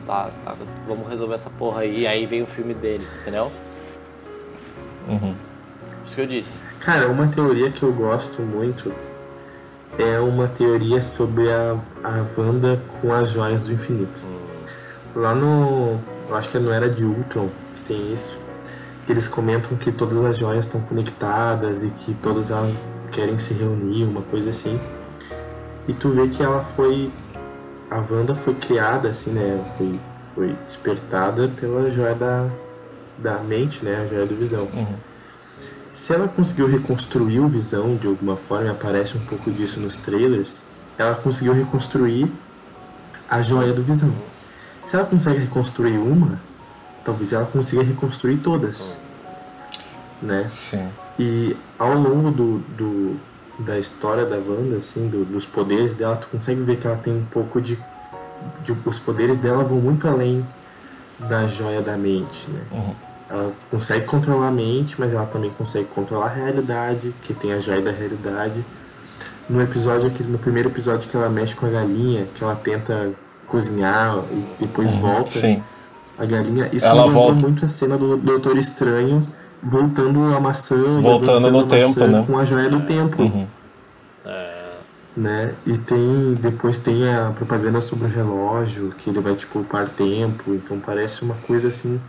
tá, 0.06 0.30
tá, 0.44 0.54
vamos 0.86 1.08
resolver 1.08 1.34
essa 1.34 1.50
porra 1.50 1.82
aí. 1.82 2.00
E 2.00 2.06
aí 2.06 2.26
vem 2.26 2.42
o 2.42 2.46
filme 2.46 2.74
dele, 2.74 3.06
entendeu? 3.20 3.50
Uhum. 5.08 5.34
Isso 6.06 6.14
que 6.14 6.22
eu 6.22 6.26
disse. 6.26 6.52
Cara, 6.78 7.08
uma 7.08 7.26
teoria 7.26 7.70
que 7.70 7.82
eu 7.82 7.92
gosto 7.92 8.40
muito 8.42 8.92
é 9.98 10.18
uma 10.20 10.46
teoria 10.46 11.02
sobre 11.02 11.50
a, 11.50 11.76
a 12.04 12.24
Wanda 12.38 12.80
com 13.00 13.12
as 13.12 13.30
joias 13.30 13.60
do 13.60 13.72
infinito. 13.72 14.20
Lá 15.14 15.34
no. 15.34 15.98
Eu 16.28 16.36
acho 16.36 16.48
que 16.48 16.56
é 16.56 16.60
no 16.60 16.70
Era 16.70 16.88
de 16.88 17.04
Ultron 17.04 17.48
que 17.74 17.80
tem 17.88 18.12
isso. 18.12 18.38
que 19.04 19.12
Eles 19.12 19.26
comentam 19.26 19.76
que 19.76 19.90
todas 19.90 20.24
as 20.24 20.38
joias 20.38 20.66
estão 20.66 20.80
conectadas 20.80 21.82
e 21.82 21.90
que 21.90 22.14
todas 22.14 22.52
elas 22.52 22.78
querem 23.10 23.38
se 23.38 23.52
reunir, 23.52 24.04
uma 24.04 24.22
coisa 24.22 24.50
assim. 24.50 24.78
E 25.88 25.92
tu 25.92 26.10
vê 26.10 26.28
que 26.28 26.42
ela 26.42 26.62
foi. 26.62 27.10
A 27.90 27.96
Wanda 28.08 28.34
foi 28.34 28.54
criada, 28.54 29.08
assim, 29.08 29.30
né? 29.30 29.64
Foi, 29.76 29.98
foi 30.34 30.56
despertada 30.64 31.48
pela 31.48 31.90
joia 31.90 32.14
da, 32.14 32.48
da 33.18 33.38
mente, 33.38 33.84
né? 33.84 34.00
A 34.00 34.06
joia 34.06 34.26
do 34.26 34.36
visão. 34.36 34.68
Se 35.90 36.14
ela 36.14 36.28
conseguiu 36.28 36.68
reconstruir 36.68 37.40
o 37.40 37.48
Visão 37.48 37.96
de 37.96 38.06
alguma 38.06 38.36
forma, 38.36 38.66
e 38.66 38.68
aparece 38.68 39.16
um 39.16 39.20
pouco 39.20 39.50
disso 39.50 39.80
nos 39.80 39.98
trailers, 39.98 40.56
ela 40.96 41.16
conseguiu 41.16 41.52
reconstruir 41.52 42.30
a 43.28 43.42
joia 43.42 43.72
do 43.72 43.82
Visão. 43.82 44.12
Se 44.84 44.94
ela 44.94 45.04
consegue 45.04 45.40
reconstruir 45.40 45.98
uma, 45.98 46.40
talvez 47.04 47.32
ela 47.32 47.44
consiga 47.46 47.82
reconstruir 47.82 48.36
todas. 48.36 48.96
Né? 50.22 50.48
Sim. 50.48 50.88
E 51.18 51.56
ao 51.76 51.94
longo 51.94 52.30
do, 52.30 52.58
do- 52.76 53.16
da 53.60 53.78
história 53.78 54.24
da 54.24 54.36
Wanda, 54.36 54.76
assim, 54.78 55.08
do- 55.08 55.24
dos 55.24 55.44
poderes 55.46 55.94
dela, 55.94 56.16
tu 56.16 56.28
consegue 56.28 56.62
ver 56.62 56.76
que 56.78 56.86
ela 56.86 56.96
tem 56.96 57.14
um 57.14 57.24
pouco 57.30 57.60
de, 57.60 57.76
de- 58.64 58.76
Os 58.84 58.98
poderes 58.98 59.36
dela 59.36 59.62
vão 59.64 59.78
muito 59.78 60.08
além 60.08 60.46
da 61.28 61.46
joia 61.46 61.82
da 61.82 61.96
mente, 61.96 62.48
né? 62.50 62.60
Uhum. 62.72 62.94
Ela 63.28 63.52
consegue 63.70 64.06
controlar 64.06 64.48
a 64.48 64.50
mente, 64.50 64.96
mas 64.98 65.12
ela 65.12 65.26
também 65.26 65.50
consegue 65.56 65.84
controlar 65.86 66.26
a 66.26 66.34
realidade, 66.34 67.14
que 67.22 67.32
tem 67.34 67.52
a 67.52 67.58
joia 67.58 67.80
da 67.82 67.90
realidade. 67.90 68.64
No 69.48 69.60
episódio, 69.60 70.08
aquele, 70.08 70.30
no 70.30 70.38
primeiro 70.38 70.68
episódio 70.70 71.08
que 71.08 71.16
ela 71.16 71.28
mexe 71.28 71.54
com 71.54 71.66
a 71.66 71.68
galinha, 71.70 72.26
que 72.34 72.42
ela 72.42 72.54
tenta 72.56 73.12
cozinhar 73.46 74.18
e 74.32 74.44
depois 74.64 74.92
volta, 74.94 75.34
Uhum. 75.36 75.40
Sim. 75.42 75.62
a 76.18 76.24
galinha. 76.24 76.68
Isso 76.72 76.86
Ela 76.86 77.08
volta. 77.08 77.34
muito 77.40 77.64
a 77.64 77.68
cena 77.68 77.98
do 77.98 78.16
Doutor 78.16 78.56
Estranho 78.56 79.26
voltando 79.62 80.34
a 80.34 80.40
maçã 80.40 80.76
e 80.98 81.02
Voltando 81.02 81.50
no 81.50 81.60
a 81.60 81.64
maçã 81.64 81.68
tempo, 81.68 82.06
né? 82.06 82.24
com 82.26 82.38
a 82.38 82.44
joia 82.44 82.68
do 82.68 82.80
tempo. 82.80 83.22
Uhum. 83.22 83.46
Né? 85.16 85.54
E 85.66 85.76
tem. 85.76 86.34
Depois 86.34 86.78
tem 86.78 87.12
a 87.12 87.32
propaganda 87.34 87.80
sobre 87.80 88.06
o 88.06 88.10
relógio, 88.10 88.94
que 88.96 89.10
ele 89.10 89.20
vai 89.20 89.34
te 89.34 89.46
poupar 89.46 89.88
tempo, 89.88 90.54
então 90.54 90.78
parece 90.78 91.22
uma 91.22 91.34
coisa 91.46 91.68
assim. 91.68 92.00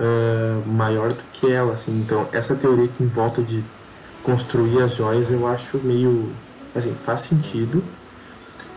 ah, 0.00 0.60
maior 0.66 1.10
do 1.12 1.22
que 1.32 1.50
ela, 1.50 1.74
assim. 1.74 1.92
Então 2.00 2.26
essa 2.32 2.54
teoria 2.54 2.88
que 2.88 3.02
em 3.02 3.08
volta 3.08 3.42
de 3.42 3.62
construir 4.22 4.82
as 4.82 4.94
joias 4.94 5.30
eu 5.30 5.46
acho 5.46 5.78
meio. 5.78 6.32
Assim, 6.74 6.94
faz 6.94 7.20
sentido. 7.20 7.84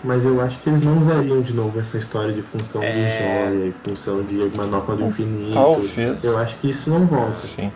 Mas 0.04 0.26
eu 0.26 0.40
acho 0.42 0.60
que 0.60 0.70
eles 0.70 0.84
não 0.84 1.00
usariam 1.00 1.42
de 1.42 1.54
novo 1.54 1.80
essa 1.80 1.98
história 1.98 2.32
de 2.32 2.42
função 2.42 2.82
de 2.82 2.88
joia 2.88 3.66
e 3.66 3.74
função 3.84 4.22
de 4.22 4.52
manopla 4.56 4.96
do 4.96 5.06
infinito. 5.06 5.54
Talvez. 5.54 6.24
Eu 6.24 6.38
acho 6.38 6.58
que 6.58 6.70
isso 6.70 6.90
não 6.90 7.06
volta. 7.08 7.40
Sim. 7.40 7.72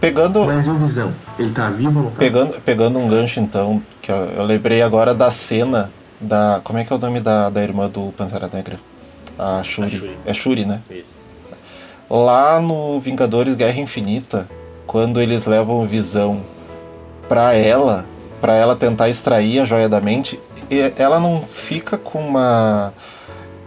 Pegando, 0.00 0.44
Mas 0.44 0.66
e 0.66 0.70
o 0.70 0.74
Visão? 0.74 1.12
Ele 1.38 1.50
tá 1.50 1.70
vivo 1.70 1.98
ou 1.98 2.04
não 2.04 2.10
tá? 2.10 2.18
pegando, 2.18 2.60
pegando 2.60 2.98
um 2.98 3.08
gancho 3.08 3.40
então, 3.40 3.82
que 4.02 4.10
eu, 4.10 4.16
eu 4.16 4.44
lembrei 4.44 4.82
agora 4.82 5.14
da 5.14 5.30
cena 5.30 5.90
da. 6.20 6.60
Como 6.62 6.78
é 6.78 6.84
que 6.84 6.92
é 6.92 6.96
o 6.96 6.98
nome 6.98 7.20
da, 7.20 7.48
da 7.48 7.62
irmã 7.62 7.88
do 7.88 8.12
Pantera 8.12 8.50
Negra? 8.52 8.78
A 9.38 9.62
Shuri. 9.62 9.86
A 9.86 9.90
Shuri. 9.90 10.18
É 10.26 10.34
Shuri, 10.34 10.64
né? 10.64 10.80
Isso. 10.90 11.14
Lá 12.08 12.60
no 12.60 13.00
Vingadores 13.00 13.54
Guerra 13.54 13.80
Infinita, 13.80 14.48
quando 14.86 15.20
eles 15.20 15.44
levam 15.44 15.82
o 15.82 15.86
Visão 15.86 16.40
pra 17.28 17.54
ela, 17.54 18.06
pra 18.40 18.54
ela 18.54 18.76
tentar 18.76 19.08
extrair 19.08 19.58
a 19.60 19.64
joia 19.64 19.88
da 19.88 20.00
mente, 20.00 20.38
ela 20.96 21.18
não 21.20 21.42
fica 21.42 21.96
com 21.98 22.18
uma. 22.20 22.92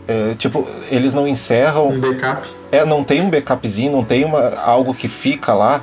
é, 0.07 0.33
tipo, 0.35 0.67
eles 0.91 1.13
não 1.13 1.27
encerram. 1.27 1.89
Um 1.89 1.99
backup? 1.99 2.47
É, 2.71 2.85
não 2.85 3.03
tem 3.03 3.21
um 3.21 3.29
backupzinho, 3.29 3.91
não 3.91 4.03
tem 4.03 4.23
uma, 4.25 4.55
algo 4.63 4.93
que 4.93 5.07
fica 5.07 5.53
lá. 5.53 5.81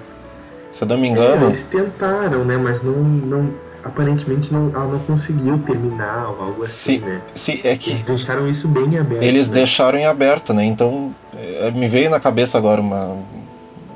Se 0.73 0.83
eu 0.83 0.89
não 0.89 0.99
me 0.99 1.09
É, 1.09 1.11
engano. 1.11 1.47
eles 1.47 1.63
tentaram, 1.63 2.45
né? 2.45 2.57
Mas 2.57 2.83
não, 2.83 2.93
não 2.93 3.51
aparentemente 3.83 4.53
não, 4.53 4.69
ela 4.75 4.87
não 4.87 4.99
conseguiu 4.99 5.59
terminar 5.59 6.29
ou 6.31 6.43
algo 6.45 6.65
assim, 6.65 6.99
Sim, 6.99 7.07
né? 7.07 7.21
sim, 7.37 7.61
é 7.63 7.77
que 7.77 7.91
Eles 7.91 8.03
deixaram 8.03 8.49
isso 8.49 8.67
bem 8.67 8.99
aberto. 8.99 9.23
eles 9.23 9.49
né? 9.49 9.55
deixaram 9.55 9.97
em 9.97 10.07
aberto, 10.07 10.53
né? 10.53 10.65
Então, 10.65 11.15
eh, 11.39 11.71
me 11.73 11.87
veio 11.89 12.11
na 12.11 12.19
cabeça 12.19 12.59
agora 12.59 12.81
uma, 12.81 13.17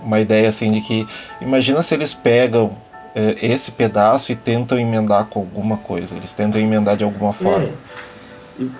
uma 0.02 0.20
ideia 0.20 0.48
assim 0.48 0.70
de 0.70 0.80
que 0.80 1.06
imagina 1.40 1.82
se 1.82 1.92
eles 1.92 2.14
pegam 2.14 2.70
é, 2.70 2.89
esse 3.42 3.70
pedaço 3.72 4.30
e 4.32 4.36
tentam 4.36 4.78
emendar 4.78 5.26
com 5.26 5.40
alguma 5.40 5.76
coisa. 5.76 6.14
Eles 6.14 6.32
tentam 6.32 6.60
emendar 6.60 6.96
de 6.96 7.04
alguma 7.04 7.32
forma. 7.32 7.64
É. 7.64 7.70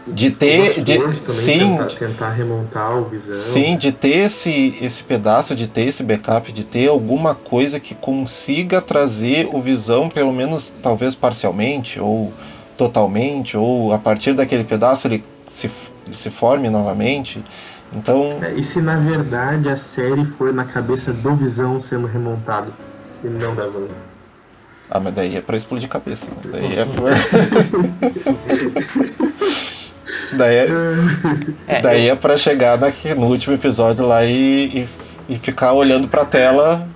De 0.09 0.31
ter- 0.31 0.83
de- 0.85 0.99
sim. 1.33 1.59
Tentar, 1.79 1.87
tentar 1.99 2.31
remontar 2.33 2.99
o 2.99 3.07
visão. 3.07 3.35
Sim, 3.41 3.79
de 3.79 3.91
ter 3.91 4.27
esse, 4.27 4.77
esse 4.79 5.03
pedaço, 5.03 5.55
de 5.55 5.67
ter 5.67 5.87
esse 5.87 6.03
backup, 6.03 6.53
de 6.53 6.65
ter 6.65 6.89
alguma 6.89 7.35
coisa 7.35 7.81
que 7.81 7.95
consiga 7.95 8.83
trazer 8.83 9.49
o 9.51 9.63
visão, 9.63 10.11
pelo 10.11 10.33
menos 10.35 10.71
talvez 10.83 11.15
parcialmente, 11.15 11.99
ou 11.99 12.31
totalmente, 12.77 13.57
ou 13.57 13.93
a 13.95 13.99
partir 13.99 14.35
daquele 14.35 14.65
pedaço 14.65 15.07
ele 15.07 15.25
se, 15.49 15.71
ele 16.07 16.17
se 16.17 16.29
forme 16.29 16.69
novamente. 16.69 17.43
Então, 17.91 18.39
É, 18.43 18.53
E 18.53 18.63
se 18.63 18.83
na 18.83 18.97
verdade 18.97 19.71
a 19.71 19.79
série 19.79 20.27
for 20.27 20.53
na 20.53 20.65
cabeça 20.67 21.11
do 21.11 21.35
Visão 21.35 21.81
sendo 21.81 22.07
remontado 22.07 22.73
e 23.25 23.29
não 23.29 23.55
da 23.55 23.65
Wanda? 23.65 24.10
Ah, 24.91 25.01
mas 25.01 25.15
daí 25.15 25.37
é 25.37 25.41
pra 25.41 25.57
explodir 25.57 25.89
cabeça. 25.89 26.27
né? 26.31 26.37
Daí 26.53 26.79
é 26.79 26.85
pra... 26.85 27.11
daí 30.37 30.57
é, 30.57 30.67
É, 31.67 31.81
daí 31.83 32.09
é 32.09 32.15
pra 32.17 32.37
chegar 32.37 32.79
naqui- 32.79 33.15
no 33.15 33.27
último 33.27 33.55
episódio 33.55 34.07
lá 34.07 34.25
e, 34.25 34.87
e, 35.29 35.35
e 35.35 35.39
ficar 35.39 35.73
olhando 35.73 36.09
pra 36.09 36.25
tela. 36.25 36.87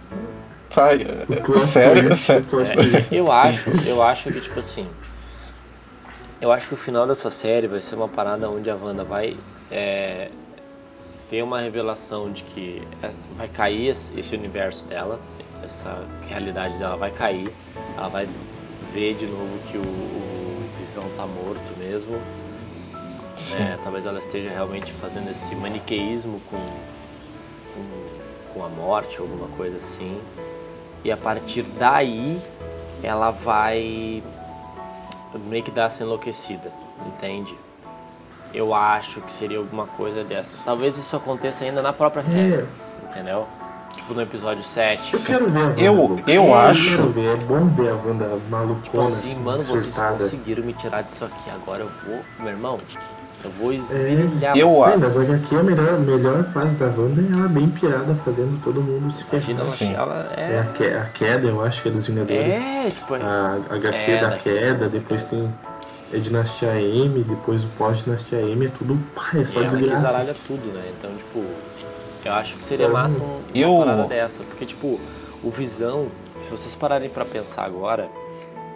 Tá, 0.70 0.88
sério, 1.68 2.05
twist, 2.09 2.16
sério. 2.24 2.45
plot 2.45 2.72
twist. 2.74 3.14
Eu 3.14 3.30
acho, 3.30 3.70
eu 3.86 4.03
acho 4.03 4.24
que 4.30 4.40
tipo 4.40 4.59
assim. 4.59 4.86
Eu 6.40 6.51
acho 6.53 6.66
que 6.68 6.74
o 6.74 6.76
final 6.76 7.07
dessa 7.07 7.30
série 7.30 7.68
vai 7.68 7.80
ser 7.80 7.95
uma 7.95 8.09
parada 8.09 8.51
onde 8.51 8.68
a 8.68 8.74
Wanda 8.74 9.05
vai 9.05 9.36
é, 9.70 10.28
ter 11.30 11.42
uma 11.42 11.61
revelação 11.61 12.30
de 12.32 12.42
que 12.42 12.82
é, 13.03 13.11
vai 13.36 13.47
cair 13.49 13.86
esse 13.88 14.34
universo 14.34 14.84
dela, 14.86 15.20
essa 15.65 16.05
realidade 16.29 16.77
dela 16.79 16.97
vai 16.97 17.11
cair, 17.11 17.53
ela 17.97 18.09
vai 18.09 18.29
ver 18.93 19.15
de 19.15 19.27
novo 19.27 19.59
que 19.71 19.77
o, 19.79 19.83
o 19.83 20.69
Visão 20.79 21.05
tá 21.17 21.27
morto 21.27 21.79
mesmo. 21.79 22.17
né? 23.59 23.79
talvez 23.83 24.07
ela 24.07 24.19
esteja 24.19 24.51
realmente 24.51 24.93
fazendo 24.93 25.31
esse 25.31 25.55
maniqueísmo 25.57 26.41
com, 26.51 26.57
com, 27.75 28.53
com 28.55 28.65
a 28.65 28.69
morte, 28.69 29.19
alguma 29.19 29.49
coisa 29.57 29.79
assim. 29.79 30.21
E 31.03 31.11
a 31.11 31.17
partir 31.17 31.62
daí 31.62 32.41
ela 33.03 33.31
vai 33.31 34.23
meio 35.47 35.62
que 35.62 35.71
dar 35.71 35.85
essa 35.87 36.03
enlouquecida, 36.05 36.73
entende? 37.07 37.55
Eu 38.55 38.73
acho 38.73 39.21
que 39.21 39.33
seria 39.33 39.59
alguma 39.59 39.87
coisa 39.87 40.23
dessa. 40.23 40.57
Talvez 40.65 40.97
isso 40.97 41.15
aconteça 41.17 41.65
ainda 41.65 41.83
na 41.83 41.93
própria 41.93 42.23
série, 42.23 42.55
É. 42.62 42.67
entendeu? 43.11 43.47
Tipo 43.97 44.14
no 44.14 44.20
episódio 44.22 44.62
7. 44.64 45.14
Eu 45.14 45.20
quero 45.20 45.49
ver 45.51 45.61
a 45.61 45.64
Wanda. 45.64 45.80
Eu- 45.80 45.95
louca. 45.95 46.30
eu 46.30 46.55
acho- 46.55 46.90
quero 46.90 47.11
ver, 47.11 47.26
é 47.32 47.36
bom 47.36 47.66
ver 47.68 47.90
a 47.90 47.95
Wanda 47.95 48.38
malucona. 48.51 48.82
Tipo 48.82 49.01
assim, 49.01 49.34
mano, 49.40 49.62
vocês 49.62 49.84
surtada. 49.95 50.16
conseguiram 50.18 50.64
me 50.64 50.72
tirar 50.74 51.03
disso 51.03 51.24
aqui. 51.24 51.51
Agora 51.51 51.82
eu 51.84 51.90
vou, 52.07 52.20
meu 52.40 52.49
irmão, 52.49 52.78
eu 53.42 53.51
vou 53.59 53.72
esmirilhar 53.72 54.57
Eu 54.57 54.68
você. 54.70 54.82
acho- 54.84 54.92
É, 54.95 54.97
mas 54.99 55.16
HQ, 55.16 55.57
a 55.57 55.62
melhor, 55.62 55.99
melhor 56.01 56.45
fase 56.53 56.76
da 56.76 56.86
Wanda 56.86 57.20
é 57.22 57.38
ela 57.38 57.49
bem 57.49 57.68
pirada, 57.68 58.14
fazendo 58.24 58.62
todo 58.62 58.80
mundo 58.82 59.11
se 59.12 59.24
Imagina 59.30 59.61
ela, 59.61 59.72
ferrar. 59.72 59.95
ela 59.95 60.32
É 60.36 60.59
a, 60.59 60.62
é. 60.62 60.66
que- 60.74 60.84
a 60.84 61.05
queda, 61.07 61.49
eu 61.49 61.62
acho 61.64 61.82
que 61.82 61.88
é 61.88 61.92
dos 61.92 62.07
Vingadores. 62.07 62.40
É, 62.40 62.90
tipo, 62.90 63.14
A 63.14 63.59
HQ 63.70 63.99
Queda. 64.05 64.28
da 64.28 64.36
queda, 64.36 64.88
depois 64.88 65.24
tem 65.24 65.53
é 66.12 66.18
Dinastia 66.18 66.68
M, 66.80 67.24
depois 67.24 67.64
o 67.64 67.68
pós-Dinastia 67.78 68.38
M, 68.40 68.66
é 68.66 68.68
tudo. 68.78 68.99
pá, 69.16 69.38
é 69.38 69.45
só 69.45 69.61
ela 69.61 69.68
que 69.68 69.76
desgraça. 69.76 70.03
zaralha 70.03 70.36
tudo, 70.47 70.66
né? 70.72 70.82
Então, 70.99 71.11
tipo, 71.16 71.42
eu 72.29 72.33
acho 72.33 72.57
que 72.57 72.64
seria 72.64 72.89
massa 72.89 73.22
um, 73.22 73.27
uma 73.39 73.43
Eu- 73.55 73.79
parada 73.79 74.05
dessa. 74.05 74.43
Porque, 74.45 74.64
tipo, 74.66 74.99
o 75.43 75.51
Visão, 75.51 76.09
se 76.41 76.51
vocês 76.51 76.75
pararem 76.75 77.09
pra 77.09 77.25
pensar 77.25 77.64
agora, 77.64 78.09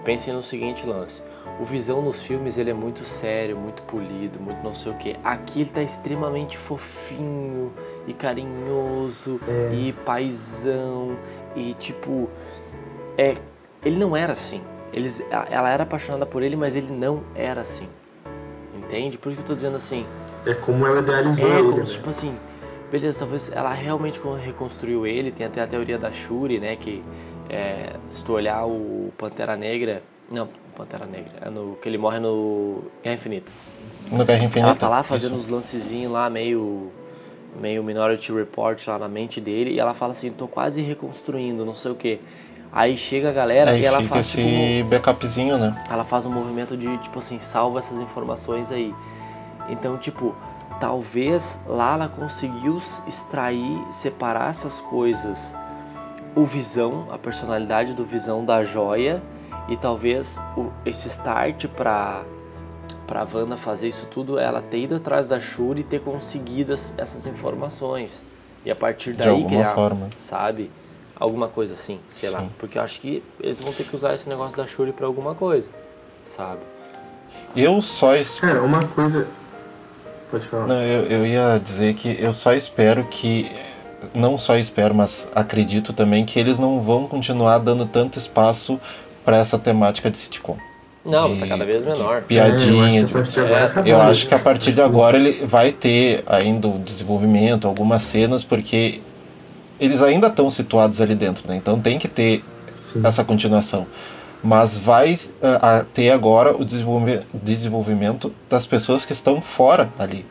pensem 0.05 0.32
no 0.34 0.42
seguinte 0.42 0.86
lance. 0.86 1.22
O 1.61 1.64
Visão 1.64 2.01
nos 2.03 2.22
filmes, 2.22 2.57
ele 2.59 2.70
é 2.70 2.74
muito 2.74 3.05
sério, 3.05 3.57
muito 3.57 3.82
polido, 3.82 4.38
muito 4.38 4.62
não 4.62 4.74
sei 4.74 4.92
o 4.92 4.94
que. 4.94 5.16
Aqui 5.24 5.62
ele 5.62 5.70
tá 5.70 5.82
extremamente 5.82 6.57
fofinho 6.57 7.72
e 8.07 8.12
carinhoso 8.12 9.40
É. 9.49 9.74
e 9.74 9.92
paizão 10.05 11.16
e, 11.57 11.74
tipo, 11.74 12.28
é, 13.16 13.36
ele 13.84 13.96
não 13.96 14.16
era 14.16 14.32
assim. 14.32 14.62
Eles, 14.92 15.22
ela 15.51 15.68
era 15.70 15.82
apaixonada 15.82 16.24
por 16.24 16.42
ele, 16.42 16.55
mas 16.57 16.76
ele 16.76 16.92
não 16.92 17.22
era 17.34 17.61
assim. 17.62 17.88
Entende? 18.76 19.18
Por 19.18 19.30
isso 19.30 19.38
que 19.38 19.44
eu 19.44 19.49
tô 19.49 19.55
dizendo 19.55 19.76
assim. 19.76 20.07
É 20.46 20.55
como 20.55 20.86
ela 20.86 21.01
idealizou 21.01 21.49
É, 21.51 21.59
ele, 21.59 21.68
como 21.68 21.78
né? 21.78 21.84
tipo 21.84 22.09
assim, 22.11 22.34
beleza, 22.91 23.20
talvez 23.20 23.51
ela 23.53 23.72
realmente 23.72 24.20
reconstruiu 24.45 25.07
ele, 25.07 25.30
tem 25.30 25.47
até 25.47 25.62
a 25.62 25.66
teoria 25.66 25.99
da 25.99 26.11
Shuri, 26.11 26.59
né, 26.59 26.76
que 26.76 27.03
é, 27.49 27.95
se 28.09 28.24
tu 28.24 28.32
olhar 28.32 28.66
o 28.66 29.12
Pantera 29.16 29.57
Negra, 29.57 30.03
não, 30.30 30.49
Pantera 30.76 31.07
Negra, 31.07 31.32
é 31.41 31.51
no 31.51 31.76
que 31.80 31.89
ele 31.89 31.99
morre 31.99 32.18
no 32.18 32.82
Guerra 33.03 33.14
Infinita. 33.14 33.51
No 34.11 34.24
Guerra 34.24 34.45
Infinita. 34.45 34.70
Ela 34.70 34.74
tá 34.76 34.89
lá 34.89 35.03
fazendo 35.03 35.32
isso. 35.32 35.47
uns 35.47 35.47
lancezinhos 35.47 36.12
lá, 36.12 36.28
meio 36.28 36.91
meio 37.61 37.82
Minority 37.82 38.30
Report 38.32 38.86
lá 38.86 38.99
na 38.99 39.09
mente 39.09 39.41
dele, 39.41 39.72
e 39.72 39.80
ela 39.80 39.95
fala 39.95 40.12
assim, 40.12 40.30
tô 40.30 40.47
quase 40.47 40.82
reconstruindo, 40.82 41.64
não 41.64 41.74
sei 41.74 41.91
o 41.91 41.95
que. 41.95 42.20
Aí 42.70 42.97
chega 42.97 43.30
a 43.30 43.32
galera 43.32 43.70
Aí 43.70 43.80
e 43.80 43.84
ela 43.84 44.03
faz 44.03 44.26
esse 44.26 44.36
tipo 44.36 44.91
backupzinho, 44.91 45.57
né? 45.57 45.82
ela 45.91 46.05
faz 46.05 46.26
um 46.26 46.30
movimento 46.30 46.76
de 46.76 46.99
tipo 46.99 47.18
assim, 47.18 47.39
salva 47.39 47.78
essas 47.78 47.99
informações 47.99 48.70
aí. 48.70 48.95
Então, 49.70 49.97
tipo, 49.97 50.34
talvez 50.80 51.60
lá 51.66 51.94
ela 51.94 52.08
conseguiu 52.08 52.80
extrair, 53.06 53.78
separar 53.90 54.50
essas 54.50 54.80
coisas. 54.80 55.56
O 56.34 56.44
Visão, 56.44 57.08
a 57.10 57.18
personalidade 57.18 57.94
do 57.94 58.04
Visão 58.04 58.44
da 58.44 58.62
joia 58.62 59.22
e 59.68 59.76
talvez 59.76 60.40
o, 60.56 60.70
esse 60.86 61.08
start 61.08 61.66
pra 61.68 62.22
pra 63.06 63.26
Wanda 63.32 63.56
fazer 63.56 63.88
isso 63.88 64.04
tudo, 64.10 64.38
ela 64.38 64.60
ter 64.60 64.80
ido 64.80 64.96
atrás 64.96 65.28
da 65.28 65.40
Shuri 65.40 65.80
e 65.80 65.82
ter 65.84 65.98
conseguido 66.02 66.74
as- 66.74 66.92
essas 66.98 67.26
informações. 67.26 68.22
E 68.66 68.70
a 68.70 68.76
partir 68.76 69.14
daí 69.14 69.28
alguma 69.30 69.48
criar, 69.48 69.74
forma. 69.74 70.10
sabe? 70.18 70.70
Alguma 71.18 71.48
coisa 71.48 71.72
assim, 71.72 71.98
sei 72.06 72.28
lá. 72.28 72.40
Sim. 72.40 72.50
Porque 72.58 72.76
eu 72.76 72.82
acho 72.82 73.00
que 73.00 73.22
eles 73.40 73.58
vão 73.60 73.72
ter 73.72 73.84
que 73.84 73.96
usar 73.96 74.12
esse 74.12 74.28
negócio 74.28 74.54
da 74.58 74.66
Shuri 74.66 74.92
pra 74.92 75.06
alguma 75.06 75.34
coisa, 75.34 75.70
sabe? 76.26 76.60
Eu 77.56 77.80
só 77.80 78.14
espero. 78.14 78.52
Cara, 78.56 78.62
uma 78.66 78.84
coisa. 78.88 79.26
Pode 80.30 80.46
falar. 80.46 80.66
Não, 80.66 80.82
eu, 80.82 81.04
eu 81.04 81.26
ia 81.26 81.58
dizer 81.62 81.94
que 81.94 82.16
eu 82.20 82.32
só 82.32 82.52
espero 82.52 83.04
que. 83.04 83.50
Não 84.14 84.38
só 84.38 84.56
espero, 84.56 84.94
mas 84.94 85.26
acredito 85.34 85.92
também 85.92 86.24
que 86.24 86.38
eles 86.38 86.59
não 86.59 86.80
vão 86.82 87.06
continuar 87.06 87.59
dando 87.59 87.84
tanto 87.84 88.18
espaço 88.18 88.78
para 89.24 89.36
essa 89.38 89.59
temática 89.59 90.09
de 90.10 90.16
sitcom. 90.16 90.56
Não, 91.05 91.34
De- 91.34 91.40
tá 91.40 91.46
cada 91.46 91.64
vez 91.64 91.84
menor. 91.84 92.22
piadinha. 92.22 93.00
É, 93.00 93.00
eu 93.00 93.00
acho 93.00 93.06
de- 93.06 93.06
que 93.06 93.14
a 93.14 93.18
partir 93.18 93.32
de 93.32 93.40
agora 93.40 93.64
É, 93.88 93.92
Eu 93.92 93.98
né? 93.98 94.05
acho 94.10 94.28
que 94.28 94.34
a 94.34 94.38
partir 94.38 94.72
de 94.72 94.80
agora 94.80 95.16
ele 95.16 95.32
vai 95.46 95.72
ter 95.72 96.22
ainda 96.26 96.68
o 96.68 96.78
desenvolvimento, 96.78 97.66
algumas 97.66 98.02
cenas, 98.02 98.44
porque 98.44 99.00
eles 99.80 100.00
ainda 100.02 100.26
estão 100.28 100.50
situados 100.50 101.00
ali 101.00 101.14
dentro, 101.14 101.48
né? 101.48 101.56
Então 101.56 101.80
tem 101.80 101.98
que 101.98 102.09
ter 102.09 102.44
Sim. 102.76 103.00
essa 103.05 103.24
continuação. 103.24 103.86
Mas 104.43 104.78
vai 104.78 105.19
a 105.60 105.85
ter 105.93 106.10
agora 106.10 106.56
o 106.56 106.65
desenvolve- 106.65 107.20
desenvolvimento 107.35 108.32
das 108.48 108.65
pessoas 108.66 109.05
que 109.05 109.12
estão 109.12 109.40
fora 109.40 109.89
ali 109.98 110.24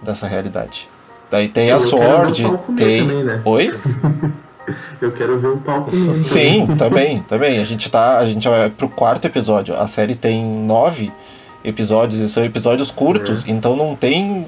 dessa 0.00 0.26
realidade. 0.26 0.88
Daí 1.30 1.48
tem 1.48 1.70
a 1.70 1.74
Eu 1.74 1.80
Sword, 1.80 2.44
tem. 2.76 3.00
também, 3.06 3.24
né? 3.24 3.42
Oi? 3.44 3.70
Eu 5.00 5.10
quero 5.12 5.38
ver 5.38 5.48
o 5.48 5.56
palco. 5.58 5.90
Sim, 6.22 6.66
também, 6.78 7.20
também. 7.22 7.58
A 7.60 7.64
gente 7.64 7.90
tá. 7.90 8.18
A 8.18 8.24
gente 8.24 8.48
vai 8.48 8.70
pro 8.70 8.88
quarto 8.88 9.24
episódio. 9.26 9.74
A 9.74 9.88
série 9.88 10.14
tem 10.14 10.42
nove 10.44 11.12
episódios 11.64 12.20
e 12.20 12.28
são 12.28 12.44
episódios 12.44 12.90
curtos, 12.90 13.44
então 13.46 13.76
não 13.76 13.94
tem 13.96 14.46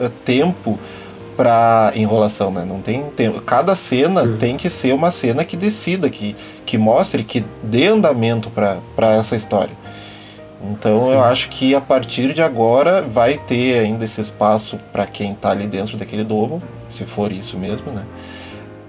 eh, 0.00 0.10
tempo 0.24 0.78
pra 1.40 1.90
enrolação, 1.94 2.50
né? 2.50 2.66
Não 2.66 2.82
tem 2.82 3.02
tempo. 3.16 3.40
Cada 3.40 3.74
cena 3.74 4.24
Sim. 4.24 4.36
tem 4.36 4.56
que 4.58 4.68
ser 4.68 4.92
uma 4.92 5.10
cena 5.10 5.42
que 5.42 5.56
decida, 5.56 6.10
que, 6.10 6.36
que 6.66 6.76
mostre, 6.76 7.24
que 7.24 7.42
dê 7.62 7.86
andamento 7.86 8.50
pra 8.50 9.14
essa 9.14 9.34
história. 9.34 9.72
Então 10.62 10.98
Sim. 10.98 11.12
eu 11.12 11.24
acho 11.24 11.48
que 11.48 11.74
a 11.74 11.80
partir 11.80 12.34
de 12.34 12.42
agora 12.42 13.00
vai 13.00 13.38
ter 13.38 13.78
ainda 13.78 14.04
esse 14.04 14.20
espaço 14.20 14.78
pra 14.92 15.06
quem 15.06 15.32
tá 15.34 15.50
ali 15.50 15.66
dentro 15.66 15.96
daquele 15.96 16.24
domo, 16.24 16.62
se 16.90 17.06
for 17.06 17.32
isso 17.32 17.56
mesmo, 17.56 17.90
né? 17.90 18.04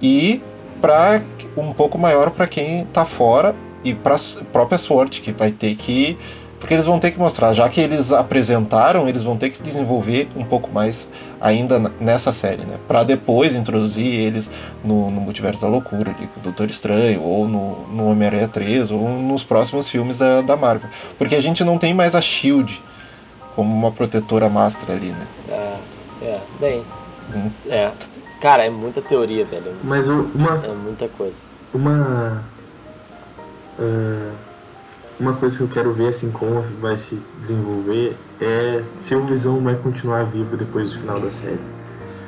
E 0.02 0.41
para 0.82 1.22
um 1.56 1.72
pouco 1.72 1.98
maior 1.98 2.32
para 2.32 2.48
quem 2.48 2.84
tá 2.91 3.06
fora 3.06 3.56
e 3.82 3.94
para 3.94 4.18
própria 4.52 4.78
sorte 4.78 5.22
que 5.22 5.32
vai 5.32 5.52
ter 5.52 5.73
que 5.76 6.18
porque 6.62 6.76
eles 6.76 6.86
vão 6.86 7.00
ter 7.00 7.10
que 7.10 7.18
mostrar, 7.18 7.56
já 7.56 7.68
que 7.68 7.82
eles 7.82 8.12
apresentaram, 8.12 9.10
eles 9.10 9.24
vão 9.24 9.36
ter 9.36 9.50
que 9.50 9.64
desenvolver 9.64 10.30
um 10.36 10.44
pouco 10.44 10.70
mais 10.72 11.08
ainda 11.42 11.92
nessa 12.00 12.32
série, 12.32 12.64
né? 12.64 12.78
Para 12.88 13.04
depois 13.04 13.56
introduzir 13.56 14.06
eles 14.06 14.48
no, 14.84 15.10
no 15.10 15.20
Multiverso 15.20 15.60
da 15.60 15.68
Loucura, 15.68 16.14
de 16.14 16.30
Doutor 16.44 16.70
Estranho, 16.70 17.24
ou 17.24 17.48
no, 17.48 17.88
no 17.88 18.12
Homem-Aranha 18.12 18.48
3, 18.48 18.92
ou 18.92 19.10
nos 19.10 19.44
próximos 19.44 19.90
filmes 19.90 20.20
da, 20.20 20.42
da 20.42 20.56
Marvel. 20.56 20.88
Porque 21.18 21.36
a 21.36 21.42
gente 21.42 21.64
não 21.64 21.80
tem 21.80 21.96
mais 21.96 22.14
a 22.14 22.22
Shield 22.22 22.80
como 23.56 23.74
uma 23.74 23.92
protetora 23.92 24.48
master 24.48 24.96
ali, 24.96 25.08
né? 25.08 25.28
É, 25.50 26.26
é, 26.26 26.40
bem. 26.60 26.86
É. 27.68 27.92
Cara, 28.40 28.66
é 28.66 28.70
muita 28.70 29.02
teoria, 29.02 29.46
velho. 29.46 29.74
Mas 29.84 30.08
uma, 30.08 30.64
É 30.64 30.74
muita 30.76 31.08
coisa. 31.08 31.42
uma 31.74 32.44
ah, 33.80 34.32
uma 35.22 35.34
coisa 35.34 35.56
que 35.57 35.64
eu 35.64 35.68
quero 35.68 35.93
ver 35.93 36.07
assim 36.07 36.31
como 36.31 36.61
vai 36.81 36.98
se 36.98 37.22
desenvolver 37.39 38.18
é 38.41 38.81
se 38.98 39.14
o 39.14 39.22
Visão 39.22 39.60
vai 39.61 39.76
continuar 39.76 40.23
vivo 40.26 40.57
depois 40.57 40.91
do 40.93 40.99
final 40.99 41.19
da 41.19 41.30
série. 41.30 41.60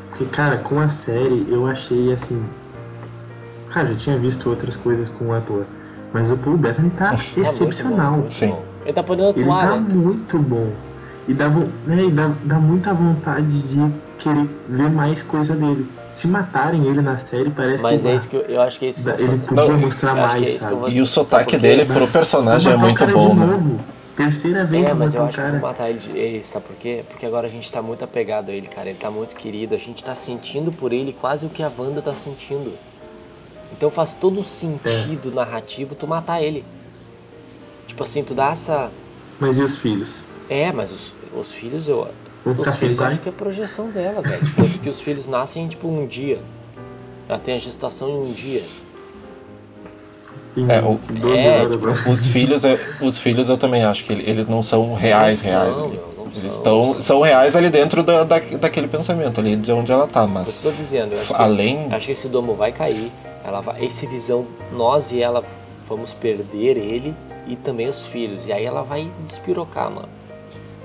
Porque 0.09 0.25
cara, 0.25 0.57
com 0.57 0.79
a 0.79 0.87
série 0.89 1.47
eu 1.49 1.65
achei 1.65 2.13
assim, 2.13 2.45
cara, 3.71 3.89
eu 3.89 3.95
tinha 3.97 4.15
visto 4.17 4.47
outras 4.47 4.75
coisas 4.75 5.09
com 5.09 5.29
o 5.29 5.33
ator, 5.33 5.65
mas 6.13 6.29
o 6.29 6.37
Paul 6.37 6.55
Bettany 6.57 6.91
tá 6.91 7.09
Tá 7.09 7.17
muito 7.17 7.33
bom, 7.35 7.41
excepcional. 7.41 8.11
muito 8.17 8.33
Sim. 8.33 8.47
bom. 8.49 8.63
Ele 8.85 8.93
tá 8.93 9.03
podendo 9.03 9.29
Ele 9.29 9.41
atuar, 9.41 9.59
tá 9.61 9.75
né? 9.77 9.93
muito 9.93 10.37
bom. 10.37 10.71
E 11.27 11.33
dá, 11.33 11.47
vo- 11.47 11.69
né, 11.87 12.03
e 12.03 12.11
dá, 12.11 12.29
dá 12.43 12.59
muita 12.59 12.93
vontade 12.93 13.61
de 13.63 13.91
querer 14.19 14.47
ver 14.69 14.89
mais 14.89 15.23
coisa 15.23 15.55
dele. 15.55 15.89
Se 16.13 16.27
matarem 16.27 16.85
ele 16.87 17.01
na 17.01 17.17
série, 17.17 17.49
parece 17.49 17.81
Mas 17.81 18.01
que 18.01 18.07
é 18.07 18.09
vai- 18.11 18.15
isso 18.17 18.29
que 18.29 18.35
eu, 18.35 18.41
eu 18.43 18.61
acho 18.61 18.79
que 18.79 18.85
é 18.85 18.89
isso 18.89 19.03
que 19.03 19.09
eu 19.09 19.17
vou 19.17 19.25
ele 19.25 19.37
podia 19.41 19.67
Não, 19.67 19.79
mostrar 19.79 20.13
que 20.13 20.17
é 20.19 20.21
mais, 20.21 20.43
isso 20.43 20.59
que 20.67 20.73
eu 20.73 20.79
sabe? 20.81 20.95
E 20.95 21.01
o 21.01 21.05
sotaque 21.07 21.57
dele 21.57 21.85
pro 21.85 22.07
personagem 22.07 22.71
é 22.71 22.77
muito 22.77 23.05
bom, 23.07 23.29
de 23.33 23.39
né? 23.39 23.45
novo. 23.47 23.79
Terceira 24.15 24.63
vez 24.63 24.87
É, 24.87 24.91
que 24.91 24.95
mas 24.95 25.15
eu 25.15 25.23
acho 25.23 25.33
que 25.33 25.39
eu 25.39 25.43
cara. 25.43 25.59
vou 25.59 25.67
matar 25.69 25.89
ele, 25.89 25.97
de- 25.97 26.11
ele, 26.11 26.43
sabe 26.43 26.65
por 26.67 26.75
quê? 26.75 27.03
Porque 27.09 27.25
agora 27.25 27.47
a 27.47 27.49
gente 27.49 27.71
tá 27.73 27.81
muito 27.81 28.03
apegado 28.05 28.49
a 28.49 28.53
ele, 28.53 28.67
cara. 28.67 28.87
Ele 28.89 28.97
tá 28.99 29.09
muito 29.09 29.35
querido, 29.35 29.73
a 29.73 29.77
gente 29.79 30.03
tá 30.03 30.13
sentindo 30.13 30.71
por 30.71 30.93
ele 30.93 31.13
quase 31.19 31.47
o 31.47 31.49
que 31.49 31.63
a 31.63 31.71
Wanda 31.75 31.99
tá 31.99 32.13
sentindo. 32.13 32.73
Então 33.75 33.89
faz 33.89 34.13
todo 34.13 34.43
sentido 34.43 35.31
É. 35.31 35.35
narrativo 35.35 35.95
tu 35.95 36.05
matar 36.07 36.43
ele. 36.43 36.63
Tipo 37.87 38.03
assim, 38.03 38.23
tu 38.23 38.35
dá 38.35 38.51
essa. 38.51 38.91
Mas 39.39 39.57
e 39.57 39.61
os 39.63 39.77
filhos? 39.79 40.19
É, 40.47 40.71
mas 40.71 40.91
os, 40.91 41.15
os 41.35 41.51
filhos 41.51 41.87
eu. 41.89 42.07
Vão 42.45 42.53
ficar 42.55 42.71
Os 42.71 42.77
sem 42.77 42.89
filhos 42.89 42.97
eu 42.99 43.03
pai? 43.05 43.13
acho 43.13 43.21
que 43.21 43.29
é 43.29 43.31
projeção 43.31 43.89
dela, 43.89 44.21
velho. 44.21 44.41
Tanto 44.55 44.79
que 44.79 44.89
os 44.89 44.99
filhos 45.01 45.27
nascem 45.27 45.67
tipo 45.67 45.87
um 45.87 46.05
dia. 46.05 46.39
Ela 47.29 47.39
tem 47.39 47.55
a 47.55 47.57
gestação 47.57 48.09
em 48.09 48.17
um 48.29 48.31
dia. 48.33 48.61
Em 50.55 50.69
É, 50.69 50.81
o- 50.81 50.99
12 51.11 51.41
É, 51.41 51.61
horas, 51.61 51.81
né? 51.81 52.11
Os 52.11 52.27
filhos, 52.27 52.63
é- 52.65 52.77
os 53.01 53.17
filhos 53.17 53.49
eu 53.49 53.57
também 53.57 53.83
acho 53.83 54.03
que 54.03 54.13
ele- 54.13 54.29
eles 54.29 54.45
não 54.47 54.61
são 54.61 54.93
reais, 54.93 55.43
Não 55.43 55.49
reais. 55.51 55.69
são, 55.73 55.89
meu, 55.89 56.13
não 56.17 56.23
eles 56.25 56.37
são, 56.39 56.49
estão, 56.49 57.01
são. 57.01 57.21
reais 57.21 57.55
ali 57.55 57.69
dentro 57.69 58.03
da, 58.03 58.23
da, 58.23 58.37
daquele 58.39 58.87
pensamento, 58.87 59.39
ali 59.39 59.55
de 59.55 59.71
onde 59.71 59.91
ela 59.91 60.05
tá, 60.05 60.21
Eu 60.23 60.27
mas 60.27 60.49
estou 60.49 60.71
dizendo, 60.71 61.13
eu 61.13 61.21
acho 61.21 61.33
que, 61.33 61.41
Além- 61.41 61.87
acho 61.91 62.05
que 62.05 62.11
esse 62.11 62.27
domo 62.27 62.53
vai 62.53 62.71
cair. 62.71 63.11
Ela 63.43 63.61
vai, 63.61 63.83
esse 63.83 64.05
visão, 64.05 64.45
nós 64.71 65.11
e 65.11 65.21
ela 65.21 65.43
vamos 65.87 66.13
perder 66.13 66.77
ele 66.77 67.15
e 67.47 67.55
também 67.55 67.87
os 67.89 68.05
filhos. 68.05 68.47
E 68.47 68.53
aí 68.53 68.63
ela 68.63 68.83
vai 68.83 69.09
despirocar, 69.25 69.89
mano. 69.89 70.09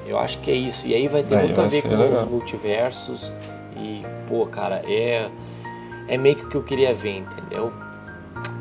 Eu 0.08 0.18
acho 0.18 0.38
que 0.38 0.50
é 0.50 0.54
isso. 0.54 0.86
E 0.86 0.94
aí 0.94 1.06
vai 1.06 1.22
ter 1.22 1.36
Aí 1.36 1.46
muito 1.46 1.60
a 1.60 1.64
ver 1.64 1.82
ser 1.82 1.88
com 1.88 1.96
legal. 1.96 2.24
os 2.24 2.30
multiversos. 2.30 3.32
E, 3.76 4.02
pô, 4.26 4.46
cara, 4.46 4.82
é. 4.86 5.28
É 6.08 6.16
meio 6.16 6.36
que 6.36 6.46
o 6.46 6.48
que 6.48 6.56
eu 6.56 6.62
queria 6.62 6.94
ver, 6.94 7.18
entendeu? 7.18 7.70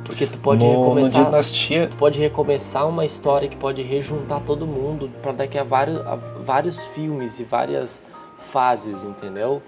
Porque 0.04 0.26
tu 0.28 0.38
pode 0.40 0.66
no, 0.66 0.74
no 0.74 0.80
recomeçar. 0.82 1.26
Dinastia, 1.26 1.88
Tu 1.88 1.96
pode 1.96 2.20
recomeçar 2.20 2.88
uma 2.88 3.06
história 3.06 3.48
que 3.48 3.56
pode 3.56 3.82
rejuntar 3.82 4.42
todo 4.42 4.66
mundo 4.68 5.10
para 5.22 5.32
daqui 5.32 5.58
a 5.58 5.64
vários, 5.64 6.00
a 6.06 6.16
vários 6.16 6.88
filmes 6.88 7.40
e 7.40 7.44
várias 7.46 8.04
fases, 8.38 9.04
entendeu? 9.04 9.62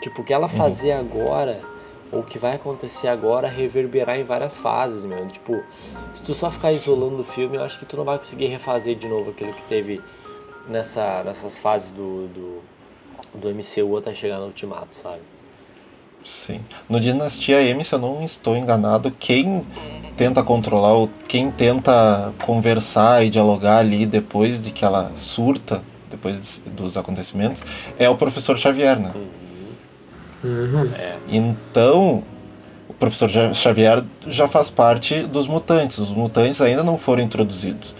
Tipo, 0.00 0.20
o 0.20 0.24
que 0.24 0.32
ela 0.34 0.46
fazer 0.48 0.92
agora, 0.92 1.60
ou 2.12 2.20
o 2.20 2.22
que 2.22 2.38
vai 2.38 2.54
acontecer 2.56 3.08
agora, 3.08 3.48
reverberar 3.48 4.18
em 4.18 4.24
várias 4.24 4.56
fases, 4.58 5.04
meu. 5.04 5.26
Tipo, 5.28 5.62
se 6.14 6.22
tu 6.22 6.34
só 6.34 6.50
ficar 6.50 6.72
isolando 6.72 7.20
o 7.20 7.24
filme, 7.24 7.56
eu 7.56 7.62
acho 7.62 7.78
que 7.78 7.86
tu 7.86 7.96
não 7.96 8.04
vai 8.04 8.18
conseguir 8.18 8.46
refazer 8.46 8.94
de 8.94 9.08
novo 9.08 9.30
aquilo 9.30 9.52
que 9.54 9.62
teve 9.62 10.02
nessa, 10.68 11.22
nessas 11.24 11.58
fases 11.58 11.90
do, 11.90 12.26
do, 12.28 12.62
do 13.34 13.48
MCU 13.50 13.96
até 13.96 14.14
chegar 14.14 14.38
no 14.38 14.46
Ultimato, 14.46 14.94
sabe? 14.96 15.20
sim. 16.24 16.60
No 16.88 16.98
Dinastia 16.98 17.62
M, 17.62 17.84
se 17.84 17.94
eu 17.94 18.00
não 18.00 18.22
estou 18.24 18.56
enganado, 18.56 19.12
quem 19.12 19.64
tenta 20.16 20.42
controlar, 20.42 20.92
ou 20.92 21.08
quem 21.28 21.52
tenta 21.52 22.32
conversar 22.44 23.24
e 23.24 23.30
dialogar 23.30 23.78
ali 23.78 24.04
depois 24.04 24.60
de 24.60 24.72
que 24.72 24.84
ela 24.84 25.12
surta, 25.16 25.82
depois 26.10 26.60
dos 26.66 26.96
acontecimentos, 26.96 27.62
é 27.96 28.08
o 28.08 28.16
professor 28.16 28.58
Xavier, 28.58 28.98
né? 28.98 29.12
Uhum. 30.42 30.90
Então, 31.28 32.24
o 32.88 32.94
professor 32.94 33.28
Xavier 33.54 34.02
já 34.26 34.48
faz 34.48 34.68
parte 34.68 35.22
dos 35.22 35.46
mutantes. 35.46 35.98
Os 35.98 36.10
mutantes 36.10 36.60
ainda 36.60 36.82
não 36.82 36.98
foram 36.98 37.22
introduzidos. 37.22 37.94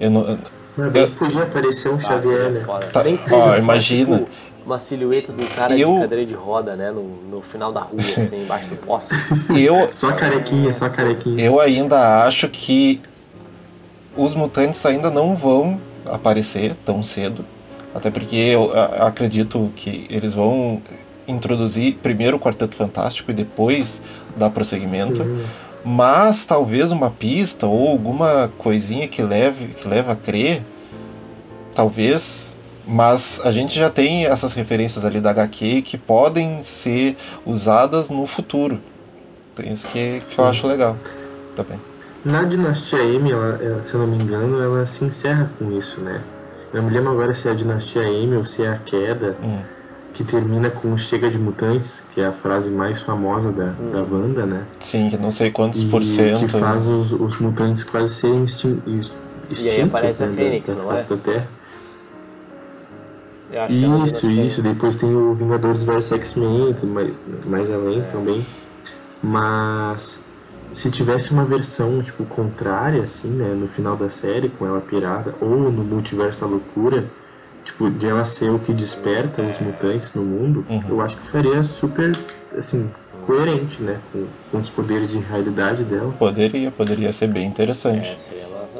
Eu 0.00 0.10
não- 0.10 0.38
Mas 0.76 0.92
bem 0.92 1.06
que 1.06 1.12
podia 1.12 1.42
aparecer 1.42 1.88
um 1.90 1.96
Ah, 1.96 2.00
Xavier, 2.00 2.22
seria 2.22 2.50
né? 2.50 2.80
Tá, 2.92 3.02
que 3.04 3.34
ó, 3.34 3.52
só, 3.52 3.58
imagina. 3.58 4.18
tipo, 4.18 4.30
uma 4.66 4.78
silhueta 4.78 5.32
do 5.32 5.46
cara 5.54 5.76
Eu- 5.78 5.94
de 5.94 6.00
cadeira 6.00 6.26
de 6.26 6.34
roda, 6.34 6.74
né? 6.74 6.90
No, 6.90 7.02
no 7.30 7.42
final 7.42 7.72
da 7.72 7.80
rua, 7.80 8.00
assim, 8.16 8.42
embaixo 8.42 8.70
do 8.70 8.76
poste. 8.76 9.14
eu, 9.56 9.92
Só 9.92 10.08
a 10.08 10.12
carequinha, 10.14 10.72
só 10.72 10.86
a 10.86 10.90
carequinha. 10.90 11.44
eu 11.44 11.60
ainda 11.60 12.24
acho 12.24 12.48
que 12.48 13.00
os 14.16 14.34
mutantes 14.34 14.84
ainda 14.86 15.10
não 15.10 15.34
vão 15.36 15.80
aparecer 16.06 16.74
tão 16.84 17.02
cedo. 17.02 17.44
Até 17.94 18.10
porque 18.10 18.34
eu 18.36 18.72
acredito 19.00 19.70
que 19.76 20.06
eles 20.10 20.34
vão 20.34 20.82
introduzir 21.28 21.94
primeiro 22.02 22.36
o 22.36 22.40
Quarteto 22.40 22.74
Fantástico 22.76 23.30
e 23.30 23.34
depois 23.34 24.02
dar 24.36 24.50
prosseguimento. 24.50 25.22
Sim. 25.22 25.44
Mas 25.84 26.44
talvez 26.44 26.90
uma 26.90 27.10
pista 27.10 27.66
ou 27.66 27.88
alguma 27.88 28.50
coisinha 28.58 29.06
que 29.06 29.22
leve, 29.22 29.68
que 29.74 29.86
leva 29.86 30.12
a 30.12 30.16
crer, 30.16 30.62
talvez. 31.74 32.54
Mas 32.86 33.40
a 33.44 33.50
gente 33.50 33.78
já 33.78 33.88
tem 33.88 34.26
essas 34.26 34.52
referências 34.54 35.04
ali 35.04 35.20
da 35.20 35.30
HQ 35.30 35.82
que 35.82 35.96
podem 35.96 36.62
ser 36.62 37.16
usadas 37.46 38.10
no 38.10 38.26
futuro. 38.26 38.78
Então 39.52 39.72
isso 39.72 39.86
que, 39.88 40.18
que 40.20 40.38
eu 40.38 40.44
acho 40.44 40.66
legal 40.66 40.96
também. 41.56 41.78
Na 42.24 42.42
Dinastia 42.42 43.02
M, 43.02 43.30
ela, 43.30 43.58
ela, 43.62 43.82
se 43.82 43.94
eu 43.94 44.00
não 44.00 44.06
me 44.06 44.22
engano, 44.22 44.62
ela 44.62 44.86
se 44.86 45.04
encerra 45.04 45.50
com 45.58 45.70
isso, 45.78 46.00
né? 46.00 46.20
Eu 46.72 46.82
não 46.82 46.88
me 46.88 46.94
lembro 46.94 47.12
agora 47.12 47.32
se 47.34 47.46
é 47.48 47.52
a 47.52 47.54
Dinastia 47.54 48.02
M 48.02 48.36
ou 48.36 48.44
se 48.44 48.62
é 48.62 48.68
a 48.68 48.76
Queda, 48.76 49.36
Hum. 49.42 49.60
Que 50.14 50.22
termina 50.22 50.70
com 50.70 50.96
Chega 50.96 51.28
de 51.28 51.38
Mutantes, 51.38 52.02
que 52.14 52.20
é 52.20 52.26
a 52.26 52.32
frase 52.32 52.70
mais 52.70 53.00
famosa 53.02 53.50
da, 53.50 53.74
da 53.92 54.02
Wanda, 54.02 54.46
né? 54.46 54.64
Sim, 54.80 55.10
que 55.10 55.16
não 55.18 55.32
sei 55.32 55.50
quantos 55.50 55.82
E 55.82 55.86
por 55.86 56.04
cento. 56.04 56.38
que 56.38 56.48
faz 56.48 56.86
os, 56.86 57.12
os 57.12 57.38
mutantes 57.40 57.82
quase 57.82 58.14
serem 58.14 58.44
extin 58.44 58.80
extintos, 58.86 59.12
E 59.64 59.68
aí 59.68 59.82
aparece 59.82 60.22
a 60.22 60.26
né, 60.28 60.36
Fênix, 60.36 60.68
da, 60.68 60.74
da 60.76 60.82
não 60.82 60.92
é? 60.92 61.02
da 61.02 61.16
Terra. 61.16 61.48
Eu 63.52 63.62
acho 63.62 63.74
que 63.76 63.84
é 63.84 63.88
Isso, 64.04 64.30
isso. 64.30 64.62
Depois 64.62 64.96
tem 64.96 65.14
o 65.14 65.34
Vingadores 65.34 65.82
vs 65.84 66.12
X-Men, 66.12 66.74
tudo 66.74 66.92
mais, 66.92 67.10
mais 67.44 67.70
além 67.72 68.02
também. 68.12 68.46
Mas 69.22 70.20
se 70.72 70.90
tivesse 70.90 71.32
uma 71.32 71.44
versão, 71.44 72.00
tipo, 72.02 72.24
contrária, 72.24 73.02
assim, 73.02 73.28
né, 73.28 73.52
no 73.54 73.66
final 73.68 73.96
da 73.96 74.10
série, 74.10 74.48
com 74.48 74.66
ela 74.66 74.80
pirada, 74.80 75.34
ou 75.40 75.70
no 75.70 75.84
Multiverso 75.84 76.40
da 76.42 76.46
Loucura, 76.46 77.04
tipo, 77.64 77.90
de 77.90 78.06
ela 78.06 78.24
ser 78.24 78.50
o 78.50 78.58
que 78.58 78.72
desperta 78.72 79.42
os 79.42 79.58
mutantes 79.58 80.12
no 80.14 80.22
mundo, 80.22 80.64
eu 80.88 81.00
acho 81.00 81.16
que 81.16 81.22
faria 81.22 81.62
super, 81.62 82.16
assim, 82.58 82.90
coerente, 83.26 83.82
né, 83.82 83.98
com, 84.12 84.26
com 84.50 84.58
os 84.58 84.68
poderes 84.70 85.10
de 85.10 85.18
realidade 85.18 85.82
dela. 85.84 86.12
Poderia, 86.18 86.70
poderia 86.70 87.12
ser 87.12 87.28
bem 87.28 87.46
interessante. 87.46 88.06
É. 88.06 88.16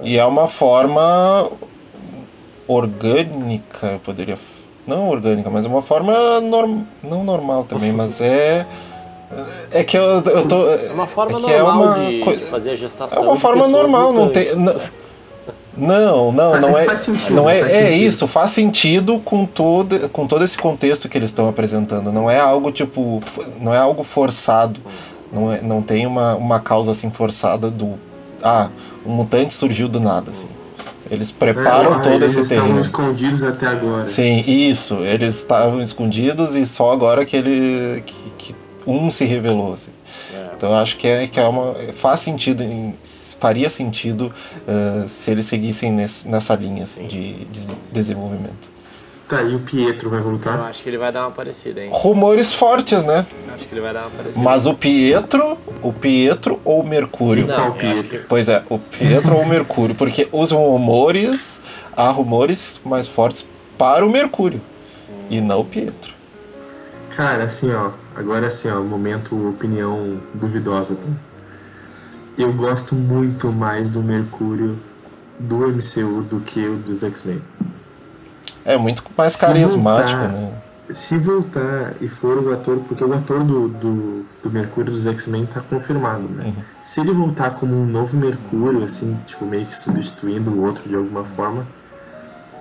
E 0.02 0.18
é 0.18 0.24
uma 0.24 0.48
forma 0.48 1.50
orgânica, 2.68 3.86
eu 3.92 3.98
poderia. 4.00 4.38
Não 4.86 5.08
orgânica, 5.08 5.48
mas 5.48 5.64
é 5.64 5.68
uma 5.68 5.82
forma 5.82 6.40
norm, 6.40 6.82
não 7.02 7.24
normal 7.24 7.64
também, 7.64 7.90
mas 7.96 8.20
é. 8.20 8.66
É 9.72 9.82
que 9.82 9.96
eu, 9.96 10.02
eu 10.02 10.46
tô. 10.46 10.68
É 10.68 10.92
uma 10.92 11.06
forma 11.06 11.38
é 11.38 11.42
que 11.42 11.52
é 11.52 11.58
normal 11.62 11.96
uma 11.96 12.34
de, 12.36 12.44
fazer 12.44 12.70
a 12.70 12.72
É 12.74 12.76
gestação. 12.76 13.22
uma 13.24 13.34
de 13.34 13.40
forma 13.40 13.66
normal, 13.66 14.12
não 14.12 14.28
tem. 14.28 14.54
mutantes. 14.54 14.92
Não, 15.76 16.30
não, 16.32 16.50
Faz- 16.52 16.62
não 16.62 16.78
é. 16.78 16.84
faz 16.84 17.00
sentido, 17.00 17.34
não 17.34 17.50
é, 17.50 17.60
faz 17.60 17.72
é 17.72 17.82
sentido. 17.88 18.02
isso, 18.02 18.26
faz 18.28 18.50
sentido 18.52 19.18
com 19.24 19.44
todo, 19.44 20.08
com 20.10 20.26
todo 20.26 20.44
esse 20.44 20.56
contexto 20.56 21.08
que 21.08 21.18
eles 21.18 21.30
estão 21.30 21.48
apresentando. 21.48 22.12
Não 22.12 22.30
é 22.30 22.38
algo 22.38 22.70
tipo. 22.70 23.20
Não 23.60 23.74
é 23.74 23.78
algo 23.78 24.04
forçado. 24.04 24.78
Não, 25.32 25.52
é, 25.52 25.60
não 25.60 25.82
tem 25.82 26.06
uma, 26.06 26.36
uma 26.36 26.60
causa 26.60 26.92
assim 26.92 27.10
forçada 27.10 27.70
do. 27.70 27.94
Ah, 28.42 28.68
um 29.04 29.10
mutante 29.12 29.52
surgiu 29.54 29.88
do 29.88 29.98
nada, 29.98 30.30
assim. 30.30 30.46
Eles 31.10 31.30
preparam 31.30 31.96
É, 31.96 31.98
todo 32.02 32.12
eles 32.14 32.30
esse 32.32 32.42
estavam 32.42 32.64
terreno. 32.64 32.80
escondidos 32.80 33.42
até 33.44 33.66
agora. 33.66 34.06
Sim, 34.06 34.44
isso. 34.46 34.94
Eles 35.02 35.34
estavam 35.36 35.80
escondidos 35.82 36.54
e 36.54 36.64
só 36.64 36.92
agora 36.92 37.24
que 37.26 37.36
ele. 37.36 38.02
que, 38.06 38.14
que 38.38 38.54
um 38.86 39.10
se 39.10 39.24
revelou. 39.24 39.72
Assim. 39.74 39.90
É. 40.32 40.46
Então 40.56 40.70
eu 40.70 40.76
acho 40.76 40.96
que 40.96 41.08
é, 41.08 41.26
que 41.26 41.40
é 41.40 41.44
uma. 41.48 41.74
faz 41.94 42.20
sentido, 42.20 42.62
em- 42.62 42.94
faria 43.38 43.68
sentido 43.70 44.32
eh, 44.66 45.04
se 45.08 45.30
eles 45.30 45.46
seguissem 45.46 45.90
nesse- 45.92 46.26
nessa 46.28 46.54
linha 46.54 46.84
assim, 46.84 47.06
de, 47.06 47.44
de 47.46 47.66
desenvolvimento. 47.92 48.74
Tá, 49.28 49.42
e 49.42 49.54
o 49.54 49.60
Pietro 49.60 50.10
vai 50.10 50.18
Eu 50.20 50.24
voltar? 50.24 50.60
acho 50.66 50.82
que 50.82 50.90
ele 50.90 50.98
vai 50.98 51.10
dar 51.10 51.22
uma 51.22 51.30
parecida, 51.30 51.80
hein? 51.82 51.88
Rumores 51.90 52.52
fortes, 52.52 53.02
né? 53.04 53.24
Eu 53.48 53.54
Acho 53.54 53.66
que 53.66 53.72
ele 53.74 53.80
vai 53.80 53.92
dar 53.94 54.02
uma 54.02 54.10
parecida. 54.10 54.44
Mas 54.44 54.66
o 54.66 54.74
Pietro, 54.74 55.56
o 55.82 55.92
Pietro 55.92 56.60
ou 56.64 56.80
o 56.80 56.86
Mercúrio? 56.86 57.46
Não, 57.46 57.54
qual 57.54 57.66
eu 57.68 57.72
Pietro? 57.74 58.08
que- 58.08 58.18
Pois 58.28 58.48
é, 58.48 58.62
o 58.68 58.78
Pietro 58.78 59.34
ou 59.34 59.42
o 59.42 59.46
Mercúrio, 59.48 59.94
porque 59.94 60.28
os 60.30 60.50
rumores, 60.50 61.58
há 61.96 62.10
rumores 62.10 62.80
mais 62.84 63.08
fortes 63.08 63.46
para 63.78 64.04
o 64.04 64.10
Mercúrio 64.10 64.60
e 65.30 65.40
não 65.40 65.60
o 65.60 65.64
Pietro. 65.64 66.12
Cara, 67.16 67.44
assim, 67.44 67.72
ó, 67.72 67.90
agora 68.14 68.48
assim, 68.48 68.68
ó, 68.68 68.80
momento 68.82 69.48
opinião 69.48 70.20
duvidosa, 70.34 70.96
tá? 70.96 71.08
Eu 72.36 72.52
gosto 72.52 72.94
muito 72.94 73.52
mais 73.52 73.88
do 73.88 74.02
Mercúrio 74.02 74.78
do 75.38 75.56
MCU 75.68 76.22
do 76.22 76.40
que 76.40 76.66
o 76.66 76.76
dos 76.76 77.02
X-Men. 77.02 77.40
É 78.64 78.76
muito 78.76 79.02
mais 79.16 79.34
Se 79.34 79.40
carismático, 79.40 80.18
voltar- 80.18 80.32
né? 80.32 80.52
Se 80.90 81.16
voltar 81.16 81.94
e 82.00 82.08
for 82.08 82.36
o 82.38 82.52
ator, 82.52 82.78
porque 82.86 83.02
o 83.02 83.12
ator 83.14 83.42
do, 83.42 83.68
do, 83.68 84.26
do 84.42 84.50
Mercúrio 84.50 84.92
dos 84.92 85.06
X-Men 85.06 85.46
tá 85.46 85.60
confirmado, 85.60 86.22
né? 86.28 86.44
Uhum. 86.46 86.62
Se 86.84 87.00
ele 87.00 87.10
voltar 87.12 87.50
como 87.54 87.74
um 87.74 87.86
novo 87.86 88.16
Mercúrio, 88.18 88.84
assim, 88.84 89.16
tipo, 89.26 89.46
meio 89.46 89.64
que 89.64 89.74
substituindo 89.74 90.50
o 90.50 90.62
outro 90.62 90.86
de 90.88 90.94
alguma 90.94 91.24
forma, 91.24 91.66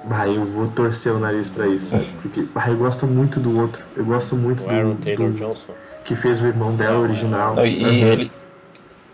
bah, 0.06 0.28
eu 0.28 0.46
vou 0.46 0.68
torcer 0.70 1.12
o 1.12 1.20
nariz 1.20 1.50
pra 1.50 1.68
isso, 1.68 1.88
sabe? 1.88 2.06
Porque 2.22 2.46
bah, 2.54 2.70
eu 2.70 2.78
gosto 2.78 3.06
muito 3.06 3.40
do 3.42 3.60
outro. 3.60 3.84
Eu 3.96 4.06
gosto 4.06 4.36
muito 4.38 4.64
O 4.64 4.68
do, 4.70 4.74
Aaron 4.76 4.96
Taylor 4.96 5.30
do- 5.30 5.38
Johnson. 5.38 5.74
que 6.06 6.16
fez 6.16 6.42
o 6.42 6.46
irmão 6.46 6.76
dela 6.76 7.00
original. 7.00 7.56
Não, 7.56 7.66
e, 7.66 7.84
ele, 8.04 8.32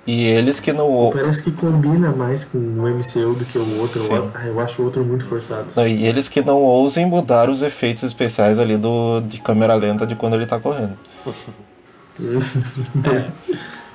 e 0.09 0.25
eles 0.25 0.59
que 0.59 0.73
não. 0.73 1.11
Parece 1.13 1.43
que 1.43 1.51
combina 1.51 2.09
mais 2.09 2.43
com 2.43 2.57
o 2.57 2.89
MCU 2.89 3.35
do 3.35 3.45
que 3.45 3.59
o 3.59 3.79
outro. 3.79 4.01
Sim. 4.01 4.47
Eu, 4.47 4.59
acho 4.59 4.81
o 4.81 4.85
outro 4.85 5.03
muito 5.03 5.23
forçado. 5.25 5.67
E 5.87 6.03
eles 6.07 6.27
que 6.27 6.41
não 6.41 6.63
ousem 6.63 7.05
mudar 7.05 7.47
os 7.47 7.61
efeitos 7.61 8.03
especiais 8.03 8.57
ali 8.57 8.75
do, 8.75 9.21
de 9.21 9.39
câmera 9.39 9.75
lenta 9.75 10.07
de 10.07 10.15
quando 10.15 10.33
ele 10.33 10.47
tá 10.47 10.59
correndo. 10.59 10.97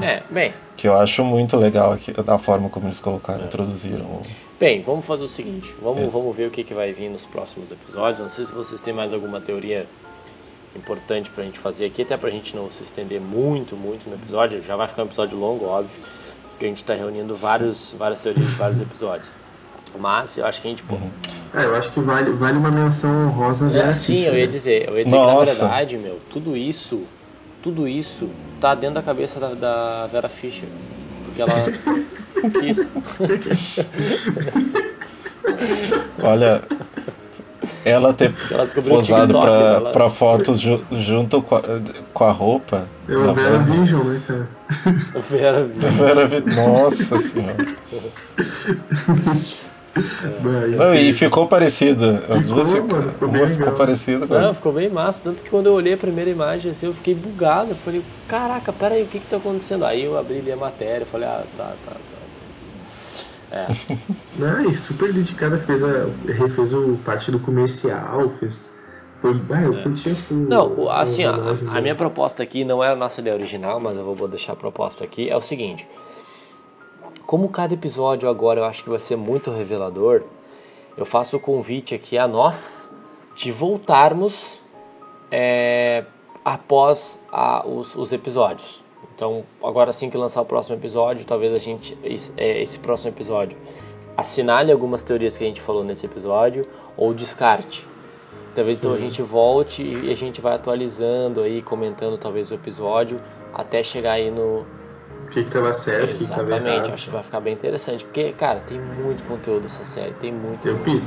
É, 0.02 0.22
bem, 0.28 0.52
Que 0.76 0.88
eu 0.88 0.98
acho 0.98 1.22
muito 1.24 1.56
legal 1.56 1.92
aqui, 1.92 2.12
da 2.12 2.36
forma 2.36 2.68
como 2.68 2.86
eles 2.86 2.98
colocaram, 2.98 3.44
introduziram. 3.44 4.22
Bem, 4.58 4.82
vamos 4.82 5.06
fazer 5.06 5.24
o 5.24 5.28
seguinte, 5.28 5.72
vamos, 5.80 6.02
É. 6.02 6.06
vamos 6.08 6.34
ver 6.34 6.48
o 6.48 6.50
que, 6.50 6.64
que 6.64 6.74
vai 6.74 6.92
vir 6.92 7.08
nos 7.10 7.24
próximos 7.24 7.70
episódios. 7.70 8.18
Não 8.18 8.28
sei 8.28 8.44
se 8.44 8.52
vocês 8.52 8.80
têm 8.80 8.92
mais 8.92 9.12
alguma 9.12 9.40
teoria 9.40 9.86
importante 10.76 11.30
pra 11.30 11.44
gente 11.44 11.58
fazer 11.58 11.86
aqui, 11.86 12.02
até 12.02 12.16
pra 12.16 12.30
gente 12.30 12.54
não 12.56 12.70
se 12.70 12.82
estender 12.82 13.20
muito, 13.20 13.76
muito 13.76 14.08
no 14.08 14.16
episódio. 14.16 14.62
Já 14.62 14.76
vai 14.76 14.86
ficar 14.88 15.02
um 15.02 15.06
episódio 15.06 15.38
longo, 15.38 15.64
óbvio, 15.66 16.00
porque 16.50 16.64
a 16.66 16.68
gente 16.68 16.84
tá 16.84 16.94
reunindo 16.94 17.34
vários, 17.34 17.94
várias 17.98 18.22
teorias 18.22 18.46
de 18.46 18.54
vários 18.54 18.80
episódios. 18.80 19.28
Mas 19.98 20.36
eu 20.38 20.46
acho 20.46 20.60
que 20.60 20.66
a 20.66 20.70
gente. 20.70 20.82
pô, 20.82 20.96
Ah, 21.52 21.62
eu 21.62 21.76
acho 21.76 21.90
que 21.90 22.00
vale, 22.00 22.32
vale 22.32 22.58
uma 22.58 22.70
menção 22.70 23.28
honrosa 23.28 23.70
É, 23.76 23.92
sim, 23.92 24.22
eu 24.24 24.34
ia 24.36 24.46
dizer, 24.48 24.88
eu 24.88 24.98
ia 24.98 25.04
dizer 25.04 25.16
que 25.16 25.22
na 25.24 25.32
Nossa. 25.32 25.52
verdade, 25.52 25.96
meu, 25.96 26.18
tudo 26.30 26.56
isso, 26.56 27.04
tudo 27.62 27.86
isso 27.86 28.28
tá 28.60 28.74
dentro 28.74 28.96
da 28.96 29.02
cabeça 29.02 29.38
da, 29.38 29.54
da 29.54 30.06
Vera 30.08 30.28
Fischer. 30.28 30.68
Porque 31.24 31.42
ela 31.42 31.52
quis. 32.60 32.92
Olha, 36.22 36.62
ela 37.84 38.12
ter 38.12 38.32
Ela 38.50 38.64
o 38.64 38.82
posado 38.82 39.40
pra, 39.40 39.50
dela. 39.72 39.90
pra 39.92 40.10
fotos 40.10 40.60
ju- 40.60 40.84
junto 40.92 41.40
com 41.42 41.56
a, 41.56 41.62
com 42.12 42.24
a 42.24 42.30
roupa. 42.32 42.86
É 43.08 43.14
o 43.16 43.26
da 43.26 43.32
Vera 43.32 43.58
Vision, 43.58 44.02
né, 44.04 44.20
cara? 44.26 44.48
Vera 45.30 45.68
Fischer. 45.68 45.92
Vera 45.92 46.26
Vi- 46.26 46.54
Nossa 46.54 47.20
senhora. 47.20 47.56
E- 49.96 50.76
Não, 50.76 50.92
e 50.94 51.12
ficou 51.12 51.46
parecida. 51.46 52.24
As 52.28 52.42
Ficou, 52.42 52.54
duas 52.64 52.70
mano, 52.84 53.10
ficou 53.12 53.28
bem 53.28 53.46
ficou 53.48 53.72
parecida 53.72 54.26
com 54.26 54.34
Não, 54.34 54.52
ficou 54.54 54.72
bem 54.72 54.88
massa, 54.90 55.22
tanto 55.22 55.42
que 55.42 55.48
quando 55.50 55.66
eu 55.66 55.72
olhei 55.72 55.94
a 55.94 55.96
primeira 55.96 56.28
imagem 56.30 56.72
assim, 56.72 56.86
eu 56.86 56.92
fiquei 56.94 57.14
bugado, 57.14 57.70
eu 57.70 57.76
falei, 57.76 58.02
caraca, 58.26 58.72
pera 58.72 58.96
aí, 58.96 59.02
o 59.04 59.06
que 59.06 59.20
que 59.20 59.26
tá 59.28 59.36
acontecendo? 59.36 59.84
Aí 59.84 60.04
eu 60.04 60.18
abri 60.18 60.38
ali 60.40 60.50
a 60.50 60.56
matéria, 60.56 61.02
eu 61.02 61.06
falei, 61.06 61.28
ah, 61.28 61.42
tá, 61.56 61.64
tá, 61.86 61.92
tá. 61.92 62.13
É, 63.54 63.66
Não, 64.36 64.68
e 64.68 64.74
super 64.74 65.12
dedicada, 65.12 65.56
fez 65.58 65.80
a, 65.82 66.06
refez 66.26 66.72
o 66.74 66.96
parte 67.04 67.30
do 67.30 67.38
comercial, 67.38 68.28
fez. 68.30 68.68
Foi, 69.20 69.30
ah, 69.50 69.62
eu 69.62 69.82
curti 69.82 70.10
o. 70.30 70.34
Não, 70.34 70.90
assim, 70.90 71.24
ó, 71.24 71.32
a, 71.32 71.78
a 71.78 71.80
minha 71.80 71.94
proposta 71.94 72.42
aqui 72.42 72.64
não 72.64 72.82
é 72.82 72.90
a 72.90 72.96
nossa 72.96 73.20
ideia 73.20 73.34
original, 73.36 73.78
mas 73.80 73.96
eu 73.96 74.04
vou 74.04 74.14
vou 74.14 74.28
deixar 74.28 74.52
a 74.54 74.56
proposta 74.56 75.04
aqui. 75.04 75.30
É 75.30 75.36
o 75.36 75.40
seguinte: 75.40 75.88
como 77.26 77.48
cada 77.48 77.72
episódio 77.72 78.28
agora 78.28 78.60
eu 78.60 78.64
acho 78.64 78.82
que 78.84 78.90
vai 78.90 78.98
ser 78.98 79.16
muito 79.16 79.50
revelador, 79.50 80.24
eu 80.96 81.06
faço 81.06 81.36
o 81.36 81.40
convite 81.40 81.94
aqui 81.94 82.18
a 82.18 82.28
nós 82.28 82.92
de 83.34 83.50
voltarmos 83.50 84.60
é, 85.30 86.04
após 86.44 87.20
a- 87.32 87.66
os, 87.66 87.96
os 87.96 88.12
episódios. 88.12 88.83
Então, 89.14 89.44
agora 89.62 89.90
assim 89.90 90.10
que 90.10 90.16
lançar 90.16 90.42
o 90.42 90.44
próximo 90.44 90.76
episódio, 90.76 91.24
talvez 91.24 91.52
a 91.52 91.58
gente, 91.58 91.96
esse, 92.02 92.32
é, 92.36 92.60
esse 92.62 92.78
próximo 92.80 93.10
episódio, 93.10 93.56
assinale 94.16 94.72
algumas 94.72 95.02
teorias 95.02 95.38
que 95.38 95.44
a 95.44 95.46
gente 95.46 95.60
falou 95.60 95.84
nesse 95.84 96.06
episódio 96.06 96.66
ou 96.96 97.14
descarte. 97.14 97.86
Talvez 98.54 98.78
então 98.78 98.92
a 98.92 98.98
gente 98.98 99.20
volte 99.20 99.82
e 99.82 100.12
a 100.12 100.16
gente 100.16 100.40
vai 100.40 100.54
atualizando 100.54 101.40
aí, 101.40 101.60
comentando 101.60 102.16
talvez 102.16 102.50
o 102.50 102.54
episódio, 102.54 103.20
até 103.52 103.82
chegar 103.82 104.12
aí 104.12 104.30
no. 104.30 104.64
O 105.24 105.26
que 105.30 105.42
que 105.42 105.50
tava 105.50 105.74
certo, 105.74 106.14
o 106.14 106.18
que 106.18 106.26
tava 106.26 106.42
Exatamente, 106.42 106.76
errado. 106.76 106.94
acho 106.94 107.04
que 107.06 107.10
vai 107.10 107.22
ficar 107.22 107.40
bem 107.40 107.52
interessante. 107.52 108.04
Porque, 108.04 108.32
cara, 108.32 108.60
tem 108.60 108.78
muito 108.78 109.24
conteúdo 109.26 109.66
essa 109.66 109.84
série, 109.84 110.12
tem 110.14 110.32
muito. 110.32 110.68
Eu 110.68 110.78
piro. 110.78 111.02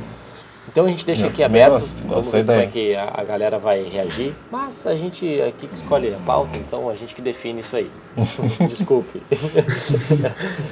Então 0.70 0.84
a 0.84 0.88
gente 0.88 1.04
deixa 1.04 1.26
aqui 1.26 1.42
aberto, 1.42 1.72
gosto, 1.72 2.02
vamos 2.06 2.30
ver 2.30 2.44
como 2.44 2.60
é 2.60 2.66
que 2.66 2.94
a, 2.94 3.12
a 3.14 3.24
galera 3.24 3.58
vai 3.58 3.82
reagir. 3.82 4.34
Mas 4.50 4.86
a 4.86 4.94
gente 4.94 5.40
aqui 5.40 5.66
que 5.66 5.74
escolhe 5.74 6.14
a 6.14 6.18
pauta, 6.18 6.56
então 6.56 6.88
a 6.88 6.94
gente 6.94 7.14
que 7.14 7.22
define 7.22 7.60
isso 7.60 7.76
aí. 7.76 7.90
Desculpe. 8.68 9.22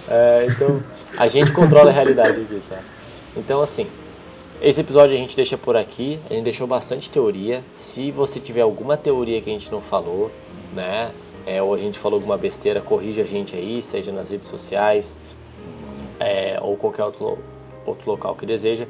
É, 0.09 0.47
então 0.49 0.81
a 1.19 1.27
gente 1.27 1.53
controla 1.53 1.91
a 1.91 1.93
realidade 1.93 2.41
aqui, 2.41 2.63
tá? 2.69 2.79
Então 3.37 3.61
assim, 3.61 3.87
esse 4.63 4.81
episódio 4.81 5.17
a 5.17 5.19
gente 5.19 5.35
deixa 5.35 5.59
por 5.59 5.77
aqui. 5.77 6.21
A 6.31 6.35
gente 6.35 6.45
deixou 6.45 6.67
bastante 6.67 7.11
teoria. 7.11 7.63
Se 7.75 8.11
você 8.11 8.39
tiver 8.39 8.61
alguma 8.61 8.97
teoria 8.97 9.41
que 9.41 9.51
a 9.51 9.53
gente 9.53 9.71
não 9.71 9.81
falou, 9.81 10.31
né? 10.73 11.11
é, 11.47 11.63
ou 11.63 11.73
a 11.73 11.79
gente 11.79 11.97
falou 11.99 12.19
alguma 12.19 12.37
besteira, 12.37 12.81
corrija 12.81 13.23
a 13.23 13.25
gente 13.25 13.55
aí, 13.55 13.81
seja 13.81 14.11
nas 14.11 14.31
redes 14.31 14.49
sociais, 14.49 15.17
é, 16.19 16.59
ou 16.61 16.77
qualquer 16.77 17.05
outro, 17.05 17.39
outro 17.87 18.11
local 18.11 18.35
que 18.35 18.45
deseja. 18.45 18.87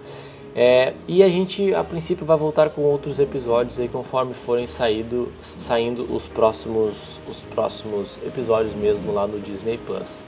É, 0.59 0.95
e 1.07 1.23
a 1.23 1.28
gente, 1.28 1.74
a 1.74 1.85
princípio, 1.85 2.24
vai 2.24 2.35
voltar 2.35 2.70
com 2.70 2.81
outros 2.81 3.20
episódios 3.20 3.78
aí 3.78 3.89
conforme 3.89 4.33
forem 4.33 4.66
saído, 4.66 5.31
saindo 5.39 6.11
os 6.11 6.27
próximos, 6.27 7.20
os 7.28 7.43
próximos 7.43 8.19
episódios 8.27 8.74
mesmo 8.74 9.12
lá 9.12 9.27
no 9.27 9.39
Disney 9.39 9.78
Plus. 9.87 10.24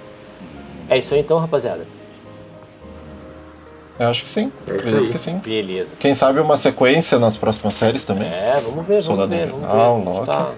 É 0.91 0.99
isso 0.99 1.15
aí 1.15 1.21
então, 1.21 1.39
rapaziada. 1.39 1.87
Eu 3.99 4.09
acho 4.09 4.23
que 4.23 4.29
sim. 4.29 4.53
É 4.67 4.73
Acredito 4.73 5.03
aí. 5.05 5.11
que 5.13 5.19
sim. 5.19 5.39
Beleza. 5.39 5.95
Quem 5.99 6.15
sabe 6.15 6.41
uma 6.41 6.59
sequência 6.59 7.19
nas 7.19 7.39
próximas 7.39 7.73
séries 7.75 8.05
também. 8.05 8.29
É, 8.29 8.61
vamos 8.63 8.87
ver, 8.87 9.03
vamos 9.03 9.07
Soldado 9.07 9.31
ver, 9.31 9.47
vamos 9.47 9.65
ver. 9.65 9.73
Invernal, 9.73 9.97
A 9.97 10.15
gente 10.15 10.27
tá, 10.27 10.53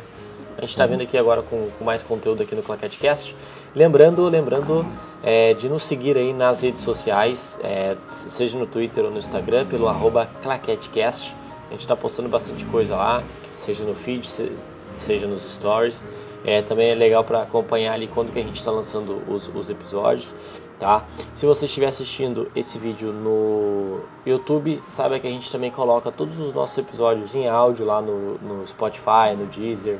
a 0.59 0.61
gente 0.63 0.77
tá 0.77 0.87
vindo 0.87 1.03
aqui 1.03 1.17
agora 1.17 1.43
com, 1.43 1.69
com 1.79 1.85
mais 1.85 2.03
conteúdo 2.03 2.43
aqui 2.43 2.57
no 2.57 2.63
Claquete 2.63 2.99
Cast. 2.99 3.37
Lembrando, 3.73 4.29
lembrando 4.29 4.85
é, 5.23 5.55
de 5.55 5.69
nos 5.69 5.85
seguir 5.85 6.17
aí 6.17 6.33
nas 6.33 6.63
redes 6.63 6.83
sociais, 6.83 7.59
é, 7.63 7.95
seja 8.09 8.59
no 8.59 8.67
Twitter 8.67 9.05
ou 9.05 9.11
no 9.11 9.19
Instagram, 9.19 9.67
pelo 9.67 9.89
arroba 9.89 10.29
ClaqueteCast. 10.43 11.35
A 11.69 11.73
gente 11.73 11.83
está 11.83 11.95
postando 11.95 12.29
bastante 12.29 12.65
coisa 12.67 12.97
lá, 12.97 13.23
seja 13.55 13.85
no 13.85 13.95
feed, 13.95 14.27
se- 14.27 14.53
seja 14.97 15.27
nos 15.27 15.43
stories. 15.43 16.05
É, 16.45 16.63
também 16.63 16.91
é 16.91 16.95
legal 16.95 17.23
para 17.23 17.43
acompanhar 17.43 17.93
ali 17.95 18.07
quando 18.09 18.33
que 18.33 18.39
a 18.39 18.43
gente 18.43 18.57
está 18.57 18.71
lançando 18.71 19.23
os, 19.29 19.49
os 19.55 19.69
episódios. 19.71 20.35
Tá? 20.79 21.05
Se 21.35 21.45
você 21.45 21.67
estiver 21.67 21.89
assistindo 21.89 22.51
esse 22.57 22.79
vídeo 22.79 23.13
no 23.13 24.01
YouTube, 24.25 24.83
saiba 24.87 25.19
que 25.19 25.27
a 25.27 25.31
gente 25.31 25.53
também 25.53 25.71
coloca 25.71 26.11
todos 26.11 26.39
os 26.39 26.55
nossos 26.55 26.79
episódios 26.79 27.35
em 27.35 27.47
áudio 27.47 27.85
lá 27.85 28.01
no, 28.01 28.39
no 28.39 28.67
Spotify, 28.67 29.37
no 29.37 29.45
Deezer, 29.45 29.99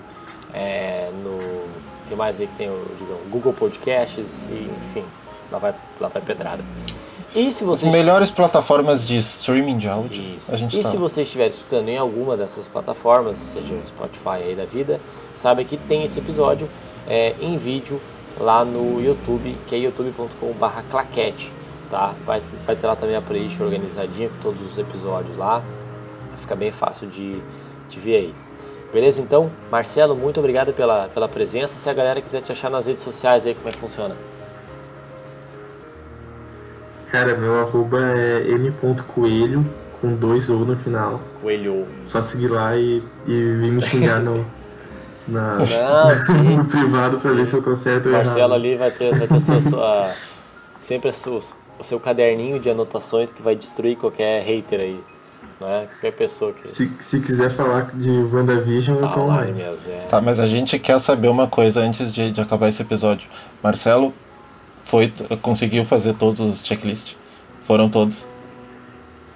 é, 0.55 1.11
no 1.23 1.39
que 2.11 2.17
mais 2.17 2.41
aí 2.41 2.47
que 2.49 2.55
tem 2.55 2.69
o 2.69 2.87
digamos, 2.99 3.23
Google 3.31 3.53
Podcasts, 3.53 4.47
e, 4.51 4.71
enfim, 4.89 5.05
lá 5.51 5.59
vai, 5.59 5.75
lá 6.01 6.09
vai 6.09 6.21
pedrada. 6.21 6.63
E 7.35 7.53
se 7.53 7.63
As 7.63 7.69
você 7.69 7.91
melhores 7.91 8.29
plataformas 8.29 9.07
de 9.07 9.17
streaming 9.19 9.79
de 9.79 9.89
áudio. 9.89 10.21
isso. 10.37 10.53
A 10.53 10.57
gente 10.57 10.77
e 10.77 10.83
tá. 10.83 10.89
se 10.89 10.97
você 10.97 11.23
estiver 11.23 11.47
escutando 11.47 11.89
em 11.89 11.97
alguma 11.97 12.37
dessas 12.37 12.67
plataformas, 12.67 13.39
seja 13.39 13.73
o 13.73 13.87
Spotify 13.87 14.43
aí 14.43 14.57
da 14.57 14.65
vida, 14.65 15.01
saiba 15.33 15.63
que 15.63 15.77
tem 15.77 16.03
esse 16.03 16.19
episódio 16.19 16.69
é, 17.09 17.37
em 17.41 17.57
vídeo 17.57 18.01
lá 18.37 18.65
no 18.65 19.01
YouTube, 19.01 19.57
que 19.69 19.77
é 19.77 19.79
youtube.com.br 19.79 20.81
claquete, 20.91 21.53
tá? 21.89 22.15
Vai, 22.27 22.43
vai 22.67 22.75
ter 22.75 22.87
lá 22.89 22.97
também 22.97 23.15
a 23.15 23.23
playlist 23.23 23.61
organizadinha 23.61 24.29
com 24.29 24.39
todos 24.43 24.61
os 24.69 24.77
episódios 24.77 25.37
lá. 25.37 25.63
Fica 26.35 26.57
bem 26.57 26.73
fácil 26.73 27.07
de, 27.07 27.41
de 27.89 28.01
ver 28.01 28.17
aí. 28.17 28.35
Beleza? 28.93 29.21
Então, 29.23 29.51
Marcelo, 29.71 30.17
muito 30.17 30.41
obrigado 30.41 30.73
pela, 30.73 31.09
pela 31.09 31.29
presença. 31.29 31.75
Se 31.75 31.89
a 31.89 31.93
galera 31.93 32.21
quiser 32.21 32.43
te 32.43 32.51
achar 32.51 32.69
nas 32.71 32.87
redes 32.87 33.05
sociais 33.05 33.47
aí, 33.47 33.55
como 33.55 33.69
é 33.69 33.73
que 33.73 33.79
funciona? 33.79 34.17
Cara, 37.11 37.37
meu 37.37 37.61
arroba 37.61 37.99
é 38.01 38.49
m.coelho, 38.51 39.67
com 40.01 40.15
dois 40.15 40.49
ou 40.49 40.61
no 40.61 40.77
final. 40.77 41.21
Coelho. 41.43 41.87
Só 42.05 42.23
seguir 42.23 42.49
lá 42.49 42.77
e, 42.77 43.03
e 43.27 43.33
vir 43.33 43.73
me 43.73 43.83
xingar 43.83 44.21
no, 44.21 44.47
na, 45.27 45.59
Não, 45.59 46.45
no 46.59 46.67
privado 46.69 47.19
pra 47.19 47.33
ver 47.33 47.47
se 47.47 47.55
eu 47.55 47.63
tô 47.63 47.75
certo 47.75 48.07
ou 48.07 48.13
Marcelo 48.13 48.39
errado. 48.39 48.53
ali 48.55 48.77
vai 48.77 48.91
ter, 48.93 49.15
vai 49.17 49.27
ter 49.27 49.41
sua, 49.41 49.61
sua- 49.61 50.11
sempre 50.81 51.09
a 51.11 51.13
sua- 51.13 51.41
o 51.79 51.83
seu 51.85 51.99
caderninho 51.99 52.61
de 52.61 52.71
anotações 52.71 53.33
que 53.33 53.43
vai 53.43 53.57
destruir 53.57 53.97
qualquer 53.97 54.43
hater 54.43 54.81
aí. 54.81 55.01
Né? 55.61 55.87
Qualquer 55.91 56.13
pessoa 56.13 56.53
que. 56.53 56.67
Se, 56.67 56.91
se 56.99 57.21
quiser 57.21 57.51
falar 57.51 57.91
de 57.95 58.11
WandaVision, 58.11 58.97
eu 58.97 59.03
tá 59.03 59.09
tô 59.13 59.21
online 59.21 59.63
online. 59.63 59.79
É. 59.89 60.07
Tá, 60.09 60.21
mas 60.21 60.41
a 60.41 60.47
gente 60.47 60.79
quer 60.79 60.99
saber 60.99 61.29
uma 61.29 61.47
coisa 61.47 61.81
antes 61.81 62.11
de, 62.11 62.31
de 62.31 62.41
acabar 62.41 62.69
esse 62.69 62.83
episódio. 62.83 63.29
Marcelo 63.63 64.13
foi, 64.85 65.13
conseguiu 65.43 65.85
fazer 65.85 66.15
todos 66.15 66.41
os 66.41 66.61
checklists? 66.61 67.17
Foram 67.65 67.89
todos? 67.89 68.27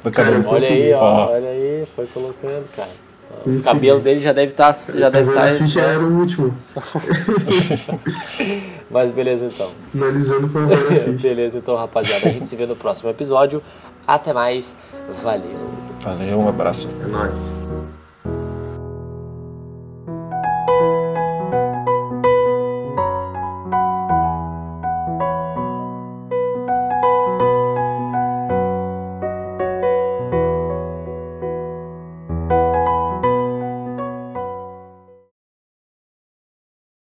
Do 0.02 0.10
Cara, 0.10 0.36
eu 0.36 0.48
Olha 0.48 0.68
aí, 0.68 0.92
ó, 0.92 1.01
Ó. 1.01 1.30
olha 1.30 1.48
aí, 1.48 1.86
foi 1.94 2.06
colocando, 2.06 2.66
cara. 2.74 2.90
Os 3.38 3.44
Consegui. 3.44 3.64
cabelos 3.64 4.02
dele 4.02 4.20
já 4.20 4.32
deve 4.32 4.52
estar. 4.52 4.72
já 4.72 5.09
deve 5.09 5.30
estar. 5.30 5.59
ficha 5.59 5.80
era 5.80 6.01
o 6.01 6.18
último. 6.18 6.55
Mas 8.90 9.10
beleza 9.10 9.46
então. 9.46 9.70
Finalizando 9.90 10.48
com 10.48 10.59
a 10.59 10.66
beleza 11.20 11.59
então, 11.59 11.74
rapaziada. 11.74 12.28
A 12.28 12.32
gente 12.32 12.46
se 12.46 12.56
vê 12.56 12.66
no 12.66 12.76
próximo 12.76 13.10
episódio. 13.10 13.62
Até 14.06 14.32
mais. 14.32 14.76
Valeu. 15.22 15.70
Valeu, 16.01 16.40
um 16.40 16.48
abraço. 16.48 16.89
É 17.02 17.06
nóis. 17.06 17.51